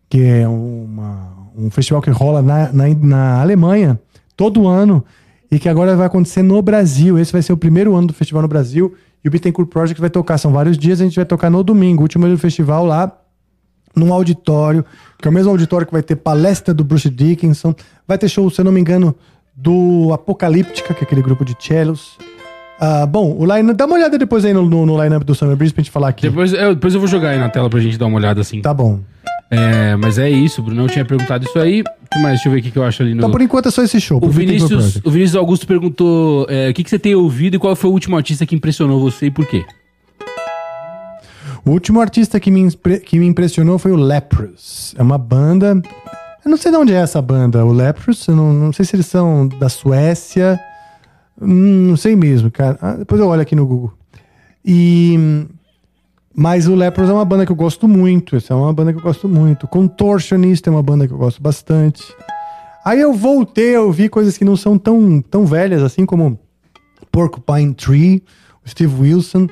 que 0.09 0.23
é 0.23 0.47
uma- 0.47 1.36
um 1.57 1.71
festival 1.71 2.01
que 2.01 2.09
rola 2.09 2.41
na, 2.41 2.71
na, 2.71 2.83
na 3.01 3.41
Alemanha 3.41 3.99
todo 4.35 4.67
ano 4.67 5.03
e 5.51 5.57
que 5.57 5.67
agora 5.67 5.95
vai 5.95 6.05
acontecer 6.05 6.43
no 6.43 6.61
Brasil. 6.61 7.17
Esse 7.17 7.31
vai 7.31 7.41
ser 7.41 7.53
o 7.53 7.57
primeiro 7.57 7.95
ano 7.95 8.07
do 8.07 8.13
festival 8.13 8.41
no 8.41 8.47
Brasil. 8.47 8.93
E 9.23 9.27
o 9.27 9.31
Bittencourt 9.31 9.67
Project 9.69 9.99
vai 9.99 10.09
tocar, 10.09 10.37
são 10.37 10.51
vários 10.51 10.77
dias, 10.77 11.01
a 11.01 11.03
gente 11.03 11.15
vai 11.15 11.25
tocar 11.25 11.49
no 11.49 11.63
domingo, 11.63 12.03
último 12.03 12.25
dia 12.25 12.35
do 12.35 12.39
festival 12.39 12.85
lá, 12.85 13.11
num 13.95 14.13
auditório, 14.13 14.85
que 15.19 15.27
é 15.27 15.31
o 15.31 15.33
mesmo 15.33 15.49
auditório 15.49 15.87
que 15.87 15.91
vai 15.91 16.03
ter 16.03 16.15
palestra 16.15 16.73
do 16.73 16.83
Bruce 16.83 17.09
Dickinson, 17.09 17.73
vai 18.07 18.17
ter 18.17 18.29
show, 18.29 18.47
se 18.49 18.61
eu 18.61 18.65
não 18.65 18.71
me 18.71 18.79
engano, 18.79 19.15
do 19.55 20.11
Apocalíptica, 20.13 20.93
que 20.93 20.99
é 20.99 21.03
aquele 21.03 21.23
grupo 21.23 21.43
de 21.43 21.55
cellos. 21.59 22.15
Ah, 22.79 23.07
bom, 23.07 23.35
o 23.37 23.43
line, 23.43 23.73
dá 23.73 23.87
uma 23.87 23.95
olhada 23.95 24.19
depois 24.19 24.45
aí 24.45 24.53
no, 24.53 24.69
no, 24.69 24.85
no 24.85 25.03
line-up 25.03 25.25
do 25.25 25.33
Summer 25.33 25.55
Breeze 25.55 25.73
pra 25.73 25.83
gente 25.83 25.91
falar 25.91 26.09
aqui. 26.09 26.29
Depois 26.29 26.53
eu, 26.53 26.75
depois 26.75 26.93
eu 26.93 26.99
vou 26.99 27.09
jogar 27.09 27.29
aí 27.29 27.39
na 27.39 27.49
tela 27.49 27.69
pra 27.69 27.79
gente 27.79 27.97
dar 27.97 28.05
uma 28.05 28.17
olhada 28.17 28.41
assim. 28.41 28.61
Tá 28.61 28.73
bom. 28.73 28.99
É, 29.49 29.95
mas 29.95 30.17
é 30.19 30.29
isso, 30.29 30.59
o 30.61 30.63
Brunão 30.63 30.87
tinha 30.87 31.05
perguntado 31.05 31.45
isso 31.45 31.57
aí. 31.57 31.81
O 31.81 31.85
que 32.11 32.19
mais? 32.19 32.35
Deixa 32.35 32.49
eu 32.49 32.53
ver 32.53 32.59
o 32.59 32.63
que 32.63 32.71
que 32.71 32.77
eu 32.77 32.83
acho 32.83 33.01
ali 33.01 33.11
no. 33.13 33.19
Então, 33.19 33.31
por 33.31 33.41
enquanto 33.41 33.67
é 33.67 33.71
só 33.71 33.81
esse 33.81 33.99
show. 34.01 34.19
O 34.21 34.29
Vinícius, 34.29 34.69
Project. 34.71 35.01
o 35.07 35.11
Vinícius 35.11 35.35
Augusto 35.37 35.65
perguntou 35.65 36.45
é, 36.49 36.69
o 36.69 36.73
que, 36.73 36.83
que 36.83 36.89
você 36.89 36.99
tem 36.99 37.15
ouvido 37.15 37.55
e 37.55 37.59
qual 37.59 37.75
foi 37.75 37.89
o 37.89 37.93
último 37.93 38.17
artista 38.17 38.45
que 38.45 38.55
impressionou 38.55 38.99
você 38.99 39.27
e 39.27 39.31
por 39.31 39.45
quê? 39.45 39.63
O 41.65 41.71
último 41.71 41.99
artista 41.99 42.39
que 42.39 42.49
me, 42.49 42.61
impre- 42.61 42.99
que 42.99 43.19
me 43.19 43.25
impressionou 43.25 43.77
foi 43.77 43.91
o 43.91 43.95
Leprous. 43.97 44.93
É 44.97 45.01
uma 45.01 45.17
banda. 45.17 45.81
Eu 46.45 46.51
não 46.51 46.57
sei 46.57 46.71
de 46.71 46.77
onde 46.77 46.93
é 46.93 46.97
essa 46.97 47.21
banda, 47.21 47.65
o 47.65 47.73
Leprous. 47.73 48.25
Eu 48.27 48.35
não, 48.35 48.53
não 48.53 48.73
sei 48.73 48.85
se 48.85 48.95
eles 48.95 49.05
são 49.05 49.47
da 49.47 49.67
Suécia. 49.69 50.59
Hum, 51.41 51.87
Não 51.89 51.97
sei 51.97 52.15
mesmo, 52.15 52.49
cara. 52.49 52.77
Ah, 52.81 52.93
depois 52.93 53.19
eu 53.21 53.27
olho 53.27 53.41
aqui 53.41 53.55
no 53.55 53.65
Google. 53.67 53.93
E. 54.65 55.45
Mas 56.39 56.67
o 56.67 56.75
Leprous 56.75 57.09
é 57.09 57.13
uma 57.13 57.25
banda 57.25 57.47
que 57.47 57.51
eu 57.51 57.55
gosto 57.55 57.87
muito. 57.87 58.35
Essa 58.35 58.53
é 58.53 58.55
uma 58.55 58.71
banda 58.71 58.93
que 58.93 58.99
eu 58.99 59.03
gosto 59.03 59.27
muito. 59.27 59.67
Contortionist 59.67 60.67
é 60.67 60.69
uma 60.69 60.83
banda 60.83 61.07
que 61.07 61.13
eu 61.13 61.17
gosto 61.17 61.41
bastante. 61.41 62.03
Aí 62.85 63.01
eu 63.01 63.11
voltei 63.11 63.75
a 63.75 63.81
ouvir 63.81 64.07
coisas 64.07 64.37
que 64.37 64.45
não 64.45 64.55
são 64.55 64.77
tão, 64.77 65.19
tão 65.19 65.47
velhas, 65.47 65.81
assim 65.81 66.05
como 66.05 66.39
Porcupine 67.11 67.73
Tree, 67.73 68.23
Steve 68.67 69.01
Wilson. 69.01 69.47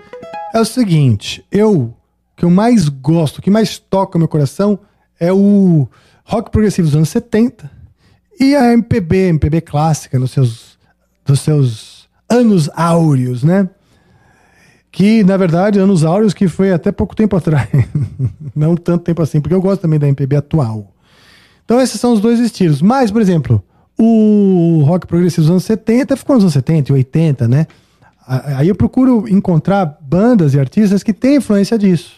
É 0.54 0.60
o 0.60 0.64
seguinte, 0.64 1.44
eu, 1.52 1.92
que 2.38 2.46
eu 2.46 2.52
mais 2.52 2.88
gosto, 2.88 3.42
que 3.42 3.50
mais 3.50 3.80
toca 3.80 4.20
meu 4.20 4.28
coração 4.28 4.78
é 5.20 5.34
o 5.34 5.88
rock 6.24 6.52
progressivo 6.52 6.88
dos 6.88 6.96
anos 6.96 7.10
70 7.10 7.72
e 8.40 8.56
a 8.56 8.74
MPB, 8.74 9.30
MPB 9.30 9.62
clássica 9.62 10.20
nos 10.20 10.30
seus, 10.30 10.78
dos 11.26 11.40
seus 11.40 12.08
anos 12.30 12.70
áureos, 12.76 13.44
né? 13.44 13.68
Que, 14.96 15.26
na 15.26 15.36
verdade, 15.36 15.78
anos 15.78 16.06
áureos 16.06 16.34
que 16.34 16.48
foi 16.48 16.72
até 16.72 16.90
pouco 16.90 17.14
tempo 17.14 17.36
atrás. 17.36 17.68
Não 18.56 18.78
tanto 18.78 19.04
tempo 19.04 19.22
assim, 19.22 19.42
porque 19.42 19.54
eu 19.54 19.62
gosto 19.62 19.82
também 19.82 20.00
da 20.00 20.08
MPB 20.08 20.38
atual. 20.38 20.90
Então 21.66 21.82
esses 21.82 22.00
são 22.00 22.14
os 22.14 22.22
dois 22.22 22.40
estilos. 22.40 22.82
Mas, 22.82 23.12
por 23.12 23.22
exemplo, 23.22 23.62
o 24.00 24.84
rock 24.86 25.06
progressivo 25.06 25.42
dos 25.42 25.52
anos 25.52 25.66
70 25.66 26.16
ficou 26.16 26.36
nos 26.38 26.46
anos 26.46 26.54
70 26.54 26.94
e 26.94 26.96
80, 26.96 27.46
né? 27.46 27.68
Aí 28.26 28.70
eu 28.70 28.76
procuro 28.76 29.28
encontrar 29.28 29.98
bandas 30.02 30.54
e 30.54 30.60
artistas 30.62 31.04
que 31.04 31.12
têm 31.12 31.36
influência 31.36 31.78
disso. 31.78 32.14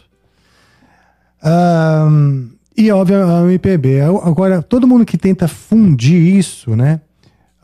Ahn, 1.42 2.50
e, 2.78 2.92
óbvio, 2.92 3.26
a 3.28 3.42
MPB. 3.42 4.02
Agora, 4.02 4.62
todo 4.62 4.88
mundo 4.88 5.04
que 5.04 5.18
tenta 5.18 5.48
fundir 5.48 6.22
isso, 6.38 6.76
né? 6.76 7.02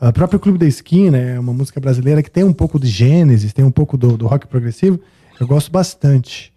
O 0.08 0.12
próprio 0.12 0.38
Clube 0.38 0.58
da 0.58 0.66
Esquina 0.66 1.16
é 1.16 1.40
uma 1.40 1.52
música 1.52 1.80
brasileira 1.80 2.22
que 2.22 2.30
tem 2.30 2.44
um 2.44 2.52
pouco 2.52 2.78
de 2.78 2.86
Gênesis, 2.88 3.54
tem 3.54 3.64
um 3.64 3.70
pouco 3.70 3.96
do, 3.96 4.18
do 4.18 4.26
rock 4.26 4.46
progressivo. 4.46 5.00
Eu 5.40 5.46
gosto 5.46 5.72
bastante. 5.72 6.52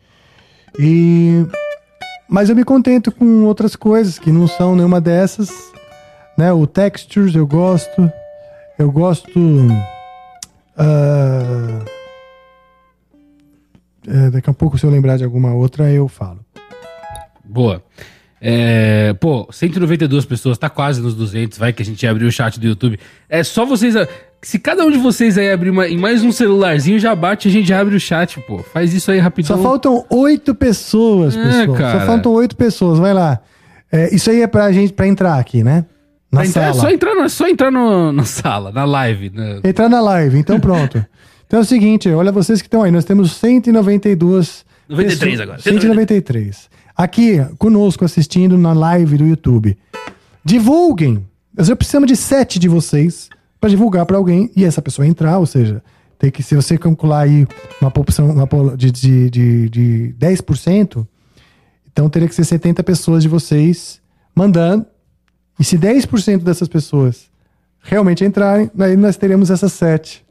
E 0.77 1.45
mas 2.29 2.49
eu 2.49 2.55
me 2.55 2.65
contento 2.65 3.09
com 3.09 3.45
outras 3.45 3.73
coisas 3.73 4.19
que 4.19 4.33
não 4.33 4.47
são 4.47 4.75
nenhuma 4.75 4.99
dessas. 4.99 5.49
Né? 6.37 6.51
O 6.51 6.67
Textures 6.67 7.35
eu 7.35 7.47
gosto. 7.47 8.11
Eu 8.77 8.91
gosto. 8.91 9.31
ah, 10.77 11.85
é, 14.05 14.29
daqui 14.29 14.49
a 14.49 14.53
pouco, 14.53 14.77
se 14.77 14.85
eu 14.85 14.89
lembrar 14.89 15.17
de 15.17 15.23
alguma 15.23 15.53
outra, 15.53 15.89
eu 15.89 16.09
falo. 16.09 16.39
Boa. 17.45 17.81
É, 18.39 19.13
pô, 19.19 19.47
192 19.51 20.25
pessoas, 20.25 20.57
tá 20.57 20.69
quase 20.69 21.01
nos 21.01 21.15
200. 21.15 21.57
Vai 21.57 21.73
que 21.73 21.81
a 21.81 21.85
gente 21.85 22.05
abriu 22.05 22.27
o 22.27 22.31
chat 22.31 22.59
do 22.59 22.67
YouTube. 22.67 22.99
É 23.27 23.43
só 23.43 23.65
vocês. 23.65 23.95
Se 24.41 24.59
cada 24.59 24.85
um 24.85 24.91
de 24.91 24.97
vocês 24.99 25.37
aí 25.37 25.51
abrir 25.51 25.71
uma- 25.71 25.87
em 25.87 25.97
mais 25.97 26.23
um 26.23 26.31
celularzinho, 26.31 26.99
já 26.99 27.15
bate, 27.15 27.47
a 27.47 27.51
gente 27.51 27.67
já 27.67 27.79
abre 27.79 27.95
o 27.95 27.99
chat, 27.99 28.39
pô. 28.41 28.59
Faz 28.59 28.93
isso 28.93 29.09
aí 29.11 29.17
rapidão. 29.19 29.57
Só 29.57 29.63
faltam 29.63 30.05
oito 30.11 30.53
pessoas, 30.53 31.35
É, 31.35 31.43
pessoal. 31.43 31.77
cara. 31.77 31.99
Só 31.99 32.05
faltam 32.05 32.31
oito 32.33 32.55
pessoas, 32.55 32.99
vai 32.99 33.13
lá. 33.13 33.39
É, 33.91 34.13
isso 34.13 34.29
aí 34.29 34.41
é 34.41 34.47
pra 34.47 34.71
gente 34.71 34.93
pra 34.93 35.07
entrar 35.07 35.39
aqui, 35.39 35.63
né? 35.63 35.85
Na 36.31 36.41
Pra 36.41 36.47
entrar- 36.47 36.61
é 36.63 36.65
sala. 36.73 36.81
só 36.81 36.89
entrar, 36.91 37.15
no, 37.15 37.21
é 37.23 37.29
só 37.29 37.47
entrar 37.47 37.71
no, 37.71 38.11
na 38.11 38.23
sala, 38.25 38.71
na 38.71 38.83
live. 38.85 39.31
né? 39.33 39.61
Entrar 39.63 39.89
na 39.89 40.01
live, 40.01 40.37
então 40.37 40.59
pronto. 40.59 41.03
então 41.47 41.59
é 41.59 41.63
o 41.63 41.65
seguinte, 41.65 42.07
olha 42.09 42.31
vocês 42.31 42.61
que 42.61 42.67
estão 42.67 42.83
aí, 42.83 42.91
nós 42.91 43.05
temos 43.05 43.31
192 43.37 44.65
93 44.89 45.19
pessoas- 45.19 45.39
agora. 45.41 45.59
193. 45.61 46.69
Aqui 46.97 47.37
conosco 47.59 48.03
assistindo 48.03 48.57
na 48.57 48.73
live 48.73 49.17
do 49.17 49.27
YouTube. 49.27 49.77
Divulguem. 50.43 51.23
Nós 51.55 51.71
precisamos 51.75 52.07
de 52.07 52.15
sete 52.15 52.57
de 52.57 52.67
vocês 52.67 53.29
para 53.61 53.69
divulgar 53.69 54.03
para 54.07 54.17
alguém 54.17 54.49
e 54.55 54.65
essa 54.65 54.81
pessoa 54.81 55.07
entrar, 55.07 55.37
ou 55.37 55.45
seja, 55.45 55.83
tem 56.17 56.31
que 56.31 56.41
se 56.41 56.55
você 56.55 56.75
calcular 56.75 57.19
aí 57.19 57.45
uma 57.79 57.91
população 57.91 58.31
uma 58.31 58.75
de, 58.75 58.91
de, 58.91 59.29
de, 59.29 59.69
de 59.69 60.15
10%, 60.19 61.05
então 61.85 62.09
teria 62.09 62.27
que 62.27 62.33
ser 62.33 62.45
70 62.45 62.81
pessoas 62.81 63.21
de 63.21 63.29
vocês 63.29 64.01
mandando. 64.33 64.83
E 65.59 65.63
se 65.63 65.77
10% 65.77 66.39
dessas 66.39 66.67
pessoas 66.67 67.29
realmente 67.79 68.25
entrarem, 68.25 68.71
aí 68.79 68.97
nós 68.97 69.17
teremos 69.17 69.51
essas 69.51 69.71
sete 69.71 70.25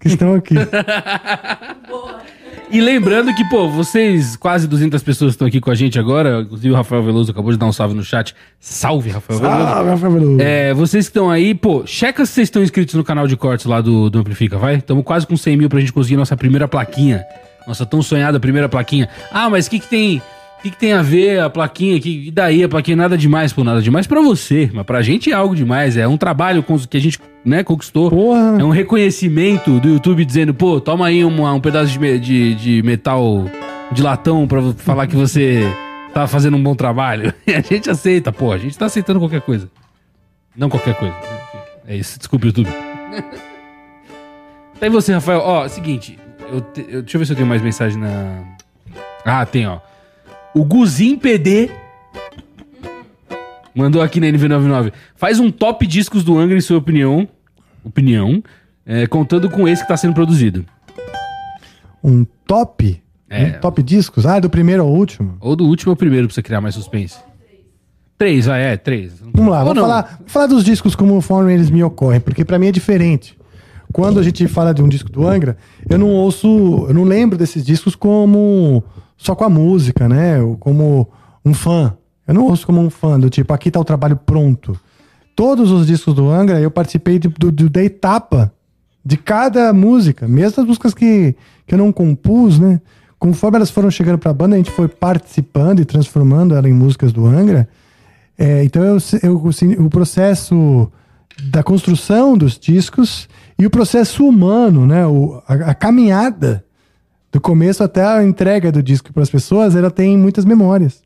que 0.00 0.08
estão 0.08 0.34
aqui. 0.34 0.56
E 2.72 2.80
lembrando 2.80 3.34
que, 3.34 3.44
pô, 3.50 3.68
vocês, 3.68 4.34
quase 4.34 4.66
200 4.66 5.02
pessoas 5.02 5.34
estão 5.34 5.46
aqui 5.46 5.60
com 5.60 5.70
a 5.70 5.74
gente 5.74 5.98
agora. 5.98 6.40
Inclusive 6.40 6.72
o 6.72 6.74
Rafael 6.74 7.02
Veloso 7.02 7.30
acabou 7.30 7.52
de 7.52 7.58
dar 7.58 7.66
um 7.66 7.72
salve 7.72 7.94
no 7.94 8.02
chat. 8.02 8.34
Salve, 8.58 9.10
Rafael 9.10 9.40
Veloso. 9.40 9.62
Ah, 9.62 9.82
Rafael 9.82 10.12
Veloso. 10.12 10.40
É, 10.40 10.72
vocês 10.72 11.04
que 11.04 11.10
estão 11.10 11.28
aí, 11.28 11.54
pô, 11.54 11.82
checa 11.84 12.24
se 12.24 12.32
vocês 12.32 12.46
estão 12.46 12.62
inscritos 12.62 12.94
no 12.94 13.04
canal 13.04 13.26
de 13.26 13.36
cortes 13.36 13.66
lá 13.66 13.82
do, 13.82 14.08
do 14.08 14.18
Amplifica, 14.18 14.56
vai? 14.56 14.76
Estamos 14.76 15.04
quase 15.04 15.26
com 15.26 15.36
100 15.36 15.54
mil 15.54 15.68
pra 15.68 15.80
gente 15.80 15.92
conseguir 15.92 16.16
nossa 16.16 16.34
primeira 16.34 16.66
plaquinha. 16.66 17.22
Nossa 17.68 17.84
tão 17.84 18.00
sonhada 18.00 18.40
primeira 18.40 18.70
plaquinha. 18.70 19.06
Ah, 19.30 19.50
mas 19.50 19.66
o 19.66 19.70
que 19.70 19.78
que 19.78 19.88
tem... 19.88 20.22
O 20.62 20.64
que, 20.64 20.70
que 20.70 20.76
tem 20.76 20.92
a 20.92 21.02
ver 21.02 21.40
a 21.40 21.50
plaquinha? 21.50 21.98
Que, 22.00 22.28
e 22.28 22.30
daí 22.30 22.62
a 22.62 22.68
plaquinha? 22.68 22.96
Nada 22.96 23.18
demais, 23.18 23.52
pô, 23.52 23.64
nada 23.64 23.82
demais 23.82 24.06
pra 24.06 24.20
você. 24.20 24.70
Mas 24.72 24.86
pra 24.86 25.02
gente 25.02 25.28
é 25.28 25.34
algo 25.34 25.56
demais. 25.56 25.96
É 25.96 26.06
um 26.06 26.16
trabalho 26.16 26.64
que 26.88 26.96
a 26.96 27.00
gente 27.00 27.18
né, 27.44 27.64
conquistou. 27.64 28.08
Porra. 28.10 28.58
É 28.60 28.62
um 28.64 28.70
reconhecimento 28.70 29.80
do 29.80 29.88
YouTube 29.88 30.24
dizendo, 30.24 30.54
pô, 30.54 30.80
toma 30.80 31.08
aí 31.08 31.24
um, 31.24 31.44
um 31.52 31.60
pedaço 31.60 31.98
de, 31.98 32.18
de, 32.20 32.54
de 32.54 32.82
metal 32.84 33.44
de 33.90 34.02
latão 34.02 34.46
pra 34.46 34.62
falar 34.76 35.08
que 35.08 35.16
você 35.16 35.62
tá 36.14 36.28
fazendo 36.28 36.56
um 36.56 36.62
bom 36.62 36.76
trabalho. 36.76 37.34
E 37.44 37.54
a 37.54 37.60
gente 37.60 37.90
aceita, 37.90 38.30
pô, 38.30 38.52
a 38.52 38.58
gente 38.58 38.78
tá 38.78 38.86
aceitando 38.86 39.18
qualquer 39.18 39.40
coisa. 39.40 39.68
Não 40.56 40.68
qualquer 40.68 40.94
coisa. 40.94 41.14
É 41.88 41.96
isso, 41.96 42.18
desculpa, 42.20 42.46
YouTube. 42.46 42.68
Tá 44.78 44.86
aí 44.86 44.90
você, 44.90 45.12
Rafael. 45.12 45.40
Ó, 45.44 45.66
seguinte, 45.68 46.18
eu 46.52 46.60
te- 46.60 46.86
eu- 46.88 47.02
deixa 47.02 47.16
eu 47.16 47.18
ver 47.20 47.26
se 47.26 47.32
eu 47.32 47.36
tenho 47.36 47.48
mais 47.48 47.62
mensagem 47.62 47.98
na. 48.00 48.42
Ah, 49.24 49.46
tem, 49.46 49.66
ó. 49.66 49.78
O 50.54 50.64
Guzin 50.64 51.16
PD 51.16 51.70
mandou 53.74 54.02
aqui 54.02 54.20
na 54.20 54.26
NV99. 54.26 54.92
Faz 55.16 55.40
um 55.40 55.50
top 55.50 55.86
discos 55.86 56.22
do 56.22 56.38
Angra 56.38 56.56
em 56.56 56.60
sua 56.60 56.78
opinião. 56.78 57.26
Opinião. 57.84 58.42
é, 58.84 59.06
contando 59.06 59.48
com 59.48 59.66
esse 59.66 59.82
que 59.82 59.88
tá 59.88 59.96
sendo 59.96 60.14
produzido. 60.14 60.64
Um 62.02 62.24
top? 62.46 63.02
É. 63.30 63.46
Um 63.46 63.60
top 63.60 63.82
discos? 63.82 64.26
Ah, 64.26 64.38
do 64.38 64.50
primeiro 64.50 64.82
ao 64.82 64.88
último? 64.88 65.36
Ou 65.40 65.56
do 65.56 65.64
último 65.64 65.92
ao 65.92 65.96
primeiro 65.96 66.26
pra 66.26 66.34
você 66.34 66.42
criar 66.42 66.60
mais 66.60 66.74
suspense. 66.74 67.16
Três, 68.18 68.46
vai, 68.46 68.62
é, 68.62 68.76
três. 68.76 69.20
Vamos 69.32 69.50
lá, 69.50 69.64
vamos 69.64 69.80
falar, 69.80 70.16
vou 70.20 70.28
falar 70.28 70.46
dos 70.46 70.62
discos 70.64 70.94
como 70.94 71.14
conforme 71.14 71.54
eles 71.54 71.70
me 71.70 71.82
ocorrem, 71.82 72.20
porque 72.20 72.44
pra 72.44 72.58
mim 72.58 72.68
é 72.68 72.72
diferente. 72.72 73.36
Quando 73.92 74.20
a 74.20 74.22
gente 74.22 74.46
fala 74.46 74.72
de 74.72 74.82
um 74.82 74.88
disco 74.88 75.10
do 75.10 75.26
Angra, 75.26 75.56
eu 75.88 75.98
não 75.98 76.08
ouço, 76.10 76.86
eu 76.88 76.94
não 76.94 77.04
lembro 77.04 77.36
desses 77.36 77.64
discos 77.64 77.96
como 77.96 78.84
só 79.22 79.34
com 79.34 79.44
a 79.44 79.48
música, 79.48 80.08
né? 80.08 80.40
Ou 80.40 80.56
como 80.56 81.08
um 81.44 81.54
fã. 81.54 81.94
Eu 82.26 82.34
não 82.34 82.44
ouço 82.44 82.66
como 82.66 82.80
um 82.80 82.90
fã, 82.90 83.18
do 83.18 83.30
tipo, 83.30 83.52
aqui 83.52 83.70
tá 83.70 83.78
o 83.80 83.84
trabalho 83.84 84.16
pronto. 84.16 84.78
Todos 85.34 85.70
os 85.70 85.86
discos 85.86 86.14
do 86.14 86.28
Angra, 86.28 86.60
eu 86.60 86.70
participei 86.70 87.18
do, 87.18 87.28
do- 87.30 87.70
da 87.70 87.82
etapa 87.82 88.52
de 89.04 89.16
cada 89.16 89.72
música, 89.72 90.28
mesmo 90.28 90.60
as 90.60 90.66
músicas 90.66 90.94
que, 90.94 91.34
que 91.66 91.74
eu 91.74 91.78
não 91.78 91.90
compus, 91.92 92.58
né? 92.58 92.80
Conforme 93.18 93.56
elas 93.56 93.70
foram 93.70 93.90
chegando 93.90 94.18
pra 94.18 94.32
banda, 94.32 94.54
a 94.54 94.58
gente 94.58 94.70
foi 94.70 94.88
participando 94.88 95.80
e 95.80 95.84
transformando 95.84 96.54
ela 96.54 96.68
em 96.68 96.72
músicas 96.72 97.12
do 97.12 97.24
Angra. 97.26 97.68
É, 98.36 98.64
então 98.64 98.82
eu, 98.82 98.98
eu, 99.22 99.48
assim, 99.48 99.74
o 99.74 99.88
processo 99.88 100.90
da 101.44 101.62
construção 101.62 102.36
dos 102.36 102.58
discos 102.58 103.28
e 103.58 103.64
o 103.66 103.70
processo 103.70 104.26
humano, 104.26 104.86
né? 104.86 105.06
O, 105.06 105.40
a, 105.46 105.54
a 105.70 105.74
caminhada 105.74 106.64
do 107.32 107.40
começo 107.40 107.82
até 107.82 108.04
a 108.04 108.22
entrega 108.22 108.70
do 108.70 108.80
disco 108.82 109.10
para 109.12 109.22
as 109.22 109.30
pessoas, 109.30 109.74
ela 109.74 109.90
tem 109.90 110.18
muitas 110.18 110.44
memórias. 110.44 111.00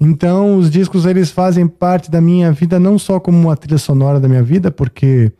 Então 0.00 0.56
os 0.56 0.70
discos 0.70 1.04
eles 1.04 1.30
fazem 1.30 1.68
parte 1.68 2.10
da 2.10 2.18
minha 2.20 2.50
vida 2.52 2.80
não 2.80 2.98
só 2.98 3.20
como 3.20 3.38
uma 3.38 3.56
trilha 3.56 3.78
sonora 3.78 4.18
da 4.18 4.28
minha 4.28 4.42
vida, 4.42 4.70
porque 4.70 5.30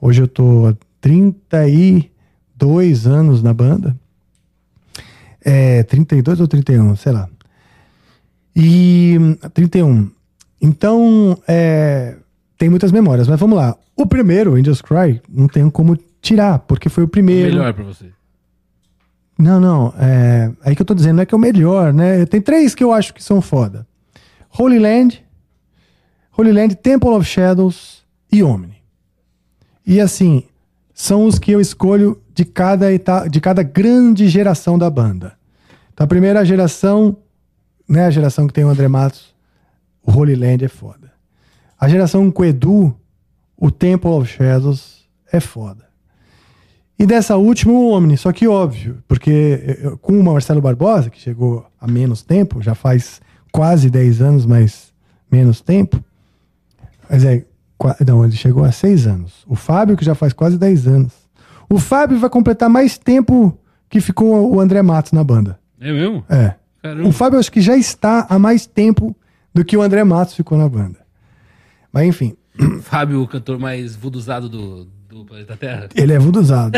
hoje 0.00 0.22
eu 0.22 0.28
tô 0.28 0.68
há 0.68 0.74
32 1.00 3.06
anos 3.06 3.42
na 3.42 3.52
banda. 3.52 3.94
É 5.44 5.82
32 5.82 6.40
ou 6.40 6.48
31, 6.48 6.96
sei 6.96 7.12
lá. 7.12 7.28
E 8.54 9.16
31. 9.52 10.10
Então, 10.60 11.36
é, 11.48 12.14
tem 12.56 12.70
muitas 12.70 12.92
memórias, 12.92 13.26
mas 13.26 13.40
vamos 13.40 13.56
lá. 13.56 13.76
O 13.96 14.06
primeiro, 14.06 14.54
Angels 14.54 14.80
Cry, 14.80 15.20
não 15.28 15.48
tem 15.48 15.68
como 15.68 15.98
tirar, 16.20 16.60
porque 16.60 16.88
foi 16.88 17.02
o 17.02 17.08
primeiro. 17.08 17.48
Melhor 17.48 17.74
pra 17.74 17.82
você. 17.82 18.12
Não, 19.38 19.60
não. 19.60 19.94
É, 19.98 20.50
aí 20.62 20.76
que 20.76 20.82
eu 20.82 20.86
tô 20.86 20.94
dizendo, 20.94 21.16
não 21.16 21.22
é 21.22 21.26
que 21.26 21.34
é 21.34 21.36
o 21.36 21.40
melhor, 21.40 21.92
né? 21.92 22.24
Tem 22.26 22.40
três 22.40 22.74
que 22.74 22.84
eu 22.84 22.92
acho 22.92 23.12
que 23.14 23.22
são 23.22 23.40
foda: 23.40 23.86
Holy 24.58 24.78
Land, 24.78 25.24
Holy 26.36 26.52
Land, 26.52 26.76
Temple 26.76 27.10
of 27.10 27.26
Shadows 27.28 28.04
e 28.30 28.42
Omni. 28.42 28.82
E 29.86 30.00
assim, 30.00 30.44
são 30.94 31.24
os 31.26 31.38
que 31.38 31.50
eu 31.50 31.60
escolho 31.60 32.20
de 32.34 32.44
cada, 32.44 32.86
de 33.28 33.40
cada 33.40 33.62
grande 33.62 34.28
geração 34.28 34.78
da 34.78 34.88
banda. 34.88 35.36
Então, 35.92 36.04
a 36.04 36.08
primeira 36.08 36.44
geração, 36.44 37.16
né? 37.88 38.06
A 38.06 38.10
geração 38.10 38.46
que 38.46 38.52
tem 38.52 38.64
o 38.64 38.68
André 38.68 38.88
Matos, 38.88 39.34
o 40.02 40.12
Holy 40.12 40.34
Land 40.34 40.64
é 40.64 40.68
foda. 40.68 41.12
A 41.78 41.88
geração 41.88 42.30
com 42.30 42.42
o 42.42 42.44
Edu, 42.44 42.96
o 43.56 43.70
Temple 43.70 44.10
of 44.10 44.30
Shadows 44.30 45.08
é 45.32 45.40
foda. 45.40 45.91
E 47.02 47.06
dessa 47.06 47.36
última, 47.36 47.72
o 47.72 47.90
Omni. 47.90 48.16
Só 48.16 48.30
que 48.32 48.46
óbvio, 48.46 49.02
porque 49.08 49.76
eu- 49.82 49.98
com 49.98 50.18
o 50.18 50.22
Marcelo 50.22 50.60
Barbosa, 50.60 51.10
que 51.10 51.18
chegou 51.20 51.66
há 51.80 51.86
menos 51.88 52.22
tempo, 52.22 52.62
já 52.62 52.74
faz 52.76 53.20
quase 53.50 53.90
10 53.90 54.20
anos, 54.22 54.46
mas 54.46 54.92
menos 55.30 55.60
tempo. 55.60 56.02
Mas 57.10 57.24
é. 57.24 57.44
Não, 58.06 58.22
ele 58.24 58.32
chegou 58.36 58.62
há 58.62 58.70
6 58.70 59.08
anos. 59.08 59.44
O 59.48 59.56
Fábio, 59.56 59.96
que 59.96 60.04
já 60.04 60.14
faz 60.14 60.32
quase 60.32 60.56
10 60.56 60.86
anos. 60.86 61.12
O 61.68 61.80
Fábio 61.80 62.16
vai 62.20 62.30
completar 62.30 62.68
mais 62.70 62.96
tempo 62.96 63.58
que 63.90 64.00
ficou 64.00 64.54
o 64.54 64.60
André 64.60 64.80
Matos 64.82 65.10
na 65.10 65.24
banda. 65.24 65.58
É 65.80 65.92
mesmo? 65.92 66.24
É. 66.28 66.54
Caramba. 66.80 67.08
O 67.08 67.12
Fábio 67.12 67.40
acho 67.40 67.50
que 67.50 67.60
já 67.60 67.76
está 67.76 68.26
há 68.30 68.38
mais 68.38 68.64
tempo 68.66 69.16
do 69.52 69.64
que 69.64 69.76
o 69.76 69.82
André 69.82 70.04
Matos 70.04 70.34
ficou 70.34 70.56
na 70.56 70.68
banda. 70.68 71.00
Mas 71.92 72.06
enfim, 72.06 72.36
Fábio, 72.82 73.20
o 73.22 73.26
cantor 73.26 73.58
mais 73.58 73.96
vuduzado 73.96 74.48
do, 74.48 74.86
do 75.12 75.24
planeta 75.24 75.56
Terra. 75.56 75.88
ele 75.94 76.12
é 76.12 76.18
vuduzado. 76.18 76.72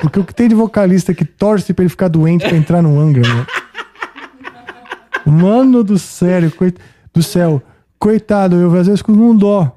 Porque 0.00 0.18
o 0.18 0.24
que 0.24 0.34
tem 0.34 0.48
de 0.48 0.54
vocalista 0.54 1.14
que 1.14 1.24
torce 1.24 1.72
pra 1.72 1.82
ele 1.82 1.88
ficar 1.88 2.08
doente 2.08 2.46
pra 2.46 2.56
entrar 2.56 2.82
no 2.82 2.98
Angra, 2.98 3.22
né? 3.22 3.46
Mano 5.24 5.82
do 5.82 5.98
céu, 5.98 6.50
coit... 6.50 6.76
do 7.12 7.22
céu. 7.22 7.62
Coitado, 7.98 8.56
eu 8.56 8.74
às 8.78 8.86
vezes 8.86 9.00
com 9.00 9.12
um 9.12 9.34
dó. 9.34 9.74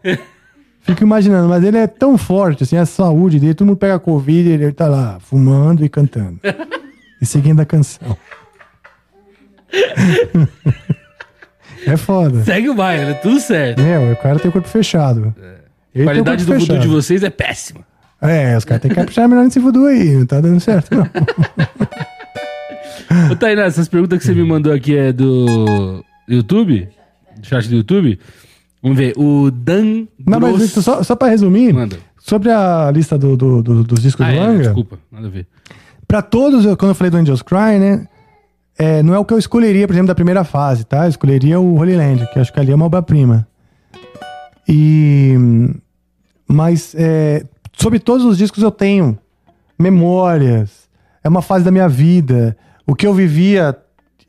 Fico 0.82 1.04
imaginando, 1.04 1.48
mas 1.48 1.64
ele 1.64 1.78
é 1.78 1.88
tão 1.88 2.18
forte, 2.18 2.64
assim, 2.64 2.78
a 2.78 2.86
saúde 2.86 3.40
dele, 3.40 3.54
todo 3.54 3.68
mundo 3.68 3.78
pega 3.78 4.00
Covid, 4.00 4.50
ele 4.50 4.72
tá 4.72 4.88
lá, 4.88 5.20
fumando 5.20 5.86
e 5.86 5.90
cantando. 5.90 6.40
e 7.22 7.26
seguindo 7.26 7.60
a 7.62 7.66
canção. 7.66 8.18
é 11.86 11.98
foda. 11.98 12.44
Segue 12.44 12.70
o 12.70 12.74
baile, 12.74 13.14
tudo 13.16 13.40
certo. 13.40 13.82
Meu, 13.82 14.12
o 14.12 14.16
cara 14.18 14.40
tem 14.40 14.50
o 14.50 14.52
corpo 14.52 14.68
fechado. 14.68 15.34
Ele 15.38 15.67
A 16.02 16.06
qualidade 16.06 16.46
do 16.46 16.58
voodoo 16.58 16.80
de 16.80 16.88
vocês 16.88 17.24
é 17.24 17.30
péssima. 17.30 17.82
É, 18.22 18.58
os 18.58 18.66
caras 18.66 18.82
têm 18.82 18.90
que 18.90 18.96
caprichar 18.96 19.28
melhor 19.30 19.44
nesse 19.46 19.60
voodoo 19.60 19.86
aí, 19.86 20.16
não 20.16 20.26
tá 20.26 20.42
dando 20.42 20.60
certo, 20.60 20.96
não. 20.96 21.08
Ô, 23.32 23.36
Tainá, 23.36 23.64
essas 23.64 23.88
perguntas 23.88 24.20
que 24.20 24.26
você 24.26 24.34
me 24.34 24.44
mandou 24.44 24.74
aqui 24.74 24.96
é 24.96 25.14
do 25.14 26.04
YouTube? 26.28 26.90
Do 27.40 27.46
chat 27.48 27.68
do 27.70 27.76
YouTube? 27.76 28.20
Vamos 28.82 28.98
ver. 28.98 29.14
O 29.18 29.50
Dan 29.52 30.06
Não, 30.26 30.40
mas 30.40 30.50
Gross- 30.52 30.62
Victor, 30.64 30.84
só, 30.84 31.04
só 31.04 31.16
pra 31.16 31.28
resumir, 31.30 31.74
Manda. 31.74 31.98
sobre 32.18 32.52
a 32.52 32.92
lista 32.92 33.18
do, 33.18 33.38
do- 33.38 33.62
do- 33.64 33.84
dos 33.84 34.02
discos 34.02 34.26
Ah, 34.26 34.30
do 34.32 34.36
é, 34.36 34.40
Angra, 34.40 34.64
desculpa, 34.64 35.00
nada 35.12 35.28
a 35.28 35.30
ver. 35.30 35.48
pra 36.08 36.22
todos, 36.22 36.66
eu- 36.66 36.76
quando 36.76 36.90
eu 36.90 36.96
falei 36.96 37.12
do 37.12 37.18
Angels 37.18 37.42
Cry, 37.42 37.80
né, 37.80 38.08
é, 38.78 39.02
não 39.04 39.14
é 39.14 39.20
o 39.20 39.26
que 39.26 39.34
eu 39.34 39.38
escolheria, 39.40 39.88
por 39.88 39.94
exemplo, 39.94 40.08
da 40.08 40.16
primeira 40.16 40.44
fase, 40.44 40.84
tá? 40.86 41.06
Eu 41.06 41.10
escolheria 41.10 41.60
o 41.60 41.76
Holy 41.78 41.96
Land, 41.96 42.28
que 42.32 42.38
eu 42.40 42.42
acho 42.42 42.52
que 42.54 42.60
ali 42.60 42.72
é 42.72 42.76
uma 42.76 42.86
obra-prima. 42.86 43.48
E... 44.68 45.36
Mas, 46.48 46.96
é, 46.98 47.44
sobre 47.74 48.00
todos 48.00 48.26
os 48.26 48.38
discos 48.38 48.64
eu 48.64 48.72
tenho 48.72 49.18
memórias, 49.78 50.88
é 51.24 51.30
uma 51.30 51.42
fase 51.42 51.66
da 51.66 51.72
minha 51.72 51.90
vida, 51.90 52.56
o 52.86 52.96
que 52.96 53.06
eu 53.06 53.14
vivia... 53.14 53.78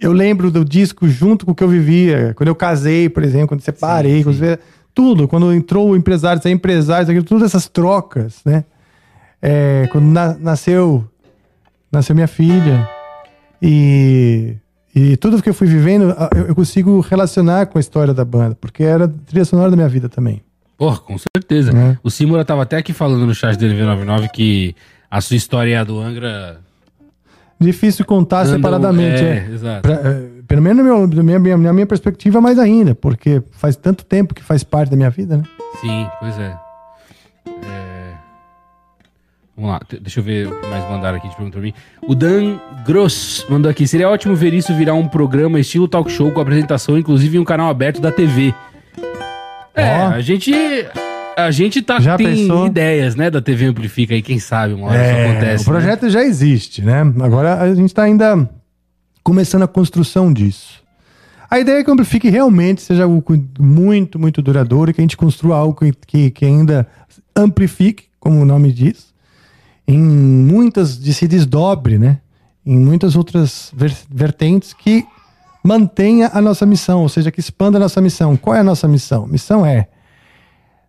Eu 0.01 0.13
lembro 0.13 0.49
do 0.49 0.65
disco 0.65 1.09
junto 1.09 1.45
com 1.45 1.51
o 1.51 1.55
que 1.57 1.65
eu 1.65 1.69
vivia. 1.69 2.33
Quando 2.37 2.47
eu 2.47 2.55
casei, 2.55 3.09
por 3.09 3.25
exemplo, 3.25 3.49
quando 3.49 3.63
separei, 3.63 4.23
quando 4.23 4.37
você- 4.37 4.57
tudo. 4.95 5.27
Quando 5.27 5.53
entrou 5.53 5.91
o 5.91 5.97
empresário, 5.97 6.41
saiu 6.41 6.55
empresário, 6.55 7.03
aquilo, 7.11 7.25
todas 7.25 7.43
essas 7.43 7.67
trocas, 7.67 8.37
né? 8.45 8.65
É, 9.43 9.89
quando 9.91 10.05
na- 10.05 10.35
nasceu, 10.35 11.05
nasceu 11.91 12.15
minha 12.15 12.29
filha. 12.29 12.89
E, 13.61 14.57
e 14.95 15.17
tudo 15.17 15.43
que 15.43 15.49
eu 15.49 15.55
fui 15.55 15.67
vivendo, 15.67 16.15
eu, 16.47 16.55
consigo 16.55 17.01
relacionar 17.01 17.67
com 17.67 17.79
a 17.79 17.81
história 17.81 18.15
da 18.15 18.25
banda, 18.25 18.57
porque 18.61 18.85
era 18.85 19.07
a 19.07 19.09
trilha 19.09 19.45
sonora 19.45 19.69
da 19.71 19.77
minha 19.77 19.89
vida 19.89 20.09
também. 20.09 20.43
Porra, 20.79 20.99
com 20.99 21.17
certeza. 21.19 21.73
É. 21.77 21.99
O 22.05 22.09
Simura 22.11 22.45
tava 22.45 22.63
até 22.63 22.77
aqui 22.77 22.93
falando 22.95 23.27
no 23.27 23.35
chat 23.35 23.57
do 23.59 23.67
NV99 23.67 24.31
que 24.31 24.75
a 25.11 25.21
sua 25.21 25.37
história 25.37 25.71
e 25.73 25.75
a 25.75 25.83
do 25.85 25.99
Angra. 25.99 26.61
Difícil 27.61 28.05
contar 28.05 28.43
andam- 28.43 28.55
separadamente. 28.55 29.23
É, 29.25 29.47
é. 29.49 29.53
exato. 29.53 29.83
Pra- 29.83 29.95
é, 30.09 30.29
pelo 30.47 30.63
menos 30.63 30.79
no 30.79 30.85
meu, 30.85 31.07
na, 31.09 31.23
minha, 31.25 31.39
minha, 31.41 31.57
na 31.59 31.73
minha 31.73 31.87
perspectiva, 31.87 32.41
mais 32.41 32.57
ainda, 32.61 32.95
porque 32.95 33.43
faz 33.51 33.75
tanto 33.75 34.05
tempo 34.05 34.33
que 34.33 34.43
faz 34.45 34.63
parte 34.63 34.91
da 34.91 34.97
minha 34.97 35.11
vida, 35.11 35.37
né? 35.39 35.43
Sim, 35.81 36.07
pois 36.21 36.39
é. 36.39 36.57
É, 37.65 38.13
Vamos 39.57 39.73
lá, 39.73 39.81
deixa 40.01 40.21
eu 40.21 40.25
ver 40.25 40.47
o 40.47 40.61
que 40.61 40.67
mais 40.69 40.89
mandaram 40.89 41.19
aqui 41.19 41.29
de 41.29 41.35
pergunta 41.35 41.55
pra 41.59 41.63
mim. 41.63 41.75
O 42.07 42.15
Dan 42.15 42.61
Gross 42.87 43.45
mandou 43.51 43.69
aqui: 43.69 43.89
seria 43.89 44.09
ótimo 44.09 44.37
ver 44.37 44.55
isso 44.55 44.73
virar 44.77 44.95
um 44.95 45.09
programa 45.09 45.59
estilo 45.59 45.89
talk 45.89 46.09
show 46.13 46.31
com 46.31 46.41
apresentação, 46.41 46.97
inclusive 46.97 47.37
em 47.37 47.41
um 47.41 47.45
canal 47.45 47.69
aberto 47.69 48.01
da 48.01 48.13
TV. 48.13 48.55
É, 49.81 49.99
Ó. 50.01 50.09
a 50.11 50.21
gente. 50.21 50.53
A 51.37 51.53
gente 51.53 51.81
tá, 51.83 52.01
Já 52.01 52.17
tem 52.17 52.27
pensou? 52.35 52.67
ideias, 52.67 53.15
né, 53.15 53.31
da 53.31 53.41
TV 53.41 53.67
Amplifica 53.67 54.13
aí, 54.13 54.21
quem 54.21 54.41
sabe 54.41 54.75
uma 54.75 54.89
hora 54.89 55.01
isso 55.13 55.21
acontece. 55.31 55.63
É, 55.63 55.63
o 55.63 55.65
projeto 55.73 56.11
já 56.11 56.21
existe, 56.25 56.83
né? 56.83 57.01
Agora 57.21 57.61
a 57.63 57.73
gente 57.77 57.87
está 57.91 58.03
ainda 58.03 58.51
começando 59.23 59.63
a 59.63 59.69
construção 59.69 60.33
disso. 60.33 60.83
A 61.49 61.61
ideia 61.61 61.79
é 61.79 61.85
que 61.85 61.91
o 61.91 61.93
Amplifique 61.93 62.29
realmente 62.29 62.83
seja 62.83 63.05
algo 63.05 63.23
cu- 63.23 63.43
muito, 63.59 64.19
muito 64.19 64.43
duradouro 64.43 64.91
e 64.91 64.95
que 64.95 65.01
a 65.01 65.05
gente 65.05 65.17
construa 65.17 65.57
algo 65.57 65.75
que, 65.79 65.93
que, 66.07 66.31
que 66.33 66.45
ainda 66.45 66.87
amplifique, 67.37 68.07
como 68.19 68.41
o 68.41 68.45
nome 68.45 68.73
diz, 68.73 69.07
em 69.87 69.97
muitas, 69.99 70.99
de 71.01 71.15
se 71.15 71.29
desdobre, 71.29 71.99
né? 71.99 72.19
Em 72.67 72.77
muitas 72.77 73.15
outras 73.15 73.71
ver- 73.77 73.95
vertentes 74.11 74.75
que 74.75 75.07
mantenha 75.63 76.31
a 76.33 76.41
nossa 76.41 76.65
missão, 76.65 77.03
ou 77.03 77.09
seja, 77.09 77.31
que 77.31 77.41
expanda 77.41 77.79
a 77.79 77.81
nossa 77.81 78.01
missão. 78.01 78.37
Qual 78.37 78.55
é 78.57 78.61
a 78.61 78.65
nossa 78.65 78.87
missão? 78.89 79.27
Missão 79.27 79.65
é 79.67 79.89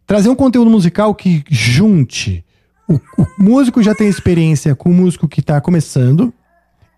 trazer 0.05 0.29
um 0.29 0.35
conteúdo 0.35 0.69
musical 0.69 1.13
que 1.13 1.43
junte 1.49 2.43
o, 2.87 2.95
o 3.21 3.27
músico 3.37 3.83
já 3.83 3.93
tem 3.93 4.07
experiência 4.07 4.75
com 4.75 4.89
o 4.89 4.93
músico 4.93 5.27
que 5.27 5.39
está 5.41 5.61
começando 5.61 6.33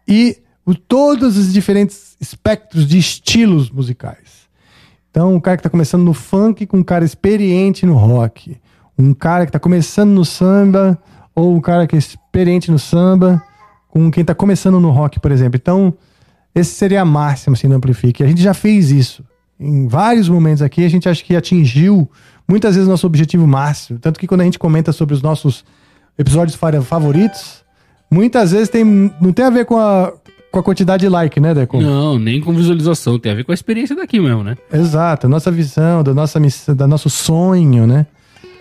e 0.07 0.37
o- 0.65 0.73
todos 0.75 1.37
os 1.37 1.51
diferentes 1.51 2.15
espectros 2.21 2.87
de 2.87 2.97
estilos 2.97 3.69
musicais. 3.69 4.41
Então, 5.09 5.35
um 5.35 5.39
cara 5.41 5.57
que 5.57 5.61
está 5.61 5.69
começando 5.69 6.03
no 6.03 6.13
funk 6.13 6.65
com 6.65 6.77
um 6.77 6.83
cara 6.83 7.03
experiente 7.03 7.85
no 7.85 7.95
rock. 7.95 8.57
Um 8.97 9.13
cara 9.13 9.45
que 9.45 9.49
está 9.49 9.59
começando 9.59 10.11
no 10.11 10.23
samba 10.23 10.97
ou 11.35 11.53
um 11.53 11.59
cara 11.59 11.85
que 11.85 11.95
é 11.95 11.99
experiente 11.99 12.71
no 12.71 12.79
samba 12.79 13.43
com 13.89 14.09
quem 14.09 14.21
está 14.21 14.33
começando 14.33 14.79
no 14.79 14.89
rock, 14.91 15.19
por 15.19 15.31
exemplo. 15.31 15.59
Então, 15.61 15.93
esse 16.53 16.71
seria 16.73 17.01
a 17.01 17.05
máxima 17.05 17.55
assim, 17.55 17.67
do 17.69 17.75
Amplifique. 17.75 18.23
A 18.23 18.27
gente 18.27 18.41
já 18.41 18.53
fez 18.53 18.91
isso. 18.91 19.23
Em 19.59 19.87
vários 19.87 20.27
momentos 20.27 20.61
aqui, 20.61 20.83
a 20.83 20.89
gente 20.89 21.07
acha 21.07 21.23
que 21.23 21.35
atingiu 21.35 22.09
muitas 22.47 22.75
vezes 22.75 22.89
nosso 22.89 23.05
objetivo 23.05 23.45
máximo. 23.47 23.99
Tanto 23.99 24.19
que 24.19 24.27
quando 24.27 24.41
a 24.41 24.43
gente 24.43 24.57
comenta 24.59 24.91
sobre 24.91 25.13
os 25.13 25.21
nossos 25.21 25.63
episódios 26.17 26.55
fa- 26.55 26.81
favoritos, 26.81 27.63
muitas 28.09 28.51
vezes 28.51 28.69
tem, 28.69 28.83
não 29.21 29.31
tem 29.31 29.45
a 29.45 29.49
ver 29.49 29.65
com 29.65 29.77
a, 29.77 30.11
com 30.51 30.59
a 30.59 30.63
quantidade 30.63 31.01
de 31.01 31.09
like, 31.09 31.39
né, 31.39 31.53
Deco? 31.53 31.79
Não, 31.79 32.17
nem 32.19 32.41
com 32.41 32.53
visualização, 32.53 33.17
tem 33.19 33.31
a 33.31 33.35
ver 33.35 33.43
com 33.45 33.51
a 33.51 33.55
experiência 33.55 33.95
daqui 33.95 34.19
mesmo, 34.19 34.43
né? 34.43 34.57
Exato, 34.73 35.27
a 35.27 35.29
nossa 35.29 35.51
visão, 35.51 36.03
da 36.03 36.13
nossa 36.13 36.39
missão, 36.39 36.75
da 36.75 36.87
nosso 36.87 37.09
sonho, 37.09 37.85
né? 37.87 38.05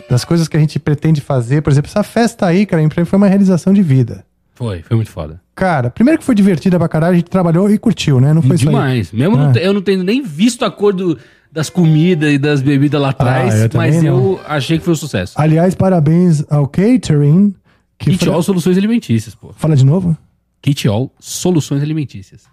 Das 0.08 0.24
coisas 0.24 0.48
que 0.48 0.56
a 0.56 0.60
gente 0.60 0.78
pretende 0.78 1.20
fazer. 1.20 1.62
Por 1.62 1.70
exemplo, 1.70 1.88
essa 1.88 2.02
festa 2.02 2.44
aí, 2.46 2.66
cara, 2.66 2.86
pra 2.88 3.00
mim 3.02 3.06
foi 3.06 3.16
uma 3.16 3.28
realização 3.28 3.72
de 3.72 3.80
vida. 3.82 4.24
Foi, 4.54 4.82
foi 4.82 4.96
muito 4.96 5.10
foda. 5.10 5.40
Cara, 5.60 5.90
primeiro 5.90 6.18
que 6.18 6.24
foi 6.24 6.34
divertida 6.34 6.78
pra 6.78 6.88
caralho, 6.88 7.12
a 7.12 7.16
gente 7.16 7.28
trabalhou 7.28 7.70
e 7.70 7.76
curtiu, 7.76 8.18
né? 8.18 8.32
Não 8.32 8.40
foi 8.40 8.56
Demais. 8.56 9.12
Mesmo 9.12 9.36
Ah. 9.36 9.52
eu 9.60 9.74
não 9.74 9.82
tendo 9.82 10.02
nem 10.02 10.22
visto 10.22 10.64
a 10.64 10.70
cor 10.70 10.94
do- 10.94 11.18
das 11.52 11.68
comidas 11.68 12.32
e 12.32 12.38
das 12.38 12.62
bebidas 12.62 12.98
lá 12.98 13.10
atrás, 13.10 13.54
eu 13.60 13.68
também 13.68 13.92
mas 13.92 14.02
não. 14.02 14.10
eu 14.16 14.40
achei 14.48 14.78
que 14.78 14.84
foi 14.84 14.94
um 14.94 14.96
sucesso. 14.96 15.34
Aliás, 15.36 15.74
parabéns 15.74 16.42
ao 16.48 16.66
catering. 16.66 17.54
Que 17.98 18.12
Kit 18.12 18.24
fra- 18.24 18.32
All 18.32 18.42
Soluções 18.42 18.78
Alimentícias, 18.78 19.34
pô. 19.34 19.52
Fala 19.54 19.76
de 19.76 19.84
novo? 19.84 20.16
Kit 20.62 20.88
All 20.88 21.12
Soluções 21.20 21.82
Alimentícias. 21.82 22.44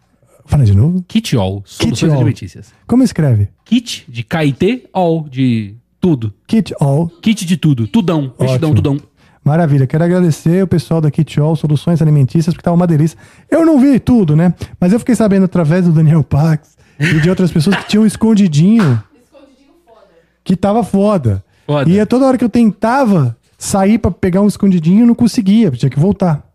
Fala 0.45 0.65
de 0.65 0.75
novo. 0.75 1.01
Kit 1.07 1.33
All 1.37 1.63
Soluções 1.65 2.11
All. 2.11 2.17
Alimentícias. 2.19 2.73
Como 2.85 3.03
escreve? 3.03 3.47
Kit 3.63 4.03
de 4.09 4.21
KIT 4.23 4.83
All, 4.91 5.25
de 5.29 5.75
tudo. 6.01 6.33
Kit 6.45 6.73
All. 6.81 7.07
Kit 7.21 7.45
de 7.45 7.55
tudo. 7.55 7.87
Tudão. 7.87 8.33
Vestidão, 8.37 8.71
Ótimo. 8.71 8.75
tudão. 8.75 8.97
Maravilha. 9.47 9.87
Quero 9.87 10.03
agradecer 10.03 10.61
o 10.61 10.67
pessoal 10.67 10.99
da 10.99 11.09
Kitol 11.09 11.55
Soluções 11.55 12.01
Alimentícias, 12.01 12.53
porque 12.53 12.65
tava 12.65 12.75
uma 12.75 12.85
delícia. 12.85 13.17
Eu 13.49 13.65
não 13.65 13.79
vi 13.79 13.97
tudo, 13.97 14.35
né? 14.35 14.53
Mas 14.77 14.91
eu 14.91 14.99
fiquei 14.99 15.15
sabendo 15.15 15.45
através 15.45 15.85
do 15.85 15.93
Daniel 15.93 16.21
Pax 16.21 16.75
e 16.99 17.21
de 17.21 17.29
outras 17.29 17.49
pessoas 17.49 17.77
que 17.77 17.87
tinha 17.87 18.01
um 18.01 18.05
escondidinho. 18.05 19.01
Que 20.43 20.53
tava 20.57 20.83
foda. 20.83 21.41
Foda. 21.65 21.89
E 21.89 21.97
é 21.97 22.05
toda 22.05 22.25
hora 22.25 22.37
que 22.37 22.43
eu 22.43 22.49
tentava 22.49 23.37
sair 23.57 23.97
pra 23.97 24.11
pegar 24.11 24.41
um 24.41 24.47
escondidinho, 24.47 25.03
eu 25.03 25.07
não 25.07 25.15
conseguia, 25.15 25.71
tinha 25.71 25.89
que 25.89 25.99
voltar. 25.99 26.45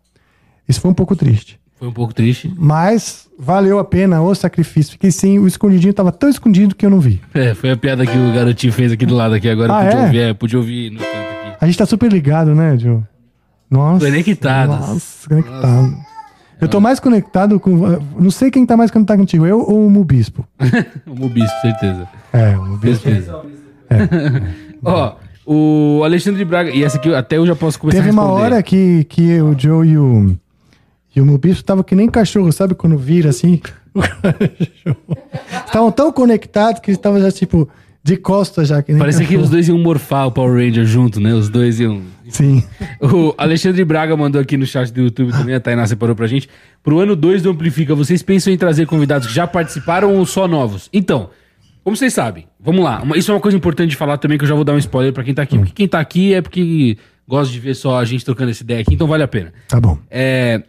Isso 0.69 0.79
foi 0.79 0.91
um 0.91 0.93
pouco 0.93 1.15
triste. 1.15 1.59
Foi 1.79 1.87
um 1.87 1.91
pouco 1.91 2.13
triste. 2.13 2.53
Mas 2.55 3.27
valeu 3.37 3.79
a 3.79 3.83
pena 3.83 4.21
o 4.21 4.35
sacrifício. 4.35 4.93
Fiquei 4.93 5.09
sem. 5.11 5.39
O 5.39 5.47
escondidinho 5.47 5.93
tava 5.95 6.11
tão 6.11 6.29
escondido 6.29 6.75
que 6.75 6.85
eu 6.85 6.91
não 6.91 6.99
vi. 6.99 7.19
É, 7.33 7.55
foi 7.55 7.71
a 7.71 7.77
piada 7.77 8.05
que 8.05 8.15
o 8.15 8.33
garotinho 8.33 8.71
fez 8.71 8.91
aqui 8.91 9.05
do 9.05 9.15
lado 9.15 9.33
aqui 9.33 9.49
agora. 9.49 9.73
Ah, 9.73 9.83
podia 9.83 9.99
é? 9.99 10.05
ouvir, 10.05 10.19
é, 10.19 10.33
podia 10.35 10.59
ouvir 10.59 10.91
no. 10.91 11.22
A 11.63 11.65
gente 11.65 11.77
tá 11.77 11.85
super 11.85 12.11
ligado, 12.11 12.53
né, 12.53 12.77
Gil? 12.77 13.07
Nossa. 13.71 14.05
Conectados. 14.05 14.79
Nossa, 14.79 15.29
conectado. 15.29 15.97
Eu 16.59 16.67
tô 16.67 16.81
mais 16.81 16.99
conectado 16.99 17.57
com. 17.57 17.71
Não 18.19 18.29
sei 18.29 18.51
quem 18.51 18.65
tá 18.65 18.75
mais 18.75 18.91
conectado 18.91 19.19
contigo, 19.19 19.45
eu 19.45 19.59
ou 19.61 19.87
o 19.87 19.89
Mubispo. 19.89 20.45
O 21.07 21.15
Mubispo, 21.15 21.55
certeza. 21.61 22.05
É, 22.33 22.57
o 22.57 22.65
Mubispo. 22.65 23.03
Certeza. 23.03 23.45
Ó, 24.83 25.15
o 25.45 26.01
Alexandre 26.03 26.43
Braga. 26.43 26.69
E 26.69 26.83
essa 26.83 26.97
aqui 26.97 27.15
até 27.15 27.37
eu 27.37 27.47
já 27.47 27.55
posso 27.55 27.79
começar 27.79 27.99
Teve 27.99 28.09
a 28.09 28.11
uma 28.11 28.23
responder. 28.23 28.43
hora 28.43 28.61
que, 28.61 29.05
que 29.05 29.41
o 29.41 29.57
Joe 29.57 29.87
e 29.87 29.97
o. 29.97 30.35
E 31.15 31.21
o 31.21 31.25
Mubispo 31.25 31.63
tava 31.63 31.81
que 31.81 31.95
nem 31.95 32.09
cachorro, 32.09 32.51
sabe? 32.51 32.75
Quando 32.75 32.97
vira 32.97 33.29
assim. 33.29 33.61
Estavam 35.65 35.93
tão 35.93 36.11
conectados 36.11 36.81
que 36.81 36.89
eles 36.89 36.97
estavam 36.97 37.21
já, 37.21 37.31
tipo, 37.31 37.69
de 38.03 38.17
costas 38.17 38.67
já. 38.67 38.83
Que 38.83 38.91
nem 38.91 38.99
Parecia 38.99 39.25
que 39.25 39.37
os 39.37 39.49
dois 39.49 39.67
iam 39.67 39.77
morfar 39.77 40.27
o 40.27 40.31
Power 40.31 40.53
Ranger 40.63 40.85
junto, 40.85 41.19
né? 41.19 41.33
Os 41.33 41.49
dois 41.49 41.79
iam. 41.79 42.01
Sim. 42.29 42.63
O 43.01 43.33
Alexandre 43.37 43.83
Braga 43.85 44.15
mandou 44.17 44.41
aqui 44.41 44.57
no 44.57 44.65
chat 44.65 44.91
do 44.91 45.01
YouTube 45.01 45.31
também, 45.31 45.55
a 45.55 45.59
Tainá 45.59 45.85
separou 45.87 46.15
pra 46.15 46.27
gente. 46.27 46.49
Pro 46.83 46.99
ano 46.99 47.15
2 47.15 47.41
do 47.43 47.49
Amplifica, 47.51 47.95
vocês 47.95 48.21
pensam 48.21 48.51
em 48.51 48.57
trazer 48.57 48.85
convidados 48.85 49.27
que 49.27 49.33
já 49.33 49.47
participaram 49.47 50.15
ou 50.15 50.25
só 50.25 50.47
novos? 50.47 50.89
Então, 50.91 51.29
como 51.83 51.95
vocês 51.95 52.13
sabem, 52.13 52.45
vamos 52.59 52.83
lá. 52.83 53.01
Uma- 53.01 53.17
Isso 53.17 53.31
é 53.31 53.33
uma 53.35 53.39
coisa 53.41 53.57
importante 53.57 53.91
de 53.91 53.95
falar 53.95 54.17
também, 54.17 54.37
que 54.37 54.43
eu 54.43 54.49
já 54.49 54.55
vou 54.55 54.63
dar 54.63 54.73
um 54.73 54.77
spoiler 54.77 55.13
pra 55.13 55.23
quem 55.23 55.33
tá 55.33 55.41
aqui. 55.41 55.57
Porque 55.57 55.73
quem 55.73 55.87
tá 55.87 55.99
aqui 55.99 56.33
é 56.33 56.41
porque 56.41 56.97
gosta 57.27 57.51
de 57.53 57.59
ver 57.59 57.73
só 57.75 57.99
a 57.99 58.05
gente 58.05 58.25
trocando 58.25 58.51
essa 58.51 58.63
ideia 58.63 58.81
aqui, 58.81 58.93
então 58.93 59.07
vale 59.07 59.23
a 59.23 59.27
pena. 59.27 59.53
Tá 59.67 59.79
bom. 59.79 59.97
É, 60.09 60.61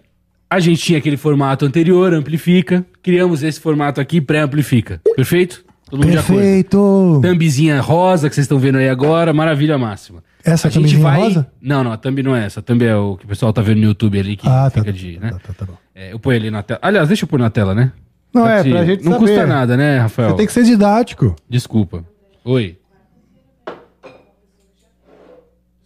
a 0.50 0.60
gente 0.60 0.80
tinha 0.82 0.98
aquele 0.98 1.16
formato 1.16 1.64
anterior, 1.64 2.12
Amplifica. 2.14 2.84
Criamos 3.02 3.42
esse 3.42 3.58
formato 3.60 4.00
aqui, 4.00 4.20
pré-Amplifica. 4.20 5.00
Perfeito? 5.16 5.63
Todo 5.90 6.00
mundo? 6.06 6.12
Perfeito! 6.12 7.20
Thumbzinha 7.22 7.80
rosa 7.80 8.28
que 8.28 8.34
vocês 8.34 8.44
estão 8.44 8.58
vendo 8.58 8.78
aí 8.78 8.88
agora, 8.88 9.32
maravilha 9.32 9.76
máxima. 9.78 10.22
Essa 10.44 10.68
a 10.68 10.70
gente 10.70 10.96
vai. 10.96 11.20
rosa? 11.20 11.46
Não, 11.60 11.82
não, 11.84 11.92
a 11.92 11.96
thumb 11.96 12.22
não 12.22 12.34
é 12.36 12.44
essa. 12.46 12.60
A 12.60 12.62
thumb 12.62 12.82
é 12.84 12.94
o 12.96 13.16
que 13.16 13.24
o 13.24 13.28
pessoal 13.28 13.52
tá 13.52 13.62
vendo 13.62 13.78
no 13.78 13.84
YouTube 13.84 14.18
ali 14.18 14.36
que 14.36 14.46
Ah, 14.48 14.70
tá. 14.70 14.80
fica 14.80 14.92
de. 14.92 15.18
Né? 15.18 15.30
Tá, 15.30 15.52
tá, 15.54 15.66
tá. 15.66 15.72
É, 15.94 16.12
eu 16.12 16.18
ponho 16.18 16.36
ali 16.38 16.50
na 16.50 16.62
tela. 16.62 16.80
Aliás, 16.82 17.08
deixa 17.08 17.24
eu 17.24 17.28
pôr 17.28 17.38
na 17.38 17.50
tela, 17.50 17.74
né? 17.74 17.92
Não, 18.34 18.46
é, 18.46 18.62
Pra 18.62 18.70
pra 18.72 18.80
te- 18.80 18.86
gente 18.86 19.04
Não 19.04 19.12
saber. 19.12 19.26
custa 19.26 19.46
nada, 19.46 19.76
né, 19.76 19.98
Rafael? 19.98 20.30
Você 20.30 20.36
tem 20.36 20.46
que 20.46 20.52
ser 20.52 20.64
didático. 20.64 21.36
Desculpa. 21.48 22.04
Oi. 22.44 22.76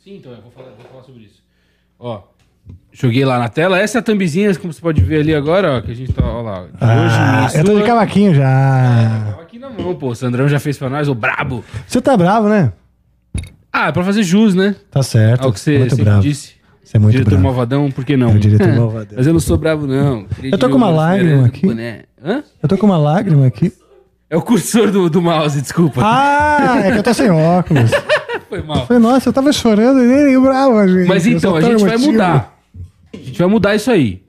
Sim, 0.03 0.17
então, 0.17 0.33
eu 0.33 0.41
vou 0.43 0.51
falar, 0.51 0.69
vou 0.71 0.87
falar 0.91 1.03
sobre 1.05 1.23
isso. 1.25 1.43
Ó, 1.99 2.23
joguei 2.93 3.25
lá 3.25 3.39
na 3.39 3.49
tela. 3.49 3.79
Essa 3.79 3.99
é 3.99 4.01
a 4.01 4.03
thumbzinha, 4.03 4.55
como 4.57 4.73
você 4.73 4.81
pode 4.81 5.01
ver 5.03 5.21
ali 5.21 5.35
agora, 5.35 5.77
ó, 5.77 5.81
que 5.83 5.91
a 5.91 5.95
gente 5.95 6.13
tá, 6.13 6.25
ó 6.25 6.41
lá. 6.41 6.63
De 6.65 6.71
Ah, 6.81 6.87
minha 6.97 7.51
e 7.55 7.59
eu 7.59 7.65
tô 7.65 7.79
de 7.79 7.85
cavaquinho 7.87 8.35
já. 8.35 9.38
Aqui 9.59 9.61
na 9.61 9.71
mão, 9.71 9.95
pô. 9.97 10.11
O 10.11 10.15
Sandrão 10.15 10.49
já 10.49 10.61
fez 10.61 10.79
pra 10.79 10.89
nós, 10.89 11.09
o 11.09 11.15
brabo. 11.15 11.65
Você 11.85 12.01
tá 12.01 12.17
bravo, 12.17 12.49
né? 12.49 12.73
Ah, 13.73 13.89
é 13.89 13.93
pra 13.93 14.05
fazer 14.05 14.23
jus, 14.23 14.55
né? 14.55 14.77
Tá 14.89 15.03
certo. 15.03 15.45
Ao 15.45 15.53
que 15.53 15.59
você 15.59 15.79
muito 15.79 15.91
sempre 15.91 16.05
bravo. 16.05 16.23
disse. 16.23 16.53
Você 16.85 16.97
é 16.97 17.01
muito 17.01 17.13
diretor 17.13 17.31
bravo. 17.31 17.43
malvadão, 17.43 17.91
por 17.91 18.05
que 18.05 18.17
não? 18.17 18.31
É 18.31 18.35
o 18.37 18.39
diretor 18.39 18.69
malvadão. 18.79 19.17
Mas 19.17 19.27
eu 19.27 19.33
não 19.33 19.41
sou 19.41 19.59
bravo, 19.59 19.87
não. 19.87 20.27
Eu 20.41 20.57
tô 20.57 20.71
com 20.71 20.77
uma 20.77 20.91
lágrima 20.91 21.47
aqui. 21.47 21.67
Hã? 22.25 22.45
Eu 22.63 22.69
tô 22.69 22.79
com 22.79 22.87
uma 22.87 22.99
lágrima 22.99 23.47
aqui. 23.49 23.73
É 24.31 24.37
o 24.37 24.43
cursor 24.43 24.93
do, 24.93 25.11
do 25.11 25.21
mouse, 25.21 25.61
desculpa. 25.61 26.03
Ah, 26.05 26.81
é 26.85 26.93
que 26.93 26.99
eu 26.99 27.03
tô 27.03 27.13
sem 27.15 27.29
óculos. 27.31 27.91
Foi 28.49 28.63
mal. 28.63 28.87
Falei, 28.87 29.03
nossa, 29.03 29.29
eu 29.29 29.33
tava 29.33 29.53
chorando 29.53 30.01
e 30.01 30.07
nem 30.07 30.41
bravo, 30.41 30.87
gente. 30.87 31.09
Mas 31.09 31.27
então, 31.27 31.57
a 31.57 31.61
gente 31.61 31.81
vai 31.81 31.95
emotivo. 31.95 32.13
mudar. 32.13 32.59
A 33.13 33.17
gente 33.17 33.39
vai 33.39 33.49
mudar 33.49 33.75
isso 33.75 33.91
aí. 33.91 34.23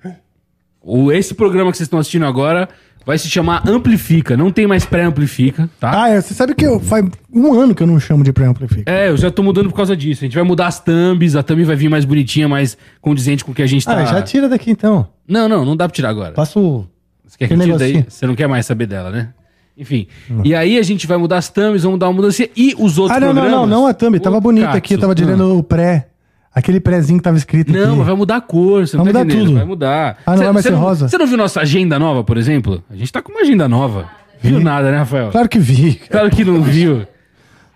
O, 0.82 1.12
esse 1.12 1.36
programa 1.36 1.70
que 1.72 1.78
vocês 1.78 1.86
estão 1.86 2.00
assistindo 2.00 2.26
agora 2.26 2.68
vai 3.10 3.18
se 3.18 3.28
chamar 3.28 3.68
Amplifica. 3.68 4.38
Não 4.38 4.52
tem 4.52 4.68
mais 4.68 4.86
pré-amplifica, 4.86 5.68
tá? 5.80 6.04
Ah, 6.04 6.10
é, 6.10 6.22
você 6.22 6.32
sabe 6.36 6.54
que 6.54 6.64
eu, 6.64 6.80
faz 6.80 7.04
um 7.34 7.60
ano 7.60 7.74
que 7.74 7.82
eu 7.82 7.88
não 7.88 8.00
chamo 8.00 8.24
de 8.24 8.32
pré-amplifica. 8.32 8.84
É, 8.86 9.10
eu 9.10 9.18
já 9.18 9.32
tô 9.32 9.42
mudando 9.42 9.68
por 9.68 9.76
causa 9.76 9.98
disso. 9.98 10.24
A 10.24 10.26
gente 10.26 10.36
vai 10.36 10.44
mudar 10.44 10.68
as 10.68 10.80
thumbs, 10.80 11.36
a 11.36 11.42
thumb 11.42 11.64
vai 11.64 11.76
vir 11.76 11.90
mais 11.90 12.06
bonitinha, 12.06 12.48
mais 12.48 12.78
condizente 13.02 13.44
com 13.44 13.52
o 13.52 13.56
que 13.56 13.64
a 13.64 13.68
gente 13.68 13.84
tá... 13.84 13.98
Ah, 13.98 14.06
já 14.06 14.22
tira 14.22 14.48
daqui 14.48 14.70
então. 14.70 15.08
Não, 15.28 15.50
não, 15.50 15.66
não 15.66 15.76
dá 15.76 15.88
pra 15.88 15.96
tirar 15.96 16.10
agora. 16.10 16.34
Passa 16.34 16.60
o. 16.60 16.86
Você 17.26 17.36
quer 17.36 17.48
que 17.48 17.58
tire 17.58 17.78
daí? 17.80 18.06
Você 18.08 18.28
não 18.28 18.36
quer 18.36 18.48
mais 18.48 18.68
saber 18.68 18.86
dela, 18.86 19.10
né? 19.10 19.30
Enfim. 19.76 20.06
E 20.44 20.54
aí 20.54 20.78
a 20.78 20.84
gente 20.84 21.08
vai 21.08 21.18
mudar 21.18 21.38
as 21.38 21.50
thumbs, 21.50 21.82
vamos 21.82 21.98
dar 21.98 22.10
uma 22.10 22.14
mudança. 22.14 22.48
E 22.56 22.76
os 22.78 23.00
outros 23.00 23.18
Ah, 23.18 23.20
não, 23.20 23.34
não, 23.34 23.42
programas... 23.42 23.70
não, 23.70 23.80
não 23.82 23.88
a 23.88 23.94
thumb. 23.96 24.20
Tava 24.20 24.40
bonita 24.40 24.74
aqui, 24.74 24.94
eu 24.94 25.00
tava 25.00 25.16
tirando 25.16 25.58
o 25.58 25.64
pré. 25.64 26.10
Aquele 26.54 26.80
prézinho 26.80 27.20
que 27.20 27.24
tava 27.24 27.38
escrito 27.38 27.72
Não, 27.72 27.96
aqui. 27.96 28.04
vai 28.04 28.16
mudar 28.16 28.38
a 28.38 28.42
cor, 28.42 28.86
você 28.88 28.98
não 28.98 29.04
Vai 29.04 29.14
tá 29.14 29.20
mudar 29.20 29.32
entendendo, 29.32 29.48
tudo. 29.50 29.58
Vai 29.58 29.66
mudar. 29.68 30.18
Ah, 30.26 30.32
não 30.32 30.38
Cê- 30.38 30.44
vai 30.46 30.54
mais 30.54 30.66
ser 30.66 30.72
rosa? 30.74 31.08
Você 31.08 31.18
não 31.18 31.28
viu 31.28 31.38
nossa 31.38 31.62
agenda 31.62 32.00
nova, 32.00 32.24
por 32.24 32.38
exemplo? 32.38 32.84
A 32.90 32.96
gente 32.96 33.12
tá 33.14 33.22
com 33.22 33.32
uma 33.32 33.42
agenda 33.42 33.68
nova. 33.70 34.10
Viu 34.42 34.58
Vi. 34.58 34.64
nada, 34.64 34.92
né, 34.92 34.98
Rafael? 34.98 35.30
Claro 35.32 35.48
que 35.48 35.60
vi. 35.60 35.96
Claro 36.10 36.30
que 36.32 36.44
não 36.44 36.62
viu. 36.62 37.06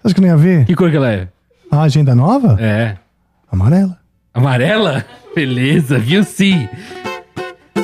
Acho 0.03 0.15
que 0.15 0.21
não 0.21 0.27
ia 0.27 0.37
ver. 0.37 0.65
Que 0.65 0.75
cor 0.75 0.89
que 0.89 0.97
ela 0.97 1.11
é? 1.11 1.27
A 1.71 1.83
agenda 1.83 2.15
nova? 2.15 2.57
É. 2.59 2.97
Amarela. 3.51 3.97
Amarela? 4.33 5.05
Beleza, 5.35 5.97
viu 5.99 6.23
sim. 6.23 6.67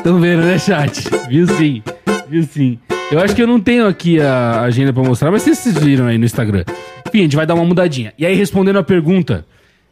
Tão 0.03 0.19
vendo, 0.19 0.43
né, 0.43 0.57
chat? 0.57 1.07
Viu 1.29 1.47
sim. 1.47 1.83
Viu 2.27 2.43
sim. 2.43 2.79
Eu 3.11 3.19
acho 3.19 3.35
que 3.35 3.41
eu 3.41 3.47
não 3.47 3.59
tenho 3.59 3.87
aqui 3.87 4.19
a 4.21 4.61
agenda 4.61 4.93
pra 4.93 5.03
mostrar, 5.03 5.31
mas 5.31 5.41
vocês 5.43 5.77
viram 5.77 6.07
aí 6.07 6.17
no 6.17 6.25
Instagram. 6.25 6.63
Enfim, 7.07 7.19
a 7.19 7.23
gente 7.23 7.35
vai 7.35 7.45
dar 7.45 7.55
uma 7.55 7.65
mudadinha. 7.65 8.13
E 8.17 8.25
aí, 8.25 8.35
respondendo 8.35 8.77
a 8.79 8.83
pergunta, 8.83 9.45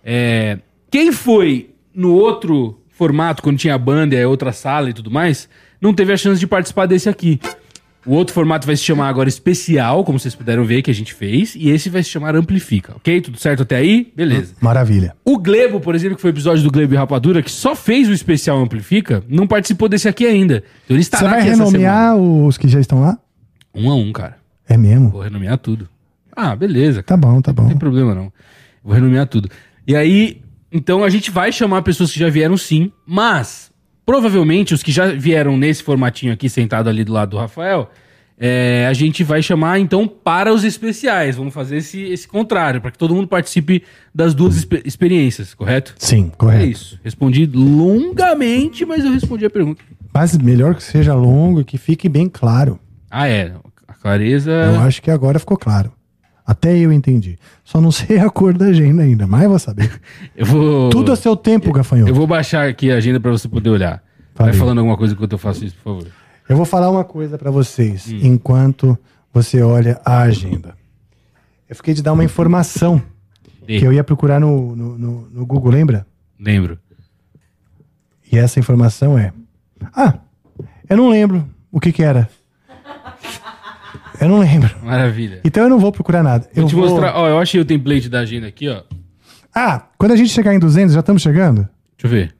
é, 0.05 0.59
quem 0.89 1.11
foi 1.11 1.71
no 1.93 2.13
outro 2.13 2.79
formato, 2.89 3.43
quando 3.43 3.57
tinha 3.57 3.75
a 3.75 3.77
banda 3.77 4.15
e 4.15 4.21
a 4.21 4.27
outra 4.27 4.51
sala 4.51 4.89
e 4.89 4.93
tudo 4.93 5.11
mais, 5.11 5.47
não 5.79 5.93
teve 5.93 6.11
a 6.11 6.17
chance 6.17 6.39
de 6.39 6.47
participar 6.47 6.85
desse 6.85 7.07
aqui. 7.07 7.39
O 8.05 8.13
outro 8.13 8.33
formato 8.33 8.65
vai 8.65 8.75
se 8.75 8.83
chamar 8.83 9.09
agora 9.09 9.27
Especial, 9.27 10.03
como 10.05 10.17
vocês 10.17 10.33
puderam 10.33 10.63
ver 10.63 10.81
que 10.81 10.89
a 10.89 10.93
gente 10.93 11.13
fez, 11.13 11.55
e 11.55 11.69
esse 11.69 11.89
vai 11.89 12.01
se 12.01 12.09
chamar 12.09 12.37
Amplifica, 12.37 12.93
ok? 12.95 13.19
Tudo 13.19 13.37
certo 13.37 13.63
até 13.63 13.75
aí? 13.75 14.13
Beleza. 14.15 14.55
Maravilha. 14.61 15.13
O 15.25 15.37
Glebo, 15.37 15.81
por 15.81 15.93
exemplo, 15.93 16.15
que 16.15 16.21
foi 16.21 16.31
o 16.31 16.33
episódio 16.33 16.63
do 16.63 16.71
Glebo 16.71 16.93
e 16.93 16.97
Rapadura, 16.97 17.41
que 17.43 17.51
só 17.51 17.75
fez 17.75 18.07
o 18.07 18.13
especial 18.13 18.57
Amplifica, 18.59 19.21
não 19.27 19.45
participou 19.45 19.89
desse 19.89 20.07
aqui 20.07 20.25
ainda. 20.25 20.63
Então 20.85 20.95
ele 20.95 21.01
estará 21.01 21.23
Você 21.23 21.29
vai 21.29 21.39
aqui 21.41 21.49
renomear 21.49 22.15
os 22.15 22.57
que 22.57 22.69
já 22.69 22.79
estão 22.79 23.01
lá? 23.01 23.19
Um 23.75 23.91
a 23.91 23.95
um, 23.95 24.13
cara. 24.13 24.37
É 24.69 24.77
mesmo? 24.77 25.09
Vou 25.09 25.21
renomear 25.21 25.57
tudo. 25.57 25.89
Ah, 26.33 26.55
beleza. 26.55 27.03
Tá 27.03 27.17
bom, 27.17 27.41
tá 27.41 27.51
bom. 27.51 27.63
Não 27.63 27.69
tem 27.69 27.77
problema, 27.77 28.15
não. 28.15 28.31
Vou 28.81 28.93
renomear 28.93 29.27
tudo. 29.27 29.49
E 29.85 29.93
aí, 29.95 30.41
então 30.77 31.03
a 31.03 31.09
gente 31.09 31.31
vai 31.31 31.51
chamar 31.51 31.81
pessoas 31.81 32.11
que 32.11 32.19
já 32.19 32.29
vieram 32.29 32.55
sim, 32.57 32.91
mas 33.05 33.71
provavelmente 34.05 34.73
os 34.73 34.83
que 34.83 34.91
já 34.91 35.07
vieram 35.07 35.57
nesse 35.57 35.81
formatinho 35.83 36.31
aqui, 36.31 36.47
sentado 36.49 36.87
ali 36.89 37.03
do 37.03 37.11
lado 37.13 37.31
do 37.31 37.37
Rafael, 37.37 37.89
é, 38.39 38.85
a 38.87 38.93
gente 38.93 39.23
vai 39.23 39.41
chamar 39.41 39.79
então 39.79 40.07
para 40.07 40.53
os 40.53 40.63
especiais. 40.63 41.35
Vamos 41.35 41.53
fazer 41.53 41.77
esse, 41.77 42.01
esse 42.03 42.27
contrário, 42.27 42.79
para 42.79 42.91
que 42.91 42.97
todo 42.97 43.15
mundo 43.15 43.27
participe 43.27 43.83
das 44.13 44.33
duas 44.35 44.55
expe- 44.57 44.83
experiências, 44.85 45.53
correto? 45.55 45.95
Sim, 45.97 46.29
É 46.31 46.35
correto. 46.37 46.65
isso. 46.65 46.99
Respondi 47.03 47.45
longamente, 47.47 48.85
mas 48.85 49.03
eu 49.03 49.11
respondi 49.11 49.45
a 49.45 49.49
pergunta. 49.49 49.83
Mas 50.13 50.37
melhor 50.37 50.75
que 50.75 50.83
seja 50.83 51.13
longo 51.15 51.61
e 51.61 51.63
que 51.65 51.77
fique 51.77 52.07
bem 52.07 52.29
claro. 52.29 52.79
Ah, 53.09 53.27
é. 53.27 53.53
A 53.87 53.93
clareza. 53.93 54.51
Eu 54.51 54.79
acho 54.81 55.01
que 55.01 55.09
agora 55.11 55.39
ficou 55.39 55.57
claro. 55.57 55.91
Até 56.47 56.77
eu 56.77 56.93
entendi. 56.93 57.37
Só 57.63 57.81
não 57.81 57.91
sei 57.91 58.17
a 58.23 58.29
cor 58.29 58.57
da 58.57 58.67
agenda 58.67 59.03
ainda, 59.03 59.27
mas 59.27 59.47
vou 59.49 59.59
saber. 59.59 59.91
Eu 60.35 60.45
vou. 60.45 60.89
Tudo 60.89 61.11
a 61.11 61.15
seu 61.17 61.35
tempo, 61.35 61.71
gafanhoto. 61.73 62.09
Eu 62.09 62.15
vou 62.15 62.25
baixar 62.25 62.69
aqui 62.69 62.89
a 62.89 62.95
agenda 62.95 63.19
para 63.19 63.31
você 63.31 63.49
poder 63.49 63.69
olhar. 63.69 64.01
Vai 64.33 64.47
Valeu. 64.47 64.59
falando 64.59 64.77
alguma 64.77 64.95
coisa 64.97 65.13
enquanto 65.13 65.33
eu 65.33 65.37
faço 65.37 65.65
isso, 65.65 65.75
por 65.83 65.83
favor. 65.97 66.07
Eu 66.47 66.55
vou 66.55 66.65
falar 66.65 66.89
uma 66.89 67.03
coisa 67.03 67.37
pra 67.37 67.51
vocês 67.51 68.07
Hum. 68.09 68.19
enquanto 68.23 68.97
você 69.33 69.61
olha 69.61 69.99
a 70.05 70.21
agenda. 70.21 70.73
Eu 71.69 71.75
fiquei 71.75 71.93
de 71.93 72.01
dar 72.01 72.13
uma 72.13 72.23
informação 72.23 73.01
que 73.65 73.83
eu 73.83 73.91
ia 73.91 74.01
procurar 74.03 74.39
no, 74.39 74.73
no, 74.73 74.97
no- 74.97 75.29
no 75.29 75.45
Google, 75.45 75.71
lembra? 75.71 76.07
Lembro. 76.39 76.79
E 78.31 78.37
essa 78.37 78.59
informação 78.59 79.17
é. 79.19 79.33
Ah, 79.93 80.13
eu 80.89 80.95
não 80.95 81.09
lembro 81.09 81.45
o 81.69 81.79
que 81.81 81.91
que 81.91 82.01
era. 82.03 82.29
Eu 84.19 84.27
não 84.29 84.39
lembro. 84.39 84.69
Maravilha. 84.83 85.41
Então 85.43 85.63
eu 85.63 85.69
não 85.69 85.79
vou 85.79 85.91
procurar 85.91 86.23
nada. 86.23 86.47
Vou 86.53 86.63
eu 86.63 86.67
te 86.69 86.75
vou... 86.75 86.89
mostrar. 86.89 87.15
Ó, 87.15 87.27
eu 87.27 87.39
achei 87.39 87.59
o 87.59 87.65
template 87.65 88.09
da 88.09 88.19
agenda 88.19 88.47
aqui, 88.47 88.67
ó. 88.67 88.81
Ah, 89.53 89.83
quando 89.97 90.11
a 90.11 90.15
gente 90.15 90.29
chegar 90.29 90.53
em 90.53 90.59
200, 90.59 90.93
já 90.93 90.99
estamos 90.99 91.21
chegando? 91.21 91.67
Deixa 91.97 92.05
eu 92.05 92.09
ver. 92.09 92.35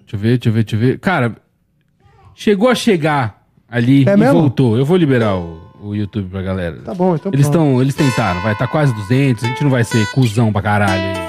Deixa 0.00 0.16
eu 0.16 0.18
ver, 0.18 0.38
deixa 0.38 0.48
eu 0.48 0.52
ver, 0.52 0.64
deixa 0.64 0.76
eu 0.76 0.80
ver. 0.80 0.98
Cara, 0.98 1.36
chegou 2.34 2.68
a 2.68 2.74
chegar 2.74 3.44
ali 3.68 4.08
É 4.08 4.14
e 4.14 4.16
mesmo? 4.16 4.40
voltou. 4.40 4.76
Eu 4.78 4.84
vou 4.84 4.96
liberar 4.96 5.36
o, 5.36 5.60
o 5.82 5.94
YouTube 5.94 6.28
pra 6.30 6.42
galera. 6.42 6.78
Tá 6.78 6.94
bom, 6.94 7.14
então 7.14 7.30
Eles 7.32 7.46
estão, 7.46 7.80
eles 7.80 7.94
tentaram, 7.94 8.40
vai, 8.42 8.56
tá 8.56 8.66
quase 8.66 8.92
200, 8.94 9.44
a 9.44 9.46
gente 9.46 9.62
não 9.62 9.70
vai 9.70 9.84
ser 9.84 10.04
cuzão 10.12 10.52
pra 10.52 10.62
caralho 10.62 11.02
aí. 11.02 11.28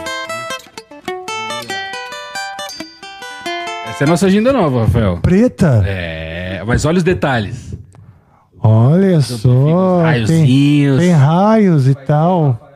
Essa 3.89 4.03
é 4.03 4.05
a 4.05 4.09
nossa 4.09 4.27
agenda 4.27 4.53
nova, 4.53 4.81
Rafael. 4.85 5.17
Preta? 5.21 5.83
É, 5.85 6.63
mas 6.65 6.85
olha 6.85 6.97
os 6.97 7.03
detalhes. 7.03 7.77
Olha 8.61 9.21
só. 9.21 9.97
Tem, 9.97 10.03
raiozinhos. 10.03 10.99
tem 10.99 11.11
raios 11.11 11.87
e 11.87 11.95
tal. 11.95 12.69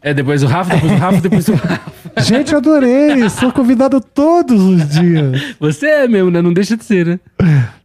É, 0.00 0.12
depois 0.12 0.42
o 0.42 0.46
Rafa, 0.46 0.74
depois 0.74 0.92
o 0.92 0.96
Rafa, 0.96 1.20
depois 1.20 1.48
o 1.48 1.54
Rafa. 1.54 1.92
Gente, 2.22 2.52
eu 2.52 2.58
adorei. 2.58 3.28
Sou 3.30 3.52
convidado 3.52 4.00
todos 4.00 4.60
os 4.60 4.88
dias. 4.88 5.54
Você 5.60 5.86
é 5.86 6.08
mesmo, 6.08 6.30
né? 6.30 6.42
Não 6.42 6.52
deixa 6.52 6.76
de 6.76 6.84
ser, 6.84 7.06
né? 7.06 7.20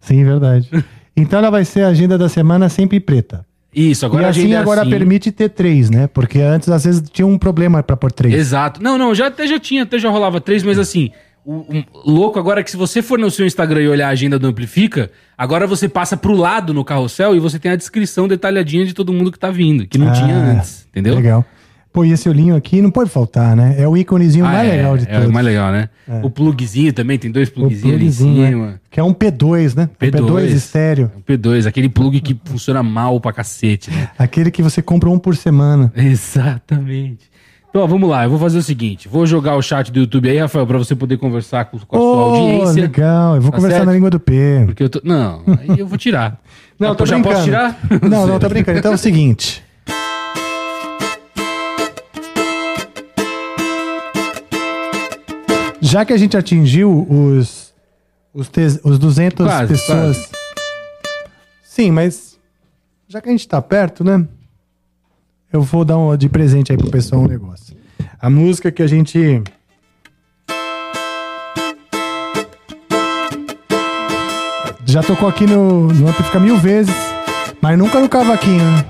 Sim, 0.02 0.24
verdade. 0.24 0.70
Então 1.16 1.40
ela 1.40 1.50
vai 1.50 1.64
ser 1.64 1.82
a 1.82 1.90
agenda 1.90 2.18
da 2.18 2.28
semana 2.28 2.70
sempre 2.70 3.00
preta. 3.00 3.46
Isso, 3.74 4.06
agora 4.06 4.24
e 4.24 4.26
a 4.26 4.30
assim 4.30 4.54
é 4.54 4.58
agora 4.58 4.82
assim. 4.82 4.90
permite 4.90 5.32
ter 5.32 5.50
três, 5.50 5.90
né? 5.90 6.08
Porque 6.08 6.40
antes, 6.40 6.70
às 6.70 6.84
vezes, 6.84 7.04
tinha 7.12 7.28
um 7.28 7.38
problema 7.38 7.84
pra 7.84 7.96
pôr 7.96 8.12
três. 8.12 8.34
Exato. 8.34 8.82
Não, 8.82 8.98
não, 8.98 9.14
já 9.14 9.28
até 9.28 9.46
já 9.46 9.60
tinha, 9.60 9.84
até 9.84 10.00
já 10.00 10.10
rolava 10.10 10.42
três, 10.42 10.64
mas 10.64 10.80
assim, 10.80 11.12
o, 11.52 11.84
o 12.06 12.12
louco 12.12 12.38
agora 12.38 12.60
é 12.60 12.64
que 12.64 12.70
se 12.72 12.78
você 12.78 13.02
for 13.02 13.18
no 13.18 13.32
seu 13.32 13.46
Instagram 13.46 13.82
e 13.82 13.88
olhar 13.88 14.08
a 14.08 14.12
agenda 14.12 14.38
do 14.38 14.48
Amplifica, 14.48 15.10
agora 15.38 15.66
você 15.66 15.88
passa 15.88 16.18
pro 16.18 16.34
lado 16.36 16.74
no 16.74 16.84
carrossel 16.84 17.36
e 17.36 17.40
você 17.40 17.58
tem 17.58 17.72
a 17.72 17.76
descrição 17.76 18.28
detalhadinha 18.28 18.86
de 18.86 18.94
todo 18.94 19.14
mundo 19.14 19.32
que 19.32 19.40
tá 19.40 19.50
vindo, 19.50 19.88
que 19.88 19.98
não 19.98 20.10
Ah, 20.10 20.12
tinha 20.12 20.36
antes, 20.36 20.86
entendeu? 20.90 21.16
Legal. 21.16 21.46
Pô, 21.94 22.06
e 22.06 22.12
esse 22.12 22.30
olhinho 22.30 22.56
aqui 22.56 22.80
não 22.80 22.92
pode 22.92 23.10
faltar, 23.10 23.56
né? 23.56 23.76
É 23.80 23.88
o 23.88 23.98
íconezinho 23.98 24.46
Ah, 24.46 24.50
mais 24.52 24.70
é, 24.70 24.76
legal 24.76 24.98
de 24.98 25.06
é 25.10 25.14
todos. 25.14 25.30
o 25.30 25.32
mais 25.34 25.46
legal, 25.46 25.72
né? 25.72 25.90
O 26.22 26.30
plugzinho 26.30 26.94
também, 26.94 27.18
tem 27.18 27.32
dois 27.32 27.50
plugzinhos 27.50 27.96
ali 27.96 28.06
em 28.06 28.12
cima. 28.12 28.68
né? 28.68 28.80
Que 28.92 29.00
é 29.00 29.04
um 29.04 29.14
P2, 29.14 29.76
né? 29.76 29.90
Um 30.00 30.06
P2. 30.06 30.12
P2 30.22 30.44
estéreo. 30.54 31.12
O 31.18 31.22
P2, 31.22 31.66
aquele 31.66 31.90
plug 31.90 32.20
que 32.22 32.38
funciona 32.46 32.84
mal 32.84 33.20
pra 33.20 33.34
cacete, 33.34 33.90
né? 33.90 34.10
Aquele 34.20 34.52
que 34.52 34.62
você 34.62 34.80
compra 34.80 35.10
um 35.10 35.18
por 35.18 35.36
semana. 35.36 35.92
Exatamente. 35.96 37.30
Então, 37.78 37.88
vamos 37.88 38.10
lá, 38.10 38.24
eu 38.24 38.30
vou 38.32 38.40
fazer 38.40 38.58
o 38.58 38.64
seguinte: 38.64 39.08
vou 39.08 39.28
jogar 39.28 39.56
o 39.56 39.62
chat 39.62 39.92
do 39.92 40.00
YouTube 40.00 40.28
aí, 40.28 40.40
Rafael, 40.40 40.66
pra 40.66 40.80
você 40.80 40.96
poder 40.96 41.18
conversar 41.18 41.66
com, 41.66 41.78
com 41.78 41.96
a 41.96 42.00
sua 42.00 42.08
Ô, 42.10 42.20
audiência. 42.22 42.82
legal. 42.82 43.36
Eu 43.36 43.42
vou 43.42 43.52
Tá 43.52 43.58
conversar 43.58 43.76
certo? 43.78 43.86
na 43.88 43.94
língua 43.94 44.10
do 44.10 44.20
P. 44.20 44.64
Porque 44.66 44.82
eu 44.82 44.90
tô. 44.90 45.00
Não, 45.04 45.44
aí 45.60 45.78
eu 45.78 45.86
vou 45.86 45.96
tirar. 45.96 46.42
Não, 46.80 46.94
Ah, 46.94 46.96
tô 46.96 47.06
já 47.06 47.14
brincando. 47.16 47.36
posso 47.36 47.46
tirar? 47.46 47.80
Não, 48.10 48.26
não, 48.26 48.40
tô 48.40 48.50
brincando. 48.50 48.80
Então 48.80 48.92
é 48.94 48.96
o 48.96 48.98
seguinte. 48.98 49.64
Já 55.82 56.04
que 56.06 56.14
a 56.14 56.18
gente 56.18 56.36
atingiu 56.36 57.06
os 57.10 57.68
os, 58.34 58.48
te- 58.50 58.80
os 58.84 59.00
200 59.00 59.46
Quase, 59.48 59.74
pessoas. 59.74 60.30
Sim, 61.64 61.90
mas 61.92 62.38
já 63.08 63.20
que 63.22 63.30
a 63.30 63.32
gente 63.32 63.48
tá 63.48 63.60
perto, 63.62 64.04
né? 64.04 64.28
Eu 65.52 65.62
vou 65.62 65.86
dar 65.86 65.98
um, 65.98 66.16
de 66.18 66.28
presente 66.28 66.72
aí 66.72 66.78
pro 66.78 66.90
pessoal 66.90 67.22
um 67.22 67.28
negócio. 67.28 67.76
A 68.20 68.30
música 68.30 68.72
que 68.72 68.84
a 68.84 68.88
gente 68.88 69.42
já 74.86 75.02
tocou 75.02 75.30
aqui 75.30 75.46
no, 75.46 75.88
no 75.88 76.08
Amplifica 76.08 76.40
mil 76.40 76.58
vezes, 76.58 76.96
mas 77.62 77.78
nunca 77.78 78.00
no 78.00 78.10
cavaquinho, 78.10 78.64
né? 78.64 78.86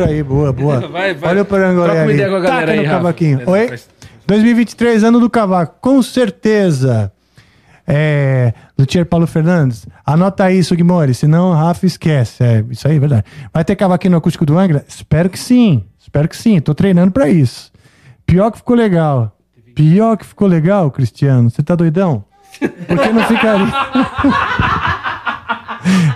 Bittencourt 0.00 0.08
aí, 0.10 0.22
boa, 0.22 0.52
boa. 0.52 0.80
Vai, 0.88 1.14
vai. 1.14 1.30
Olha 1.30 1.42
o 1.42 1.44
parangolé 1.44 1.86
Troca 1.86 1.98
uma 2.00 2.04
ali. 2.04 2.14
ideia 2.14 2.28
com 2.28 2.36
a 2.36 2.40
galera 2.40 2.60
Taca 2.60 2.72
aí, 2.72 2.76
no 2.78 2.84
Rafa. 2.84 2.96
cavaquinho. 2.96 3.40
Oi? 3.46 3.68
faz- 3.68 3.88
2023, 4.26 5.04
ano 5.04 5.20
do 5.20 5.28
cavaco, 5.30 5.74
com 5.80 6.00
certeza. 6.02 7.12
É, 7.86 8.54
Luthier 8.78 9.04
Paulo 9.04 9.26
Fernandes, 9.26 9.86
anota 10.06 10.44
aí, 10.44 10.62
Sugimori, 10.62 11.12
senão 11.14 11.50
o 11.50 11.54
Rafa 11.54 11.84
esquece. 11.84 12.42
É, 12.42 12.64
isso 12.70 12.86
aí 12.86 12.96
é 12.96 13.00
verdade. 13.00 13.24
Vai 13.52 13.64
ter 13.64 13.74
cavaquinho 13.74 14.12
no 14.12 14.18
acústico 14.18 14.46
do 14.46 14.56
Angra? 14.58 14.84
Espero 14.88 15.28
que 15.28 15.38
sim. 15.38 15.84
Espero 15.98 16.28
que 16.28 16.36
sim. 16.36 16.60
Tô 16.60 16.74
treinando 16.74 17.10
pra 17.10 17.28
isso. 17.28 17.70
Pior 18.24 18.50
que 18.52 18.58
ficou 18.58 18.76
legal. 18.76 19.36
Pior 19.74 20.16
que 20.16 20.24
ficou 20.24 20.46
legal, 20.46 20.90
Cristiano. 20.90 21.50
Você 21.50 21.62
tá 21.62 21.74
doidão? 21.74 22.24
Por 22.86 22.98
que 22.98 23.08
não 23.08 23.24
ficaria? 23.24 23.66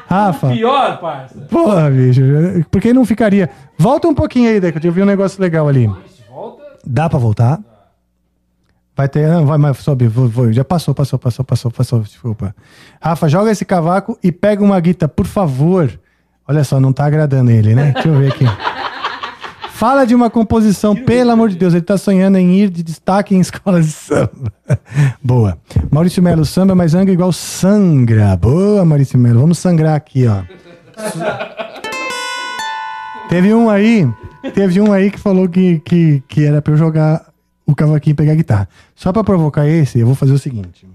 Rafa. 0.08 0.48
Pior, 0.48 0.98
parça. 1.00 1.38
Porra, 1.50 1.90
bicho. 1.90 2.22
Por 2.70 2.80
que 2.80 2.92
não 2.92 3.04
ficaria? 3.04 3.50
Volta 3.78 4.08
um 4.08 4.14
pouquinho 4.14 4.50
aí, 4.50 4.60
Deca. 4.60 4.80
Eu 4.82 4.92
vi 4.92 5.02
um 5.02 5.06
negócio 5.06 5.40
legal 5.40 5.68
ali. 5.68 5.90
Dá 6.84 7.08
pra 7.08 7.18
voltar? 7.18 7.58
Vai 8.96 9.08
ter. 9.08 9.28
Não, 9.28 9.44
vai, 9.44 9.58
mas 9.58 9.78
sobe. 9.78 10.06
Vou, 10.06 10.28
vou. 10.28 10.52
Já 10.52 10.64
passou, 10.64 10.94
passou, 10.94 11.18
passou, 11.18 11.44
passou, 11.44 11.70
passou. 11.70 12.00
Desculpa. 12.00 12.54
Rafa, 13.00 13.28
joga 13.28 13.50
esse 13.50 13.64
cavaco 13.64 14.18
e 14.22 14.32
pega 14.32 14.62
uma 14.62 14.78
guita, 14.80 15.06
por 15.06 15.26
favor. 15.26 15.90
Olha 16.48 16.62
só, 16.62 16.78
não 16.78 16.92
tá 16.92 17.04
agradando 17.04 17.50
ele, 17.50 17.74
né? 17.74 17.92
Deixa 17.92 18.08
eu 18.08 18.18
ver 18.18 18.32
aqui. 18.32 18.44
Fala 19.76 20.06
de 20.06 20.14
uma 20.14 20.30
composição, 20.30 20.96
pelo 20.96 21.32
amor 21.32 21.50
de 21.50 21.56
Deus. 21.56 21.74
Ele 21.74 21.82
tá 21.82 21.98
sonhando 21.98 22.38
em 22.38 22.60
ir 22.60 22.70
de 22.70 22.82
destaque 22.82 23.36
em 23.36 23.40
escolas 23.40 23.84
de 23.84 23.92
samba. 23.92 24.50
Boa. 25.22 25.58
Maurício 25.90 26.22
Melo, 26.22 26.46
samba, 26.46 26.74
mas 26.74 26.94
anga 26.94 27.12
igual 27.12 27.30
sangra. 27.30 28.34
Boa, 28.38 28.86
Maurício 28.86 29.18
Melo. 29.18 29.40
Vamos 29.40 29.58
sangrar 29.58 29.94
aqui, 29.94 30.26
ó. 30.26 30.42
Teve 33.28 33.52
um 33.52 33.68
aí, 33.68 34.08
teve 34.54 34.80
um 34.80 34.92
aí 34.92 35.10
que 35.10 35.18
falou 35.18 35.46
que, 35.46 35.80
que, 35.80 36.22
que 36.26 36.44
era 36.44 36.62
pra 36.62 36.72
eu 36.72 36.78
jogar 36.78 37.26
o 37.66 37.74
cavaquinho 37.74 38.12
e 38.12 38.16
pegar 38.16 38.32
a 38.32 38.36
guitarra. 38.36 38.68
Só 38.94 39.12
pra 39.12 39.24
provocar 39.24 39.66
esse, 39.66 39.98
eu 39.98 40.06
vou 40.06 40.14
fazer 40.14 40.32
o 40.32 40.38
seguinte. 40.38 40.86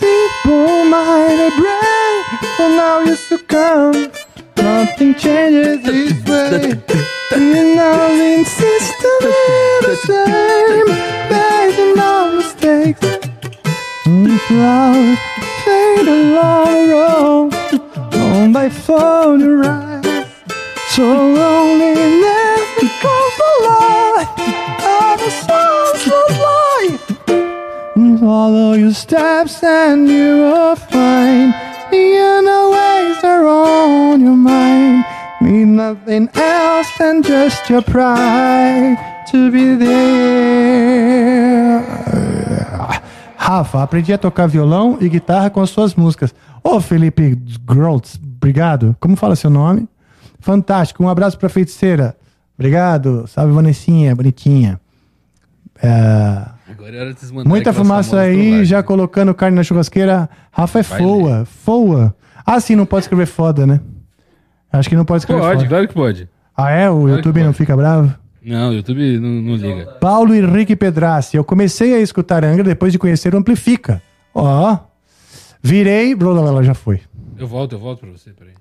People 0.00 0.84
might 0.84 1.38
have 1.40 1.56
brain 1.56 2.24
for 2.56 2.68
now 2.68 3.00
used 3.00 3.28
to 3.30 3.38
come. 3.38 4.12
Nothing 4.56 5.14
changes 5.14 5.82
this 5.82 6.12
way. 6.28 6.82
You 7.32 7.74
now 7.74 8.10
insist 8.12 8.92
to 9.00 9.10
be 9.22 9.36
the 9.86 9.96
same, 10.06 10.88
making 11.30 11.94
no 11.96 12.12
mistakes. 12.36 13.06
Love 14.50 15.18
fade 15.64 16.08
along 16.08 16.88
the. 16.88 17.78
On 18.12 18.52
by 18.52 18.68
phone 18.68 19.42
rise. 19.60 20.26
So 20.94 21.04
loneliness 21.04 22.62
becomes 22.80 23.34
the 23.42 23.52
light 23.68 24.28
of 25.00 25.16
a 25.20 25.32
soul's 25.46 26.04
life. 26.46 27.04
Follow 28.20 28.72
your 28.74 28.92
steps 28.92 29.62
and 29.62 30.08
you 30.08 30.38
will 30.38 30.76
find 30.76 31.54
the 31.90 31.96
inner 31.96 32.64
ways 32.70 33.24
are 33.24 33.46
on 33.46 34.20
your 34.20 34.36
mind. 34.36 35.04
Need 35.40 35.68
nothing 35.68 36.28
else 36.34 36.88
than 36.98 37.22
just 37.22 37.70
your 37.70 37.82
pride 37.82 38.96
to 39.30 39.50
be 39.50 39.74
there. 39.74 41.40
Rafa, 43.42 43.82
aprendi 43.82 44.12
a 44.12 44.18
tocar 44.18 44.46
violão 44.46 44.98
e 45.00 45.08
guitarra 45.08 45.48
com 45.48 45.62
as 45.62 45.70
suas 45.70 45.94
músicas. 45.94 46.34
Ô, 46.62 46.78
Felipe 46.78 47.34
Groltz, 47.64 48.20
obrigado. 48.36 48.94
Como 49.00 49.16
fala 49.16 49.34
seu 49.34 49.48
nome? 49.48 49.88
Fantástico. 50.40 51.02
Um 51.02 51.08
abraço 51.08 51.38
pra 51.38 51.48
feiticeira. 51.48 52.14
Obrigado. 52.54 53.26
Salve, 53.26 53.54
Vanessinha, 53.54 54.14
bonitinha. 54.14 54.78
É, 55.82 56.44
Agora 56.70 56.96
é 56.96 57.42
Muita 57.48 57.72
fumaça 57.72 58.20
aí, 58.20 58.62
já 58.66 58.82
colocando 58.82 59.34
carne 59.34 59.56
na 59.56 59.62
churrasqueira. 59.62 60.28
Rafa 60.52 60.80
é 60.80 60.82
Vai 60.82 60.98
foa, 60.98 61.44
foa. 61.46 62.14
Ah, 62.44 62.60
sim, 62.60 62.76
não 62.76 62.84
pode 62.84 63.04
escrever 63.04 63.24
foda, 63.24 63.66
né? 63.66 63.80
Acho 64.70 64.86
que 64.90 64.94
não 64.96 65.04
pode 65.06 65.22
escrever 65.22 65.40
Pode, 65.40 65.56
foda. 65.60 65.68
claro 65.68 65.88
que 65.88 65.94
pode. 65.94 66.28
Ah, 66.54 66.70
é? 66.70 66.90
O 66.90 67.06
que 67.06 67.10
YouTube 67.12 67.38
não 67.40 67.46
pode. 67.46 67.56
fica 67.56 67.74
bravo? 67.74 68.14
Não, 68.42 68.70
o 68.70 68.74
YouTube 68.74 69.18
não, 69.18 69.28
não 69.28 69.56
liga. 69.56 69.86
Paulo 70.00 70.34
Henrique 70.34 70.74
Pedrassi. 70.74 71.36
Eu 71.36 71.44
comecei 71.44 71.94
a 71.94 72.00
escutar 72.00 72.44
Angra 72.44 72.64
depois 72.64 72.92
de 72.92 72.98
conhecer 72.98 73.34
o 73.34 73.38
Amplifica. 73.38 74.02
Ó. 74.34 74.78
Virei. 75.62 76.14
blá, 76.14 76.62
Já 76.62 76.74
foi. 76.74 77.00
Eu 77.38 77.46
volto, 77.46 77.72
eu 77.72 77.78
volto 77.78 78.00
pra 78.00 78.10
você, 78.10 78.30
peraí. 78.30 78.54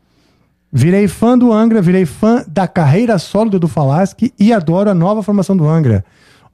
Virei 0.71 1.07
fã 1.07 1.37
do 1.37 1.51
Angra, 1.51 1.81
virei 1.81 2.05
fã 2.05 2.43
da 2.47 2.67
carreira 2.67 3.17
solo 3.17 3.49
do 3.49 3.57
Edu 3.57 3.67
Falaschi 3.67 4.31
e 4.39 4.53
adoro 4.53 4.89
a 4.89 4.93
nova 4.93 5.23
formação 5.23 5.57
do 5.57 5.67
Angra. 5.67 6.05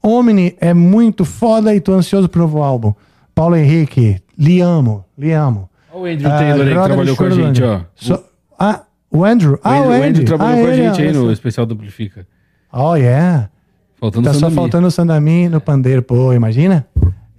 Omni 0.01 0.55
é 0.61 0.73
muito 0.73 1.25
foda 1.25 1.75
e 1.75 1.81
tô 1.81 1.93
ansioso 1.93 2.29
pro 2.29 2.41
novo 2.41 2.61
álbum. 2.61 2.93
Paulo 3.33 3.55
Henrique, 3.55 4.21
lhe 4.37 4.61
amo, 4.61 5.03
lhe 5.17 5.31
amo. 5.33 5.69
Olha 5.91 6.01
o 6.01 6.05
Andrew 6.13 6.31
Ah, 6.31 6.37
Taylor 6.37 6.61
aí 6.61 6.67
que 6.67 6.73
Roda 6.73 6.85
trabalhou 6.87 7.15
com 7.17 7.23
a 7.23 7.29
gente, 7.29 7.63
ó. 7.63 7.81
So- 7.95 8.23
ah, 8.57 8.83
o 9.11 9.25
Andrew. 9.25 9.59
Ah, 9.63 9.71
o, 9.71 9.83
Andrew, 9.83 9.89
o 9.99 10.03
Andrew 10.03 10.25
trabalhou 10.25 10.53
ah, 10.53 10.61
com 10.61 10.67
a 10.67 10.73
ele, 10.73 10.83
gente 10.83 11.01
aí 11.01 11.11
no 11.13 11.31
especial 11.31 11.65
do 11.65 11.73
Amplifica. 11.73 12.25
Oh, 12.77 12.95
yeah. 12.95 13.49
Faltando 13.97 14.27
Tá 14.27 14.33
só 14.33 14.51
faltando 14.51 14.87
o 14.87 14.91
Sandami 14.91 15.47
no 15.47 15.61
pandeiro. 15.61 16.01
Pô, 16.01 16.33
imagina? 16.33 16.85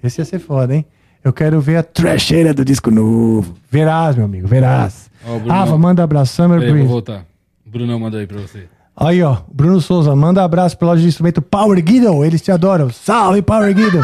Esse 0.03 0.21
ia 0.21 0.25
ser 0.25 0.39
foda, 0.39 0.75
hein? 0.75 0.87
Eu 1.23 1.31
quero 1.33 1.61
ver 1.61 1.77
a 1.77 1.83
trecheira 1.83 2.55
do 2.55 2.65
disco 2.65 2.91
novo. 2.91 3.55
Verás, 3.71 4.17
meu 4.17 4.25
amigo, 4.25 4.49
verás. 4.49 5.11
Ó, 5.27 5.37
o 5.37 5.41
Bruno- 5.41 5.53
Rafa, 5.53 5.77
manda 5.77 6.03
abraço. 6.03 6.35
Summer 6.35 6.61
Peraí, 6.61 6.79
vou 6.79 6.87
voltar. 6.89 7.27
Brunão 7.67 8.01
mandou 8.01 8.19
aí 8.19 8.27
pra 8.27 8.39
você. 8.41 8.67
Aí, 8.97 9.23
ó, 9.23 9.37
Bruno 9.53 9.79
Souza, 9.81 10.17
manda 10.17 10.43
abraço 10.43 10.79
pra 10.79 10.89
loja 10.89 11.03
de 11.03 11.09
instrumento 11.09 11.43
Power 11.43 11.83
Guido. 11.85 12.25
Eles 12.25 12.41
te 12.41 12.51
adoram. 12.51 12.89
Salve, 12.91 13.43
Power 13.43 13.75
Guido. 13.75 14.03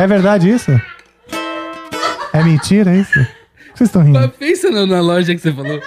É 0.00 0.06
verdade 0.06 0.50
isso? 0.50 0.72
É 2.32 2.42
mentira 2.42 2.94
isso? 2.96 3.12
Vocês 3.74 3.88
estão 3.88 4.02
rindo? 4.02 4.18
Mas 4.18 4.30
pensa 4.32 4.70
na, 4.70 4.84
na 4.86 5.00
loja 5.00 5.32
que 5.34 5.40
você 5.40 5.52
falou. 5.52 5.80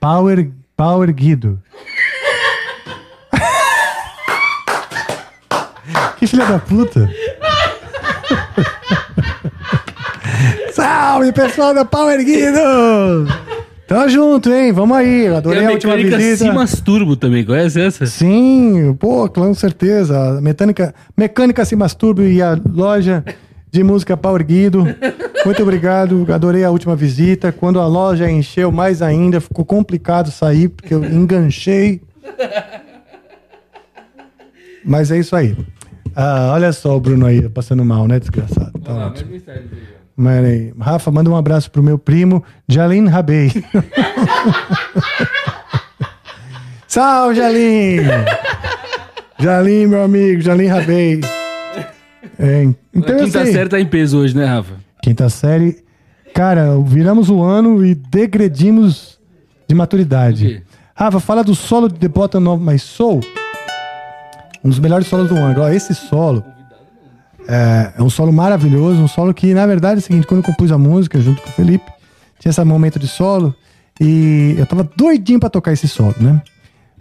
Power, 0.00 0.50
Power 0.76 1.12
Guido. 1.14 1.60
Que 6.18 6.26
filha 6.26 6.46
da 6.46 6.58
puta. 6.58 7.08
Salve, 10.72 11.32
pessoal 11.32 11.74
da 11.74 11.84
Power 11.84 12.24
Guido. 12.24 13.28
Tamo 13.86 14.08
junto, 14.08 14.50
hein? 14.50 14.72
Vamos 14.72 14.96
aí. 14.96 15.26
Adorei 15.28 15.66
a 15.66 15.68
a 15.68 15.72
última 15.72 15.94
mecânica 15.96 16.16
visita. 16.16 16.44
se 16.44 16.50
masturbo 16.50 17.14
também, 17.14 17.44
conhece 17.44 17.80
essa? 17.80 18.06
Sim, 18.06 18.96
pô, 18.98 19.28
com 19.28 19.52
certeza. 19.52 20.38
A 20.38 20.40
Mecânica, 20.40 20.94
mecânica 21.16 21.64
se 21.64 21.76
masturbe 21.76 22.22
e 22.22 22.40
a 22.40 22.58
loja 22.72 23.22
de 23.70 23.82
música 23.82 24.16
Power 24.16 24.44
Guido. 24.44 24.84
Muito 25.44 25.62
obrigado, 25.62 26.26
adorei 26.32 26.64
a 26.64 26.70
última 26.70 26.96
visita. 26.96 27.52
Quando 27.52 27.80
a 27.80 27.86
loja 27.86 28.30
encheu 28.30 28.72
mais 28.72 29.02
ainda, 29.02 29.40
ficou 29.40 29.64
complicado 29.64 30.30
sair, 30.30 30.68
porque 30.68 30.94
eu 30.94 31.04
enganchei. 31.04 32.00
Mas 34.84 35.10
é 35.10 35.18
isso 35.18 35.36
aí. 35.36 35.56
Ah, 36.14 36.50
olha 36.52 36.72
só 36.72 36.96
o 36.96 37.00
Bruno 37.00 37.26
aí, 37.26 37.48
passando 37.48 37.84
mal, 37.84 38.06
né, 38.06 38.18
desgraçado? 38.20 38.72
Tá 38.80 39.06
ótimo. 39.06 39.30
Mas 40.16 40.44
aí, 40.44 40.72
Rafa, 40.78 41.10
manda 41.10 41.30
um 41.30 41.36
abraço 41.36 41.70
pro 41.70 41.82
meu 41.82 41.98
primo, 41.98 42.44
Jalim 42.68 43.06
Rabei. 43.08 43.50
Salve, 46.86 47.36
Jalim! 47.36 48.00
Jalim, 49.38 49.86
meu 49.86 50.02
amigo, 50.02 50.42
Jalim 50.42 50.66
Rabei. 50.66 51.20
É, 52.38 52.62
então, 52.94 53.16
a 53.16 53.24
quinta 53.24 53.40
assim, 53.42 53.52
série 53.52 53.68
tá 53.68 53.80
em 53.80 53.86
peso 53.86 54.18
hoje, 54.18 54.36
né, 54.36 54.44
Rafa? 54.44 54.74
Quinta 55.02 55.28
série. 55.28 55.82
Cara, 56.34 56.78
viramos 56.84 57.30
o 57.30 57.42
ano 57.42 57.84
e 57.84 57.94
degredimos 57.94 59.18
de 59.68 59.74
maturidade. 59.74 60.62
Rafa, 60.94 61.18
fala 61.20 61.42
do 61.42 61.54
solo 61.54 61.88
de 61.88 61.98
The 61.98 62.08
Bottom 62.08 62.46
of 62.48 62.62
My 62.62 62.78
Soul. 62.78 63.20
Um 64.64 64.68
dos 64.68 64.78
melhores 64.78 65.06
solos 65.06 65.28
do 65.28 65.36
Angra. 65.36 65.74
Esse 65.74 65.94
solo 65.94 66.44
é, 67.48 67.92
é 67.98 68.02
um 68.02 68.10
solo 68.10 68.32
maravilhoso, 68.32 69.00
um 69.02 69.08
solo 69.08 69.34
que, 69.34 69.52
na 69.52 69.66
verdade, 69.66 69.96
é 69.96 69.98
o 69.98 70.02
seguinte, 70.02 70.26
quando 70.26 70.40
eu 70.40 70.44
compus 70.46 70.70
a 70.70 70.78
música 70.78 71.20
junto 71.20 71.42
com 71.42 71.48
o 71.48 71.52
Felipe, 71.52 71.90
tinha 72.38 72.50
esse 72.50 72.64
momento 72.64 72.98
de 72.98 73.08
solo 73.08 73.54
e 74.00 74.54
eu 74.58 74.66
tava 74.66 74.88
doidinho 74.96 75.40
pra 75.40 75.50
tocar 75.50 75.72
esse 75.72 75.88
solo, 75.88 76.14
né? 76.20 76.40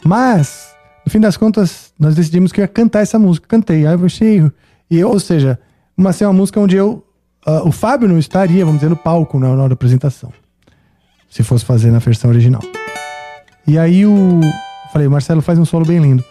Mas, 0.04 0.72
No 1.06 1.12
fim 1.12 1.20
das 1.20 1.36
contas, 1.38 1.94
nós 2.00 2.16
decidimos 2.16 2.52
que 2.52 2.60
eu 2.62 2.64
ia 2.64 2.68
cantar 2.68 3.02
essa 3.02 3.18
música. 3.18 3.48
Cantei, 3.48 3.86
aí 3.88 3.94
eu 3.94 4.06
achei. 4.06 4.52
E 4.90 5.00
eu, 5.00 5.10
ou 5.10 5.20
seja, 5.20 5.60
uma, 5.98 6.12
assim, 6.12 6.24
uma 6.26 6.34
música 6.34 6.60
onde 6.60 6.76
eu. 6.76 7.04
ah, 7.46 7.64
o 7.64 7.72
Fábio 7.72 8.08
não 8.08 8.18
estaria, 8.20 8.64
vamos 8.64 8.80
dizer, 8.82 8.90
no 8.90 8.96
palco 8.96 9.40
na 9.40 9.50
hora 9.50 9.70
da 9.70 9.74
apresentação. 9.74 10.32
Se 11.30 11.44
fosse 11.44 11.66
fazer 11.66 11.92
na 11.92 12.00
versão 12.00 12.30
original. 12.30 12.62
E 13.68 13.78
aí 13.78 14.06
o. 14.06 14.42
Falei, 14.92 15.08
Marcelo 15.08 15.42
faz 15.42 15.58
um 15.58 15.66
solo 15.66 15.86
bem 15.86 16.00
lindo. 16.00 16.24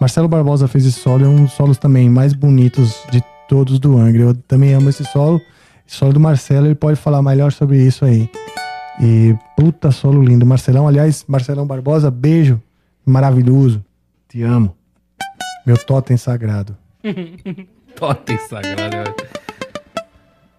Marcelo 0.00 0.28
Barbosa 0.28 0.68
fez 0.68 0.86
esse 0.86 1.00
solo, 1.00 1.24
é 1.24 1.28
um 1.28 1.44
dos 1.44 1.52
solos 1.52 1.76
também 1.76 2.08
mais 2.08 2.32
bonitos 2.32 3.02
de 3.10 3.22
todos 3.48 3.78
do 3.80 3.98
Angra. 3.98 4.22
Eu 4.22 4.34
também 4.34 4.72
amo 4.72 4.88
esse 4.88 5.04
solo. 5.04 5.40
Esse 5.86 5.96
solo 5.96 6.12
do 6.12 6.20
Marcelo, 6.20 6.66
ele 6.66 6.74
pode 6.74 6.96
falar 6.96 7.22
melhor 7.22 7.50
sobre 7.50 7.82
isso 7.82 8.04
aí. 8.04 8.30
E 9.00 9.34
puta 9.56 9.90
solo 9.90 10.22
lindo. 10.22 10.46
Marcelão, 10.46 10.86
aliás, 10.86 11.24
Marcelão 11.26 11.66
Barbosa, 11.66 12.10
beijo. 12.10 12.60
Maravilhoso. 13.04 13.84
Te 14.28 14.42
amo. 14.42 14.76
Meu 15.66 15.76
totem 15.76 16.16
sagrado. 16.16 16.76
Totem 17.96 18.38
sagrado. 18.38 19.14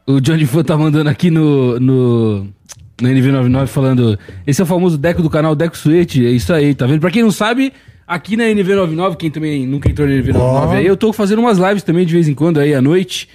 O 0.05 0.19
Johnny 0.19 0.45
Fô 0.45 0.63
tá 0.63 0.75
mandando 0.75 1.09
aqui 1.09 1.31
no, 1.31 1.79
no, 1.79 2.43
no 2.43 3.07
NV99 3.07 3.67
falando: 3.67 4.19
esse 4.45 4.59
é 4.59 4.63
o 4.63 4.67
famoso 4.67 4.97
Deco 4.97 5.21
do 5.21 5.29
canal 5.29 5.55
Deco 5.55 5.77
Suete. 5.77 6.25
É 6.25 6.29
isso 6.29 6.51
aí, 6.51 6.73
tá 6.75 6.85
vendo? 6.85 6.99
Pra 6.99 7.11
quem 7.11 7.23
não 7.23 7.31
sabe, 7.31 7.71
aqui 8.09 8.35
na 8.35 8.45
NV99, 8.45 9.15
quem 9.15 9.29
também 9.29 9.67
nunca 9.67 9.87
entrou 9.87 10.07
na 10.07 10.15
NV99 10.15 10.35
Ó. 10.35 10.71
aí, 10.71 10.85
eu 10.85 10.97
tô 10.97 11.13
fazendo 11.13 11.39
umas 11.39 11.59
lives 11.59 11.83
também 11.83 12.05
de 12.07 12.13
vez 12.13 12.27
em 12.27 12.33
quando 12.33 12.59
aí 12.59 12.73
à 12.73 12.81
noite. 12.81 13.29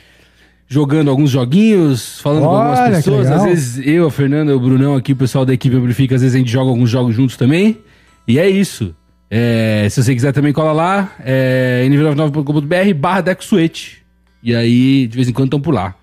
Jogando 0.67 1.11
alguns 1.11 1.31
joguinhos, 1.31 2.21
falando 2.21 2.45
com 2.45 2.49
algumas 2.49 2.79
Olha, 2.81 2.91
que 2.91 2.97
pessoas. 2.97 3.31
Às 3.31 3.45
vezes 3.45 3.87
eu, 3.87 4.07
a 4.07 4.11
Fernanda, 4.11 4.57
o 4.57 4.59
Brunão 4.59 4.97
aqui, 4.97 5.13
o 5.13 5.17
pessoal 5.17 5.45
da 5.45 5.53
equipe 5.53 5.77
Amplifica, 5.77 6.15
às 6.15 6.23
vezes 6.23 6.35
a 6.35 6.39
gente 6.39 6.51
joga 6.51 6.71
alguns 6.71 6.89
jogos 6.91 7.15
juntos 7.15 7.37
também. 7.37 7.79
E 8.27 8.39
é 8.39 8.49
isso. 8.49 8.95
É, 9.31 9.87
se 9.91 10.03
você 10.03 10.15
quiser 10.15 10.33
também 10.33 10.53
cola 10.53 10.73
lá, 10.73 11.13
é 11.21 11.87
nv99.com.br 11.89 12.95
barra 12.97 13.21
Deco 13.21 13.45
Suete. 13.45 14.03
E 14.43 14.55
aí, 14.55 15.07
de 15.07 15.15
vez 15.15 15.29
em 15.29 15.33
quando 15.33 15.49
estão 15.49 15.61
por 15.61 15.75
lá. 15.75 15.95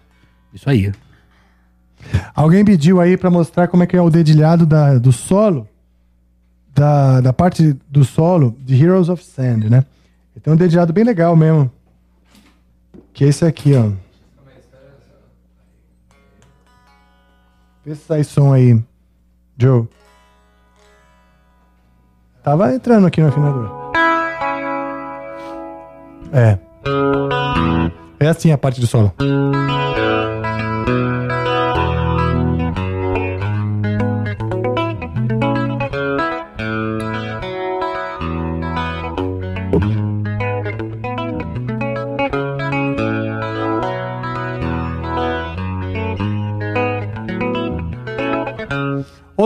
Isso 0.53 0.69
aí. 0.69 0.91
Alguém 2.33 2.63
pediu 2.63 3.01
aí 3.01 3.17
pra 3.17 3.29
mostrar 3.29 3.67
como 3.67 3.83
é 3.83 3.87
que 3.87 3.97
é 3.97 4.01
o 4.01 4.09
dedilhado 4.09 4.65
da, 4.65 4.97
do 4.97 5.11
solo, 5.11 5.67
da, 6.73 7.21
da 7.21 7.33
parte 7.33 7.73
do 7.89 8.03
solo 8.03 8.55
de 8.59 8.81
Heroes 8.81 9.09
of 9.09 9.23
Sand, 9.23 9.69
né? 9.69 9.85
Tem 10.41 10.53
um 10.53 10.57
dedilhado 10.57 10.93
bem 10.93 11.03
legal 11.03 11.35
mesmo. 11.35 11.71
Que 13.13 13.25
é 13.25 13.27
esse 13.27 13.45
aqui, 13.45 13.73
ó. 13.75 13.91
Vê 17.85 17.95
se 17.95 18.05
sai 18.05 18.23
som 18.23 18.53
aí, 18.53 18.81
Joe. 19.57 19.87
Tava 22.43 22.73
entrando 22.73 23.07
aqui 23.07 23.21
no 23.21 23.27
afinador. 23.27 23.69
É. 26.31 26.57
É 28.19 28.27
assim 28.27 28.51
a 28.51 28.57
parte 28.57 28.79
do 28.79 28.87
solo. 28.87 29.13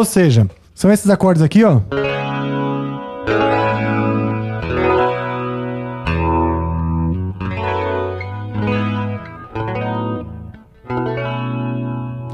Ou 0.06 0.07
seja, 0.07 0.48
são 0.76 0.91
esses 0.91 1.10
acordes 1.10 1.41
aqui, 1.41 1.64
ó. 1.64 1.82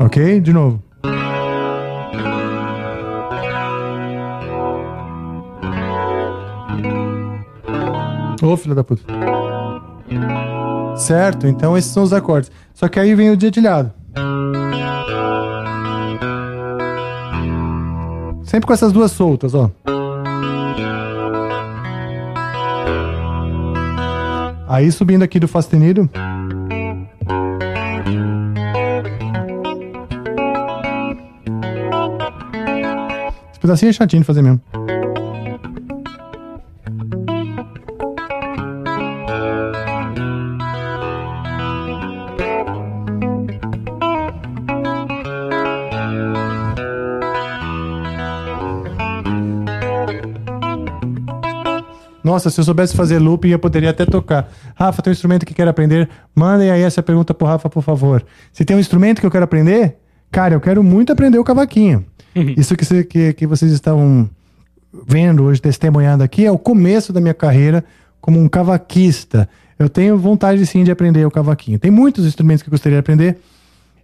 Ok? 0.01 0.41
De 0.41 0.51
novo. 0.51 0.83
Ô, 8.43 8.57
filho 8.57 8.75
da 8.75 8.83
puta. 8.83 9.01
Certo, 10.97 11.47
então 11.47 11.77
esses 11.77 11.89
são 11.89 12.03
os 12.03 12.11
acordes. 12.11 12.51
Só 12.73 12.89
que 12.89 12.99
aí 12.99 13.15
vem 13.15 13.29
o 13.29 13.37
dedilhado. 13.37 14.00
Sempre 18.51 18.67
com 18.67 18.73
essas 18.73 18.91
duas 18.91 19.13
soltas, 19.13 19.55
ó. 19.55 19.71
Aí 24.67 24.91
subindo 24.91 25.23
aqui 25.23 25.39
do 25.39 25.47
fastenido. 25.47 26.09
Esse 33.51 33.59
pedacinho 33.61 33.89
é 33.89 33.93
chatinho 33.93 34.21
de 34.21 34.27
fazer 34.27 34.41
mesmo. 34.41 34.59
Nossa, 52.41 52.49
se 52.49 52.59
eu 52.59 52.63
soubesse 52.63 52.95
fazer 52.95 53.19
looping, 53.19 53.49
eu 53.49 53.59
poderia 53.59 53.91
até 53.91 54.03
tocar. 54.03 54.51
Rafa, 54.73 54.99
tem 55.03 55.11
um 55.11 55.13
instrumento 55.13 55.45
que 55.45 55.53
quero 55.53 55.69
aprender? 55.69 56.09
Mandem 56.33 56.71
aí 56.71 56.81
essa 56.81 57.03
pergunta 57.03 57.35
pro 57.35 57.45
Rafa, 57.45 57.69
por 57.69 57.83
favor. 57.83 58.25
Se 58.51 58.65
tem 58.65 58.75
um 58.75 58.79
instrumento 58.79 59.19
que 59.19 59.27
eu 59.27 59.29
quero 59.29 59.43
aprender, 59.43 59.97
cara, 60.31 60.55
eu 60.55 60.59
quero 60.59 60.83
muito 60.83 61.13
aprender 61.13 61.37
o 61.37 61.43
cavaquinho. 61.43 62.03
Isso 62.57 62.75
que, 62.75 63.03
que, 63.03 63.33
que 63.33 63.45
vocês 63.45 63.71
estão 63.71 64.27
vendo 65.07 65.43
hoje, 65.43 65.61
testemunhando 65.61 66.23
aqui, 66.23 66.43
é 66.43 66.51
o 66.51 66.57
começo 66.57 67.13
da 67.13 67.21
minha 67.21 67.35
carreira 67.35 67.85
como 68.19 68.39
um 68.39 68.49
cavaquista. 68.49 69.47
Eu 69.77 69.87
tenho 69.87 70.17
vontade 70.17 70.65
sim 70.65 70.83
de 70.83 70.89
aprender 70.89 71.23
o 71.23 71.29
cavaquinho. 71.29 71.77
Tem 71.77 71.91
muitos 71.91 72.25
instrumentos 72.25 72.63
que 72.63 72.69
eu 72.69 72.71
gostaria 72.71 72.95
de 72.95 73.01
aprender, 73.01 73.37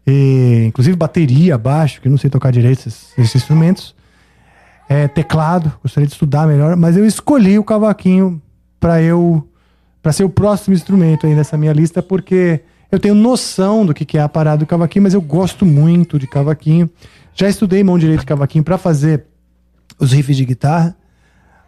e, 0.05 0.65
inclusive 0.68 0.95
bateria, 0.95 1.57
baixo, 1.57 2.01
que 2.01 2.07
eu 2.07 2.11
não 2.11 2.19
sei 2.19 2.30
tocar 2.30 2.51
direito 2.51 2.81
esses, 2.81 3.18
esses 3.18 3.35
instrumentos 3.35 3.96
é, 4.89 5.07
teclado, 5.07 5.73
gostaria 5.81 6.07
de 6.07 6.14
estudar 6.14 6.47
melhor, 6.47 6.76
mas 6.76 6.95
eu 6.95 7.05
escolhi 7.05 7.59
o 7.59 7.64
cavaquinho 7.64 8.41
para 8.80 9.01
eu 9.01 9.47
para 10.01 10.14
ser 10.14 10.23
o 10.23 10.30
próximo 10.30 10.73
instrumento 10.73 11.27
aí 11.27 11.35
nessa 11.35 11.57
minha 11.57 11.73
lista, 11.73 12.01
porque 12.01 12.61
eu 12.89 12.97
tenho 12.97 13.14
noção 13.14 13.85
do 13.85 13.93
que 13.93 14.18
é 14.18 14.22
a 14.22 14.30
parada 14.30 14.59
do 14.59 14.65
cavaquinho, 14.65 15.03
mas 15.03 15.14
eu 15.14 15.22
gosto 15.22 15.65
muito 15.65 16.18
de 16.18 16.26
cavaquinho. 16.26 16.89
Já 17.34 17.49
estudei 17.49 17.84
mão 17.84 17.99
direita 17.99 18.22
de 18.22 18.26
cavaquinho 18.26 18.64
para 18.64 18.77
fazer 18.77 19.26
os 19.99 20.14
riffs 20.14 20.38
de 20.38 20.45
guitarra, 20.45 20.95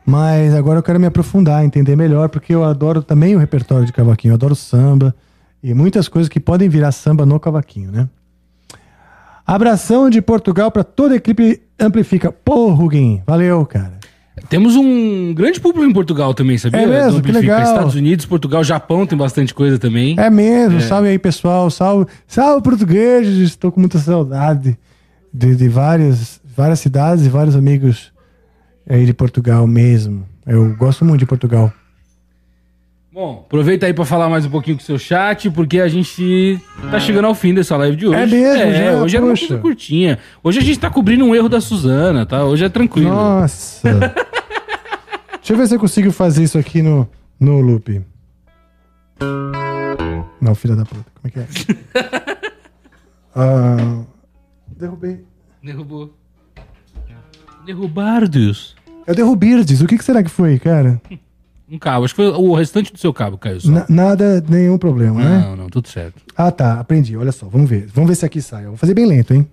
mas 0.06 0.54
agora 0.54 0.80
eu 0.80 0.84
quero 0.84 1.00
me 1.00 1.08
aprofundar, 1.08 1.66
entender 1.66 1.98
melhor, 1.98 2.30
porque 2.30 2.56
eu 2.56 2.64
adoro 2.64 3.04
também 3.04 3.36
o 3.36 3.40
repertório 3.40 3.86
de 3.86 3.91
cavaquinho, 3.91 4.32
eu 4.32 4.36
adoro 4.36 4.56
samba 4.56 5.14
e 5.62 5.74
muitas 5.74 6.08
coisas 6.08 6.30
que 6.30 6.40
podem 6.40 6.70
virar 6.70 6.94
samba 6.94 7.26
no 7.26 7.40
cavaquinho, 7.40 7.91
né? 7.91 8.08
Abração 9.46 10.10
de 10.10 10.22
Portugal 10.22 10.72
para 10.72 10.84
toda 10.84 11.14
a 11.16 11.18
equipe 11.18 11.62
Amplifica. 11.80 12.31
Pô, 12.31 12.69
Ruguinho, 12.72 13.23
valeu, 13.26 13.65
cara. 13.65 13.99
Temos 14.47 14.76
um 14.76 15.34
grande 15.34 15.60
público 15.60 15.85
em 15.85 15.93
Portugal 15.93 16.34
também, 16.34 16.57
sabia? 16.57 16.81
É 16.81 16.85
mesmo? 16.88 17.19
Do 17.19 17.26
Que 17.26 17.31
legal. 17.31 17.61
Estados 17.61 17.95
Unidos, 17.95 18.26
Portugal, 18.26 18.64
Japão 18.64 19.06
tem 19.06 19.18
bastante 19.18 19.53
coisa 19.53 19.77
também. 19.77 20.15
É 20.18 20.30
mesmo, 20.30 20.80
salve 20.81 21.10
aí, 21.10 21.19
pessoal. 21.19 21.69
Salve, 21.69 22.07
salve 22.26 22.64
portugueses. 22.64 23.49
Estou 23.49 23.72
com 23.72 23.80
muita 23.80 23.99
saudade 23.99 24.77
de, 25.34 25.56
de 25.56 25.68
várias, 25.68 26.39
várias 26.56 26.80
cidades 26.80 27.26
e 27.26 27.30
vários 27.30 27.56
amigos 27.56 28.11
aí 28.89 29.06
de 29.06 29.14
Portugal 29.14 29.68
mesmo. 29.68 30.26
Eu 30.45 30.76
gosto 30.76 31.06
muito 31.06 31.19
de 31.19 31.26
Portugal. 31.26 31.72
Bom, 33.20 33.44
aproveita 33.46 33.86
aí 33.86 33.94
pra 33.94 34.06
falar 34.06 34.30
mais 34.30 34.46
um 34.46 34.50
pouquinho 34.50 34.78
com 34.78 34.82
o 34.82 34.86
seu 34.86 34.98
chat, 34.98 35.50
porque 35.52 35.82
a 35.82 35.90
gente 35.90 36.58
tá 36.90 37.02
chegando 37.02 37.26
ao 37.26 37.36
fim 37.36 37.54
dessa 37.54 37.76
live 37.76 37.98
de 37.98 38.08
hoje. 38.08 38.16
É 38.18 38.26
mesmo, 38.26 38.64
É, 38.64 38.94
já? 38.94 39.04
hoje 39.04 39.18
era 39.18 39.26
uma 39.26 39.36
coisa 39.36 39.58
curtinha. 39.58 40.20
Hoje 40.41 40.60
a 40.60 40.62
gente 40.62 40.80
tá 40.80 40.90
cobrindo 40.90 41.26
um 41.26 41.36
erro 41.36 41.50
da 41.50 41.60
Suzana, 41.60 42.26
tá? 42.26 42.46
Hoje 42.46 42.64
é 42.64 42.70
tranquilo. 42.70 43.10
Nossa. 43.10 43.90
Deixa 45.36 45.52
eu 45.52 45.58
ver 45.58 45.68
se 45.68 45.76
eu 45.76 45.80
consigo 45.82 46.14
fazer 46.14 46.44
isso 46.46 46.58
aqui 46.58 46.82
no, 46.82 47.10
no 47.38 47.60
loop. 47.60 48.02
Não, 50.40 50.56
filha 50.56 50.78
da 50.78 50.86
puta. 50.86 51.06
Como 51.22 51.26
é 51.26 51.30
que 51.30 51.40
é? 51.40 52.40
Ah, 53.36 54.02
derrubei. 54.78 55.26
Derrubou. 55.62 56.14
Derrubardos. 57.66 58.78
Eu 59.06 59.14
derrubirdes. 59.14 59.82
O 59.82 59.88
que, 59.88 59.98
que 59.98 60.06
será 60.06 60.24
que 60.24 60.30
foi, 60.32 60.58
cara? 60.58 61.02
Um 61.72 61.78
cabo. 61.78 62.04
Acho 62.06 62.16
que 62.16 62.24
foi 62.24 62.32
o 62.32 62.54
restante 62.56 62.91
do 62.91 62.98
seu 62.98 63.14
cabo, 63.14 63.38
Caio. 63.38 63.62
Só. 63.62 63.70
Na, 63.70 63.86
nada, 63.88 64.44
nenhum 64.48 64.78
problema, 64.78 65.22
não, 65.22 65.30
né? 65.30 65.46
Não, 65.50 65.56
não, 65.56 65.70
tudo 65.70 65.88
certo. 65.88 66.20
Ah, 66.36 66.52
tá. 66.52 66.80
Aprendi. 66.80 67.16
Olha 67.16 67.32
só, 67.32 67.48
vamos 67.48 67.70
ver. 67.70 67.88
Vamos 67.94 68.10
ver 68.10 68.16
se 68.16 68.26
aqui 68.26 68.41
sai. 68.41 68.66
Eu 68.66 68.70
vou 68.70 68.78
fazer 68.78 68.96
bem 68.96 69.06
lento, 69.06 69.34
hein? 69.34 69.48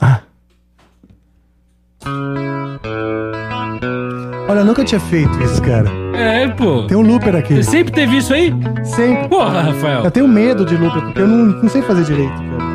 Ah. 0.00 0.20
Olha, 4.48 4.60
eu 4.60 4.64
nunca 4.64 4.84
tinha 4.84 5.00
feito 5.00 5.36
isso, 5.42 5.60
cara. 5.62 5.90
É, 6.14 6.46
pô. 6.48 6.86
Tem 6.86 6.96
um 6.96 7.02
looper 7.02 7.34
aqui. 7.34 7.54
Você 7.56 7.70
sempre 7.70 7.92
teve 7.92 8.18
isso 8.18 8.32
aí? 8.32 8.52
Sempre. 8.84 9.28
Porra, 9.28 9.62
Rafael. 9.62 10.04
Eu 10.04 10.10
tenho 10.12 10.28
medo 10.28 10.64
de 10.64 10.76
looper, 10.76 11.02
porque 11.02 11.20
eu 11.20 11.26
não, 11.26 11.60
não 11.62 11.68
sei 11.68 11.82
fazer 11.82 12.04
direito, 12.04 12.32
cara. 12.34 12.67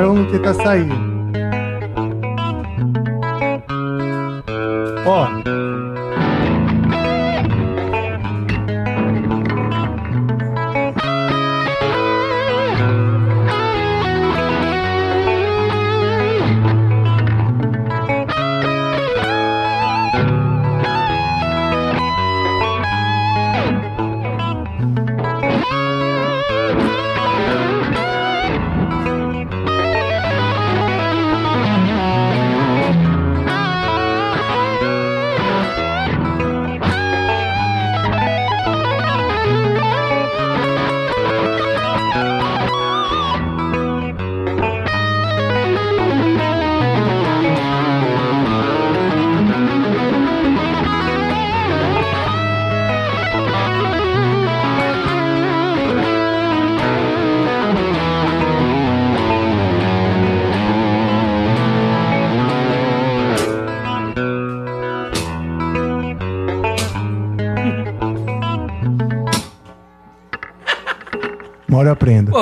Agora 0.00 0.14
vamos 0.14 0.32
tentar 0.32 0.54
sair. 0.54 0.88
Ó. 5.04 5.59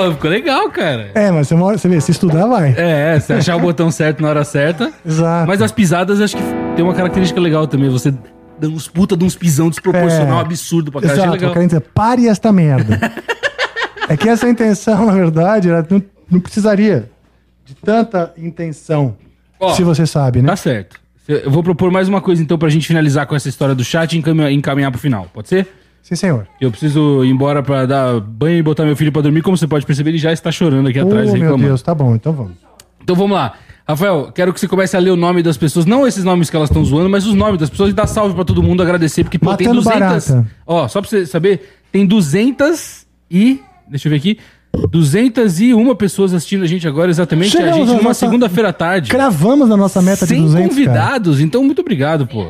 Pô, 0.09 0.15
ficou 0.15 0.31
legal, 0.31 0.71
cara. 0.71 1.11
É, 1.15 1.31
mas 1.31 1.49
você, 1.49 1.55
uma 1.55 1.67
hora, 1.67 1.79
você 1.79 1.89
vê, 1.89 2.01
se 2.01 2.11
estudar, 2.11 2.47
vai. 2.47 2.75
É, 2.77 3.19
se 3.21 3.33
achar 3.33 3.57
o 3.57 3.61
botão 3.61 3.91
certo 3.91 4.23
na 4.23 4.29
hora 4.29 4.45
certa. 4.45 4.93
Exato. 5.05 5.47
Mas 5.47 5.61
as 5.63 5.73
pisadas 5.73 6.21
acho 6.21 6.37
que 6.37 6.43
tem 6.77 6.85
uma 6.85 6.95
característica 6.95 7.41
legal 7.41 7.67
também. 7.67 7.89
Você 7.91 8.13
dando 8.59 8.75
uns 8.75 8.89
puta 8.89 9.17
de 9.17 9.25
uns 9.25 9.37
pisão 9.37 9.69
desproporcional, 9.71 10.39
É. 10.39 10.41
absurdo 10.43 10.91
pra 10.91 11.01
cara. 11.01 11.13
Exato, 11.15 11.33
legal. 11.33 11.55
dizer, 11.55 11.81
pare 11.81 12.27
esta 12.27 12.53
merda. 12.53 12.99
é 14.09 14.17
que 14.17 14.29
essa 14.29 14.49
intenção, 14.49 15.07
na 15.07 15.13
verdade, 15.13 15.69
ela 15.69 15.87
não, 15.89 16.03
não 16.31 16.41
precisaria 16.41 17.09
de 17.65 17.75
tanta 17.75 18.33
intenção, 18.37 19.17
Ó, 19.61 19.75
se 19.75 19.83
você 19.83 20.07
sabe, 20.07 20.43
né? 20.43 20.49
Tá 20.49 20.57
certo. 20.57 20.99
Eu 21.29 21.51
vou 21.51 21.63
propor 21.63 21.91
mais 21.91 22.09
uma 22.09 22.23
coisa 22.23 22.43
então 22.43 22.59
pra 22.59 22.71
gente 22.71 22.87
finalizar 22.87 23.27
com 23.27 23.37
essa 23.37 23.51
história 23.51 23.75
do 23.75 23.85
chat 23.85 24.15
e 24.15 24.19
encaminhar, 24.19 24.51
encaminhar 24.51 24.91
pro 24.91 24.99
final. 24.99 25.27
Pode 25.33 25.49
ser? 25.49 25.69
Sim, 26.03 26.15
senhor. 26.17 26.47
Eu 26.61 26.71
preciso 26.71 27.23
ir 27.25 27.29
embora 27.31 27.63
pra 27.63 27.85
dar 27.85 28.19
banho 28.21 28.59
e 28.59 28.63
botar 28.63 28.85
meu 28.85 28.97
filho 28.97 29.13
pra 29.13 29.21
dormir. 29.21 29.43
Como 29.43 29.57
você 29.57 29.67
pode 29.67 29.85
perceber, 29.85 30.11
ele 30.11 30.19
já 30.19 30.33
está 30.33 30.51
chorando 30.51 30.89
aqui 30.89 30.99
atrás 30.99 31.29
oh, 31.29 31.33
meu 31.33 31.41
reclamando. 31.43 31.65
Deus, 31.69 31.83
tá 31.83 31.95
bom, 31.95 32.15
então 32.15 32.33
vamos. 32.33 32.53
Então 33.03 33.15
vamos 33.15 33.33
lá. 33.37 33.55
Rafael, 33.87 34.31
quero 34.35 34.53
que 34.53 34.61
você 34.61 34.69
comece 34.69 34.97
a 34.97 35.01
ler 35.01 35.11
o 35.11 35.17
nome 35.17 35.43
das 35.43 35.57
pessoas, 35.57 35.87
não 35.87 36.07
esses 36.07 36.23
nomes 36.23 36.51
que 36.51 36.57
elas 36.57 36.69
estão 36.69 36.85
zoando, 36.85 37.09
mas 37.09 37.27
os 37.27 37.35
nomes 37.35 37.59
das 37.59 37.71
pessoas 37.71 37.91
e 37.91 37.93
dar 37.95 38.07
salve 38.07 38.35
pra 38.35 38.45
todo 38.45 38.63
mundo, 38.63 38.83
agradecer, 38.83 39.25
porque 39.25 39.39
pô, 39.39 39.55
tem 39.57 39.67
Matando 39.67 39.83
200. 39.83 40.01
barata. 40.31 40.47
Ó, 40.67 40.87
só 40.89 41.01
pra 41.01 41.09
você 41.09 41.25
saber, 41.27 41.79
tem 41.91 42.05
200 42.07 43.07
e. 43.31 43.61
Deixa 43.89 44.09
eu 44.09 44.11
ver 44.11 44.17
aqui. 44.17 44.39
201 44.91 45.95
pessoas 45.95 46.35
assistindo 46.35 46.65
a 46.65 46.67
gente 46.67 46.87
agora, 46.87 47.11
exatamente. 47.11 47.57
a 47.57 47.61
Chegamos 47.61 47.77
gente 47.79 47.87
na 47.89 47.93
numa 47.95 48.03
nossa- 48.11 48.21
segunda-feira 48.21 48.69
à 48.69 48.73
tarde. 48.73 49.11
Cravamos 49.11 49.71
a 49.71 49.77
nossa 49.77 50.03
meta 50.03 50.27
de 50.27 50.35
Sem 50.35 50.43
200, 50.43 50.55
cara. 50.59 50.69
convidados, 50.69 51.41
então 51.41 51.65
muito 51.65 51.81
obrigado, 51.81 52.27
pô. 52.27 52.49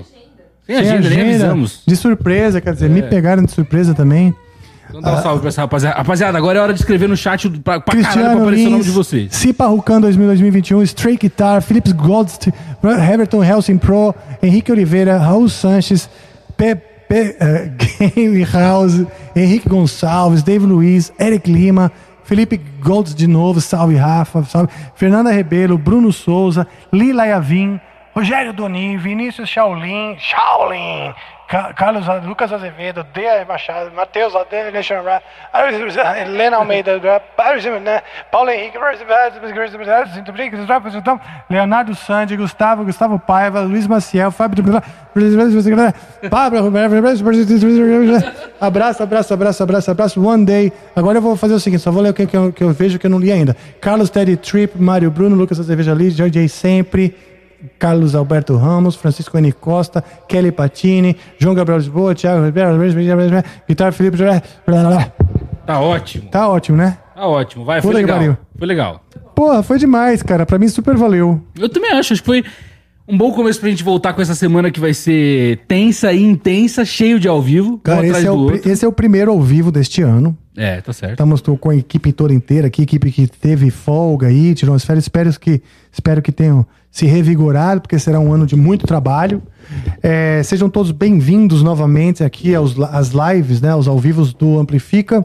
Sem 0.68 0.76
Sem 0.76 0.86
agenda, 0.90 1.08
nem 1.08 1.20
agenda, 1.20 1.30
avisamos. 1.30 1.82
De 1.86 1.96
surpresa, 1.96 2.60
quer 2.60 2.74
dizer, 2.74 2.90
me 2.90 3.02
pegaram 3.02 3.42
de 3.42 3.50
surpresa 3.50 3.94
também. 3.94 4.34
Então 4.90 5.00
dá 5.00 5.14
um 5.14 5.22
salve 5.22 5.40
pra 5.40 5.48
essa 5.48 5.62
rapaziada. 5.62 5.96
Rapaziada, 5.96 6.38
agora 6.38 6.58
é 6.58 6.62
hora 6.62 6.74
de 6.74 6.80
escrever 6.80 7.08
no 7.08 7.16
chat 7.16 7.48
pra, 7.48 7.80
pra 7.80 7.80
caralho 7.80 7.82
pra 7.82 7.92
Cristiano 7.94 8.42
aparecer 8.42 8.66
o 8.66 8.70
nome 8.70 8.76
Lins, 8.76 8.86
de 8.86 8.90
vocês. 8.90 9.34
Cipa 9.34 9.66
Rucan 9.66 10.00
2021, 10.00 10.82
Stray 10.82 11.16
Guitar, 11.16 11.62
Philips 11.62 11.92
Goldst, 11.92 12.48
Everton 13.12 13.42
Helsing 13.42 13.78
Pro, 13.78 14.14
Henrique 14.42 14.70
Oliveira, 14.70 15.16
Raul 15.18 15.48
Sanches, 15.48 16.08
Pepe 16.56 16.84
eh, 17.10 17.70
Game 18.14 18.44
House, 18.44 19.06
Henrique 19.34 19.68
Gonçalves, 19.68 20.42
Dave 20.42 20.66
Luiz, 20.66 21.12
Eric 21.18 21.50
Lima, 21.50 21.90
Felipe 22.24 22.60
Golds 22.82 23.14
de 23.14 23.26
novo, 23.26 23.60
salve 23.60 23.96
Rafa, 23.96 24.44
salve 24.44 24.68
Fernanda 24.94 25.30
Rebelo, 25.30 25.78
Bruno 25.78 26.12
Souza, 26.12 26.66
Lila 26.92 27.26
Yavin, 27.26 27.80
Rogério 28.18 28.52
Doni, 28.52 28.96
Vinícius 28.96 29.48
Shaolin, 29.48 30.16
Shaolin, 30.18 31.14
Ca- 31.48 31.72
Carlos 31.72 32.04
Lucas 32.26 32.52
Azevedo, 32.52 33.06
Dea 33.14 33.44
Machado, 33.46 33.92
Matheus 33.94 34.34
Alexandre, 34.34 36.22
Helena 36.22 36.56
Almeida, 36.56 37.00
Paulo 38.32 38.50
Henrique, 38.50 38.76
Leonardo 41.48 41.94
Sandi, 41.94 42.36
Gustavo, 42.36 42.84
Gustavo 42.84 43.20
Paiva, 43.20 43.60
Luiz 43.60 43.86
Maciel, 43.86 44.32
Fábio 44.32 44.64
Pablo, 46.28 46.58
abraço, 48.60 49.02
abraço, 49.04 49.32
abraço, 49.34 49.62
abraço, 49.62 49.90
abraço, 49.92 50.26
one 50.26 50.44
day. 50.44 50.72
Agora 50.96 51.18
eu 51.18 51.22
vou 51.22 51.36
fazer 51.36 51.54
o 51.54 51.60
seguinte, 51.60 51.82
só 51.82 51.92
vou 51.92 52.02
ler 52.02 52.10
o 52.10 52.14
que, 52.14 52.36
eu, 52.36 52.52
que 52.52 52.64
eu 52.64 52.70
vejo 52.70 52.98
que 52.98 53.06
eu 53.06 53.10
não 53.10 53.20
li 53.20 53.30
ainda. 53.30 53.56
Carlos 53.80 54.10
Teddy 54.10 54.36
Trip, 54.36 54.76
Mário 54.76 55.08
Bruno, 55.08 55.36
Lucas 55.36 55.60
Azevedo 55.60 55.92
Ali, 55.92 56.10
JJ 56.10 56.48
Sempre, 56.48 57.16
Carlos 57.78 58.14
Alberto 58.14 58.56
Ramos, 58.56 58.96
Francisco 58.96 59.36
N. 59.38 59.52
Costa, 59.52 60.02
Kelly 60.28 60.52
Patini, 60.52 61.16
João 61.38 61.54
Gabriel 61.54 61.78
Lisboa, 61.78 62.14
Thiago 62.14 62.44
Ribeiro, 62.44 62.78
Vitor 63.66 63.92
Felipe. 63.92 64.18
Tá 65.66 65.80
ótimo. 65.80 66.28
Tá 66.30 66.48
ótimo, 66.48 66.78
né? 66.78 66.98
Tá 67.14 67.26
ótimo. 67.26 67.64
Vai, 67.64 67.82
foi 67.82 67.90
Puta 67.90 68.00
legal. 68.00 68.38
Foi 68.56 68.66
legal. 68.66 69.02
Porra, 69.34 69.62
foi 69.62 69.78
demais, 69.78 70.22
cara. 70.22 70.46
Pra 70.46 70.58
mim 70.58 70.68
super 70.68 70.96
valeu. 70.96 71.40
Eu 71.58 71.68
também 71.68 71.90
acho, 71.92 72.12
acho 72.12 72.22
que 72.22 72.26
foi 72.26 72.44
um 73.08 73.16
bom 73.16 73.32
começo 73.32 73.58
pra 73.58 73.70
gente 73.70 73.82
voltar 73.82 74.12
com 74.12 74.20
essa 74.20 74.34
semana 74.34 74.70
que 74.70 74.78
vai 74.78 74.92
ser 74.92 75.60
tensa 75.66 76.12
e 76.12 76.22
intensa, 76.22 76.84
cheio 76.84 77.18
de 77.18 77.26
ao 77.26 77.40
vivo, 77.40 77.78
Cara, 77.78 78.06
esse 78.06 78.26
é, 78.26 78.30
o, 78.30 78.54
esse 78.54 78.84
é 78.84 78.88
o 78.88 78.92
primeiro 78.92 79.30
ao 79.30 79.40
vivo 79.40 79.72
deste 79.72 80.02
ano. 80.02 80.36
É, 80.54 80.80
tá 80.82 80.92
certo. 80.92 81.12
Estamos 81.12 81.40
com 81.40 81.70
a 81.70 81.76
equipe 81.76 82.12
toda 82.12 82.34
inteira 82.34 82.66
aqui, 82.66 82.82
equipe 82.82 83.10
que 83.10 83.26
teve 83.26 83.70
folga 83.70 84.26
aí, 84.26 84.54
tirou 84.54 84.74
as 84.74 84.84
férias. 84.84 85.04
Espero 85.04 85.32
que, 85.40 85.62
espero 85.90 86.20
que 86.20 86.30
tenham 86.30 86.66
se 86.90 87.06
revigorado, 87.06 87.80
porque 87.80 87.98
será 87.98 88.20
um 88.20 88.30
ano 88.30 88.44
de 88.44 88.56
muito 88.56 88.86
trabalho. 88.86 89.42
É, 90.02 90.42
sejam 90.42 90.68
todos 90.68 90.92
bem-vindos 90.92 91.62
novamente 91.62 92.22
aqui 92.22 92.54
aos, 92.54 92.78
às 92.78 93.10
lives, 93.10 93.62
né, 93.62 93.70
aos 93.70 93.88
ao 93.88 93.98
vivos 93.98 94.34
do 94.34 94.58
Amplifica. 94.58 95.24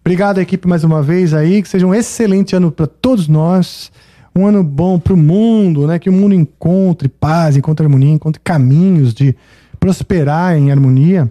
Obrigado, 0.00 0.40
equipe, 0.40 0.66
mais 0.66 0.82
uma 0.82 1.02
vez 1.02 1.32
aí. 1.32 1.62
Que 1.62 1.68
seja 1.68 1.86
um 1.86 1.94
excelente 1.94 2.56
ano 2.56 2.72
para 2.72 2.86
todos 2.88 3.28
nós. 3.28 3.92
Um 4.34 4.46
ano 4.46 4.62
bom 4.62 4.98
para 4.98 5.12
o 5.12 5.16
mundo, 5.16 5.86
né? 5.86 5.98
Que 5.98 6.08
o 6.08 6.12
mundo 6.12 6.34
encontre 6.34 7.08
paz, 7.08 7.56
encontre 7.56 7.84
harmonia, 7.84 8.12
encontre 8.12 8.40
caminhos 8.42 9.12
de 9.12 9.34
prosperar 9.78 10.56
em 10.56 10.70
harmonia. 10.70 11.30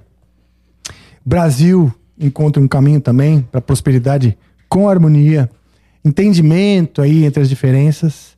Brasil 1.26 1.94
encontre 2.20 2.62
um 2.62 2.68
caminho 2.68 3.00
também 3.00 3.42
para 3.42 3.62
prosperidade 3.62 4.38
com 4.68 4.90
harmonia, 4.90 5.50
entendimento 6.04 7.02
aí 7.02 7.26
entre 7.26 7.42
as 7.42 7.50
diferenças. 7.50 8.38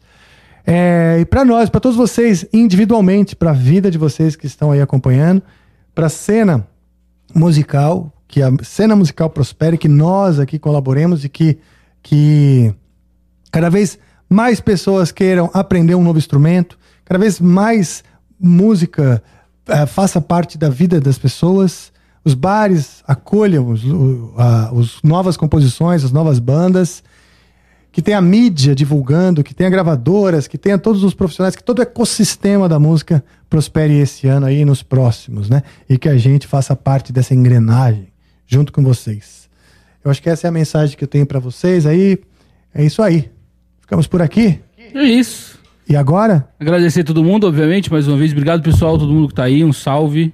É, 0.65 1.17
e 1.19 1.25
para 1.25 1.43
nós, 1.43 1.69
para 1.69 1.79
todos 1.79 1.97
vocês 1.97 2.45
individualmente, 2.53 3.35
para 3.35 3.51
a 3.51 3.53
vida 3.53 3.89
de 3.89 3.97
vocês 3.97 4.35
que 4.35 4.45
estão 4.45 4.71
aí 4.71 4.81
acompanhando, 4.81 5.41
para 5.95 6.05
a 6.05 6.09
cena 6.09 6.67
musical, 7.33 8.13
que 8.27 8.41
a 8.41 8.51
cena 8.63 8.95
musical 8.95 9.29
prospere, 9.29 9.77
que 9.77 9.87
nós 9.87 10.39
aqui 10.39 10.59
colaboremos 10.59 11.25
e 11.25 11.29
que, 11.29 11.57
que 12.03 12.73
cada 13.51 13.69
vez 13.69 13.97
mais 14.31 14.61
pessoas 14.61 15.11
queiram 15.11 15.49
aprender 15.53 15.93
um 15.93 16.03
novo 16.03 16.17
instrumento, 16.17 16.79
cada 17.03 17.19
vez 17.19 17.37
mais 17.41 18.01
música 18.39 19.21
eh, 19.67 19.85
faça 19.85 20.21
parte 20.21 20.57
da 20.57 20.69
vida 20.69 21.01
das 21.01 21.17
pessoas, 21.17 21.91
os 22.23 22.33
bares 22.33 23.03
acolham 23.05 23.67
os, 23.67 23.83
os 24.71 25.01
novas 25.03 25.35
composições, 25.35 26.05
as 26.05 26.13
novas 26.13 26.39
bandas, 26.39 27.03
que 27.91 28.01
tenha 28.01 28.21
mídia 28.21 28.73
divulgando, 28.73 29.43
que 29.43 29.53
tenha 29.53 29.69
gravadoras, 29.69 30.47
que 30.47 30.57
tenha 30.57 30.77
todos 30.77 31.03
os 31.03 31.13
profissionais, 31.13 31.53
que 31.53 31.63
todo 31.63 31.79
o 31.79 31.81
ecossistema 31.81 32.69
da 32.69 32.79
música 32.79 33.21
prospere 33.49 33.99
esse 33.99 34.27
ano 34.27 34.45
aí 34.45 34.61
e 34.61 34.65
nos 34.65 34.81
próximos, 34.81 35.49
né? 35.49 35.61
E 35.89 35.97
que 35.97 36.07
a 36.07 36.17
gente 36.17 36.47
faça 36.47 36.73
parte 36.73 37.11
dessa 37.11 37.33
engrenagem 37.33 38.07
junto 38.47 38.71
com 38.71 38.81
vocês. 38.81 39.49
Eu 40.01 40.09
acho 40.09 40.21
que 40.21 40.29
essa 40.29 40.47
é 40.47 40.49
a 40.49 40.53
mensagem 40.53 40.95
que 40.95 41.03
eu 41.03 41.07
tenho 41.07 41.25
para 41.25 41.39
vocês 41.39 41.85
aí. 41.85 42.17
É 42.73 42.81
isso 42.81 43.01
aí. 43.01 43.29
Ficamos 43.91 44.07
por 44.07 44.21
aqui. 44.21 44.57
É 44.95 45.03
isso. 45.03 45.59
E 45.85 45.97
agora? 45.97 46.47
Agradecer 46.57 47.01
a 47.01 47.03
todo 47.03 47.21
mundo, 47.21 47.45
obviamente, 47.45 47.91
mais 47.91 48.07
uma 48.07 48.15
vez. 48.15 48.31
Obrigado, 48.31 48.63
pessoal, 48.63 48.97
todo 48.97 49.11
mundo 49.11 49.27
que 49.27 49.33
tá 49.33 49.43
aí. 49.43 49.65
Um 49.65 49.73
salve, 49.73 50.33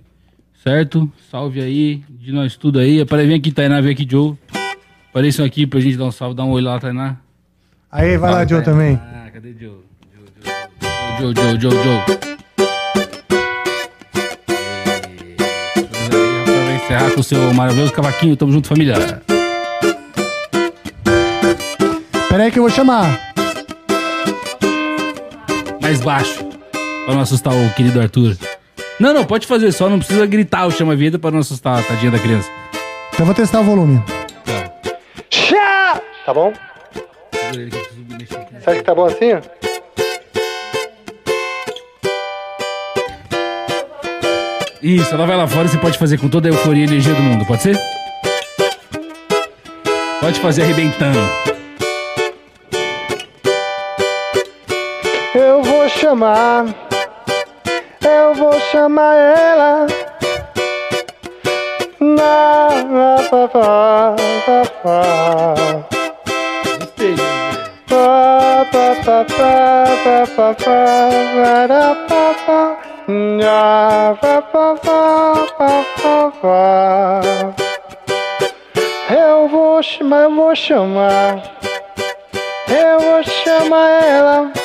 certo? 0.64 1.12
Salve 1.32 1.60
aí, 1.60 2.04
de 2.08 2.32
nós 2.32 2.56
tudo 2.56 2.78
aí. 2.78 3.04
Para 3.04 3.26
vem 3.26 3.34
aqui, 3.36 3.52
Tainá, 3.52 3.82
vem 3.82 3.94
aqui, 3.94 4.08
Joe. 4.08 4.36
Apareçam 5.10 5.44
aqui 5.44 5.66
pra 5.66 5.80
gente 5.80 5.98
dar 5.98 6.06
um 6.06 6.12
salve, 6.12 6.36
dar 6.36 6.44
um 6.44 6.52
oi 6.52 6.62
lá, 6.62 6.80
Tainá. 6.80 7.18
Aí, 7.92 8.16
vai 8.16 8.32
lá, 8.32 8.46
Joe, 8.46 8.64
também. 8.64 8.94
Ah, 9.02 9.32
cadê 9.34 9.56
Joe? 9.60 9.80
Joe, 11.20 11.34
Joe, 11.36 11.60
Joe, 11.60 11.60
Joe, 11.60 11.72
Joe. 11.72 12.18
Vai 16.64 16.76
encerrar 16.76 17.10
com 17.10 17.22
o 17.22 17.24
seu 17.24 17.52
maravilhoso 17.56 17.92
cavaquinho. 17.92 18.38
Tamo 18.38 18.52
junto, 18.52 18.68
família. 18.68 19.20
Pera 22.30 22.44
aí 22.44 22.52
que 22.52 22.60
eu 22.60 22.64
vou 22.64 22.70
chamar. 22.70 23.27
Mais 25.88 26.02
baixo. 26.02 26.44
Pra 27.06 27.16
não 27.16 27.22
assustar 27.22 27.54
o 27.54 27.74
querido 27.74 28.02
Arthur. 28.02 28.36
Não, 29.00 29.14
não, 29.14 29.24
pode 29.24 29.48
fazer 29.48 29.72
só, 29.72 29.90
não 29.90 30.00
precisa 30.00 30.26
gritar 30.26 30.66
o 30.66 30.72
chama-vida 30.72 31.18
pra 31.18 31.32
não 31.32 31.40
assustar 31.40 31.80
a 31.80 31.82
tadinha 31.82 32.12
da 32.12 32.20
criança. 32.20 32.50
Então 33.08 33.20
eu 33.22 33.26
vou 33.26 33.34
testar 33.34 33.62
o 33.62 33.64
volume. 33.64 34.04
Chá! 35.30 36.02
Tá 36.26 36.34
bom? 36.34 36.52
Você 37.42 38.70
acha 38.70 38.80
que 38.80 38.84
tá 38.84 38.94
bom 38.94 39.06
assim? 39.06 39.32
ó? 39.32 39.42
Isso, 44.84 45.14
ela 45.16 45.26
vai 45.26 45.38
lá 45.38 45.48
fora 45.48 45.68
e 45.68 45.70
você 45.70 45.78
pode 45.78 45.98
fazer 45.98 46.18
com 46.20 46.28
toda 46.28 46.50
a 46.50 46.52
euforia 46.52 46.84
e 46.84 46.88
energia 46.88 47.14
do 47.14 47.22
mundo, 47.22 47.46
pode 47.46 47.62
ser? 47.62 47.80
Pode 50.20 50.38
fazer 50.42 50.64
arrebentando. 50.64 51.57
Chamar. 55.98 56.66
Eu 58.02 58.36
vou 58.36 58.60
chamar 58.72 59.16
ela. 59.16 59.88
Na, 62.00 62.70
pa, 63.30 63.48
pa, 63.48 64.16
pa, 64.46 64.60
pa. 64.84 65.02
Pa, 67.90 68.66
pa, 68.72 68.96
pa, 69.04 69.26
pa, 69.26 69.86
pa, 70.04 70.26
pa, 70.36 70.54
pa, 70.64 70.80
ra, 71.68 71.96
pa, 72.08 72.36
pa. 72.46 72.78
Nha, 73.08 74.16
pa, 74.22 74.42
pa, 74.42 74.76
pa, 74.76 75.02
pa, 75.58 75.72
pa, 76.02 76.32
pa. 76.42 77.22
Eu 79.10 79.48
vou 79.48 79.82
chamar, 79.82 80.24
eu 80.24 80.36
vou 80.36 80.56
chamar. 80.56 81.42
Eu 82.70 83.00
vou 83.00 83.24
chamar 83.24 83.90
ela. 84.04 84.57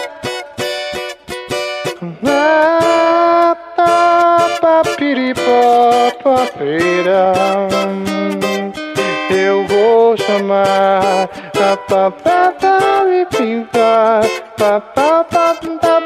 Eu 9.30 9.66
vou 9.66 10.16
chamar 10.16 11.28
pa, 11.52 11.76
pa, 11.76 12.10
pa, 12.10 12.52
pa, 12.60 13.02
ri, 13.04 13.26
pi, 13.26 13.66
pa, 13.72 14.22
pa, 14.56 14.80
pa, 14.80 15.24
pa, 15.24 15.54
pa, 15.64 16.02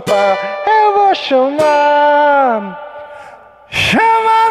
pa. 0.00 0.38
Eu 0.66 0.94
vou 0.94 1.14
chamar. 1.14 2.78
Chama 3.68 4.50